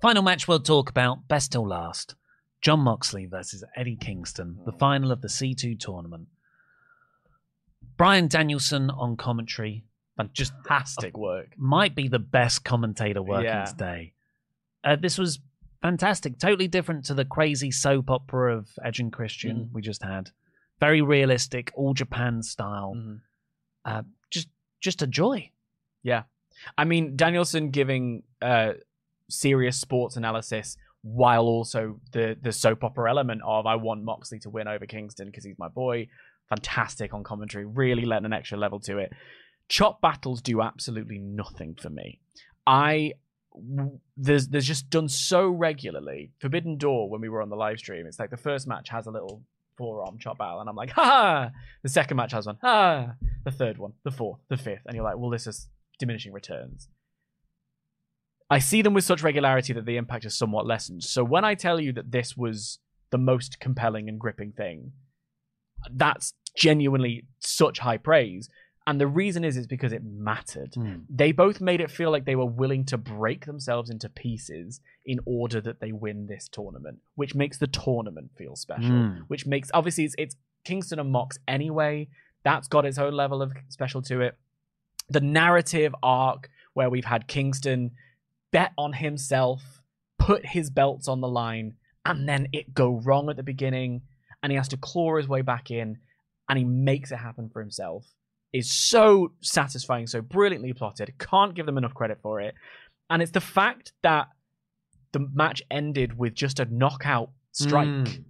Final 0.00 0.22
match 0.22 0.46
we'll 0.46 0.60
talk 0.60 0.90
about, 0.90 1.26
best 1.26 1.52
till 1.52 1.66
last. 1.66 2.14
John 2.60 2.80
Moxley 2.80 3.26
versus 3.26 3.64
Eddie 3.74 3.96
Kingston, 3.96 4.58
the 4.64 4.72
final 4.72 5.10
of 5.10 5.20
the 5.22 5.28
C2 5.28 5.78
tournament. 5.80 6.28
Bryan 7.96 8.28
Danielson 8.28 8.90
on 8.90 9.16
commentary, 9.16 9.84
just 10.32 10.52
Fantastic 10.54 11.16
work. 11.16 11.48
might 11.56 11.94
be 11.94 12.08
the 12.08 12.18
best 12.18 12.64
commentator 12.64 13.22
working 13.22 13.46
Yeah. 13.46 13.64
today. 13.64 14.12
Uh, 14.84 14.96
this 14.96 15.18
was 15.18 15.40
fantastic, 15.82 16.38
totally 16.38 16.68
different 16.68 17.04
to 17.06 17.14
the 17.14 17.24
crazy 17.24 17.70
soap 17.70 18.10
opera 18.10 18.56
of 18.56 18.70
Edge 18.84 19.00
and 19.00 19.12
Christian 19.12 19.66
Mm. 19.66 19.72
we 19.72 19.82
just 19.82 20.02
had. 20.02 20.30
Very 20.80 21.00
realistic, 21.02 21.72
all 21.74 21.94
Japan 21.94 22.42
style. 22.42 22.94
Mhm. 22.96 23.20
Uh, 23.84 24.02
just, 24.30 24.48
just 24.80 25.02
a 25.02 25.06
joy. 25.06 25.50
Yeah. 26.02 26.24
I 26.76 26.84
mean, 26.84 27.16
Danielson 27.16 27.70
giving 27.70 28.22
uh, 28.42 28.74
serious 29.28 29.78
sports 29.80 30.16
analysis 30.16 30.76
while 31.02 31.44
also 31.44 32.00
the 32.12 32.36
the 32.40 32.52
soap 32.52 32.82
opera 32.84 33.08
element 33.10 33.40
of 33.44 33.64
I 33.66 33.76
want 33.76 34.02
Moxley 34.04 34.38
to 34.40 34.50
win 34.50 34.66
over 34.68 34.86
Kingston 34.86 35.26
because 35.26 35.44
he's 35.44 35.58
my 35.58 35.68
boy. 35.68 36.08
Fantastic 36.48 37.12
on 37.12 37.24
commentary, 37.24 37.64
really 37.64 38.04
letting 38.04 38.26
an 38.26 38.32
extra 38.32 38.58
level 38.58 38.80
to 38.80 38.98
it. 38.98 39.12
Chop 39.68 40.00
battles 40.00 40.40
do 40.40 40.62
absolutely 40.62 41.18
nothing 41.18 41.74
for 41.74 41.90
me. 41.90 42.20
I 42.66 43.12
there's 44.16 44.48
there's 44.48 44.66
just 44.66 44.90
done 44.90 45.08
so 45.08 45.48
regularly. 45.48 46.30
Forbidden 46.40 46.76
Door 46.76 47.10
when 47.10 47.20
we 47.20 47.28
were 47.28 47.42
on 47.42 47.48
the 47.48 47.56
live 47.56 47.78
stream, 47.78 48.06
it's 48.06 48.18
like 48.18 48.30
the 48.30 48.36
first 48.36 48.66
match 48.68 48.90
has 48.90 49.06
a 49.06 49.10
little 49.10 49.42
forearm 49.76 50.18
chop 50.18 50.38
battle, 50.38 50.60
and 50.60 50.68
I'm 50.68 50.76
like, 50.76 50.90
ha. 50.90 51.50
The 51.82 51.88
second 51.88 52.16
match 52.16 52.32
has 52.32 52.46
one, 52.46 52.58
ha. 52.60 53.14
The 53.44 53.50
third 53.50 53.78
one, 53.78 53.92
the 54.04 54.10
fourth, 54.10 54.40
the 54.48 54.56
fifth, 54.56 54.82
and 54.86 54.94
you're 54.94 55.04
like, 55.04 55.18
well, 55.18 55.30
this 55.30 55.46
is 55.46 55.68
diminishing 55.98 56.32
returns. 56.32 56.88
I 58.48 58.58
see 58.60 58.82
them 58.82 58.94
with 58.94 59.04
such 59.04 59.22
regularity 59.22 59.72
that 59.72 59.86
the 59.86 59.96
impact 59.96 60.24
is 60.24 60.36
somewhat 60.36 60.66
lessened. 60.66 61.02
So 61.02 61.24
when 61.24 61.44
I 61.44 61.54
tell 61.54 61.80
you 61.80 61.92
that 61.94 62.12
this 62.12 62.36
was 62.36 62.78
the 63.10 63.18
most 63.18 63.58
compelling 63.58 64.08
and 64.08 64.20
gripping 64.20 64.52
thing, 64.52 64.92
that's 65.92 66.34
genuinely 66.56 67.24
such 67.38 67.78
high 67.80 67.98
praise. 67.98 68.48
And 68.88 69.00
the 69.00 69.08
reason 69.08 69.44
is 69.44 69.56
is 69.56 69.66
because 69.66 69.92
it 69.92 70.02
mattered. 70.04 70.76
They 71.10 71.32
both 71.32 71.60
made 71.60 71.80
it 71.80 71.90
feel 71.90 72.12
like 72.12 72.24
they 72.24 72.36
were 72.36 72.46
willing 72.46 72.84
to 72.86 72.96
break 72.96 73.44
themselves 73.44 73.90
into 73.90 74.08
pieces 74.08 74.80
in 75.04 75.18
order 75.26 75.60
that 75.60 75.80
they 75.80 75.90
win 75.90 76.28
this 76.28 76.48
tournament, 76.48 77.00
which 77.16 77.34
makes 77.34 77.58
the 77.58 77.66
tournament 77.66 78.30
feel 78.38 78.54
special. 78.54 78.90
Mm. 78.90 79.24
Which 79.26 79.44
makes 79.44 79.70
obviously 79.74 80.04
it's, 80.04 80.14
it's 80.18 80.36
Kingston 80.64 81.00
and 81.00 81.10
Mox 81.10 81.36
anyway. 81.48 82.08
That's 82.44 82.68
got 82.68 82.86
its 82.86 82.96
own 82.96 83.12
level 83.12 83.42
of 83.42 83.52
special 83.70 84.02
to 84.02 84.20
it. 84.20 84.38
The 85.08 85.20
narrative 85.20 85.92
arc 86.02 86.48
where 86.74 86.88
we've 86.88 87.06
had 87.06 87.26
Kingston 87.26 87.90
bet 88.52 88.72
on 88.78 88.92
himself, 88.92 89.82
put 90.18 90.46
his 90.46 90.70
belts 90.70 91.08
on 91.08 91.20
the 91.20 91.28
line, 91.28 91.74
and 92.04 92.28
then 92.28 92.46
it 92.52 92.72
go 92.72 93.00
wrong 93.04 93.28
at 93.28 93.36
the 93.36 93.42
beginning, 93.42 94.02
and 94.46 94.52
he 94.52 94.56
has 94.56 94.68
to 94.68 94.76
claw 94.76 95.16
his 95.16 95.26
way 95.26 95.42
back 95.42 95.72
in, 95.72 95.98
and 96.48 96.56
he 96.56 96.64
makes 96.64 97.10
it 97.10 97.16
happen 97.16 97.48
for 97.52 97.60
himself. 97.60 98.06
Is 98.52 98.70
so 98.70 99.32
satisfying, 99.40 100.06
so 100.06 100.22
brilliantly 100.22 100.72
plotted. 100.72 101.12
Can't 101.18 101.52
give 101.52 101.66
them 101.66 101.76
enough 101.78 101.94
credit 101.94 102.18
for 102.22 102.40
it. 102.40 102.54
And 103.10 103.20
it's 103.20 103.32
the 103.32 103.40
fact 103.40 103.92
that 104.04 104.28
the 105.10 105.26
match 105.34 105.62
ended 105.68 106.16
with 106.16 106.32
just 106.34 106.60
a 106.60 106.64
knockout 106.66 107.30
strike. 107.50 107.88
Mm. 107.88 108.24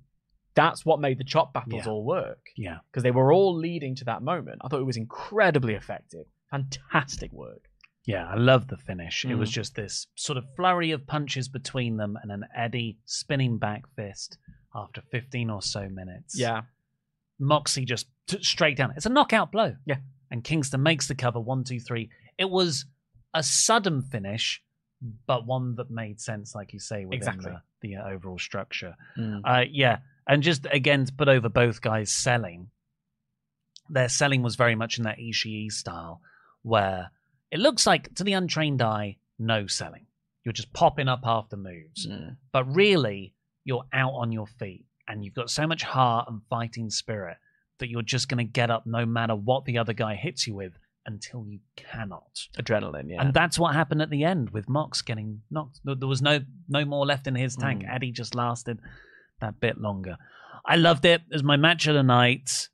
That's 0.54 0.86
what 0.86 1.00
made 1.00 1.18
the 1.18 1.24
chop 1.24 1.52
battles 1.52 1.82
Yeah. 1.84 1.92
all 1.92 2.02
work 2.02 2.40
Yeah. 2.56 2.78
because 2.90 3.02
they 3.02 3.10
were 3.10 3.30
all 3.30 3.54
leading 3.54 3.94
to 3.96 4.06
that 4.06 4.22
moment. 4.22 4.62
I 4.64 4.68
thought 4.68 4.80
it 4.80 4.84
was 4.84 4.96
incredibly 4.96 5.74
effective. 5.74 6.24
Fantastic 6.50 7.30
work. 7.30 7.68
Yeah, 8.06 8.26
I 8.26 8.36
love 8.36 8.68
the 8.68 8.78
finish. 8.78 9.24
It 9.26 9.34
was 9.34 9.50
Mm. 9.50 9.54
just 9.54 9.74
this 9.74 10.06
sort 10.14 10.38
of 10.38 10.46
flurry 10.56 10.92
of 10.92 11.06
punches 11.06 11.48
between 11.50 11.98
them 11.98 12.16
and 12.22 12.32
an 12.32 12.44
Eddie 12.56 12.98
spinning 13.04 13.58
back 13.58 13.82
fist 13.96 14.38
after 14.76 15.00
15 15.10 15.50
or 15.50 15.62
so 15.62 15.88
minutes. 15.88 16.38
Yeah. 16.38 16.62
Moxie 17.38 17.84
just 17.84 18.06
t- 18.26 18.42
straight 18.42 18.76
down. 18.76 18.92
It's 18.96 19.06
a 19.06 19.10
knockout 19.10 19.50
blow. 19.52 19.74
Yeah. 19.86 19.96
And 20.30 20.44
Kingston 20.44 20.82
makes 20.82 21.08
the 21.08 21.14
cover 21.14 21.40
one, 21.40 21.64
two, 21.64 21.80
three. 21.80 22.10
It 22.38 22.50
was 22.50 22.84
a 23.34 23.42
sudden 23.42 24.02
finish, 24.02 24.62
but 25.26 25.46
one 25.46 25.74
that 25.76 25.90
made 25.90 26.20
sense, 26.20 26.54
like 26.54 26.72
you 26.72 26.80
say, 26.80 27.04
within 27.04 27.16
Exactly. 27.18 27.52
the, 27.82 27.88
the 27.88 27.96
uh, 27.96 28.08
overall 28.08 28.38
structure. 28.38 28.96
Mm. 29.18 29.40
Uh, 29.44 29.64
yeah, 29.70 29.98
and 30.26 30.42
just 30.42 30.66
again 30.70 31.04
to 31.04 31.12
put 31.12 31.28
over 31.28 31.48
both 31.48 31.80
guys 31.80 32.10
selling, 32.10 32.70
their 33.88 34.08
selling 34.08 34.42
was 34.42 34.56
very 34.56 34.74
much 34.74 34.98
in 34.98 35.04
that 35.04 35.18
Ishii 35.18 35.70
style, 35.70 36.20
where 36.62 37.10
it 37.50 37.60
looks 37.60 37.86
like 37.86 38.14
to 38.16 38.24
the 38.24 38.32
untrained 38.32 38.82
eye, 38.82 39.18
no 39.38 39.66
selling. 39.66 40.06
You're 40.44 40.52
just 40.52 40.72
popping 40.72 41.08
up 41.08 41.20
after 41.24 41.56
moves, 41.56 42.06
Mm. 42.06 42.36
but 42.52 42.64
really 42.74 43.34
you're 43.66 43.84
out 43.92 44.12
on 44.12 44.32
your 44.32 44.46
feet, 44.46 44.86
and 45.08 45.24
you've 45.24 45.34
got 45.34 45.50
so 45.50 45.66
much 45.66 45.82
heart 45.82 46.28
and 46.28 46.40
fighting 46.48 46.88
spirit 46.88 47.36
that 47.78 47.90
you're 47.90 48.00
just 48.00 48.28
going 48.28 48.38
to 48.38 48.50
get 48.50 48.70
up 48.70 48.86
no 48.86 49.04
matter 49.04 49.34
what 49.34 49.64
the 49.66 49.76
other 49.76 49.92
guy 49.92 50.14
hits 50.14 50.46
you 50.46 50.54
with 50.54 50.72
until 51.04 51.44
you 51.46 51.58
cannot. 51.76 52.46
Adrenaline, 52.58 53.10
yeah. 53.10 53.20
And 53.20 53.34
that's 53.34 53.58
what 53.58 53.74
happened 53.74 54.02
at 54.02 54.10
the 54.10 54.24
end 54.24 54.50
with 54.50 54.68
Mox 54.68 55.02
getting 55.02 55.42
knocked. 55.50 55.80
There 55.84 56.08
was 56.08 56.22
no 56.22 56.40
no 56.68 56.84
more 56.84 57.04
left 57.04 57.26
in 57.26 57.34
his 57.34 57.56
tank. 57.56 57.82
Mm. 57.82 57.94
Eddie 57.94 58.12
just 58.12 58.34
lasted 58.34 58.78
that 59.40 59.60
bit 59.60 59.78
longer. 59.78 60.16
I 60.64 60.76
loved 60.76 61.04
it 61.04 61.22
as 61.32 61.42
my 61.42 61.56
match 61.56 61.86
of 61.86 61.94
the 61.94 62.02
night. 62.02 62.68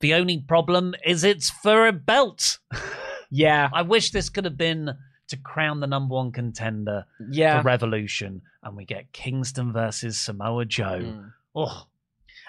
The 0.00 0.14
only 0.14 0.38
problem 0.38 0.94
is 1.06 1.24
it's 1.24 1.50
for 1.50 1.86
a 1.86 1.92
belt. 1.92 2.58
yeah. 3.30 3.68
I 3.72 3.82
wish 3.82 4.10
this 4.10 4.28
could 4.28 4.44
have 4.44 4.58
been 4.58 4.90
to 5.32 5.36
crown 5.36 5.80
the 5.80 5.86
number 5.86 6.14
one 6.14 6.32
contender 6.32 7.04
Yeah. 7.30 7.60
for 7.60 7.66
Revolution, 7.66 8.42
and 8.62 8.76
we 8.76 8.84
get 8.84 9.12
Kingston 9.12 9.72
versus 9.72 10.18
Samoa 10.18 10.64
Joe. 10.64 11.00
Mm. 11.02 11.32
Oh, 11.54 11.86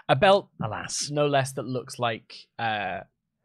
A 0.07 0.15
belt, 0.15 0.49
alas. 0.61 1.09
no 1.11 1.27
less, 1.27 1.51
that 1.53 1.65
looks 1.65 1.97
like 1.99 2.33
uh, 2.59 2.99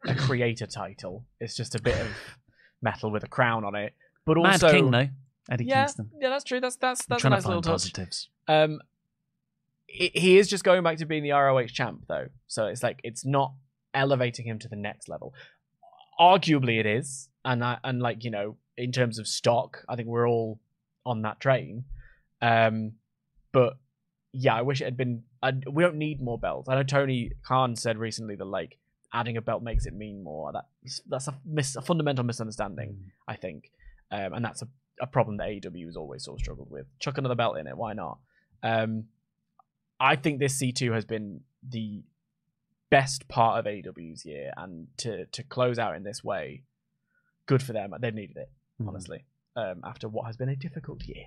a 0.05 0.15
creator 0.15 0.65
title. 0.67 1.25
It's 1.39 1.55
just 1.55 1.75
a 1.75 1.81
bit 1.81 1.99
of 1.99 2.07
metal 2.81 3.11
with 3.11 3.23
a 3.23 3.27
crown 3.27 3.63
on 3.65 3.75
it. 3.75 3.93
But 4.25 4.37
Mad 4.37 4.53
also, 4.63 4.71
King, 4.71 4.91
though. 4.91 5.07
Eddie 5.51 5.65
yeah, 5.65 5.85
Kingston. 5.85 6.11
yeah, 6.21 6.29
that's 6.29 6.43
true. 6.43 6.59
That's 6.61 6.75
that's 6.75 7.05
that's 7.07 7.23
a 7.23 7.29
nice 7.29 7.41
to 7.43 7.47
little 7.47 7.61
touch. 7.63 7.71
positives. 7.71 8.29
Um, 8.47 8.79
he 9.87 10.11
he 10.13 10.37
is 10.37 10.47
just 10.47 10.63
going 10.63 10.83
back 10.83 10.97
to 10.99 11.05
being 11.07 11.23
the 11.23 11.31
ROH 11.31 11.67
champ, 11.67 12.05
though. 12.07 12.27
So 12.47 12.67
it's 12.67 12.83
like 12.83 12.99
it's 13.03 13.25
not 13.25 13.53
elevating 13.95 14.45
him 14.45 14.59
to 14.59 14.67
the 14.67 14.75
next 14.75 15.09
level. 15.09 15.33
Arguably, 16.19 16.79
it 16.79 16.85
is, 16.85 17.29
and 17.43 17.63
I, 17.63 17.77
and 17.83 17.99
like 18.01 18.23
you 18.23 18.29
know, 18.29 18.57
in 18.79 18.91
terms 18.91 19.19
of 19.19 19.27
stock, 19.27 19.83
I 19.87 19.95
think 19.95 20.07
we're 20.07 20.27
all 20.27 20.59
on 21.05 21.21
that 21.23 21.39
train. 21.39 21.83
Um, 22.41 22.93
but 23.51 23.77
yeah, 24.31 24.55
I 24.55 24.61
wish 24.61 24.81
it 24.81 24.85
had 24.85 24.97
been. 24.97 25.23
I, 25.43 25.53
we 25.71 25.83
don't 25.83 25.95
need 25.95 26.21
more 26.21 26.39
belts. 26.39 26.69
I 26.69 26.75
know 26.75 26.83
Tony 26.83 27.31
Khan 27.45 27.75
said 27.75 27.97
recently 27.97 28.35
that 28.35 28.45
like 28.45 28.77
adding 29.13 29.37
a 29.37 29.41
belt 29.41 29.63
makes 29.63 29.85
it 29.85 29.93
mean 29.93 30.23
more. 30.23 30.51
That 30.53 30.65
that's 31.07 31.27
a, 31.27 31.37
mis- 31.45 31.75
a 31.75 31.81
fundamental 31.81 32.23
misunderstanding, 32.23 33.11
I 33.27 33.35
think, 33.35 33.71
um, 34.11 34.33
and 34.33 34.45
that's 34.45 34.61
a, 34.61 34.67
a 35.01 35.07
problem 35.07 35.37
that 35.37 35.49
AEW 35.49 35.85
has 35.85 35.97
always 35.97 36.23
sort 36.23 36.39
of 36.39 36.41
struggled 36.41 36.69
with. 36.71 36.85
Chuck 36.99 37.17
another 37.17 37.35
belt 37.35 37.57
in 37.57 37.67
it, 37.67 37.77
why 37.77 37.93
not? 37.93 38.19
Um, 38.63 39.05
I 39.99 40.15
think 40.15 40.39
this 40.39 40.55
C 40.55 40.71
two 40.71 40.93
has 40.93 41.05
been 41.05 41.41
the 41.67 42.03
best 42.89 43.27
part 43.27 43.59
of 43.59 43.65
AEW's 43.65 44.25
year, 44.25 44.51
and 44.55 44.87
to 44.97 45.25
to 45.25 45.43
close 45.43 45.79
out 45.79 45.95
in 45.95 46.03
this 46.03 46.23
way, 46.23 46.63
good 47.45 47.63
for 47.63 47.73
them. 47.73 47.93
They 47.99 48.11
needed 48.11 48.37
it, 48.37 48.51
Mhm. 48.79 48.87
honestly. 48.87 49.25
Um, 49.55 49.81
after 49.83 50.07
what 50.07 50.25
has 50.25 50.37
been 50.37 50.49
a 50.49 50.55
difficult 50.55 51.03
year. 51.03 51.25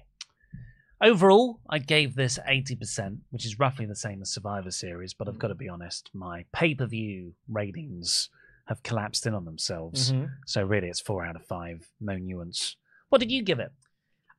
Overall, 1.00 1.60
I 1.68 1.78
gave 1.78 2.14
this 2.14 2.38
80%, 2.46 3.18
which 3.30 3.44
is 3.44 3.58
roughly 3.58 3.86
the 3.86 3.96
same 3.96 4.22
as 4.22 4.32
Survivor 4.32 4.70
Series, 4.70 5.14
but 5.14 5.28
I've 5.28 5.34
Mm. 5.34 5.40
got 5.40 5.48
to 5.48 5.54
be 5.56 5.68
honest, 5.68 6.10
my 6.14 6.44
pay 6.52 6.74
per 6.74 6.86
view 6.86 7.34
ratings 7.48 8.30
have 8.66 8.82
collapsed 8.84 9.26
in 9.26 9.34
on 9.34 9.44
themselves. 9.44 10.12
Mm-hmm. 10.12 10.26
So 10.46 10.64
really, 10.64 10.88
it's 10.88 11.00
four 11.00 11.24
out 11.26 11.34
of 11.34 11.44
five, 11.44 11.90
no 12.00 12.16
nuance. 12.16 12.76
What 13.08 13.18
did 13.20 13.32
you 13.32 13.42
give 13.42 13.58
it? 13.58 13.72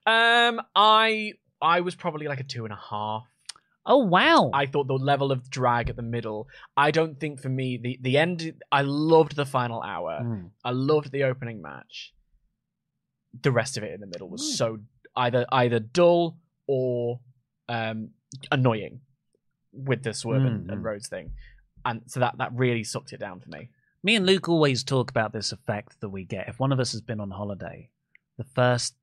Um, 0.06 0.62
I 0.76 1.34
I 1.62 1.82
was 1.82 1.96
probably 1.96 2.28
like 2.28 2.40
a 2.40 2.44
two 2.46 2.64
and 2.66 2.74
a 2.74 2.78
half. 2.78 3.28
Oh 3.86 3.98
wow! 3.98 4.50
I 4.54 4.66
thought 4.66 4.88
the 4.88 4.94
level 4.94 5.32
of 5.34 5.50
drag 5.50 5.90
at 5.90 5.98
the 5.98 6.02
middle. 6.02 6.48
I 6.78 6.92
don't 6.92 7.20
think 7.20 7.42
for 7.42 7.50
me 7.50 7.78
the 7.78 8.00
the 8.02 8.18
end. 8.18 8.62
I 8.72 8.82
loved 8.84 9.36
the 9.36 9.46
final 9.46 9.82
hour. 9.82 10.22
Mm. 10.24 10.52
I 10.64 10.72
loved 10.72 11.12
the 11.12 11.24
opening 11.24 11.62
match. 11.62 12.14
The 13.42 13.52
rest 13.52 13.78
of 13.78 13.84
it 13.84 13.94
in 13.94 14.00
the 14.00 14.08
middle 14.08 14.30
was 14.30 14.42
Mm. 14.42 14.56
so 14.58 14.80
either 15.16 15.46
either 15.52 15.80
dull 15.80 16.38
or 16.68 17.20
um, 17.70 18.10
annoying 18.52 19.02
with 19.72 20.04
the 20.04 20.14
swerve 20.14 20.44
and, 20.44 20.68
Mm, 20.68 20.74
and 20.74 20.82
mm. 20.82 20.86
Rhodes 20.86 21.08
thing, 21.08 21.32
and 21.86 22.02
so 22.08 22.20
that 22.20 22.38
that 22.38 22.54
really 22.54 22.84
sucked 22.84 23.14
it 23.14 23.20
down 23.20 23.40
for 23.40 23.50
me. 23.50 23.70
Me 24.04 24.16
and 24.16 24.26
Luke 24.26 24.50
always 24.50 24.84
talk 24.84 25.10
about 25.10 25.32
this 25.34 25.52
effect 25.52 26.00
that 26.02 26.10
we 26.10 26.26
get 26.26 26.48
if 26.50 26.60
one 26.60 26.72
of 26.72 26.80
us 26.80 26.92
has 26.92 27.02
been 27.02 27.20
on 27.20 27.32
holiday. 27.32 27.90
The 28.38 28.44
first 28.44 28.96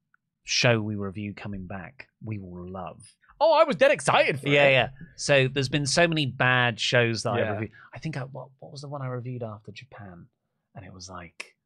show 0.44 0.80
we 0.80 0.94
review 0.96 1.32
coming 1.34 1.66
back, 1.66 2.08
we 2.24 2.38
will 2.38 2.68
love. 2.68 3.14
Oh, 3.40 3.54
I 3.58 3.64
was 3.64 3.76
dead 3.76 3.90
excited 3.90 4.38
for 4.40 4.48
Yeah, 4.48 4.64
it. 4.66 4.72
yeah. 4.72 4.78
Yeah. 4.82 4.88
So 5.16 5.48
there's 5.48 5.68
been 5.70 5.86
so 5.86 6.06
many 6.06 6.26
bad 6.26 6.78
shows 6.78 7.22
that 7.22 7.30
I 7.30 7.50
reviewed. 7.52 7.70
I 7.94 7.98
think 7.98 8.16
I, 8.16 8.20
what 8.22 8.48
what 8.58 8.70
was 8.72 8.82
the 8.82 8.88
one 8.88 9.00
I 9.02 9.06
reviewed 9.08 9.42
after 9.42 9.72
Japan, 9.72 10.26
and 10.74 10.84
it 10.84 10.92
was 10.92 11.08
like 11.08 11.56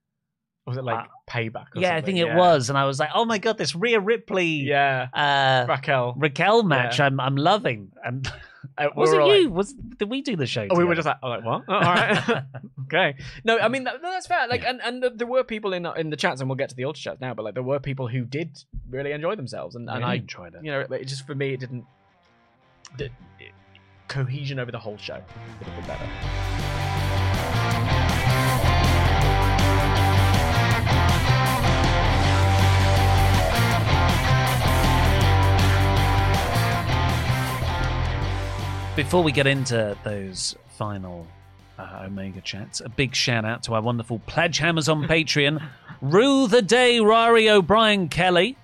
Was 0.66 0.78
it 0.78 0.85
like 0.85 1.05
Uh, 1.05 1.09
payback? 1.28 1.66
Or 1.77 1.81
yeah, 1.81 1.91
I 1.91 1.97
something? 1.99 2.15
think 2.16 2.19
it 2.27 2.28
Yeah. 2.28 2.36
was, 2.39 2.70
and 2.70 2.78
I 2.78 2.86
was 2.86 2.99
like, 2.99 3.11
oh 3.15 3.24
my 3.27 3.36
god, 3.39 3.59
this 3.59 3.74
Rhea 3.74 4.01
Ripley, 4.01 4.47
Yeah, 4.47 5.09
uh, 5.12 5.66
Raquel. 5.69 6.15
Raquel 6.16 6.62
match, 6.62 6.99
Yeah. 6.99 7.07
I'm 7.07 7.20
I'm 7.20 7.36
loving. 7.36 7.93
And 8.03 8.31
Uh, 8.78 8.89
was 8.97 9.12
it 9.12 9.19
like- 9.19 9.41
you? 9.43 9.51
was 9.51 9.74
did 9.74 10.09
we 10.09 10.23
do 10.23 10.36
the 10.36 10.47
show? 10.47 10.66
Oh, 10.70 10.77
we 10.78 10.85
were 10.85 10.95
just 10.95 11.05
like, 11.07 11.19
oh, 11.23 11.28
like 11.28 11.45
what? 11.45 11.65
Oh, 11.69 11.74
all 11.74 11.81
right, 11.82 12.43
okay. 12.85 13.15
No, 13.45 13.59
I 13.59 13.69
mean 13.69 13.85
that, 13.85 14.01
that's 14.01 14.27
fair. 14.27 14.49
Like, 14.49 14.62
Yeah. 14.62 14.70
and 14.70 14.81
and 14.82 15.03
th- 15.03 15.12
there 15.16 15.27
were 15.27 15.45
people 15.45 15.74
in 15.74 15.85
in 15.97 16.09
the 16.09 16.16
chats, 16.16 16.41
and 16.41 16.49
we'll 16.49 16.57
get 16.57 16.70
to 16.70 16.74
the 16.74 16.85
ultra 16.86 17.03
chats 17.03 17.20
now. 17.20 17.35
But 17.35 17.45
like, 17.45 17.55
there 17.55 17.62
were 17.62 17.78
people 17.78 18.09
who 18.09 18.24
did 18.24 18.59
really 18.89 19.12
enjoy 19.12 19.35
themselves, 19.36 19.77
and, 19.77 19.89
and 19.91 19.99
Really 19.99 20.11
I 20.12 20.15
enjoyed 20.15 20.55
it. 20.55 20.65
You 20.65 20.70
know, 20.73 20.81
it 20.81 21.05
just 21.05 21.27
for 21.27 21.35
me, 21.35 21.53
it 21.53 21.61
didn't. 21.61 21.85
The 22.97 23.05
it, 23.39 23.53
cohesion 24.09 24.59
over 24.59 24.73
the 24.73 24.78
whole 24.78 24.97
show 24.97 25.20
would 25.59 25.69
have 25.69 25.77
been 25.77 25.86
better. 25.86 26.53
Before 38.97 39.25
we 39.25 39.33
get 39.33 39.47
into 39.49 39.97
those 40.05 40.55
final 40.79 41.27
uh, 41.79 42.03
Omega 42.07 42.41
chats, 42.41 42.81
a 42.81 42.89
big 42.89 43.15
shout 43.15 43.45
out 43.45 43.65
to 43.65 43.75
our 43.75 43.83
wonderful 43.83 44.21
pledge 44.21 44.59
hammers 44.59 44.89
on 44.89 45.03
Patreon. 45.09 45.61
Rue 46.01 46.47
the 46.47 46.62
day, 46.62 47.01
Rory 47.01 47.51
O'Brien 47.51 48.09
Kelly. 48.09 48.57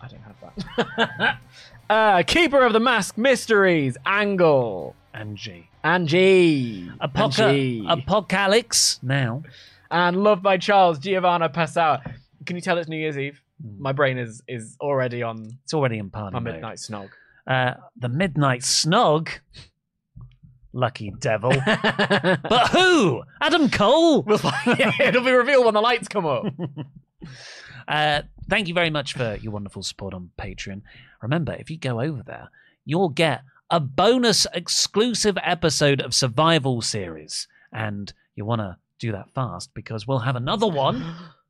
I 0.00 0.06
don't 0.08 0.20
have 0.22 0.86
that. 1.16 1.38
uh, 1.90 2.22
Keeper 2.24 2.64
of 2.64 2.72
the 2.72 2.80
Mask 2.80 3.18
Mysteries, 3.18 3.96
Angle, 4.06 4.94
Angie, 5.14 5.68
Angie. 5.82 6.88
Apoca- 7.00 7.84
Apocalypse 7.90 9.00
now. 9.02 9.42
and 9.90 10.22
Loved 10.22 10.42
by 10.44 10.58
Charles, 10.58 11.00
Giovanna 11.00 11.48
Passau. 11.48 11.98
Can 12.46 12.54
you 12.56 12.62
tell 12.62 12.78
it's 12.78 12.88
New 12.88 12.96
Year's 12.98 13.18
Eve? 13.18 13.40
Hmm. 13.60 13.82
My 13.82 13.92
brain 13.92 14.16
is 14.18 14.42
is 14.46 14.76
already 14.80 15.22
on 15.24 15.58
It's 15.64 15.74
already 15.74 15.98
in 15.98 16.08
party 16.10 16.34
mode. 16.34 16.44
midnight 16.44 16.78
snog. 16.78 17.08
Uh, 17.46 17.74
the 17.96 18.08
Midnight 18.08 18.60
Snog. 18.60 19.28
Lucky 20.72 21.12
devil. 21.18 21.52
but 21.64 22.40
but 22.48 22.68
who? 22.68 23.22
Adam 23.40 23.68
Cole? 23.68 24.22
we'll 24.22 24.38
find, 24.38 24.56
yeah, 24.78 24.90
it'll 25.00 25.24
be 25.24 25.32
revealed 25.32 25.66
when 25.66 25.74
the 25.74 25.80
lights 25.80 26.08
come 26.08 26.26
up. 26.26 26.44
Uh, 27.88 28.22
thank 28.48 28.68
you 28.68 28.74
very 28.74 28.90
much 28.90 29.12
for 29.12 29.36
your 29.42 29.52
wonderful 29.52 29.82
support 29.82 30.14
on 30.14 30.30
Patreon. 30.38 30.82
Remember, 31.20 31.52
if 31.54 31.68
you 31.68 31.76
go 31.76 32.00
over 32.00 32.22
there, 32.24 32.48
you'll 32.84 33.08
get 33.08 33.42
a 33.70 33.80
bonus 33.80 34.46
exclusive 34.54 35.36
episode 35.42 36.00
of 36.00 36.14
Survival 36.14 36.80
Series. 36.80 37.48
And 37.72 38.12
you 38.36 38.44
want 38.44 38.60
to 38.60 38.76
do 39.00 39.10
that 39.10 39.34
fast 39.34 39.74
because 39.74 40.06
we'll 40.06 40.20
have 40.20 40.36
another 40.36 40.68
one 40.68 41.04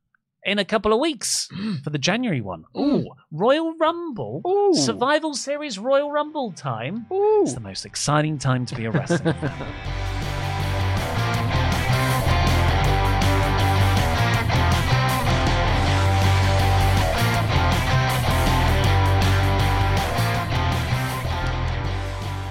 in 0.45 0.59
a 0.59 0.65
couple 0.65 0.91
of 0.93 0.99
weeks 0.99 1.47
for 1.83 1.89
the 1.89 1.97
January 1.97 2.41
one. 2.41 2.65
Ooh, 2.77 3.07
Royal 3.31 3.75
Rumble. 3.77 4.41
Ooh. 4.47 4.75
Survival 4.75 5.33
Series 5.33 5.79
Royal 5.79 6.11
Rumble 6.11 6.51
time. 6.51 7.05
Ooh. 7.11 7.43
It's 7.43 7.53
the 7.53 7.59
most 7.59 7.85
exciting 7.85 8.37
time 8.37 8.65
to 8.65 8.75
be 8.75 8.85
a 8.85 8.91
wrestling 8.91 9.33
fan. 9.33 9.67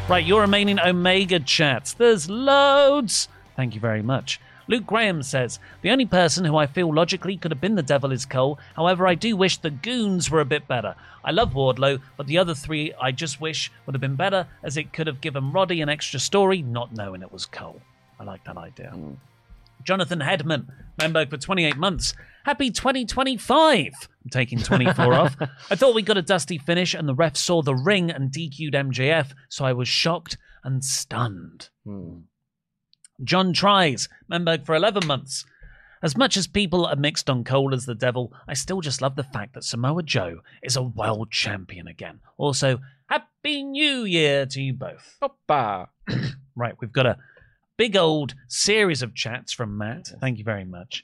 Right, 0.08 0.26
your 0.26 0.42
remaining 0.42 0.78
Omega 0.78 1.40
chats. 1.40 1.94
There's 1.94 2.28
loads. 2.28 3.28
Thank 3.56 3.74
you 3.74 3.80
very 3.80 4.02
much. 4.02 4.40
Luke 4.68 4.86
Graham 4.86 5.22
says, 5.22 5.58
The 5.82 5.90
only 5.90 6.06
person 6.06 6.44
who 6.44 6.56
I 6.56 6.66
feel 6.66 6.94
logically 6.94 7.36
could 7.36 7.50
have 7.50 7.60
been 7.60 7.74
the 7.74 7.82
devil 7.82 8.12
is 8.12 8.24
Cole. 8.24 8.58
However, 8.76 9.06
I 9.06 9.14
do 9.14 9.36
wish 9.36 9.58
the 9.58 9.70
goons 9.70 10.30
were 10.30 10.40
a 10.40 10.44
bit 10.44 10.68
better. 10.68 10.94
I 11.24 11.30
love 11.30 11.52
Wardlow, 11.52 12.00
but 12.16 12.26
the 12.26 12.38
other 12.38 12.54
three 12.54 12.92
I 13.00 13.12
just 13.12 13.40
wish 13.40 13.70
would 13.86 13.94
have 13.94 14.00
been 14.00 14.16
better 14.16 14.46
as 14.62 14.76
it 14.76 14.92
could 14.92 15.06
have 15.06 15.20
given 15.20 15.52
Roddy 15.52 15.80
an 15.80 15.88
extra 15.88 16.20
story, 16.20 16.62
not 16.62 16.94
knowing 16.94 17.22
it 17.22 17.32
was 17.32 17.46
Cole. 17.46 17.80
I 18.18 18.24
like 18.24 18.44
that 18.44 18.56
idea. 18.56 18.90
Hmm. 18.90 19.14
Jonathan 19.84 20.20
Hedman, 20.20 20.66
member 20.98 21.26
for 21.26 21.36
28 21.36 21.76
months. 21.76 22.14
Happy 22.44 22.70
2025. 22.70 23.92
I'm 24.24 24.30
taking 24.30 24.58
24 24.60 25.14
off. 25.14 25.36
I 25.70 25.76
thought 25.76 25.94
we 25.94 26.02
got 26.02 26.16
a 26.16 26.22
dusty 26.22 26.58
finish 26.58 26.94
and 26.94 27.08
the 27.08 27.14
ref 27.14 27.36
saw 27.36 27.62
the 27.62 27.74
ring 27.74 28.10
and 28.10 28.30
DQ'd 28.30 28.74
MJF, 28.74 29.32
so 29.48 29.64
I 29.64 29.72
was 29.72 29.88
shocked 29.88 30.38
and 30.64 30.84
stunned. 30.84 31.70
Hmm. 31.84 32.20
John 33.24 33.52
tries, 33.52 34.08
Memberg 34.30 34.66
for 34.66 34.74
11 34.74 35.06
months. 35.06 35.44
As 36.02 36.16
much 36.16 36.36
as 36.36 36.48
people 36.48 36.84
are 36.86 36.96
mixed 36.96 37.30
on 37.30 37.44
Cole 37.44 37.72
as 37.72 37.86
the 37.86 37.94
devil, 37.94 38.32
I 38.48 38.54
still 38.54 38.80
just 38.80 39.00
love 39.00 39.14
the 39.14 39.22
fact 39.22 39.54
that 39.54 39.62
Samoa 39.62 40.02
Joe 40.02 40.40
is 40.62 40.74
a 40.74 40.82
world 40.82 41.30
champion 41.30 41.86
again. 41.86 42.18
Also, 42.36 42.80
Happy 43.06 43.62
New 43.62 44.04
Year 44.04 44.46
to 44.46 44.60
you 44.60 44.72
both. 44.72 45.18
Hoppa. 45.22 45.88
Right, 46.54 46.74
we've 46.82 46.92
got 46.92 47.06
a 47.06 47.16
big 47.78 47.96
old 47.96 48.34
series 48.46 49.00
of 49.00 49.14
chats 49.14 49.54
from 49.54 49.78
Matt. 49.78 50.08
Thank 50.20 50.36
you 50.36 50.44
very 50.44 50.66
much. 50.66 51.02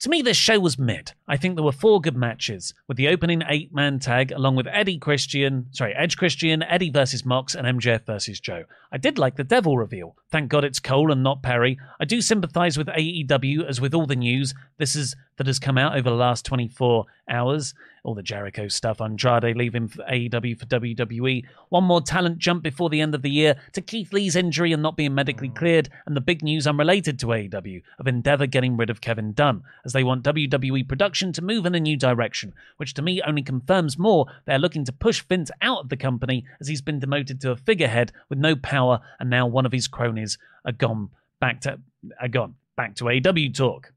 To 0.00 0.08
me, 0.08 0.22
this 0.22 0.36
show 0.36 0.58
was 0.58 0.78
mid. 0.78 1.12
I 1.28 1.36
think 1.36 1.54
there 1.54 1.64
were 1.64 1.72
four 1.72 2.00
good 2.00 2.16
matches, 2.16 2.74
with 2.88 2.96
the 2.96 3.08
opening 3.08 3.42
eight 3.46 3.72
man 3.72 3.98
tag 3.98 4.32
along 4.32 4.56
with 4.56 4.66
Eddie 4.66 4.98
Christian, 4.98 5.66
sorry, 5.72 5.94
Edge 5.94 6.16
Christian, 6.16 6.62
Eddie 6.62 6.90
versus 6.90 7.24
Mox, 7.24 7.54
and 7.54 7.66
MJF 7.66 8.06
versus 8.06 8.40
Joe. 8.40 8.64
I 8.90 8.96
did 8.98 9.18
like 9.18 9.36
the 9.36 9.44
Devil 9.44 9.78
reveal. 9.78 10.16
Thank 10.30 10.48
God 10.48 10.64
it's 10.64 10.78
Cole 10.78 11.10
and 11.10 11.24
not 11.24 11.42
Perry. 11.42 11.76
I 11.98 12.04
do 12.04 12.20
sympathize 12.20 12.78
with 12.78 12.86
AEW, 12.86 13.68
as 13.68 13.80
with 13.80 13.94
all 13.94 14.06
the 14.06 14.14
news 14.14 14.54
this 14.78 14.94
is 14.94 15.16
that 15.36 15.46
has 15.46 15.58
come 15.58 15.78
out 15.78 15.96
over 15.96 16.10
the 16.10 16.16
last 16.16 16.44
24 16.44 17.06
hours. 17.28 17.72
All 18.04 18.14
the 18.14 18.22
Jericho 18.22 18.68
stuff, 18.68 19.00
Andrade 19.00 19.56
leaving 19.56 19.88
for 19.88 20.02
AEW 20.04 20.58
for 20.58 20.66
WWE, 20.66 21.44
one 21.68 21.84
more 21.84 22.00
talent 22.00 22.38
jump 22.38 22.62
before 22.62 22.88
the 22.88 23.00
end 23.00 23.14
of 23.14 23.22
the 23.22 23.30
year 23.30 23.56
to 23.72 23.80
Keith 23.80 24.12
Lee's 24.12 24.36
injury 24.36 24.72
and 24.72 24.82
not 24.82 24.96
being 24.96 25.14
medically 25.14 25.50
cleared, 25.50 25.90
and 26.06 26.16
the 26.16 26.20
big 26.20 26.42
news 26.42 26.66
unrelated 26.66 27.18
to 27.18 27.26
AEW 27.26 27.82
of 27.98 28.06
Endeavor 28.06 28.46
getting 28.46 28.76
rid 28.76 28.88
of 28.88 29.00
Kevin 29.02 29.32
Dunn, 29.32 29.62
as 29.84 29.92
they 29.92 30.04
want 30.04 30.24
WWE 30.24 30.88
production 30.88 31.32
to 31.34 31.42
move 31.42 31.66
in 31.66 31.74
a 31.74 31.80
new 31.80 31.96
direction, 31.96 32.54
which 32.78 32.94
to 32.94 33.02
me 33.02 33.22
only 33.26 33.42
confirms 33.42 33.98
more 33.98 34.26
they're 34.46 34.58
looking 34.58 34.84
to 34.86 34.92
push 34.92 35.22
Vince 35.22 35.50
out 35.60 35.80
of 35.80 35.88
the 35.90 35.96
company 35.96 36.44
as 36.58 36.68
he's 36.68 36.82
been 36.82 37.00
demoted 37.00 37.40
to 37.40 37.50
a 37.50 37.56
figurehead 37.56 38.12
with 38.30 38.38
no 38.38 38.56
power, 38.56 39.00
and 39.18 39.28
now 39.28 39.46
one 39.46 39.66
of 39.66 39.72
his 39.72 39.88
cronies 39.88 40.19
are 40.64 40.72
gone 40.72 41.10
back 41.40 41.60
to 41.62 41.80
are 42.20 42.28
gone 42.28 42.54
back 42.76 42.94
to 42.96 43.04
AEW 43.04 43.54
talk. 43.54 43.92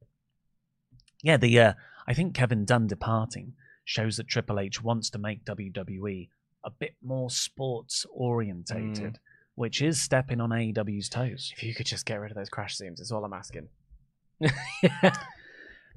Yeah, 1.21 1.37
the 1.37 1.59
uh, 1.59 1.73
I 2.07 2.13
think 2.13 2.33
Kevin 2.33 2.65
Dunn 2.65 2.87
departing 2.87 3.53
shows 3.85 4.17
that 4.17 4.27
Triple 4.27 4.59
H 4.59 4.81
wants 4.81 5.09
to 5.11 5.17
make 5.17 5.45
WWE 5.45 6.29
a 6.63 6.69
bit 6.69 6.95
more 7.01 7.29
sports 7.29 8.05
orientated, 8.13 9.19
which 9.55 9.81
is 9.81 10.01
stepping 10.01 10.39
on 10.39 10.49
AEW's 10.49 11.09
toes. 11.09 11.53
If 11.55 11.63
you 11.63 11.73
could 11.73 11.85
just 11.85 12.05
get 12.05 12.19
rid 12.19 12.31
of 12.31 12.37
those 12.37 12.49
crash 12.49 12.77
scenes, 12.77 12.99
is 12.99 13.11
all 13.11 13.25
I'm 13.25 13.33
asking. 13.33 13.67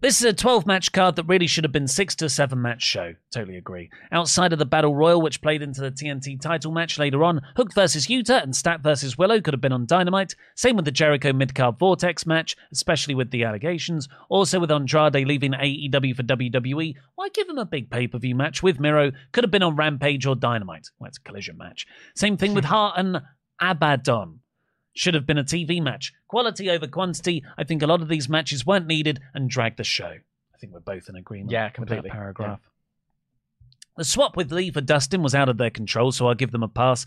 This 0.03 0.21
is 0.21 0.27
a 0.27 0.35
12 0.35 0.67
match 0.67 0.93
card 0.93 1.17
that 1.17 1.25
really 1.25 1.47
should 1.47 1.65
have 1.65 1.73
been 1.73 1.89
6 1.89 2.15
to 2.17 2.29
7 2.29 2.61
match 2.61 2.83
show. 2.83 3.15
Totally 3.33 3.57
agree. 3.57 3.89
Outside 4.13 4.53
of 4.53 4.59
the 4.59 4.67
Battle 4.67 4.95
Royal, 4.95 5.23
which 5.23 5.41
played 5.41 5.63
into 5.63 5.81
the 5.81 5.91
TNT 5.91 6.39
title 6.39 6.71
match 6.71 6.99
later 6.99 7.25
on, 7.25 7.41
Hook 7.57 7.73
versus 7.73 8.07
Yuta 8.07 8.43
and 8.43 8.55
Stat 8.55 8.83
versus 8.83 9.17
Willow 9.17 9.41
could 9.41 9.55
have 9.55 9.63
been 9.63 9.73
on 9.73 9.87
Dynamite. 9.87 10.35
Same 10.55 10.77
with 10.77 10.85
the 10.85 10.91
Jericho 10.91 11.33
midcard 11.33 11.79
Vortex 11.79 12.27
match, 12.27 12.57
especially 12.71 13.15
with 13.15 13.31
the 13.31 13.45
allegations. 13.45 14.07
Also 14.29 14.61
with 14.61 14.71
Andrade 14.71 15.27
leaving 15.27 15.53
AEW 15.53 16.15
for 16.15 16.23
WWE. 16.25 16.95
Why 17.15 17.29
give 17.31 17.49
him 17.49 17.57
a 17.59 17.65
big 17.65 17.91
pay 17.91 18.07
per 18.07 18.19
view 18.19 18.35
match 18.35 18.63
with 18.63 18.79
Miro? 18.79 19.13
Could 19.33 19.45
have 19.45 19.51
been 19.51 19.63
on 19.63 19.77
Rampage 19.77 20.27
or 20.27 20.37
Dynamite. 20.37 20.91
Well, 20.99 21.09
it's 21.09 21.17
a 21.17 21.23
collision 21.23 21.57
match. 21.57 21.87
Same 22.15 22.37
thing 22.37 22.53
with 22.53 22.65
Hart 22.67 22.99
and 22.99 23.23
Abaddon 23.63 24.41
should 24.97 25.15
have 25.15 25.27
been 25.27 25.39
a 25.39 25.45
TV 25.45 25.83
match. 25.83 26.13
Quality 26.29 26.71
over 26.71 26.87
quantity. 26.87 27.45
I 27.59 27.65
think 27.65 27.83
a 27.83 27.87
lot 27.87 28.03
of 28.03 28.09
these 28.09 28.29
matches 28.29 28.65
weren't 28.67 28.87
needed 28.87 29.21
and 29.35 29.49
dragged 29.51 29.77
the 29.77 29.85
show. 29.85 30.07
I 30.55 30.59
think 30.59 30.73
we're 30.73 30.81
both 30.81 31.09
in 31.09 31.17
agreement 31.17 31.51
Yeah, 31.53 31.69
completely. 31.69 32.09
that 32.09 32.15
paragraph. 32.17 32.61
The 33.97 34.05
swap 34.05 34.37
with 34.37 34.53
Lee 34.53 34.71
for 34.71 34.81
Dustin 34.81 35.23
was 35.23 35.35
out 35.35 35.49
of 35.49 35.59
their 35.59 35.71
control, 35.71 36.13
so 36.13 36.27
I'll 36.29 36.35
give 36.35 36.51
them 36.51 36.63
a 36.63 36.69
pass. 36.69 37.07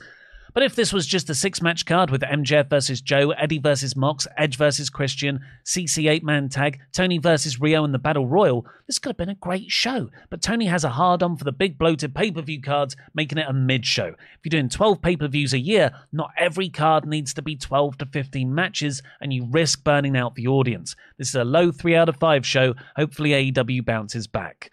But 0.54 0.64
if 0.64 0.76
this 0.76 0.92
was 0.92 1.06
just 1.06 1.30
a 1.30 1.36
six 1.36 1.62
match 1.62 1.86
card 1.86 2.10
with 2.10 2.22
MJF 2.22 2.70
versus 2.70 3.02
Joe, 3.02 3.32
Eddie 3.32 3.60
versus 3.60 3.96
Mox, 3.96 4.28
Edge 4.38 4.58
versus 4.58 4.90
Christian, 4.90 5.40
CC 5.66 6.10
8 6.10 6.24
man 6.24 6.50
tag, 6.50 6.80
Toni 6.92 7.18
versus 7.18 7.58
Riho 7.58 7.86
and 7.86 7.94
the 7.94 8.00
Battle 8.00 8.28
Royal, 8.28 8.66
this 8.88 9.00
could 9.00 9.10
have 9.10 9.18
been 9.18 9.30
a 9.30 9.36
great 9.36 9.72
show. 9.72 10.10
But 10.30 10.42
Tony 10.42 10.66
has 10.66 10.84
a 10.84 10.90
hard 10.90 11.22
on 11.22 11.38
for 11.38 11.44
the 11.44 11.52
big 11.52 11.78
bloated 11.78 12.16
pay 12.16 12.32
per 12.32 12.42
view 12.42 12.62
cards, 12.62 12.96
making 13.14 13.38
it 13.38 13.48
a 13.48 13.54
mid 13.54 13.86
show. 13.86 14.08
If 14.08 14.40
you're 14.44 14.50
doing 14.50 14.70
12 14.70 15.02
pay 15.02 15.16
per 15.16 15.28
views 15.28 15.54
a 15.54 15.60
year, 15.60 15.92
not 16.12 16.32
every 16.38 16.70
card 16.70 17.06
needs 17.06 17.34
to 17.36 17.42
be 17.42 17.56
12 17.56 18.00
to 18.00 18.06
15 18.06 18.54
matches, 18.54 19.02
and 19.22 19.32
you 19.32 19.48
risk 19.50 19.84
burning 19.84 20.18
out 20.18 20.36
the 20.36 20.48
audience. 20.48 20.96
This 21.18 21.30
is 21.30 21.36
a 21.36 21.44
low 21.44 21.72
3 21.72 21.96
out 21.96 22.10
of 22.10 22.18
5 22.18 22.46
show. 22.46 22.74
Hopefully, 22.96 23.52
AEW 23.52 23.86
bounces 23.86 24.28
back. 24.28 24.72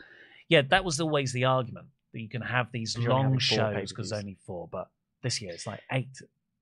Yeah, 0.49 0.63
that 0.71 0.85
was 0.85 1.01
always 1.01 1.33
the 1.33 1.45
argument 1.45 1.87
that 2.13 2.21
you 2.21 2.29
can 2.29 2.43
have 2.43 2.73
these 2.73 2.97
long 2.97 3.39
shows 3.39 3.91
because 3.91 4.13
only 4.13 4.39
four, 4.47 4.69
but 4.71 4.89
this 5.27 5.37
year 5.43 5.53
it's 5.57 5.67
like 5.67 5.81
eight. 5.93 6.09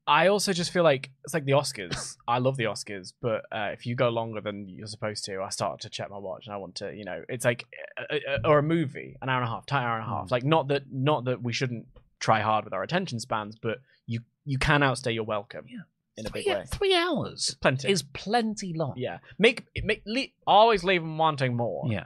I 0.06 0.22
also 0.28 0.52
just 0.52 0.70
feel 0.70 0.84
like 0.92 1.04
it's 1.24 1.32
like 1.36 1.46
the 1.46 1.52
Oscars. 1.62 2.16
I 2.28 2.36
love 2.46 2.56
the 2.58 2.64
Oscars, 2.64 3.14
but 3.26 3.40
uh, 3.58 3.70
if 3.76 3.86
you 3.86 3.94
go 4.04 4.08
longer 4.10 4.40
than 4.46 4.68
you're 4.68 4.86
supposed 4.96 5.24
to, 5.26 5.32
I 5.40 5.48
start 5.48 5.80
to 5.80 5.88
check 5.96 6.08
my 6.10 6.18
watch 6.18 6.44
and 6.46 6.52
I 6.54 6.58
want 6.58 6.74
to, 6.82 6.86
you 6.94 7.04
know, 7.08 7.22
it's 7.34 7.44
like 7.50 7.64
uh, 7.98 8.16
uh, 8.32 8.48
or 8.50 8.58
a 8.58 8.62
movie, 8.62 9.16
an 9.22 9.28
hour 9.30 9.40
and 9.42 9.48
a 9.48 9.50
half, 9.54 9.64
time 9.66 9.84
hour 9.86 9.96
and 9.98 10.04
a 10.04 10.08
half. 10.14 10.30
Like 10.30 10.44
not 10.44 10.68
that 10.68 10.82
not 10.92 11.24
that 11.28 11.42
we 11.42 11.52
shouldn't 11.54 11.86
try 12.26 12.40
hard 12.40 12.64
with 12.66 12.74
our 12.74 12.82
attention 12.82 13.18
spans, 13.18 13.56
but 13.56 13.78
you 14.06 14.20
you 14.44 14.58
can 14.58 14.82
outstay 14.82 15.12
your 15.12 15.24
welcome. 15.24 15.64
Yeah. 15.68 15.84
in 16.18 16.26
a 16.26 16.30
big 16.30 16.44
Three, 16.44 16.54
way. 16.54 16.64
three 16.78 16.94
hours 16.94 17.56
Plenty. 17.62 17.90
is 17.90 18.02
plenty 18.02 18.70
long. 18.82 18.94
yeah, 18.96 19.18
make 19.38 19.58
make 19.82 20.02
le- 20.06 20.32
always 20.46 20.84
leave 20.84 21.00
them 21.02 21.16
wanting 21.18 21.56
more. 21.56 21.80
Yeah. 21.90 22.04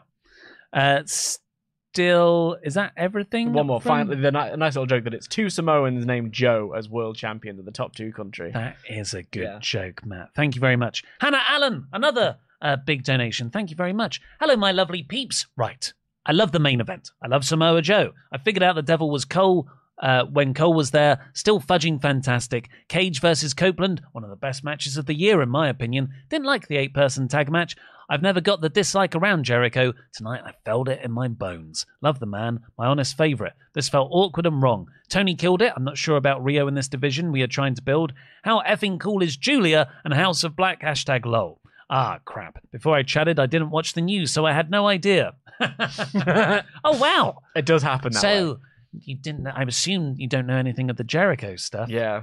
Uh, 0.72 1.02
still, 1.98 2.56
is 2.62 2.74
that 2.74 2.92
everything? 2.96 3.52
One 3.52 3.66
more. 3.66 3.80
from- 3.80 4.06
Finally, 4.08 4.20
the 4.20 4.30
ni- 4.30 4.56
nice 4.56 4.76
little 4.76 4.86
joke 4.86 5.02
that 5.04 5.14
it's 5.14 5.26
two 5.26 5.50
Samoans 5.50 6.06
named 6.06 6.32
Joe 6.32 6.72
as 6.76 6.88
world 6.88 7.16
champions 7.16 7.58
of 7.58 7.64
the 7.64 7.72
top 7.72 7.94
two 7.94 8.12
country. 8.12 8.52
That 8.52 8.76
is 8.88 9.14
a 9.14 9.24
good 9.24 9.42
Yeah. 9.42 9.58
joke, 9.60 10.06
Matt. 10.06 10.30
Thank 10.36 10.54
you 10.54 10.60
very 10.60 10.76
much. 10.76 11.02
Hannah 11.20 11.42
Allen, 11.48 11.86
another 11.92 12.36
uh, 12.62 12.76
big 12.76 13.02
donation. 13.04 13.50
Thank 13.50 13.70
you 13.70 13.76
very 13.76 13.92
much. 13.92 14.20
Hello, 14.40 14.56
my 14.56 14.70
lovely 14.72 15.02
peeps. 15.02 15.46
Right. 15.56 15.92
I 16.26 16.32
love 16.32 16.52
the 16.52 16.58
main 16.60 16.80
event. 16.80 17.10
I 17.22 17.26
love 17.28 17.44
Samoa 17.44 17.82
Joe. 17.82 18.12
I 18.32 18.38
figured 18.38 18.62
out 18.62 18.74
the 18.74 18.82
devil 18.82 19.10
was 19.10 19.24
Cole 19.24 19.68
uh, 20.00 20.24
when 20.24 20.54
Cole 20.54 20.74
was 20.74 20.90
there. 20.90 21.30
Still 21.32 21.60
fudging 21.60 22.00
fantastic. 22.00 22.68
Cage 22.88 23.20
versus 23.20 23.54
Copeland, 23.54 24.02
one 24.12 24.24
of 24.24 24.30
the 24.30 24.36
best 24.36 24.64
matches 24.64 24.96
of 24.96 25.06
the 25.06 25.14
year, 25.14 25.42
in 25.42 25.48
my 25.48 25.68
opinion. 25.68 26.10
Didn't 26.28 26.46
like 26.46 26.68
the 26.68 26.76
eight 26.76 26.94
person 26.94 27.28
tag 27.28 27.50
match. 27.50 27.76
I've 28.10 28.22
never 28.22 28.40
got 28.40 28.62
the 28.62 28.70
dislike 28.70 29.14
around 29.14 29.44
Jericho. 29.44 29.92
Tonight 30.14 30.40
I 30.44 30.52
felt 30.64 30.88
it 30.88 31.00
in 31.04 31.12
my 31.12 31.28
bones. 31.28 31.84
Love 32.00 32.20
the 32.20 32.26
man, 32.26 32.60
my 32.78 32.86
honest 32.86 33.18
favourite. 33.18 33.52
This 33.74 33.90
felt 33.90 34.08
awkward 34.10 34.46
and 34.46 34.62
wrong. 34.62 34.86
Tony 35.10 35.34
killed 35.34 35.60
it. 35.60 35.74
I'm 35.76 35.84
not 35.84 35.98
sure 35.98 36.16
about 36.16 36.42
Riho 36.42 36.68
in 36.68 36.74
this 36.74 36.88
division 36.88 37.32
we 37.32 37.42
are 37.42 37.46
trying 37.46 37.74
to 37.74 37.82
build. 37.82 38.14
How 38.44 38.62
effing 38.62 38.98
cool 38.98 39.22
is 39.22 39.36
Julia 39.36 39.92
and 40.04 40.14
House 40.14 40.42
of 40.42 40.56
Black? 40.56 40.80
Hashtag 40.80 41.26
lol. 41.26 41.60
Ah, 41.90 42.20
crap. 42.24 42.58
Before 42.70 42.94
I 42.94 43.02
chatted, 43.02 43.38
I 43.38 43.46
didn't 43.46 43.70
watch 43.70 43.92
the 43.92 44.00
news, 44.00 44.30
so 44.30 44.46
I 44.46 44.52
had 44.52 44.70
no 44.70 44.86
idea. 44.86 45.34
oh, 45.60 46.98
wow. 46.98 47.42
It 47.54 47.66
does 47.66 47.82
happen 47.82 48.12
that 48.12 48.22
way. 48.22 48.56
You 48.92 49.16
didn't, 49.16 49.46
I 49.46 49.62
assume 49.62 50.14
you 50.18 50.28
don't 50.28 50.46
know 50.46 50.56
anything 50.56 50.90
of 50.90 50.96
the 50.96 51.04
Jericho 51.04 51.56
stuff. 51.56 51.88
Yeah. 51.88 52.22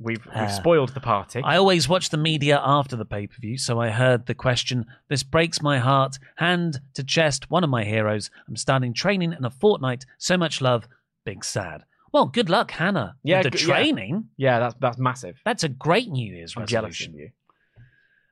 We've 0.00 0.24
we've 0.26 0.34
Uh, 0.34 0.48
spoiled 0.48 0.90
the 0.94 1.00
party. 1.00 1.40
I 1.42 1.56
always 1.56 1.88
watch 1.88 2.10
the 2.10 2.16
media 2.18 2.60
after 2.64 2.94
the 2.94 3.04
pay 3.04 3.26
per 3.26 3.34
view, 3.40 3.58
so 3.58 3.80
I 3.80 3.88
heard 3.90 4.26
the 4.26 4.34
question. 4.34 4.86
This 5.08 5.24
breaks 5.24 5.60
my 5.60 5.78
heart. 5.78 6.18
Hand 6.36 6.80
to 6.94 7.02
chest, 7.02 7.50
one 7.50 7.64
of 7.64 7.70
my 7.70 7.82
heroes. 7.84 8.30
I'm 8.46 8.54
starting 8.56 8.94
training 8.94 9.32
in 9.32 9.44
a 9.44 9.50
fortnight. 9.50 10.06
So 10.18 10.36
much 10.36 10.60
love. 10.60 10.86
Big 11.24 11.44
sad. 11.44 11.82
Well, 12.12 12.26
good 12.26 12.48
luck, 12.48 12.70
Hannah. 12.70 13.16
Yeah, 13.24 13.42
with 13.42 13.52
the 13.52 13.58
g- 13.58 13.64
training. 13.66 14.28
yeah, 14.36 14.60
that's 14.60 14.76
that's 14.78 14.98
massive. 14.98 15.40
That's 15.44 15.64
a 15.64 15.68
great 15.68 16.08
New 16.08 16.32
Year's 16.32 16.54
I'm 16.56 16.64
jealous 16.66 17.00
resolution. 17.00 17.14
of 17.14 17.18
you. 17.20 17.30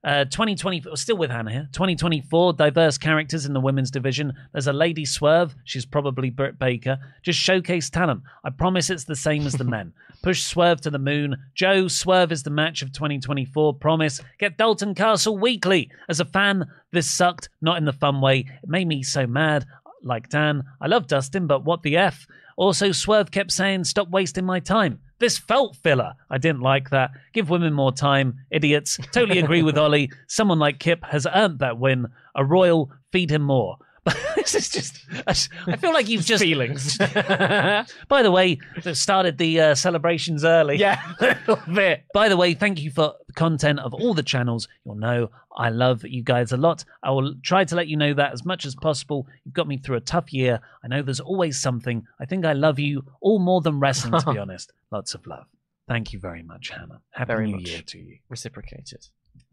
Uh, 0.07 0.25
2020, 0.25 0.85
still 0.95 1.17
with 1.17 1.33
Hannah 1.33 1.51
here. 1.51 1.69
2024, 1.73 2.53
diverse 2.53 2.97
characters 2.97 3.45
in 3.45 3.53
the 3.53 3.61
women's 3.61 3.91
division. 3.91 4.33
There's 4.53 4.69
a 4.69 4.73
lady 4.73 5.05
swerve. 5.05 5.57
She's 5.65 5.85
probably 5.85 6.31
Britt 6.31 6.61
Baker. 6.61 6.99
Just 7.23 7.41
showcase 7.41 7.91
talent. 7.91 8.23
I 8.45 8.51
promise 8.51 8.89
it's 8.89 9.03
the 9.03 9.17
same 9.17 9.49
as 9.49 9.55
the 9.55 9.65
men. 9.77 9.93
Push 10.23 10.45
Swerve 10.45 10.81
to 10.83 10.91
the 10.91 11.01
moon. 11.01 11.37
Joe, 11.55 11.89
Swerve 11.89 12.31
is 12.31 12.45
the 12.45 12.51
match 12.51 12.83
of 12.83 12.93
2024. 12.93 13.75
Promise. 13.75 14.21
Get 14.39 14.57
Dalton 14.57 14.95
Castle 14.95 15.39
weekly. 15.39 15.91
As 16.09 16.21
a 16.21 16.25
fan, 16.25 16.67
this 16.93 17.11
sucked, 17.11 17.49
not 17.61 17.79
in 17.79 17.85
the 17.85 17.93
fun 17.93 18.21
way. 18.21 18.47
It 18.63 18.69
made 18.69 18.87
me 18.87 19.03
so 19.03 19.27
mad. 19.27 19.67
Like 20.05 20.29
Dan, 20.29 20.63
I 20.81 20.87
love 20.87 21.09
Dustin, 21.09 21.49
but 21.49 21.65
what 21.65 21.83
the 21.83 21.97
F? 21.97 22.29
Also, 22.57 22.93
Swerve 22.93 23.33
kept 23.33 23.51
saying, 23.51 23.83
stop 23.83 24.09
wasting 24.09 24.47
my 24.47 24.61
time. 24.61 25.01
This 25.19 25.39
felt 25.39 25.77
filler. 25.77 26.13
I 26.31 26.39
didn't 26.39 26.61
like 26.61 26.91
that. 26.91 27.11
Give 27.33 27.49
women 27.49 27.73
more 27.73 27.93
time. 27.93 28.39
Idiots. 28.51 28.99
Totally 29.13 29.39
agree 29.39 29.63
with 29.63 29.79
Oli. 29.87 30.11
Someone 30.27 30.59
like 30.59 30.79
Kip 30.79 31.05
has 31.05 31.27
earned 31.33 31.61
that 31.61 31.79
win. 31.79 32.07
A 32.35 32.45
royal, 32.45 32.91
feed 33.13 33.31
him 33.31 33.43
more. 33.43 33.79
this 34.37 34.55
is 34.55 34.69
just. 34.69 35.05
I 35.27 35.77
feel 35.77 35.93
like 35.93 36.09
you've 36.09 36.25
just. 36.25 36.43
Feelings. 36.43 36.99
By 38.09 38.23
the 38.23 38.31
way, 38.31 38.59
started 38.93 39.39
the 39.39 39.61
uh, 39.61 39.75
celebrations 39.75 40.45
early. 40.45 40.77
yeah, 40.77 41.01
a 41.21 41.25
little 41.49 41.75
bit. 41.75 42.05
By 42.15 42.29
the 42.29 42.37
way, 42.37 42.55
thank 42.55 42.81
you 42.81 42.91
for 42.91 43.15
the 43.27 43.33
content 43.33 43.81
of 43.81 43.93
all 43.95 44.15
the 44.15 44.23
channels. 44.23 44.69
You'll 44.85 44.95
know 44.95 45.31
I 45.57 45.71
love 45.71 46.05
you 46.05 46.23
guys 46.23 46.53
a 46.53 46.57
lot. 46.57 46.85
I 47.03 47.11
will 47.11 47.35
try 47.43 47.65
to 47.65 47.75
let 47.75 47.89
you 47.89 47.97
know 47.97 48.15
that 48.15 48.33
as 48.33 48.45
much 48.45 48.65
as 48.65 48.75
possible. 48.75 49.27
You've 49.45 49.55
got 49.55 49.67
me 49.67 49.79
through 49.79 49.97
a 49.97 50.01
tough 50.01 50.33
year. 50.33 50.61
I 50.85 50.89
know 50.89 51.03
there's 51.03 51.21
always 51.21 51.59
something. 51.59 52.07
I 52.21 52.27
think 52.27 52.45
I 52.45 52.53
love 52.53 52.79
you 52.79 53.05
all 53.21 53.39
more 53.39 53.61
than 53.61 53.81
wrestling, 53.81 54.21
to 54.21 54.33
be 54.33 54.39
honest. 54.39 54.73
Lots 54.93 55.15
of 55.15 55.27
love. 55.27 55.47
Thank 55.89 56.13
you 56.13 56.19
very 56.19 56.43
much, 56.43 56.71
Hannah. 56.71 57.01
Happy 57.11 57.29
Very 57.29 57.47
New 57.47 57.57
much. 57.57 57.69
Year 57.71 57.83
to 57.83 57.99
you. 57.99 58.19
Reciprocated. 58.29 59.07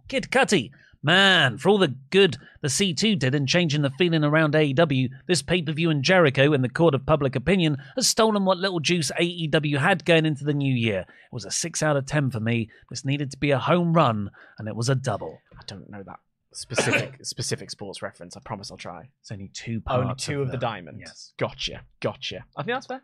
Kid 0.07 0.31
Cutty, 0.31 0.71
man, 1.03 1.57
for 1.57 1.69
all 1.69 1.77
the 1.77 1.95
good 2.09 2.37
the 2.61 2.69
C2 2.69 3.19
did 3.19 3.35
in 3.35 3.45
changing 3.45 3.81
the 3.81 3.91
feeling 3.91 4.23
around 4.23 4.53
AEW, 4.53 5.09
this 5.27 5.41
pay 5.41 5.61
per 5.61 5.73
view 5.73 5.89
in 5.89 6.01
Jericho, 6.01 6.53
in 6.53 6.61
the 6.61 6.69
court 6.69 6.95
of 6.95 7.05
public 7.05 7.35
opinion, 7.35 7.77
has 7.95 8.07
stolen 8.07 8.45
what 8.45 8.57
little 8.57 8.79
juice 8.79 9.11
AEW 9.19 9.77
had 9.77 10.05
going 10.05 10.25
into 10.25 10.43
the 10.43 10.53
new 10.53 10.73
year. 10.73 11.01
It 11.01 11.33
was 11.33 11.45
a 11.45 11.51
6 11.51 11.83
out 11.83 11.97
of 11.97 12.05
10 12.05 12.31
for 12.31 12.39
me. 12.39 12.69
This 12.89 13.05
needed 13.05 13.31
to 13.31 13.37
be 13.37 13.51
a 13.51 13.59
home 13.59 13.93
run, 13.93 14.31
and 14.57 14.67
it 14.67 14.75
was 14.75 14.89
a 14.89 14.95
double. 14.95 15.39
I 15.53 15.61
don't 15.67 15.89
know 15.89 16.03
that 16.03 16.19
specific 16.53 17.17
specific 17.25 17.69
sports 17.69 18.01
reference. 18.01 18.37
I 18.37 18.39
promise 18.39 18.71
I'll 18.71 18.77
try. 18.77 19.09
It's 19.21 19.31
only 19.31 19.49
two 19.53 19.81
parts. 19.81 20.01
Only 20.01 20.15
two 20.15 20.41
of 20.41 20.51
the, 20.51 20.57
diamond. 20.57 20.99
Yes. 20.99 21.33
Gotcha. 21.37 21.81
Gotcha. 21.99 22.45
I 22.55 22.63
think 22.63 22.75
that's 22.75 22.87
fair. 22.87 23.03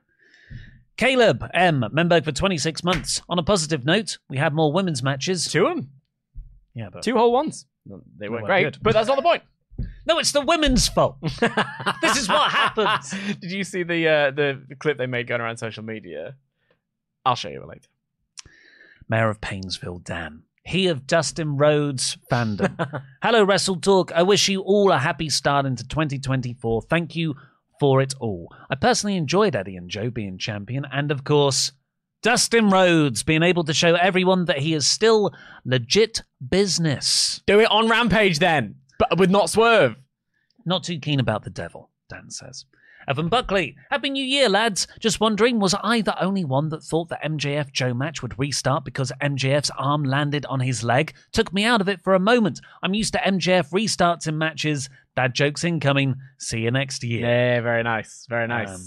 Caleb 0.98 1.46
M. 1.54 1.86
Memberg 1.94 2.26
for 2.26 2.34
26 2.34 2.84
months. 2.84 3.22
On 3.30 3.40
a 3.40 3.44
positive 3.44 3.86
note, 3.86 4.18
we 4.30 4.38
had 4.38 4.54
more 4.54 4.74
women's 4.74 5.02
matches. 5.02 5.50
Two 5.50 5.66
of 5.66 5.76
them. 5.78 5.92
Yeah, 6.74 6.90
but 6.92 7.04
Two 7.04 7.16
whole 7.16 7.32
ones. 7.32 7.66
No, 7.86 8.02
They 8.18 8.30
weren't 8.30 8.44
weren't 8.44 8.46
great, 8.48 8.64
good. 8.64 8.80
but 8.84 8.94
that's 8.94 9.08
not 9.08 9.16
the 9.16 9.22
point. 9.22 9.44
no, 10.06 10.20
it's 10.20 10.32
the 10.32 10.42
women's 10.42 10.88
fault. 10.88 11.18
this 11.22 12.18
is 12.18 12.28
what 12.30 12.52
happens. 12.52 13.14
Did 13.40 13.52
you 13.52 13.64
see 13.64 13.84
the 13.84 14.08
uh, 14.08 14.32
the 14.32 14.62
the 14.68 14.76
clip 14.76 14.98
they 14.98 15.08
made 15.08 15.28
going 15.28 15.42
around 15.42 15.58
social 15.58 15.84
media? 15.84 16.36
I'll 17.26 17.36
show 17.36 17.50
you 17.50 17.62
it 17.62 17.68
later. 17.68 17.88
Mayor 19.08 19.30
of 19.30 19.42
Painesville, 19.42 20.00
Dan. 20.00 20.44
He 20.64 20.88
of 20.88 21.08
Dustin 21.08 21.58
Rhodes 21.58 22.18
fandom. 22.32 23.02
Hello, 23.24 23.44
Wrestle 23.44 23.78
Talk. 23.78 24.12
I 24.12 24.22
wish 24.24 24.50
you 24.50 24.62
all 24.62 24.92
a 24.92 25.00
happy 25.00 25.30
start 25.30 25.66
into 25.66 25.88
2024. 25.88 26.84
Thank 26.84 27.16
you 27.16 27.36
for 27.80 28.02
it 28.02 28.14
all. 28.20 28.54
I 28.70 28.76
personally 28.76 29.16
enjoyed 29.16 29.56
Eddie 29.56 29.78
and 29.78 29.90
Joe 29.90 30.10
being 30.12 30.38
champion, 30.38 30.86
and 30.92 31.12
of 31.12 31.24
course, 31.24 31.72
Dustin 32.22 32.70
Rhodes 32.70 33.24
being 33.24 33.44
able 33.44 33.64
to 33.64 33.74
show 33.74 33.96
everyone 33.96 34.46
that 34.46 34.60
he 34.60 34.74
is 34.74 34.86
still 34.86 35.34
legit 35.66 36.24
business. 36.50 37.42
Do 37.48 37.60
it 37.60 37.72
on 37.72 37.88
Rampage 37.88 38.40
then, 38.40 38.76
but 38.98 39.18
with 39.18 39.30
not 39.30 39.50
swerve. 39.50 39.96
Not 40.66 40.84
too 40.84 41.00
keen 41.00 41.20
about 41.20 41.44
the 41.44 41.50
devil, 41.50 41.90
Dan 42.10 42.30
says. 42.30 42.66
Evan 43.08 43.30
Buckley, 43.30 43.76
Happy 43.90 44.10
New 44.12 44.24
Year, 44.24 44.50
lads. 44.50 44.86
Just 45.00 45.20
wondering, 45.20 45.60
was 45.60 45.74
I 45.82 46.02
the 46.02 46.22
only 46.22 46.44
one 46.46 46.70
that 46.70 46.84
thought 46.84 47.10
the 47.10 47.18
MJF 47.26 47.72
Joe 47.72 47.94
match 47.94 48.22
would 48.22 48.38
restart 48.38 48.86
because 48.86 49.12
MJF's 49.20 49.72
arm 49.80 50.04
landed 50.04 50.46
on 50.46 50.60
his 50.60 50.84
leg? 50.84 51.16
Took 51.32 51.52
me 51.52 51.64
out 51.64 51.82
of 51.82 51.90
it 51.90 52.02
for 52.02 52.14
a 52.14 52.20
moment. 52.20 52.60
I'm 52.84 52.94
used 52.94 53.14
to 53.14 53.20
MJF 53.20 53.72
restarts 53.72 54.28
in 54.28 54.38
matches. 54.38 54.90
Dad 55.16 55.34
jokes 55.34 55.64
incoming. 55.64 56.18
See 56.38 56.60
you 56.60 56.70
next 56.72 57.04
year. 57.04 57.22
Yeah, 57.22 57.62
very 57.62 57.82
nice. 57.82 58.28
Very 58.30 58.48
nice. 58.48 58.70
Um, 58.70 58.82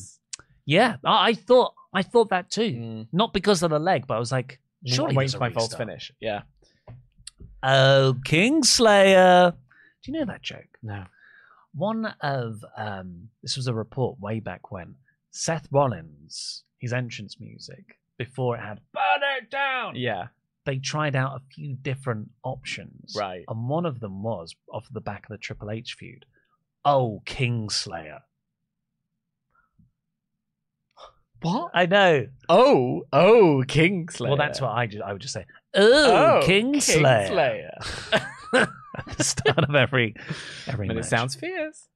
Yeah, 0.67 0.97
I, 1.05 1.31
I 1.31 1.35
thought 1.35 1.73
I 1.93 2.03
thought 2.03 2.31
that 2.31 2.51
too. 2.51 2.73
Mm. 2.73 3.07
Not 3.13 3.33
because 3.33 3.63
of 3.63 3.71
the 3.71 3.79
leg, 3.79 4.07
but 4.07 4.15
I 4.15 4.19
was 4.19 4.33
like, 4.33 4.59
surely 4.87 5.17
I'm 5.25 5.29
for 5.29 5.39
my 5.39 5.51
false 5.51 5.75
finish. 5.75 6.11
Yeah. 6.21 6.43
Oh, 7.63 8.17
Kingslayer. 8.27 9.53
Do 9.53 10.13
you 10.13 10.19
know 10.19 10.25
that 10.27 10.43
joke? 10.43 10.79
No. 10.83 11.05
one 11.75 12.07
of 12.21 12.65
um, 12.77 13.29
this 13.43 13.57
was 13.57 13.67
a 13.67 13.75
report 13.75 14.19
way 14.21 14.41
back 14.41 14.71
when 14.73 14.97
Seth 15.31 15.69
Rollins, 15.71 16.65
his 16.79 16.93
entrance 16.93 17.39
music 17.39 17.99
before 18.19 18.57
it 18.57 18.61
had 18.61 18.81
"Burn 18.93 19.23
It 19.39 19.51
Down," 19.51 19.95
Yeah. 19.97 20.29
they 20.67 20.79
tried 20.79 21.15
out 21.17 21.37
a 21.37 21.43
few 21.55 21.75
different 21.77 22.31
options, 22.43 23.15
Right. 23.17 23.45
And 23.49 23.69
one 23.69 23.87
of 23.87 24.01
them 24.01 24.23
was 24.23 24.55
off 24.73 24.87
the 24.91 25.01
back 25.01 25.25
of 25.25 25.31
the 25.31 25.39
Triple 25.39 25.71
H 25.71 25.95
feud. 25.99 26.25
Oh, 26.85 27.23
Kingslayer. 27.27 28.21
What? 31.43 31.71
I 31.75 31.87
know. 31.87 32.27
Oh, 32.49 33.03
oh, 33.13 33.65
Kingslayer. 33.67 34.29
Well, 34.29 34.37
that's 34.37 34.61
what 34.61 34.71
I 34.71 34.87
just, 34.87 35.03
I 35.03 35.13
would 35.13 35.23
just 35.23 35.35
say. 35.35 35.45
Oh, 35.75 36.41
Kingslayer. 36.45 37.29
Kingslayer. 37.31 38.29
At 38.95 39.17
the 39.17 39.25
start 39.25 39.59
of 39.59 39.75
every 39.75 40.15
every 40.67 40.89
and 40.89 40.99
it 40.99 41.05
sounds 41.07 41.35
fierce. 41.35 41.89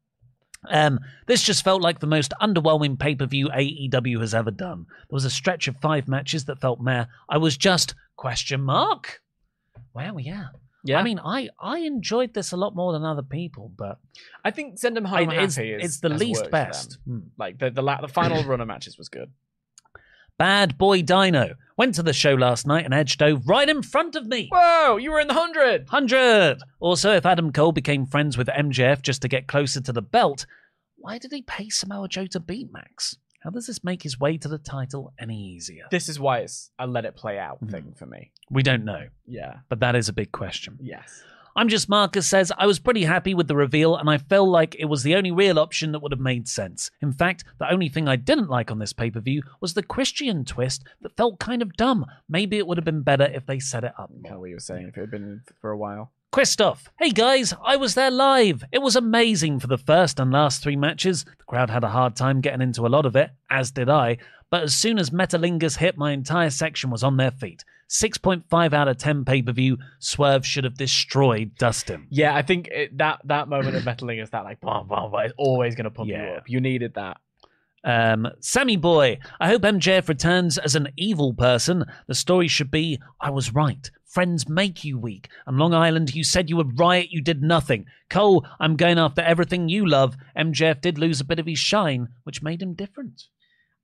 Um, 0.69 0.99
this 1.27 1.43
just 1.43 1.63
felt 1.63 1.83
like 1.83 2.01
the 2.01 2.07
most 2.07 2.33
underwhelming 2.41 2.99
pay 2.99 3.15
per 3.15 3.27
view 3.27 3.49
AEW 3.49 4.21
has 4.21 4.35
ever 4.35 4.51
done. 4.51 4.87
There 4.89 5.15
was 5.15 5.25
a 5.27 5.31
stretch 5.31 5.69
of 5.69 5.77
five 5.77 6.09
matches 6.09 6.47
that 6.47 6.61
felt 6.61 6.81
meh. 6.81 7.05
I 7.29 7.39
was 7.39 7.57
just 7.57 7.95
question 8.17 8.63
mark. 8.63 9.21
Wow, 9.95 10.17
yeah. 10.17 10.47
Yeah. 10.87 11.01
I 11.01 11.03
mean, 11.03 11.19
I 11.19 11.49
I 11.61 11.79
enjoyed 11.81 12.35
this 12.35 12.53
a 12.53 12.57
lot 12.57 12.75
more 12.75 12.93
than 12.93 13.05
other 13.05 13.23
people, 13.23 13.73
but 13.77 13.99
I 14.45 14.51
think 14.51 14.79
send 14.79 14.97
them 14.97 15.05
home 15.05 15.31
I- 15.31 15.43
it's, 15.43 15.57
happy 15.57 15.73
is 15.73 15.85
it's 15.85 16.01
the 16.01 16.11
has 16.11 16.21
least 16.21 16.41
worked 16.43 16.47
for 16.47 16.51
best. 16.51 16.99
Hmm. 17.07 17.19
Like 17.39 17.59
the 17.59 17.71
the, 17.71 17.83
la- 17.83 18.01
the 18.01 18.09
final 18.09 18.43
run 18.51 18.61
of 18.61 18.69
matches 18.69 18.97
was 18.99 19.09
good. 19.09 19.31
Bad 20.39 20.77
boy 20.77 21.01
Dino 21.01 21.55
went 21.79 21.95
to 21.95 22.03
the 22.03 22.13
show 22.13 22.35
last 22.35 22.67
night 22.67 22.85
and 22.85 22.93
edged 22.93 23.23
over 23.23 23.43
right 23.47 23.69
in 23.69 23.83
front 23.83 24.15
of 24.17 24.27
me. 24.27 24.49
Whoa, 24.53 24.99
you 24.99 25.11
were 25.11 25.21
in 25.21 25.29
the 25.29 25.35
hundred. 25.35 25.83
100! 25.91 26.59
Also, 26.79 27.13
if 27.13 27.25
Adam 27.25 27.53
Cole 27.53 27.73
became 27.73 28.05
friends 28.05 28.37
with 28.37 28.49
MJF 28.49 29.01
just 29.01 29.23
to 29.23 29.29
get 29.29 29.47
closer 29.47 29.81
to 29.81 29.93
the 29.95 30.03
belt, 30.03 30.45
why 30.97 31.17
did 31.17 31.33
he 31.33 31.41
pay 31.41 31.71
Samoa 31.71 32.07
Joe 32.09 32.27
to 32.27 32.41
beat 32.41 32.71
Max? 32.71 33.17
How 33.47 33.51
does 33.51 33.69
this 33.69 33.85
make 33.85 34.03
his 34.03 34.19
way 34.19 34.37
to 34.39 34.49
the 34.49 34.59
title 34.59 35.13
any 35.21 35.41
easier? 35.41 35.85
This 35.93 36.09
is 36.09 36.19
why 36.19 36.39
it's 36.41 36.73
a 36.81 36.87
let 36.89 37.05
it 37.05 37.15
play 37.15 37.39
out 37.39 37.65
Mhm. 37.65 37.71
thing 37.71 37.93
for 37.97 38.05
me. 38.05 38.33
We 38.51 38.65
don't 38.65 38.85
know, 38.85 39.07
Yeah. 39.25 39.59
but 39.69 39.79
that 39.79 39.95
is 39.95 40.09
a 40.09 40.13
big 40.13 40.33
question. 40.33 40.77
Yes. 40.83 41.23
I'm 41.55 41.69
just 41.69 41.89
Marcus 41.89 42.27
says, 42.27 42.51
I 42.59 42.67
was 42.67 42.81
pretty 42.81 43.05
happy 43.05 43.35
with 43.35 43.47
the 43.47 43.55
reveal 43.55 43.97
and 43.97 44.11
I 44.11 44.19
felt 44.19 44.49
like 44.49 44.75
it 44.81 44.87
was 44.87 45.05
the 45.05 45.15
only 45.15 45.31
real 45.31 45.61
option 45.61 45.93
that 45.93 46.01
would 46.01 46.11
have 46.11 46.21
made 46.21 46.49
sense. 46.49 46.91
In 47.01 47.13
fact, 47.13 47.45
the 47.59 47.71
only 47.71 47.89
thing 47.89 48.09
I 48.09 48.17
didn't 48.17 48.51
like 48.51 48.73
on 48.73 48.81
this 48.81 48.93
pay 48.93 49.13
per 49.13 49.21
view 49.21 49.43
was 49.61 49.75
the 49.75 49.83
Christian 49.85 50.45
twist 50.45 50.83
that 51.03 51.17
felt 51.17 51.39
kind 51.39 51.63
of 51.63 51.73
dumb. 51.75 52.05
Maybe 52.29 52.59
it 52.59 52.67
would 52.67 52.79
have 52.79 52.85
been 52.85 53.03
better 53.03 53.27
if 53.27 53.47
they 53.47 53.61
set 53.61 53.85
it 53.85 53.93
up 53.97 54.09
Kind 54.11 54.27
of 54.27 54.31
more. 54.33 54.41
what 54.41 54.49
you 54.51 54.57
were 54.57 54.61
saying. 54.61 54.89
If 54.89 54.97
it 54.99 55.03
had 55.03 55.11
been 55.13 55.43
for 55.61 55.71
a 55.71 55.79
while. 55.79 56.11
Christoph, 56.33 56.91
hey 56.99 57.11
guys, 57.11 57.55
I 57.65 57.77
was 57.77 57.95
there 57.95 58.11
live. 58.11 58.63
It 58.71 58.83
was 58.83 58.95
amazing 58.95 59.59
for 59.59 59.69
the 59.69 59.79
first 59.79 60.21
and 60.21 60.31
last 60.31 60.63
three 60.63 60.77
matches. 60.77 61.25
The 61.25 61.45
crowd 61.47 61.71
had 61.71 61.83
a 61.83 61.89
hard 61.89 62.15
time 62.15 62.43
getting 62.43 62.61
into 62.61 62.87
a 62.87 62.89
lot 62.89 63.07
of 63.07 63.17
it, 63.17 63.31
as 63.49 63.71
did 63.71 63.89
I. 63.89 64.19
But 64.51 64.65
as 64.65 64.75
soon 64.75 64.99
as 64.99 65.11
Metalingus 65.11 65.79
hit, 65.79 65.97
my 65.97 66.13
entire 66.13 66.51
section 66.51 66.91
was 66.91 67.03
on 67.03 67.17
their 67.17 67.31
feet. 67.31 67.65
6.5 67.89 68.73
out 68.75 68.89
of 68.89 68.99
10 68.99 69.25
pay 69.25 69.41
per 69.41 69.53
view. 69.53 69.79
Swerve 69.99 70.45
should 70.45 70.65
have 70.65 70.77
destroyed 70.77 71.53
Dustin. 71.59 72.07
Yeah, 72.11 72.35
I 72.35 72.43
think 72.43 72.69
it, 72.69 72.99
that 72.99 73.21
that 73.25 73.49
moment 73.49 73.77
of 73.77 73.85
Metalingus 73.85 74.31
that 74.31 74.45
like 74.45 74.61
blah 74.61 74.83
blah 74.83 75.09
blah. 75.09 75.21
It's 75.21 75.35
always 75.39 75.75
going 75.75 75.85
to 75.85 75.91
pump 75.91 76.09
you 76.09 76.17
up. 76.17 76.49
You 76.49 76.61
needed 76.61 76.95
that. 76.95 77.19
Um, 77.87 78.27
Sammy 78.41 78.77
Boy, 78.77 79.19
I 79.41 79.49
hope 79.49 79.63
MJF 79.63 80.09
returns 80.09 80.59
as 80.59 80.75
an 80.75 80.89
evil 80.97 81.33
person. 81.33 81.85
The 82.09 82.17
story 82.17 82.49
should 82.49 82.71
be 82.71 83.01
I 83.21 83.31
was 83.31 83.55
right. 83.55 83.89
Friends 84.05 84.49
make 84.49 84.83
you 84.83 84.99
weak. 84.99 85.29
And 85.47 85.57
Long 85.57 85.73
Island, 85.73 86.15
you 86.15 86.25
said 86.25 86.51
you 86.51 86.57
would 86.57 86.81
riot, 86.81 87.09
you 87.11 87.23
did 87.23 87.43
nothing. 87.43 87.87
Cole, 88.11 88.45
I'm 88.59 88.77
going 88.77 88.99
after 88.99 89.23
everything 89.23 89.69
you 89.69 89.87
love. 89.87 90.17
MJF 90.37 90.81
did 90.81 90.99
lose 90.99 91.21
a 91.21 91.25
bit 91.25 91.39
of 91.39 91.47
his 91.47 91.61
shine, 91.61 92.09
which 92.25 92.43
made 92.43 92.61
him 92.61 92.75
different. 92.75 93.23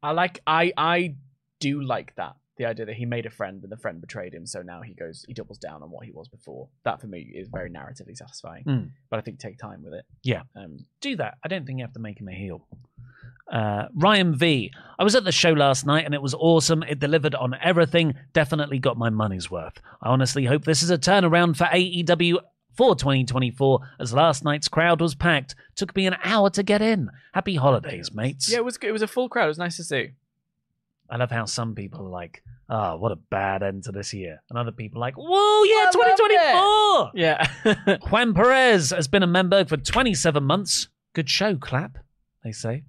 I 0.03 0.11
like. 0.11 0.41
I 0.49 0.73
I 0.77 1.15
do 1.61 1.81
like 1.81 2.17
that. 2.17 2.35
The 2.57 2.65
idea 2.67 2.87
that 2.87 2.97
he 2.97 3.07
made 3.07 3.25
a 3.25 3.31
friend 3.31 3.63
and 3.63 3.71
the 3.71 3.77
friend 3.77 4.01
betrayed 4.01 4.35
him, 4.35 4.47
so 4.47 4.63
now 4.63 4.83
he 4.83 4.95
goes, 4.95 5.25
he 5.27 5.33
doubles 5.33 5.59
down 5.59 5.83
on 5.83 5.91
what 5.91 6.05
he 6.05 6.13
was 6.13 6.29
before. 6.29 6.69
That 6.85 7.01
for 7.01 7.07
me 7.07 7.21
is 7.35 7.49
very 7.49 7.71
narratively 7.71 8.17
satisfying. 8.17 8.65
Mm. 8.65 8.91
But 9.11 9.21
I 9.21 9.23
think 9.23 9.39
take 9.39 9.59
time 9.59 9.83
with 9.85 9.95
it. 9.95 10.05
Yeah. 10.23 10.43
Um, 10.57 10.87
do 11.01 11.17
that. 11.17 11.39
I 11.45 11.49
don't 11.49 11.65
think 11.65 11.79
you 11.79 11.85
have 11.85 11.95
to 11.95 12.01
make 12.01 12.21
him 12.21 12.29
a 12.29 12.35
heel. 12.35 12.67
Uh, 13.53 13.89
Ryan 13.95 14.35
V. 14.35 14.73
I 14.99 15.05
was 15.05 15.15
at 15.15 15.25
the 15.25 15.33
show 15.33 15.53
last 15.53 15.85
night 15.85 16.05
and 16.07 16.15
it 16.15 16.23
was 16.23 16.33
awesome. 16.35 16.83
It 16.83 16.99
delivered 16.99 17.35
on 17.35 17.55
everything. 17.63 18.15
Definitely 18.33 18.79
got 18.79 18.97
my 18.97 19.11
money's 19.11 19.51
worth. 19.51 19.79
I 20.03 20.09
honestly 20.09 20.47
hope 20.47 20.65
this 20.65 20.83
is 20.83 20.91
a 20.91 20.97
turnaround 20.99 21.57
for 21.57 21.65
AEW 21.65 22.39
for 22.75 22.95
2024 22.97 23.81
as 24.01 24.15
last 24.15 24.43
night's 24.43 24.69
crowd 24.69 25.01
was 25.01 25.15
packed. 25.15 25.55
Took 25.77 25.95
me 25.95 26.07
an 26.07 26.17
hour 26.25 26.49
to 26.51 26.63
get 26.63 26.81
in. 26.81 27.11
Happy 27.35 27.57
holidays, 27.57 28.13
mates. 28.15 28.51
yeah, 28.51 28.59
it 28.59 28.65
was 28.65 28.79
it 28.81 28.93
was 28.93 29.03
a 29.03 29.07
full 29.07 29.29
crowd. 29.29 29.45
It 29.45 29.49
was 29.49 29.59
nice 29.59 29.77
to 29.77 29.85
see. 29.85 30.13
I 31.11 31.17
love 31.17 31.31
how 31.31 31.45
some 31.45 31.75
people 31.75 32.07
are 32.07 32.11
like, 32.11 32.43
oh, 32.71 32.97
what 32.97 33.13
a 33.13 33.17
bad 33.17 33.63
end 33.63 33.85
to 33.85 33.93
this 33.93 34.15
year. 34.15 34.41
And 34.49 34.59
other 34.59 34.73
people 34.73 34.99
are 34.99 35.07
like, 35.07 35.17
whoa, 35.19 35.63
yeah, 35.65 35.89
I 35.89 35.91
2024. 35.93 37.11
Yeah. 37.15 37.99
Juan 38.11 38.33
Perez 38.33 38.91
has 38.91 39.09
been 39.09 39.23
a 39.23 39.27
member 39.27 39.63
for 39.67 39.77
27 39.77 40.43
months. 40.43 40.89
Good 41.13 41.29
show, 41.29 41.57
clap, 41.57 41.99
they 42.43 42.53
say. 42.53 42.85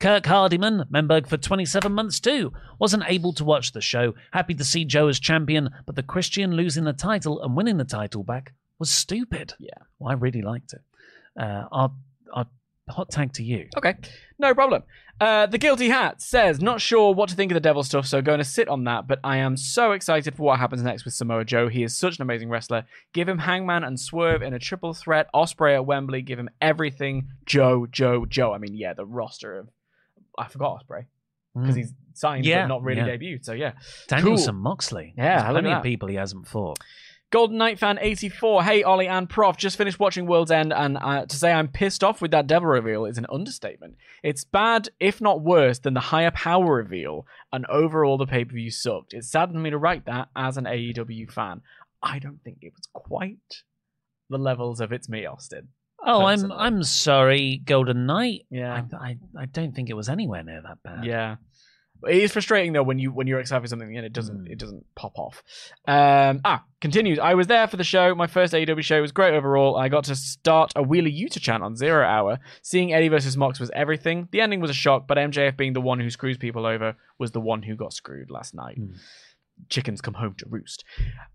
Kirk 0.00 0.26
Hardiman, 0.26 0.84
Memberg 0.92 1.26
for 1.26 1.36
27 1.36 1.92
months 1.92 2.20
too. 2.20 2.52
Wasn't 2.78 3.02
able 3.08 3.32
to 3.32 3.44
watch 3.44 3.72
the 3.72 3.80
show. 3.80 4.14
Happy 4.32 4.54
to 4.54 4.64
see 4.64 4.84
Joe 4.84 5.08
as 5.08 5.18
champion, 5.18 5.70
but 5.86 5.96
the 5.96 6.04
Christian 6.04 6.52
losing 6.52 6.84
the 6.84 6.92
title 6.92 7.42
and 7.42 7.56
winning 7.56 7.78
the 7.78 7.84
title 7.84 8.22
back 8.22 8.54
was 8.78 8.90
stupid. 8.90 9.54
Yeah. 9.58 9.70
Well, 9.98 10.10
I 10.10 10.14
really 10.14 10.42
liked 10.42 10.72
it. 10.72 10.82
Uh, 11.40 11.64
our, 11.72 11.92
our 12.32 12.46
hot 12.88 13.10
tag 13.10 13.32
to 13.34 13.42
you. 13.42 13.68
Okay, 13.76 13.96
no 14.38 14.54
problem. 14.54 14.84
Uh, 15.20 15.46
the 15.46 15.58
Guilty 15.58 15.88
Hat 15.88 16.22
says, 16.22 16.60
not 16.60 16.80
sure 16.80 17.12
what 17.12 17.28
to 17.30 17.34
think 17.34 17.50
of 17.50 17.54
the 17.54 17.60
devil 17.60 17.82
stuff, 17.82 18.06
so 18.06 18.22
going 18.22 18.38
to 18.38 18.44
sit 18.44 18.68
on 18.68 18.84
that, 18.84 19.08
but 19.08 19.18
I 19.24 19.38
am 19.38 19.56
so 19.56 19.90
excited 19.90 20.36
for 20.36 20.44
what 20.44 20.60
happens 20.60 20.82
next 20.82 21.04
with 21.04 21.14
Samoa 21.14 21.44
Joe. 21.44 21.66
He 21.66 21.82
is 21.82 21.96
such 21.96 22.16
an 22.16 22.22
amazing 22.22 22.50
wrestler. 22.50 22.84
Give 23.12 23.28
him 23.28 23.38
Hangman 23.38 23.82
and 23.82 23.98
Swerve 23.98 24.42
in 24.42 24.54
a 24.54 24.60
triple 24.60 24.94
threat. 24.94 25.26
Osprey 25.34 25.74
at 25.74 25.86
Wembley. 25.86 26.22
Give 26.22 26.38
him 26.38 26.50
everything. 26.60 27.30
Joe, 27.46 27.88
Joe, 27.90 28.26
Joe. 28.26 28.52
I 28.52 28.58
mean, 28.58 28.76
yeah, 28.76 28.94
the 28.94 29.04
roster 29.04 29.58
of. 29.58 29.68
I 30.36 30.48
forgot 30.48 30.72
Osprey 30.76 31.06
because 31.54 31.76
he's 31.76 31.92
signed 32.14 32.44
Yeah, 32.44 32.62
but 32.64 32.68
not 32.68 32.82
really 32.82 33.00
yeah. 33.00 33.16
debuted. 33.16 33.44
So 33.44 33.52
yeah, 33.52 33.72
Danielson 34.08 34.54
Cool. 34.54 34.62
Moxley. 34.62 35.14
Yeah, 35.16 35.40
There's 35.42 35.52
plenty 35.52 35.70
of 35.72 35.82
people 35.82 36.08
he 36.08 36.14
hasn't 36.16 36.46
fought. 36.48 36.78
Golden 37.30 37.58
Knight 37.58 37.78
fan 37.78 37.98
84. 38.00 38.64
Hey, 38.64 38.82
Oli 38.82 39.06
and 39.06 39.28
Prof. 39.28 39.58
Just 39.58 39.76
finished 39.76 40.00
watching 40.00 40.26
World's 40.26 40.50
End, 40.50 40.72
and 40.72 40.96
uh, 40.96 41.26
to 41.26 41.36
say 41.36 41.52
I'm 41.52 41.68
pissed 41.68 42.02
off 42.02 42.22
with 42.22 42.30
that 42.30 42.46
devil 42.46 42.68
reveal 42.68 43.04
is 43.04 43.18
an 43.18 43.26
understatement. 43.30 43.96
It's 44.22 44.44
bad, 44.44 44.88
if 44.98 45.20
not 45.20 45.42
worse, 45.42 45.78
than 45.78 45.92
the 45.92 46.00
higher 46.00 46.30
power 46.30 46.76
reveal, 46.76 47.26
and 47.52 47.66
overall 47.66 48.16
the 48.16 48.24
pay 48.26 48.46
per 48.46 48.54
view 48.54 48.70
sucked. 48.70 49.12
It 49.12 49.24
saddened 49.24 49.62
me 49.62 49.68
to 49.70 49.76
write 49.76 50.06
that 50.06 50.28
as 50.34 50.56
an 50.56 50.64
AEW 50.64 51.30
fan. 51.30 51.60
I 52.02 52.18
don't 52.18 52.40
think 52.42 52.58
it 52.62 52.72
was 52.74 52.88
quite 52.94 53.62
the 54.30 54.38
levels 54.38 54.80
of 54.80 54.90
It's 54.92 55.08
Me, 55.08 55.26
Austin. 55.26 55.68
Oh, 56.04 56.24
I'm 56.24 56.50
I'm 56.52 56.82
sorry, 56.82 57.60
Golden 57.64 58.06
Knight. 58.06 58.46
Yeah. 58.50 58.82
I, 58.92 58.96
I 58.96 59.16
I 59.42 59.46
don't 59.46 59.74
think 59.74 59.90
it 59.90 59.94
was 59.94 60.08
anywhere 60.08 60.42
near 60.42 60.62
that 60.62 60.82
bad. 60.82 61.04
Yeah. 61.04 61.36
It 62.08 62.18
is 62.18 62.30
frustrating 62.30 62.72
though 62.74 62.84
when 62.84 63.00
you 63.00 63.10
when 63.10 63.26
you're 63.26 63.40
excited 63.40 63.60
for 63.62 63.66
something 63.66 63.96
and 63.96 64.06
it 64.06 64.12
doesn't 64.12 64.44
Mm. 64.44 64.52
it 64.52 64.58
doesn't 64.60 64.84
pop 64.94 65.18
off. 65.18 65.42
Um, 65.88 66.40
ah, 66.44 66.62
continues. 66.80 67.18
I 67.18 67.34
was 67.34 67.48
there 67.48 67.66
for 67.66 67.76
the 67.76 67.82
show. 67.82 68.14
My 68.14 68.28
first 68.28 68.54
AEW 68.54 68.82
show 68.84 69.00
was 69.00 69.10
great 69.10 69.34
overall. 69.34 69.76
I 69.76 69.88
got 69.88 70.04
to 70.04 70.14
start 70.14 70.72
a 70.76 70.82
Wheeler 70.84 71.08
Yuta 71.10 71.40
chant 71.40 71.64
on 71.64 71.74
Zero 71.74 72.06
Hour. 72.06 72.38
Seeing 72.62 72.92
Eddie 72.94 73.08
versus 73.08 73.36
Mox 73.36 73.58
was 73.58 73.70
everything. 73.74 74.28
The 74.30 74.40
ending 74.40 74.60
was 74.60 74.70
a 74.70 74.74
shock, 74.74 75.08
but 75.08 75.18
MJF 75.18 75.56
being 75.56 75.72
the 75.72 75.80
one 75.80 75.98
who 75.98 76.08
screws 76.08 76.38
people 76.38 76.64
over 76.66 76.94
was 77.18 77.32
the 77.32 77.40
one 77.40 77.62
who 77.64 77.74
got 77.74 77.92
screwed 77.92 78.30
last 78.30 78.54
night. 78.54 78.78
Mm. 78.80 78.96
Chickens 79.68 80.00
come 80.00 80.14
home 80.14 80.34
to 80.38 80.46
roost. 80.48 80.84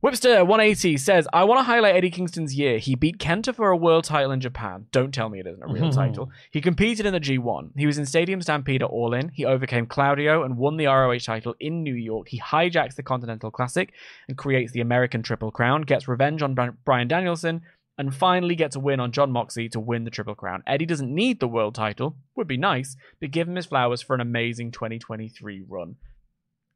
Whipster 0.04 0.46
180 0.46 0.98
says, 0.98 1.28
I 1.34 1.44
want 1.44 1.60
to 1.60 1.64
highlight 1.64 1.96
Eddie 1.96 2.10
Kingston's 2.10 2.56
year. 2.56 2.80
He 2.80 2.96
beat 2.96 3.20
Kenta 3.20 3.54
for 3.54 3.70
a 3.70 3.78
world 3.78 4.04
title 4.06 4.32
in 4.32 4.40
Japan. 4.40 4.88
Don't 4.92 5.14
tell 5.14 5.30
me 5.30 5.40
it 5.40 5.48
isn't 5.48 5.64
a 5.64 5.72
real 5.72 5.92
title. 5.92 6.32
He 6.52 6.62
competed 6.62 7.06
in 7.06 7.14
the 7.14 7.20
G1. 7.20 7.72
He 7.78 7.86
was 7.86 7.98
in 7.98 8.06
Stadium 8.06 8.42
Stampede 8.42 8.84
at 8.84 8.90
All 8.90 9.14
In. 9.14 9.30
He 9.30 9.46
overcame 9.46 9.86
Claudio 9.86 10.44
and 10.44 10.58
won 10.58 10.78
the 10.78 10.88
ROH 10.88 11.20
title 11.20 11.56
in 11.60 11.84
New 11.84 11.96
York. 11.96 12.30
He 12.30 12.40
hijacks 12.40 12.96
the 12.96 13.04
Continental 13.04 13.52
Classic 13.52 13.94
and 14.28 14.38
creates 14.38 14.72
the 14.72 14.82
American 14.82 15.24
Triple 15.24 15.52
Crown, 15.52 15.84
gets 15.84 16.08
revenge 16.08 16.42
on 16.42 16.56
Bryan 16.86 17.08
Danielson, 17.08 17.62
and 17.98 18.16
finally 18.16 18.56
gets 18.56 18.76
a 18.76 18.80
win 18.80 19.00
on 19.00 19.12
John 19.12 19.32
Moxley 19.32 19.70
to 19.70 19.80
win 19.80 20.04
the 20.04 20.10
Triple 20.12 20.36
Crown. 20.36 20.64
Eddie 20.66 20.86
doesn't 20.86 21.14
need 21.14 21.40
the 21.40 21.48
world 21.48 21.76
title, 21.76 22.16
would 22.36 22.48
be 22.48 22.58
nice, 22.58 22.96
but 23.20 23.32
give 23.32 23.48
him 23.48 23.56
his 23.56 23.68
flowers 23.68 24.02
for 24.02 24.16
an 24.16 24.22
amazing 24.22 24.72
2023 24.72 25.64
run. 25.68 25.96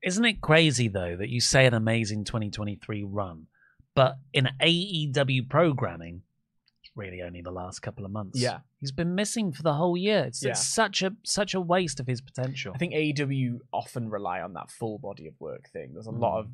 Isn't 0.03 0.25
it 0.25 0.41
crazy 0.41 0.87
though 0.87 1.15
that 1.17 1.29
you 1.29 1.41
say 1.41 1.65
an 1.65 1.73
amazing 1.73 2.23
2023 2.23 3.03
run, 3.03 3.47
but 3.95 4.17
in 4.33 4.47
AEW 4.61 5.49
programming, 5.49 6.21
really 6.95 7.21
only 7.21 7.41
the 7.41 7.51
last 7.51 7.79
couple 7.81 8.05
of 8.05 8.11
months. 8.11 8.39
Yeah. 8.39 8.59
he's 8.79 8.91
been 8.91 9.13
missing 9.15 9.51
for 9.51 9.61
the 9.63 9.73
whole 9.73 9.95
year. 9.97 10.23
It's, 10.25 10.43
Yeah. 10.43 10.51
it's 10.51 10.65
such 10.65 11.01
a 11.03 11.15
such 11.23 11.53
a 11.53 11.61
waste 11.61 11.99
of 11.99 12.07
his 12.07 12.21
potential. 12.21 12.71
I 12.73 12.77
think 12.79 12.93
AEW 12.93 13.59
often 13.73 14.09
rely 14.09 14.41
on 14.41 14.53
that 14.53 14.69
full 14.71 14.97
body 14.99 15.27
of 15.27 15.33
work 15.39 15.69
thing. 15.69 15.93
There's 15.93 16.07
a 16.07 16.11
Mm. 16.11 16.19
lot 16.19 16.39
of 16.39 16.49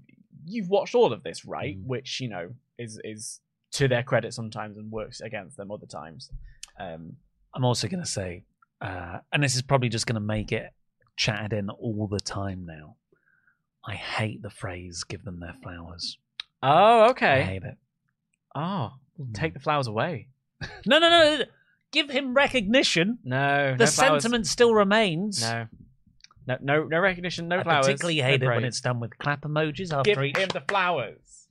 you've 0.46 0.70
watched 0.70 0.96
all 0.96 1.14
of 1.14 1.24
this, 1.24 1.46
right? 1.46 1.78
Mm. 1.78 1.86
Which 1.86 2.20
you 2.20 2.28
know 2.30 2.56
is 2.78 3.00
is 3.04 3.40
to 3.74 3.88
their 3.88 4.04
credit 4.04 4.34
sometimes 4.34 4.78
and 4.78 4.92
works 4.92 5.20
against 5.22 5.58
them 5.58 5.72
other 5.72 5.86
times. 5.88 6.30
Um, 6.80 7.18
I'm 7.54 7.64
also 7.66 7.88
going 7.88 8.04
to 8.04 8.10
say, 8.10 8.44
uh, 8.82 9.20
and 9.32 9.42
this 9.44 9.56
is 9.56 9.62
probably 9.62 9.90
just 9.90 10.06
going 10.08 10.16
to 10.16 10.20
make 10.22 10.52
it 10.52 10.72
chatted 11.16 11.54
in 11.54 11.70
all 11.70 12.08
the 12.08 12.20
time 12.20 12.66
now. 12.66 12.98
I 13.86 13.96
hate 13.96 14.42
the 14.42 14.50
phrase 14.50 15.04
"give 15.04 15.24
them 15.24 15.40
their 15.40 15.56
flowers." 15.62 16.18
oh, 16.62 17.10
okay. 17.12 17.40
I 17.40 17.42
hate 17.42 17.64
it. 17.64 17.78
Oh, 18.56 18.94
well, 19.18 19.28
Mm. 19.28 19.34
take 19.36 19.54
the 19.54 19.60
flowers 19.60 19.88
away. 19.88 20.28
No, 20.86 20.98
no, 21.00 21.10
no. 21.10 21.38
no. 21.38 21.44
Give 21.92 22.10
him 22.10 22.34
recognition. 22.34 23.20
No, 23.24 23.76
The 23.78 23.86
no 23.86 23.92
flowers. 23.92 24.24
sentiment 24.24 24.48
still 24.48 24.74
remains. 24.74 25.42
No, 25.44 25.68
No, 26.48 26.58
no, 26.62 26.84
no 26.86 27.00
recognition, 27.00 27.48
no 27.48 27.60
I 27.60 27.64
flowers. 27.64 27.86
particularly 27.86 28.22
no 28.22 28.28
hate 28.28 28.42
it 28.44 28.48
when 28.48 28.64
it's 28.64 28.82
done 28.82 29.00
with 29.00 29.18
clap 29.20 29.42
emojis 29.42 29.94
after 29.94 30.14
Give 30.16 30.24
each. 30.24 30.38
him 30.38 30.50
the 30.50 30.62
flowers. 30.68 31.48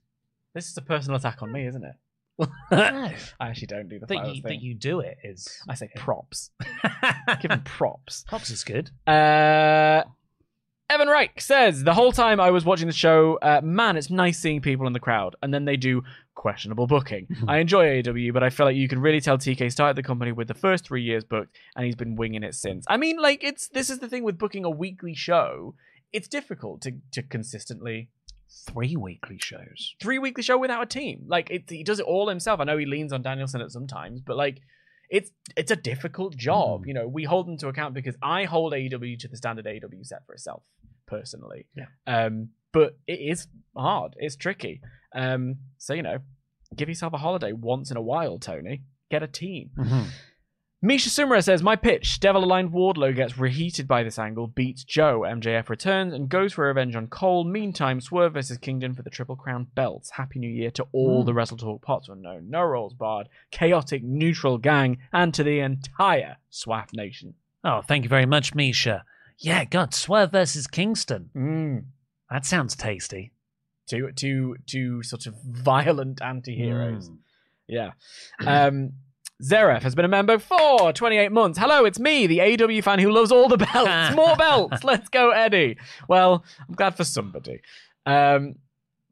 This 0.53 0.67
is 0.69 0.77
a 0.77 0.81
personal 0.81 1.17
attack 1.17 1.41
on 1.41 1.51
me, 1.51 1.65
isn't 1.67 1.83
it? 1.83 1.95
no, 2.39 2.47
I 2.71 3.15
actually 3.39 3.67
don't 3.67 3.87
do 3.87 3.99
the 3.99 4.07
that 4.07 4.13
flowers 4.13 4.35
you, 4.37 4.41
thing. 4.43 4.49
that 4.59 4.61
you 4.61 4.73
do 4.73 4.99
it 4.99 5.17
is. 5.23 5.47
I 5.69 5.75
say 5.75 5.89
props. 5.95 6.49
Give 7.41 7.51
him 7.51 7.61
props. 7.61 8.25
Pops 8.27 8.49
is 8.49 8.63
good. 8.63 8.89
Uh, 9.07 10.03
Evan 10.93 11.07
Reich 11.07 11.41
says 11.41 11.83
the 11.83 11.95
whole 11.95 12.11
time 12.11 12.39
I 12.39 12.51
was 12.51 12.65
watching 12.65 12.85
the 12.85 12.93
show, 12.93 13.39
uh, 13.41 13.61
man, 13.63 13.97
it's 13.97 14.11
nice 14.11 14.37
seeing 14.37 14.61
people 14.61 14.85
in 14.85 14.93
the 14.93 14.99
crowd, 14.99 15.35
and 15.41 15.51
then 15.51 15.65
they 15.65 15.75
do 15.75 16.03
questionable 16.35 16.85
booking. 16.85 17.25
I 17.47 17.57
enjoy 17.57 17.85
AEW, 17.85 18.31
but 18.31 18.43
I 18.43 18.51
feel 18.51 18.67
like 18.67 18.75
you 18.75 18.87
can 18.87 19.01
really 19.01 19.19
tell 19.19 19.39
TK 19.39 19.71
started 19.71 19.97
the 19.97 20.03
company 20.03 20.31
with 20.31 20.47
the 20.47 20.53
first 20.53 20.85
three 20.85 21.01
years 21.01 21.23
booked, 21.23 21.57
and 21.75 21.83
he's 21.83 21.95
been 21.95 22.15
winging 22.15 22.43
it 22.43 22.53
since. 22.53 22.85
I 22.87 22.97
mean, 22.97 23.19
like 23.19 23.43
it's 23.43 23.69
this 23.69 23.89
is 23.89 23.99
the 23.99 24.07
thing 24.07 24.23
with 24.23 24.37
booking 24.37 24.65
a 24.65 24.69
weekly 24.69 25.15
show. 25.15 25.73
It's 26.11 26.27
difficult 26.27 26.81
to 26.81 26.91
to 27.13 27.23
consistently 27.23 28.09
Three 28.67 28.95
weekly 28.95 29.39
shows. 29.41 29.95
three 29.99 30.19
weekly 30.19 30.43
show 30.43 30.59
without 30.59 30.83
a 30.83 30.85
team. 30.85 31.23
Like 31.25 31.49
it, 31.49 31.63
he 31.67 31.83
does 31.83 31.99
it 31.99 32.05
all 32.05 32.29
himself. 32.29 32.59
I 32.59 32.65
know 32.65 32.77
he 32.77 32.85
leans 32.85 33.11
on 33.11 33.23
Danielson 33.23 33.61
at 33.61 33.71
sometimes, 33.71 34.21
but 34.21 34.37
like 34.37 34.61
it's 35.09 35.31
it's 35.55 35.71
a 35.71 35.75
difficult 35.75 36.35
job. 36.35 36.83
Mm. 36.83 36.87
You 36.87 36.93
know, 36.93 37.07
we 37.07 37.23
hold 37.23 37.47
them 37.47 37.57
to 37.57 37.67
account 37.67 37.93
because 37.93 38.15
I 38.21 38.45
hold 38.45 38.73
AEW 38.73 39.19
to 39.19 39.27
the 39.27 39.37
standard 39.37 39.65
AEW 39.65 40.05
set 40.05 40.25
for 40.25 40.33
itself 40.33 40.63
personally. 41.07 41.67
Yeah. 41.75 41.85
Um, 42.07 42.49
but 42.71 42.97
it 43.07 43.19
is 43.19 43.47
hard. 43.75 44.15
It's 44.17 44.35
tricky. 44.35 44.81
Um, 45.15 45.57
so 45.77 45.93
you 45.93 46.01
know, 46.01 46.19
give 46.75 46.89
yourself 46.89 47.13
a 47.13 47.17
holiday 47.17 47.53
once 47.53 47.91
in 47.91 47.97
a 47.97 48.01
while, 48.01 48.39
Tony. 48.39 48.83
Get 49.11 49.23
a 49.23 49.27
team. 49.27 49.71
Misha 50.85 51.09
Sumra 51.09 51.41
says, 51.41 51.63
My 51.63 51.77
pitch, 51.77 52.19
Devil 52.19 52.43
Aligned 52.43 52.71
Wardlow 52.71 53.15
gets 53.15 53.37
reheated 53.37 53.87
by 53.87 54.03
this 54.03 54.19
angle, 54.19 54.47
beats 54.47 54.83
Joe, 54.83 55.21
MJF 55.21 55.69
returns, 55.69 56.13
and 56.13 56.27
goes 56.27 56.51
for 56.51 56.65
revenge 56.67 56.93
on 56.93 57.07
Cole. 57.07 57.45
Meantime, 57.45 58.01
Swerve 58.01 58.33
versus 58.33 58.57
Kingston 58.57 58.93
for 58.93 59.01
the 59.01 59.09
Triple 59.09 59.37
Crown 59.37 59.67
belts. 59.75 60.09
Happy 60.09 60.39
New 60.39 60.49
Year 60.49 60.71
to 60.71 60.85
all 60.91 61.23
the 61.23 61.33
Wrestle 61.33 61.55
Talk 61.55 61.81
pots 61.81 62.09
unknown. 62.09 62.49
No 62.49 62.63
rolls 62.63 62.93
barred, 62.93 63.29
chaotic 63.49 64.03
neutral 64.03 64.57
gang, 64.57 64.97
and 65.13 65.33
to 65.33 65.41
the 65.41 65.61
entire 65.61 66.35
SWAF 66.51 66.91
Nation. 66.93 67.35
Oh, 67.63 67.81
thank 67.81 68.03
you 68.03 68.09
very 68.09 68.25
much, 68.25 68.53
Misha. 68.53 69.05
Yeah, 69.37 69.63
God, 69.63 69.93
Swerve 69.93 70.33
versus 70.33 70.67
Kingston. 70.67 71.29
Mm. 71.33 71.83
That 72.29 72.45
sounds 72.45 72.75
tasty. 72.75 73.31
Two, 73.87 74.11
two, 74.11 74.57
two 74.67 75.01
sort 75.01 75.27
of 75.27 75.35
violent 75.47 76.21
anti 76.21 76.53
heroes. 76.53 77.07
Mm. 77.07 77.17
Yeah. 77.67 77.91
Um, 78.45 78.91
Zeref 79.43 79.81
has 79.83 79.93
been 79.93 80.05
a 80.05 80.09
member 80.09 80.39
for 80.39 80.93
28 80.93 81.31
months. 81.31 81.59
Hello, 81.59 81.85
it's 81.85 81.99
me, 81.99 82.27
the 82.27 82.39
AEW 82.39 82.83
fan 82.83 82.99
who 82.99 83.11
loves 83.11 83.31
all 83.31 83.49
the 83.49 83.57
belts. 83.57 84.15
More 84.15 84.35
belts. 84.35 84.83
Let's 84.83 85.09
go, 85.09 85.31
Eddie. 85.31 85.77
Well, 86.07 86.43
I'm 86.67 86.75
glad 86.75 86.95
for 86.95 87.03
somebody. 87.03 87.61
Um, 88.05 88.55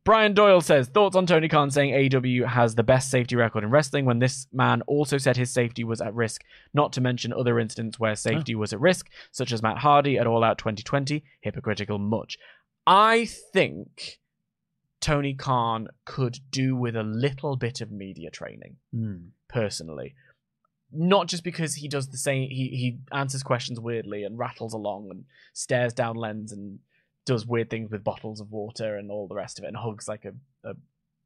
Brian 0.04 0.34
Doyle 0.34 0.62
says 0.62 0.88
thoughts 0.88 1.16
on 1.16 1.26
Tony 1.28 1.48
Khan 1.48 1.70
saying 1.70 1.94
AEW 1.94 2.48
has 2.48 2.74
the 2.76 2.84
best 2.84 3.12
safety 3.12 3.36
record 3.36 3.64
in 3.64 3.70
wrestling 3.70 4.06
when 4.06 4.20
this 4.20 4.48
man 4.52 4.82
also 4.84 5.18
said 5.18 5.38
his 5.38 5.52
safety 5.52 5.84
was 5.84 6.02
at 6.02 6.14
risk, 6.16 6.44
not 6.74 6.92
to 6.94 7.02
mention 7.02 7.34
other 7.34 7.60
incidents 7.60 8.00
where 8.00 8.16
safety 8.16 8.56
was 8.56 8.74
at 8.74 8.80
risk, 8.80 9.10
such 9.32 9.52
as 9.52 9.62
Matt 9.62 9.78
Hardy 9.80 10.18
at 10.18 10.26
All 10.26 10.44
Out 10.44 10.58
2020. 10.58 11.24
Hypocritical 11.42 12.00
much. 12.00 12.38
I 12.88 13.26
think 13.26 14.20
Tony 15.02 15.36
Khan 15.36 15.88
could 16.06 16.40
do 16.50 16.76
with 16.76 16.96
a 16.96 17.04
little 17.04 17.56
bit 17.56 17.82
of 17.82 17.92
media 17.92 18.32
training 18.32 18.78
Mm. 18.96 19.30
Personally. 19.52 20.16
Not 20.94 21.28
just 21.28 21.44
because 21.44 21.76
he 21.76 21.88
does 21.88 22.10
the 22.10 22.18
same, 22.18 22.50
he, 22.50 22.68
he 22.70 22.98
answers 23.12 23.44
questions 23.44 23.80
weirdly 23.80 24.24
and 24.24 24.38
rattles 24.38 24.74
along 24.74 25.10
and 25.10 25.24
stares 25.54 25.94
down 25.94 26.16
lens 26.16 26.52
and 26.52 26.80
does 27.26 27.46
weird 27.46 27.70
things 27.70 27.92
with 27.92 28.04
bottles 28.04 28.42
of 28.42 28.52
water 28.52 28.98
and 28.98 29.10
all 29.10 29.28
the 29.28 29.36
rest 29.36 29.58
of 29.58 29.64
it 29.64 29.68
and 29.68 29.78
hugs 29.78 30.08
like 30.08 30.26
a, 30.26 30.34
a 30.70 30.74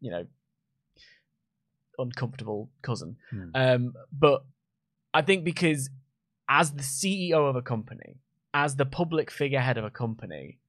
you 0.01 0.11
know, 0.11 0.25
uncomfortable 1.97 2.69
cousin. 2.81 3.17
Hmm. 3.31 3.49
Um, 3.55 3.93
but 4.11 4.45
I 5.13 5.21
think 5.21 5.43
because 5.43 5.89
as 6.47 6.71
the 6.71 6.83
CEO 6.83 7.49
of 7.49 7.55
a 7.55 7.61
company, 7.61 8.17
as 8.53 8.75
the 8.75 8.85
public 8.85 9.31
figurehead 9.31 9.77
of 9.77 9.85
a 9.85 9.89
company 9.89 10.59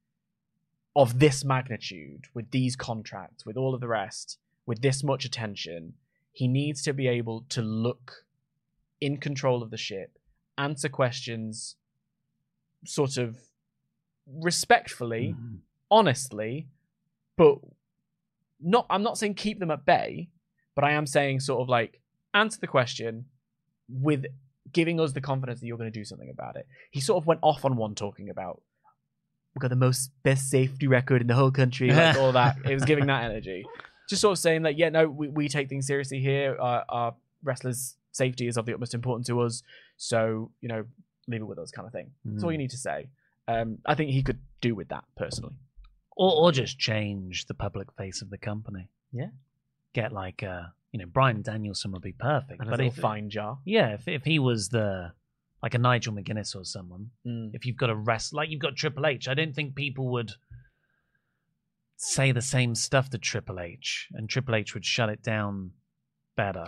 of 0.95 1.19
this 1.19 1.45
magnitude, 1.45 2.25
with 2.33 2.51
these 2.51 2.77
contracts, 2.77 3.45
with 3.45 3.57
all 3.57 3.75
of 3.75 3.81
the 3.81 3.89
rest, 3.89 4.39
with 4.65 4.81
this 4.81 5.05
much 5.05 5.25
attention, 5.25 5.95
he 6.37 6.47
needs 6.49 6.83
to 6.83 6.93
be 6.93 7.09
able 7.09 7.47
to 7.49 7.63
look 7.63 8.27
in 9.01 9.17
control 9.17 9.63
of 9.63 9.71
the 9.71 9.79
ship, 9.79 10.19
answer 10.59 10.87
questions 10.91 11.77
sort 12.85 13.17
of 13.17 13.39
respectfully, 14.27 15.35
Mhm. 15.39 15.61
honestly, 15.91 16.69
but 17.37 17.59
not 18.61 18.85
I'm 18.91 19.03
not 19.03 19.17
saying 19.17 19.35
keep 19.35 19.59
them 19.59 19.71
at 19.71 19.87
bay, 19.87 20.29
but 20.75 20.85
I 20.85 20.93
am 20.93 21.07
saying 21.07 21.41
sort 21.41 21.63
of 21.63 21.69
like 21.71 22.01
answer 22.35 22.59
the 22.61 22.67
question 22.67 23.27
with 23.89 24.27
giving 24.73 25.01
us 25.01 25.13
the 25.13 25.21
confidence 25.23 25.61
that 25.61 25.67
you're 25.67 25.79
going 25.79 25.91
to 25.93 25.99
do 25.99 26.05
something 26.05 26.29
about 26.31 26.57
it. 26.57 26.67
He 26.91 27.01
sort 27.01 27.23
of 27.23 27.27
went 27.27 27.41
off 27.43 27.65
on 27.65 27.77
one 27.77 27.95
talking 27.95 28.29
about 28.29 28.63
we've 29.55 29.61
got 29.63 29.69
the 29.71 29.77
most 29.77 30.11
best 30.23 30.51
safety 30.51 30.87
record 30.87 31.23
in 31.23 31.29
the 31.29 31.35
whole 31.35 31.51
country, 31.51 31.91
like 31.91 32.17
all 32.19 32.33
that. 32.33 32.59
It 32.69 32.75
was 32.75 32.85
giving 32.85 33.07
that 33.07 33.25
energy. 33.31 33.65
Just 34.09 34.23
sort 34.23 34.33
of 34.33 34.39
saying 34.39 34.63
that, 34.63 34.77
yeah, 34.79 34.89
no, 34.89 35.09
we, 35.09 35.29
we 35.29 35.49
take 35.49 35.69
things 35.69 35.87
seriously 35.87 36.21
here. 36.21 36.57
Our, 36.61 36.85
our 36.89 37.15
wrestlers' 37.43 37.97
safety 38.13 38.47
is 38.47 38.57
of 38.57 38.67
the 38.67 38.73
utmost 38.75 38.95
importance 38.95 39.27
to 39.29 39.41
us. 39.41 39.63
So, 39.97 40.51
you 40.61 40.69
know, 40.69 40.85
leave 41.29 41.41
it 41.41 41.45
with 41.45 41.59
us 41.59 41.71
kind 41.71 41.87
of 41.87 41.93
thing. 41.93 42.11
That's 42.25 42.45
all 42.45 42.53
you 42.53 42.59
need 42.59 42.71
to 42.71 42.77
say. 42.77 43.09
Um, 43.49 43.79
I 43.85 43.95
think 43.95 44.11
he 44.11 44.23
could 44.23 44.39
do 44.61 44.75
with 44.75 44.89
that 44.89 45.05
personally. 45.17 45.55
Or, 46.17 46.33
or 46.35 46.53
just 46.53 46.79
change 46.79 47.47
the 47.47 47.55
public 47.55 47.93
face 47.93 48.23
of 48.23 48.31
the 48.31 48.39
company. 48.39 48.89
Yeah. 49.13 49.29
Get 49.93 50.13
like, 50.13 50.43
uh, 50.43 50.63
you 50.93 51.01
know, 51.01 51.07
Bryan 51.07 51.43
Danielson 51.43 51.93
would 51.93 52.03
be 52.03 52.13
perfect. 52.13 52.61
And 52.61 52.69
a 52.69 52.71
but 52.71 52.81
if, 52.81 52.95
fine 52.97 53.29
jar. 53.29 53.59
yeah, 53.65 53.95
if, 53.95 54.09
if 54.09 54.25
he 54.25 54.39
was 54.39 54.69
the, 54.69 55.13
like 55.63 55.75
a 55.75 55.79
Nigel 55.79 56.15
McGuinness 56.15 56.55
or 56.55 56.65
someone, 56.65 57.11
Mm. 57.27 57.51
if 57.55 57.67
you've 57.67 57.77
got 57.77 57.91
a 57.91 57.95
rest, 57.95 58.33
like 58.33 58.51
you've 58.51 58.61
got 58.61 58.77
Triple 58.77 59.05
H, 59.07 59.27
I 59.29 59.35
don't 59.35 59.55
think 59.55 59.75
people 59.75 60.09
would 60.13 60.31
say 61.97 62.33
the 62.33 62.43
same 62.43 62.75
stuff 62.75 63.11
to 63.11 63.19
Triple 63.19 63.61
H, 63.61 64.09
and 64.13 64.29
Triple 64.29 64.55
H 64.55 64.75
would 64.75 64.85
shut 64.85 65.09
it 65.09 65.23
down 65.23 65.73
better. 66.37 66.67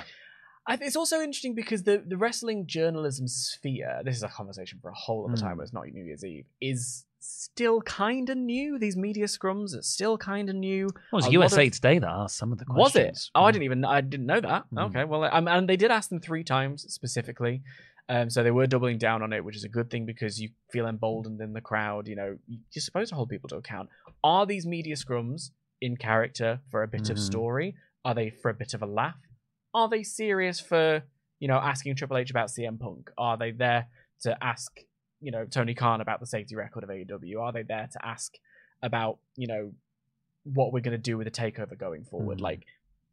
I 0.67 0.77
th- 0.77 0.87
it's 0.87 0.97
also 0.97 1.21
interesting 1.21 1.55
because 1.55 1.83
the, 1.85 2.03
the 2.07 2.17
wrestling 2.17 2.67
journalism 2.67 3.27
sphere, 3.29 4.01
this 4.05 4.17
is 4.17 4.23
a 4.23 4.29
conversation 4.29 4.79
for 4.83 4.91
a 4.91 4.95
whole 4.95 5.27
other 5.29 5.41
time, 5.41 5.55
Mm. 5.55 5.57
but 5.59 5.63
it's 5.63 5.73
not 5.73 5.87
New 5.89 6.05
Year's 6.05 6.25
Eve, 6.25 6.45
is 6.61 7.05
still 7.21 7.81
kind 7.83 8.29
of 8.31 8.37
new. 8.37 8.79
These 8.79 8.97
media 8.97 9.25
scrums 9.27 9.77
are 9.77 9.83
still 9.83 10.17
kind 10.19 10.49
of 10.51 10.55
new. 10.57 10.85
Well, 11.11 11.19
it 11.21 11.25
was 11.25 11.27
A 11.29 11.33
USA 11.33 11.67
of- 11.67 11.73
Today 11.73 11.99
that 11.99 12.09
asked 12.09 12.37
some 12.37 12.53
of 12.53 12.59
the 12.59 12.65
questions. 12.67 12.95
Was 12.95 13.27
it? 13.27 13.31
Oh, 13.35 13.45
I 13.45 13.51
Mm. 13.51 13.53
didn't 13.55 13.65
even. 13.65 13.85
I 13.85 14.01
didn't 14.03 14.27
know 14.27 14.41
that. 14.41 14.65
Mm. 14.73 14.87
Okay, 14.91 15.05
well, 15.05 15.25
um, 15.25 15.49
and 15.49 15.69
they 15.69 15.77
did 15.77 15.91
ask 15.91 16.11
them 16.11 16.21
three 16.21 16.45
times 16.45 16.85
specifically, 16.93 17.63
um, 18.09 18.31
so 18.31 18.43
they 18.43 18.51
were 18.51 18.67
doubling 18.67 18.99
down 18.99 19.23
on 19.23 19.33
it, 19.33 19.45
which 19.45 19.57
is 19.57 19.65
a 19.65 19.69
good 19.69 19.91
thing 19.91 20.07
because 20.07 20.41
you 20.41 20.51
feel 20.73 20.87
emboldened 20.87 21.41
in 21.41 21.53
the 21.53 21.61
crowd. 21.61 22.09
You 22.09 22.17
know, 22.17 22.39
you're 22.49 22.81
supposed 22.83 23.11
to 23.11 23.15
hold 23.15 23.29
people 23.29 23.49
to 23.51 23.57
account. 23.57 23.89
Are 24.25 24.47
these 24.47 24.67
media 24.67 24.95
scrums 24.97 25.51
in 25.81 25.97
character 25.97 26.61
for 26.71 26.83
a 26.83 26.89
bit 26.89 27.11
of 27.11 27.17
Mhm. 27.17 27.21
story? 27.21 27.75
Are 28.05 28.15
they 28.15 28.31
for 28.31 28.51
a 28.51 28.55
bit 28.55 28.75
of 28.75 28.83
a 28.83 28.87
laugh? 28.87 29.21
Are 29.75 29.89
they 29.89 30.03
serious 30.03 30.59
for 30.61 31.03
you 31.41 31.49
know 31.49 31.59
asking 31.59 31.95
Triple 31.97 32.17
H 32.17 32.31
about 32.31 32.51
CM 32.51 32.79
Punk? 32.79 33.11
Are 33.19 33.37
they 33.37 33.51
there 33.53 33.89
to 34.23 34.43
ask 34.43 34.81
you 35.21 35.31
know 35.31 35.45
Tony 35.45 35.75
Khan 35.75 36.01
about 36.01 36.21
the 36.21 36.27
safety 36.27 36.57
record 36.57 36.85
of 36.85 36.91
AEW? 36.91 37.41
Are 37.41 37.53
they 37.53 37.63
there 37.63 37.89
to 37.93 38.07
ask 38.07 38.35
about 38.83 39.19
you 39.37 39.47
know 39.47 39.73
what 40.45 40.73
we're 40.73 40.81
going 40.81 40.97
to 40.97 41.11
do 41.11 41.19
with 41.19 41.27
the 41.27 41.31
takeover 41.31 41.77
going 41.77 42.05
forward? 42.05 42.39
Mhm. 42.39 42.43
Like, 42.43 42.65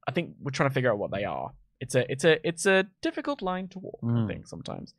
I 0.08 0.12
think 0.12 0.36
we're 0.40 0.52
trying 0.52 0.70
to 0.70 0.74
figure 0.74 0.92
out 0.92 0.98
what 1.00 1.12
they 1.12 1.26
are. 1.26 1.54
It's 1.80 1.96
a 1.96 2.10
it's 2.12 2.24
a 2.24 2.48
it's 2.48 2.66
a 2.66 2.86
difficult 3.02 3.42
line 3.42 3.68
to 3.70 3.80
walk. 3.80 4.00
I 4.04 4.08
Mm. 4.08 4.28
think 4.28 4.48
sometimes. 4.48 4.94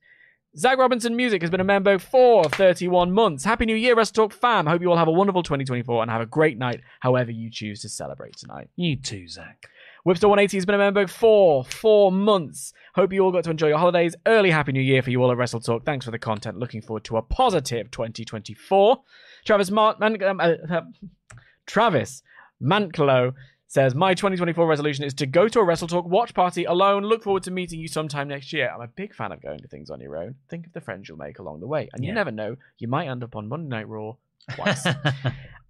Zach 0.56 0.78
Robinson 0.78 1.14
Music 1.16 1.42
has 1.42 1.50
been 1.50 1.60
a 1.60 1.64
member 1.64 1.98
for 1.98 2.44
31 2.44 3.12
months. 3.12 3.44
Happy 3.44 3.66
New 3.66 3.76
Year, 3.76 3.94
Wrestle 3.94 4.14
Talk 4.28 4.32
fam. 4.32 4.66
Hope 4.66 4.80
you 4.80 4.90
all 4.90 4.96
have 4.96 5.08
a 5.08 5.12
wonderful 5.12 5.42
2024 5.42 6.00
and 6.00 6.10
have 6.10 6.22
a 6.22 6.26
great 6.26 6.56
night, 6.56 6.80
however 7.00 7.30
you 7.30 7.50
choose 7.50 7.80
to 7.82 7.90
celebrate 7.90 8.36
tonight. 8.38 8.70
You 8.74 8.96
too, 8.96 9.28
Zach. 9.28 9.66
Whipster 10.06 10.28
180 10.30 10.56
has 10.56 10.64
been 10.64 10.74
a 10.76 10.78
member 10.78 11.06
for 11.08 11.62
four 11.64 12.10
months. 12.10 12.72
Hope 12.94 13.12
you 13.12 13.20
all 13.22 13.32
got 13.32 13.44
to 13.44 13.50
enjoy 13.50 13.66
your 13.68 13.76
holidays. 13.78 14.14
Early 14.24 14.50
Happy 14.50 14.72
New 14.72 14.80
Year 14.80 15.02
for 15.02 15.10
you 15.10 15.22
all 15.22 15.30
at 15.30 15.36
Wrestle 15.36 15.60
Talk. 15.60 15.84
Thanks 15.84 16.04
for 16.06 16.10
the 16.10 16.18
content. 16.18 16.56
Looking 16.58 16.80
forward 16.80 17.04
to 17.04 17.16
a 17.18 17.22
positive 17.22 17.90
2024. 17.90 19.02
Travis 19.44 19.70
Mart- 19.70 20.00
Man- 20.00 20.22
um, 20.22 20.40
uh, 20.40 20.52
uh, 20.70 20.82
Travis 21.66 22.22
Mantlo 22.62 23.34
says, 23.68 23.94
My 23.94 24.14
2024 24.14 24.66
resolution 24.66 25.04
is 25.04 25.14
to 25.14 25.26
go 25.26 25.48
to 25.48 25.58
a 25.60 25.64
Wrestle 25.64 25.88
Talk 25.88 26.06
watch 26.06 26.34
party 26.34 26.64
alone. 26.64 27.02
Look 27.04 27.22
forward 27.22 27.42
to 27.44 27.50
meeting 27.50 27.80
you 27.80 27.88
sometime 27.88 28.28
next 28.28 28.52
year. 28.52 28.70
I'm 28.72 28.80
a 28.80 28.88
big 28.88 29.14
fan 29.14 29.32
of 29.32 29.42
going 29.42 29.60
to 29.60 29.68
things 29.68 29.90
on 29.90 30.00
your 30.00 30.16
own. 30.16 30.36
Think 30.48 30.66
of 30.66 30.72
the 30.72 30.80
friends 30.80 31.08
you'll 31.08 31.18
make 31.18 31.38
along 31.38 31.60
the 31.60 31.66
way. 31.66 31.88
And 31.92 32.04
you 32.04 32.08
Yeah. 32.08 32.14
never 32.14 32.30
know, 32.30 32.56
you 32.78 32.88
might 32.88 33.08
end 33.08 33.22
up 33.24 33.34
on 33.36 33.48
Monday 33.48 33.68
Night 33.76 33.88
Raw 33.88 34.12
twice. 34.54 34.86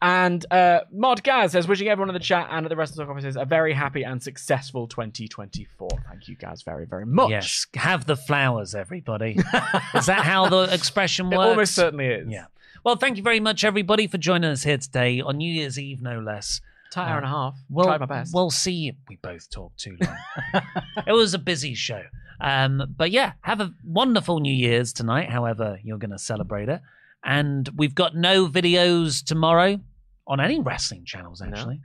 And 0.03 0.45
uh, 0.53 0.81
Mod 0.93 1.23
Gaz 1.23 1.53
says, 1.53 1.67
wishing 1.67 1.89
everyone 1.89 2.11
in 2.11 2.15
the 2.15 2.21
chat 2.21 2.49
and 2.51 2.67
at 2.67 2.69
the 2.69 2.77
Wrestle 2.77 2.97
Talk 2.99 3.09
offices 3.09 3.35
a 3.37 3.47
very 3.47 3.73
happy 3.73 4.03
and 4.03 4.23
successful 4.23 4.87
2024. 4.89 5.89
Thank 6.11 6.29
you, 6.29 6.37
Gaz, 6.37 6.63
very, 6.63 6.85
very 6.85 7.07
much. 7.07 7.31
Yes, 7.31 7.67
have 7.75 8.05
the 8.05 8.15
flowers, 8.15 8.75
everybody. 8.75 9.39
Is 9.95 10.05
that 10.07 10.21
how 10.23 10.51
the 10.51 10.69
expression 10.73 11.33
It 11.33 11.39
works? 11.39 11.49
almost 11.49 11.75
certainly 11.75 12.07
is. 12.09 12.29
Yeah. 12.29 12.45
Well, 12.85 12.97
thank 12.97 13.17
you 13.17 13.23
very 13.23 13.41
much, 13.41 13.65
everybody, 13.65 14.07
for 14.07 14.19
joining 14.19 14.51
us 14.51 14.65
here 14.65 14.77
today 14.77 15.23
on 15.23 15.39
New 15.39 15.51
Year's 15.51 15.79
Eve, 15.79 16.03
no 16.03 16.21
less. 16.21 16.61
Tight 16.93 17.09
hour 17.11 17.17
and 17.19 17.27
a 17.27 17.29
half. 17.29 17.57
Well, 17.69 17.87
Tried 17.87 18.01
my 18.01 18.07
best. 18.07 18.35
We'll 18.35 18.51
see. 18.51 18.93
We 19.09 19.17
both 19.17 19.51
talked 19.51 19.79
too 19.79 19.97
long. 20.01 20.63
it 21.07 21.13
was 21.13 21.35
a 21.35 21.39
busy 21.39 21.75
show. 21.75 22.03
Um, 22.41 22.95
but 22.97 23.11
yeah, 23.11 23.33
have 23.41 23.61
a 23.61 23.73
wonderful 23.85 24.41
New 24.41 24.53
Year's 24.53 24.93
tonight, 24.93 25.31
however 25.31 25.79
you're 25.83 25.99
going 25.99 26.11
to 26.11 26.19
celebrate 26.19 26.69
it. 26.69 26.81
And 27.25 27.69
we've 27.77 27.95
got 27.95 28.15
no 28.15 28.47
videos 28.49 29.25
tomorrow 29.25 29.81
on 30.27 30.41
any 30.41 30.61
wrestling 30.61 31.05
channels, 31.05 31.41
actually. 31.43 31.81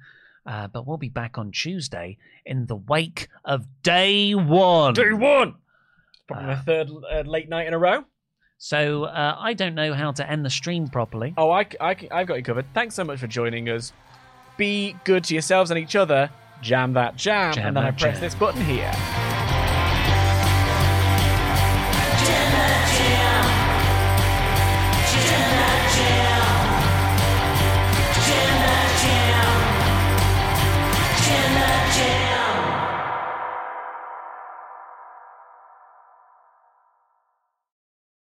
Uh, 0.45 0.67
but 0.67 0.85
we'll 0.87 0.97
be 0.97 1.09
back 1.09 1.37
on 1.37 1.51
Tuesday 1.51 2.17
in 2.45 2.65
the 2.65 2.75
wake 2.75 3.27
of 3.45 3.65
day 3.83 4.33
one. 4.33 4.93
Day 4.93 5.13
one. 5.13 5.55
Probably 6.27 6.45
Uh, 6.45 6.47
my 6.47 6.55
third 6.61 6.89
uh, 7.11 7.21
late 7.21 7.47
night 7.49 7.67
in 7.67 7.73
a 7.73 7.79
row. 7.79 8.03
So 8.57 9.05
uh, 9.05 9.35
I 9.39 9.53
don't 9.53 9.73
know 9.73 9.93
how 9.93 10.11
to 10.11 10.29
end 10.29 10.45
the 10.45 10.49
stream 10.49 10.87
properly. 10.87 11.33
Oh, 11.37 11.49
I, 11.49 11.65
I, 11.79 11.95
I've 12.11 12.27
got 12.27 12.35
you 12.35 12.43
covered. 12.43 12.65
Thanks 12.73 12.93
so 12.95 13.03
much 13.03 13.19
for 13.19 13.27
joining 13.27 13.69
us. 13.69 13.93
Be 14.57 14.95
good 15.03 15.23
to 15.25 15.33
yourselves 15.33 15.71
and 15.71 15.79
each 15.79 15.95
other. 15.95 16.29
Jam 16.61 16.93
that 16.93 17.15
jam, 17.15 17.53
Jam 17.53 17.67
and 17.67 17.77
then 17.77 17.83
I 17.83 17.91
press 17.91 18.13
jam. 18.15 18.21
this 18.21 18.35
button 18.35 18.63
here. 18.65 18.91